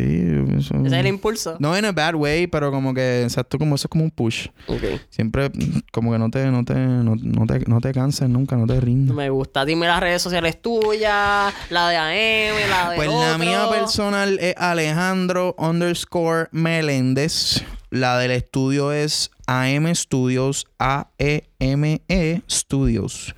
eso- 0.57 0.75
Ese 0.75 0.87
es 0.87 0.93
el 0.93 1.07
impulso. 1.07 1.57
no 1.59 1.75
en 1.75 1.85
a 1.85 1.91
bad 1.91 2.15
way, 2.15 2.47
pero 2.47 2.71
como 2.71 2.93
que, 2.93 3.23
exacto, 3.23 3.57
como 3.59 3.75
eso 3.75 3.87
es 3.87 3.89
como 3.89 4.03
un 4.03 4.11
push. 4.11 4.47
Ok. 4.67 4.83
Siempre 5.09 5.51
como 5.91 6.11
que 6.11 6.19
no 6.19 6.29
te, 6.29 6.45
no 6.51 6.63
te, 6.65 6.73
no, 6.75 7.15
no 7.15 7.45
te, 7.45 7.59
no 7.67 7.79
te 7.81 7.91
canses 7.93 8.29
nunca, 8.29 8.55
no 8.55 8.65
te 8.67 8.79
rindas. 8.79 9.15
Me 9.15 9.29
gusta. 9.29 9.65
Dime 9.65 9.87
las 9.87 9.99
redes 9.99 10.21
sociales 10.21 10.61
tuyas, 10.61 11.53
la 11.69 11.89
de 11.89 11.97
AM, 11.97 12.69
la 12.69 12.89
de 12.91 12.95
Pues 12.95 13.09
la 13.09 13.37
mía 13.37 13.65
personal 13.69 14.37
es 14.39 14.55
Alejandro 14.57 15.55
underscore 15.57 16.47
Meléndez. 16.51 17.63
La 17.89 18.17
del 18.17 18.31
estudio 18.31 18.91
es 18.91 19.29
AM 19.45 19.93
Studios, 19.93 20.65
A-E-M-E 20.79 22.41
Studios. 22.49 23.35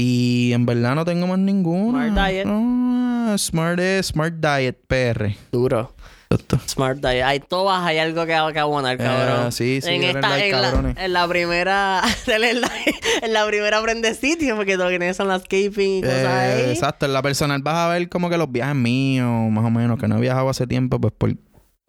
Y 0.00 0.52
en 0.54 0.64
verdad 0.64 0.94
no 0.94 1.04
tengo 1.04 1.26
más 1.26 1.38
ninguna. 1.40 2.08
Smart 2.08 2.28
Diet. 2.30 2.46
No, 2.46 3.36
Smart 3.36 3.80
es 3.80 4.06
Smart 4.06 4.34
Diet 4.34 4.78
PR. 4.86 5.34
Duro. 5.50 5.92
Exacto. 6.30 6.60
Smart 6.68 6.98
Diet. 6.98 7.24
Hay 7.24 7.40
todas, 7.40 7.84
hay 7.84 7.98
algo 7.98 8.20
que, 8.26 8.36
que 8.52 8.58
abonar, 8.60 8.96
cabrón. 8.96 9.48
Eh, 9.48 9.52
sí, 9.52 9.80
sí, 9.82 9.88
en, 9.90 10.04
esta, 10.04 10.28
like, 10.28 10.50
en, 10.50 10.62
la, 10.62 10.94
en 11.04 11.12
la 11.12 11.26
primera, 11.26 12.02
en 13.22 13.32
la 13.32 13.46
primera 13.46 13.78
aprende 13.78 14.14
sitio, 14.14 14.54
porque 14.54 14.74
todo 14.74 14.84
lo 14.84 14.90
que 14.90 14.98
tienes 14.98 15.16
son 15.16 15.26
landscaping 15.28 15.98
y 15.98 16.02
cosas 16.02 16.16
Eh, 16.22 16.64
ahí. 16.66 16.70
exacto, 16.70 17.06
en 17.06 17.12
la 17.14 17.22
personal 17.22 17.60
vas 17.62 17.74
a 17.76 17.88
ver 17.88 18.08
como 18.08 18.30
que 18.30 18.36
los 18.38 18.52
viajes 18.52 18.76
míos, 18.76 19.50
más 19.50 19.64
o 19.64 19.70
menos, 19.70 19.98
que 19.98 20.06
no 20.06 20.18
he 20.18 20.20
viajado 20.20 20.48
hace 20.48 20.66
tiempo, 20.66 21.00
pues 21.00 21.12
por 21.16 21.34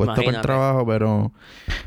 puesto 0.05 0.15
por 0.15 0.23
Imagínate. 0.23 0.47
trabajo, 0.47 0.85
pero 0.87 1.31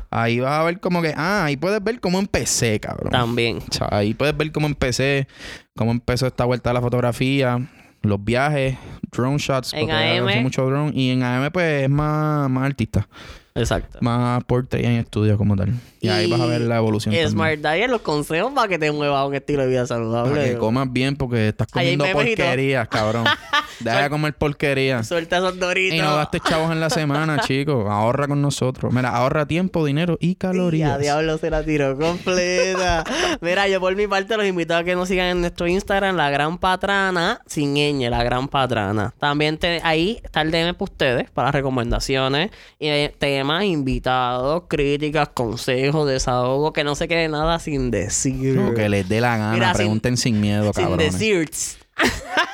ahí 0.09 0.39
vas 0.39 0.53
a 0.59 0.63
ver 0.63 0.79
como 0.79 1.01
que, 1.01 1.13
ah, 1.17 1.45
ahí 1.45 1.57
puedes 1.57 1.83
ver 1.83 1.99
cómo 1.99 2.19
empecé, 2.19 2.79
cabrón. 2.79 3.11
También. 3.11 3.57
O 3.57 3.73
sea, 3.73 3.87
ahí 3.91 4.13
puedes 4.13 4.35
ver 4.37 4.51
cómo 4.51 4.67
empecé, 4.67 5.27
cómo 5.75 5.91
empezó 5.91 6.27
esta 6.27 6.45
vuelta 6.45 6.69
de 6.69 6.73
la 6.75 6.81
fotografía, 6.81 7.59
los 8.01 8.23
viajes, 8.23 8.77
drone 9.11 9.37
shots, 9.37 9.73
En 9.73 9.81
porque 9.87 9.93
AM. 10.19 10.41
mucho 10.43 10.65
drone. 10.65 10.91
Y 10.93 11.09
en 11.11 11.23
AM, 11.23 11.51
pues 11.51 11.83
es 11.83 11.89
más, 11.89 12.49
más 12.49 12.65
artista, 12.65 13.07
Exacto. 13.55 13.97
más 14.01 14.43
portrait 14.43 14.83
en 14.85 14.91
estudio 14.93 15.37
como 15.37 15.55
tal. 15.55 15.73
Y, 16.01 16.09
ahí 16.09 16.29
vas 16.29 16.41
a 16.41 16.45
ver 16.45 16.61
la 16.61 16.77
evolución. 16.77 17.13
también. 17.13 17.29
Smart 17.31 17.59
Diet, 17.59 17.89
los 17.89 18.01
consejos 18.01 18.51
para 18.53 18.67
que 18.67 18.77
te 18.77 18.91
muevas 18.91 19.19
a 19.19 19.25
un 19.25 19.35
estilo 19.35 19.61
de 19.61 19.69
vida 19.69 19.85
Para 19.85 19.87
saludable. 19.87 20.43
que 20.51 20.57
comas 20.57 20.91
bien 20.91 21.15
porque 21.15 21.47
estás 21.47 21.67
comiendo 21.67 22.05
y 22.07 22.11
porquerías, 22.13 22.87
cabrón. 22.89 23.25
Deja 23.83 24.03
de 24.03 24.09
comer 24.09 24.33
porquería. 24.35 25.03
Suelta 25.03 25.37
esos 25.37 25.59
doritos. 25.59 25.97
Y 25.97 26.01
no 26.01 26.15
gastes 26.15 26.41
chavos 26.43 26.71
en 26.71 26.79
la 26.79 26.89
semana, 26.91 27.39
chicos. 27.39 27.85
Ahorra 27.89 28.27
con 28.27 28.41
nosotros. 28.41 28.93
Mira, 28.93 29.09
ahorra 29.09 29.45
tiempo, 29.45 29.85
dinero 29.85 30.17
y 30.19 30.35
calorías. 30.35 30.91
Ya, 30.91 30.97
diablo, 30.97 31.37
se 31.37 31.49
la 31.49 31.63
tiró 31.63 31.97
completa. 31.97 33.03
Mira, 33.41 33.67
yo 33.67 33.79
por 33.79 33.95
mi 33.95 34.07
parte 34.07 34.37
los 34.37 34.45
invito 34.45 34.75
a 34.75 34.83
que 34.83 34.95
nos 34.95 35.07
sigan 35.07 35.27
en 35.27 35.41
nuestro 35.41 35.67
Instagram, 35.67 36.15
La 36.15 36.29
Gran 36.29 36.57
Patrana, 36.57 37.41
sin 37.45 37.73
ñ, 37.75 38.09
La 38.09 38.23
Gran 38.23 38.47
Patrana. 38.47 39.13
También 39.19 39.57
te- 39.57 39.81
ahí 39.83 40.19
está 40.23 40.41
el 40.41 40.51
DM 40.51 40.73
para 40.73 40.83
ustedes, 40.83 41.29
para 41.31 41.51
recomendaciones, 41.51 42.51
y, 42.79 42.87
eh, 42.87 43.13
temas, 43.17 43.63
invitados, 43.65 44.63
críticas, 44.67 45.29
consejos, 45.33 46.07
desahogo, 46.07 46.73
que 46.73 46.83
no 46.83 46.95
se 46.95 47.07
quede 47.07 47.27
nada 47.29 47.59
sin 47.59 47.91
decir. 47.91 48.55
Lo 48.55 48.73
que 48.73 48.89
les 48.89 49.07
dé 49.09 49.21
la 49.21 49.37
gana. 49.37 49.53
Mira, 49.53 49.67
sin- 49.69 49.77
Pregunten 49.77 50.17
sin, 50.17 50.39
miedo, 50.41 50.71
sin 50.73 50.83
cabrones. 50.85 51.13
decir. 51.13 51.49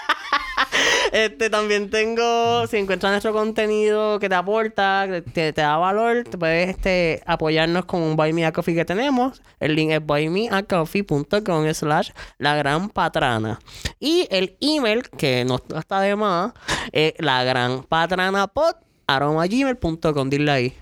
Este 1.12 1.50
también 1.50 1.90
tengo, 1.90 2.68
si 2.68 2.78
encuentras 2.78 3.12
nuestro 3.12 3.34
contenido 3.34 4.20
que 4.20 4.30
te 4.30 4.36
aporta, 4.36 5.06
que 5.10 5.22
te, 5.22 5.54
te 5.54 5.62
da 5.62 5.78
valor, 5.78 6.24
te 6.24 6.38
puedes 6.38 6.70
este, 6.70 7.22
apoyarnos 7.26 7.86
con 7.86 8.02
un 8.02 8.16
Buy 8.16 8.34
Me 8.34 8.46
a 8.46 8.52
Coffee 8.52 8.76
que 8.76 8.86
tenemos. 8.86 9.42
El 9.60 9.76
link 9.76 9.92
es 9.92 10.06
buymeacoffee.com 10.06 11.74
slash 11.74 12.12
la 12.38 12.56
gran 12.56 12.90
patrana. 12.90 13.60
Y 14.00 14.28
el 14.30 14.58
email, 14.62 15.10
que 15.10 15.46
no 15.46 15.60
está 15.76 16.02
de 16.02 16.16
más, 16.16 16.54
es 16.92 17.14
la 17.20 17.44
gran 17.44 17.84
patrana 17.84 18.48
pod 18.48 18.76
arroba 19.08 19.48
gmail.com. 19.48 20.30
Dile 20.30 20.52
ahí. 20.52 20.74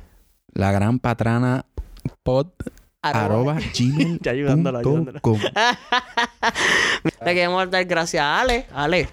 La 0.53 0.71
gran 0.71 0.99
patrana 0.99 1.65
pod 2.23 2.47
Arroba. 3.01 3.57
gmail 3.77 4.19
Ya 4.21 4.31
ayudándola, 4.31 4.79
ayudándola. 4.79 5.21
Le 7.25 7.33
queremos 7.33 7.69
dar 7.69 7.85
gracias 7.85 8.23
a 8.23 8.41
Ale. 8.41 8.65
Ale, 8.73 9.07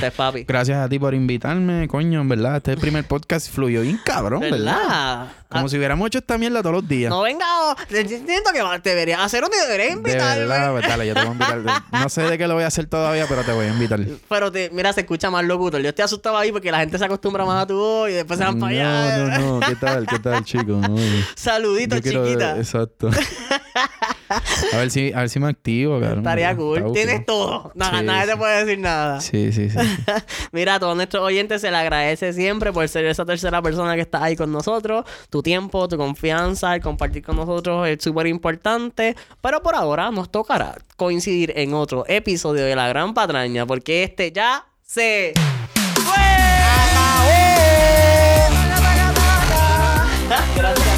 te 0.00 0.10
papi. 0.10 0.44
Gracias 0.44 0.78
a 0.78 0.88
ti 0.88 0.98
por 0.98 1.14
invitarme, 1.14 1.88
coño, 1.88 2.20
en 2.20 2.28
verdad. 2.28 2.56
Este 2.56 2.76
primer 2.76 3.04
podcast 3.04 3.50
fluyó 3.50 3.82
bien 3.82 4.00
cabrón, 4.04 4.40
¿verdad? 4.40 4.58
¿Verdad? 4.58 5.26
Como 5.48 5.68
si 5.68 5.76
hubiéramos 5.78 6.06
hecho 6.06 6.18
esta 6.18 6.38
mierda 6.38 6.60
todos 6.62 6.76
los 6.76 6.86
días. 6.88 7.10
No 7.10 7.22
venga, 7.22 7.44
te- 7.88 8.04
te- 8.04 8.08
siento 8.24 8.50
que 8.52 8.62
te 8.82 8.90
deberías 8.90 9.18
hacer 9.20 9.42
un 9.42 9.50
deberías 9.50 9.88
de 9.88 9.94
invitarme. 9.94 10.46
verdad, 10.46 10.70
pues 10.72 10.86
dale, 10.88 11.06
yo 11.08 11.14
te 11.14 11.20
voy 11.24 11.28
a 11.28 11.32
invitar. 11.32 11.82
No 11.90 12.08
sé 12.08 12.22
de 12.22 12.38
qué 12.38 12.46
lo 12.46 12.54
voy 12.54 12.62
a 12.62 12.68
hacer 12.68 12.86
todavía, 12.86 13.26
pero 13.28 13.42
te 13.42 13.50
voy 13.52 13.66
a 13.66 13.68
invitar. 13.70 13.98
Pero 14.28 14.52
te, 14.52 14.70
mira, 14.72 14.92
se 14.92 15.00
escucha 15.00 15.28
más 15.30 15.44
locutor. 15.44 15.80
Yo 15.80 15.88
estoy 15.88 16.04
asustado 16.04 16.36
ahí 16.38 16.52
porque 16.52 16.70
la 16.70 16.78
gente 16.78 16.98
se 16.98 17.04
acostumbra 17.04 17.44
más 17.44 17.64
a 17.64 17.66
tu 17.66 17.74
voz 17.76 18.10
y 18.10 18.12
después 18.12 18.38
se 18.38 18.44
van 18.44 18.60
para 18.60 18.70
allá. 18.72 19.18
No, 19.18 19.38
no, 19.38 19.60
no. 19.60 19.66
¿Qué 19.66 19.74
tal? 19.74 20.06
¿Qué 20.06 20.18
tal, 20.20 20.44
chico? 20.44 20.62
No, 20.80 20.96
yo- 20.96 21.02
Saluditos, 21.34 22.00
quiero- 22.00 22.24
chiquita. 22.24 22.56
Exacto. 22.56 23.10
A 24.72 24.76
ver 24.76 24.90
si, 24.90 25.12
a 25.12 25.20
ver 25.20 25.28
si 25.28 25.40
me 25.40 25.48
activo, 25.48 25.98
cabrón. 26.00 26.18
Estaría 26.18 26.56
cool. 26.56 26.92
Tienes 26.92 27.26
todo. 27.26 27.72
Nada, 27.74 27.98
Sí, 27.98 28.04
nadie 28.04 28.26
te 28.26 28.32
sí. 28.32 28.38
puede 28.38 28.64
decir 28.64 28.78
nada. 28.78 29.20
Sí, 29.20 29.52
sí, 29.52 29.70
sí. 29.70 29.78
Mira, 30.52 30.76
a 30.76 30.80
todos 30.80 30.94
nuestros 30.96 31.22
oyentes 31.24 31.60
se 31.60 31.70
le 31.70 31.76
agradece 31.76 32.32
siempre 32.32 32.72
por 32.72 32.88
ser 32.88 33.04
esa 33.06 33.24
tercera 33.24 33.60
persona 33.62 33.94
que 33.94 34.02
está 34.02 34.22
ahí 34.22 34.36
con 34.36 34.52
nosotros. 34.52 35.04
Tu 35.30 35.42
tiempo, 35.42 35.88
tu 35.88 35.96
confianza, 35.96 36.74
el 36.74 36.82
compartir 36.82 37.22
con 37.24 37.36
nosotros 37.36 37.88
es 37.88 38.02
súper 38.02 38.26
importante. 38.28 39.16
Pero 39.40 39.62
por 39.62 39.74
ahora 39.74 40.10
nos 40.10 40.30
tocará 40.30 40.76
coincidir 40.96 41.52
en 41.56 41.74
otro 41.74 42.04
episodio 42.06 42.64
de 42.64 42.76
La 42.76 42.88
Gran 42.88 43.14
Patraña 43.14 43.66
porque 43.66 44.04
este 44.04 44.32
ya 44.32 44.64
se 44.82 45.32
fue. 45.94 46.14
Gracias. 50.56 50.84
Good. 50.84 50.89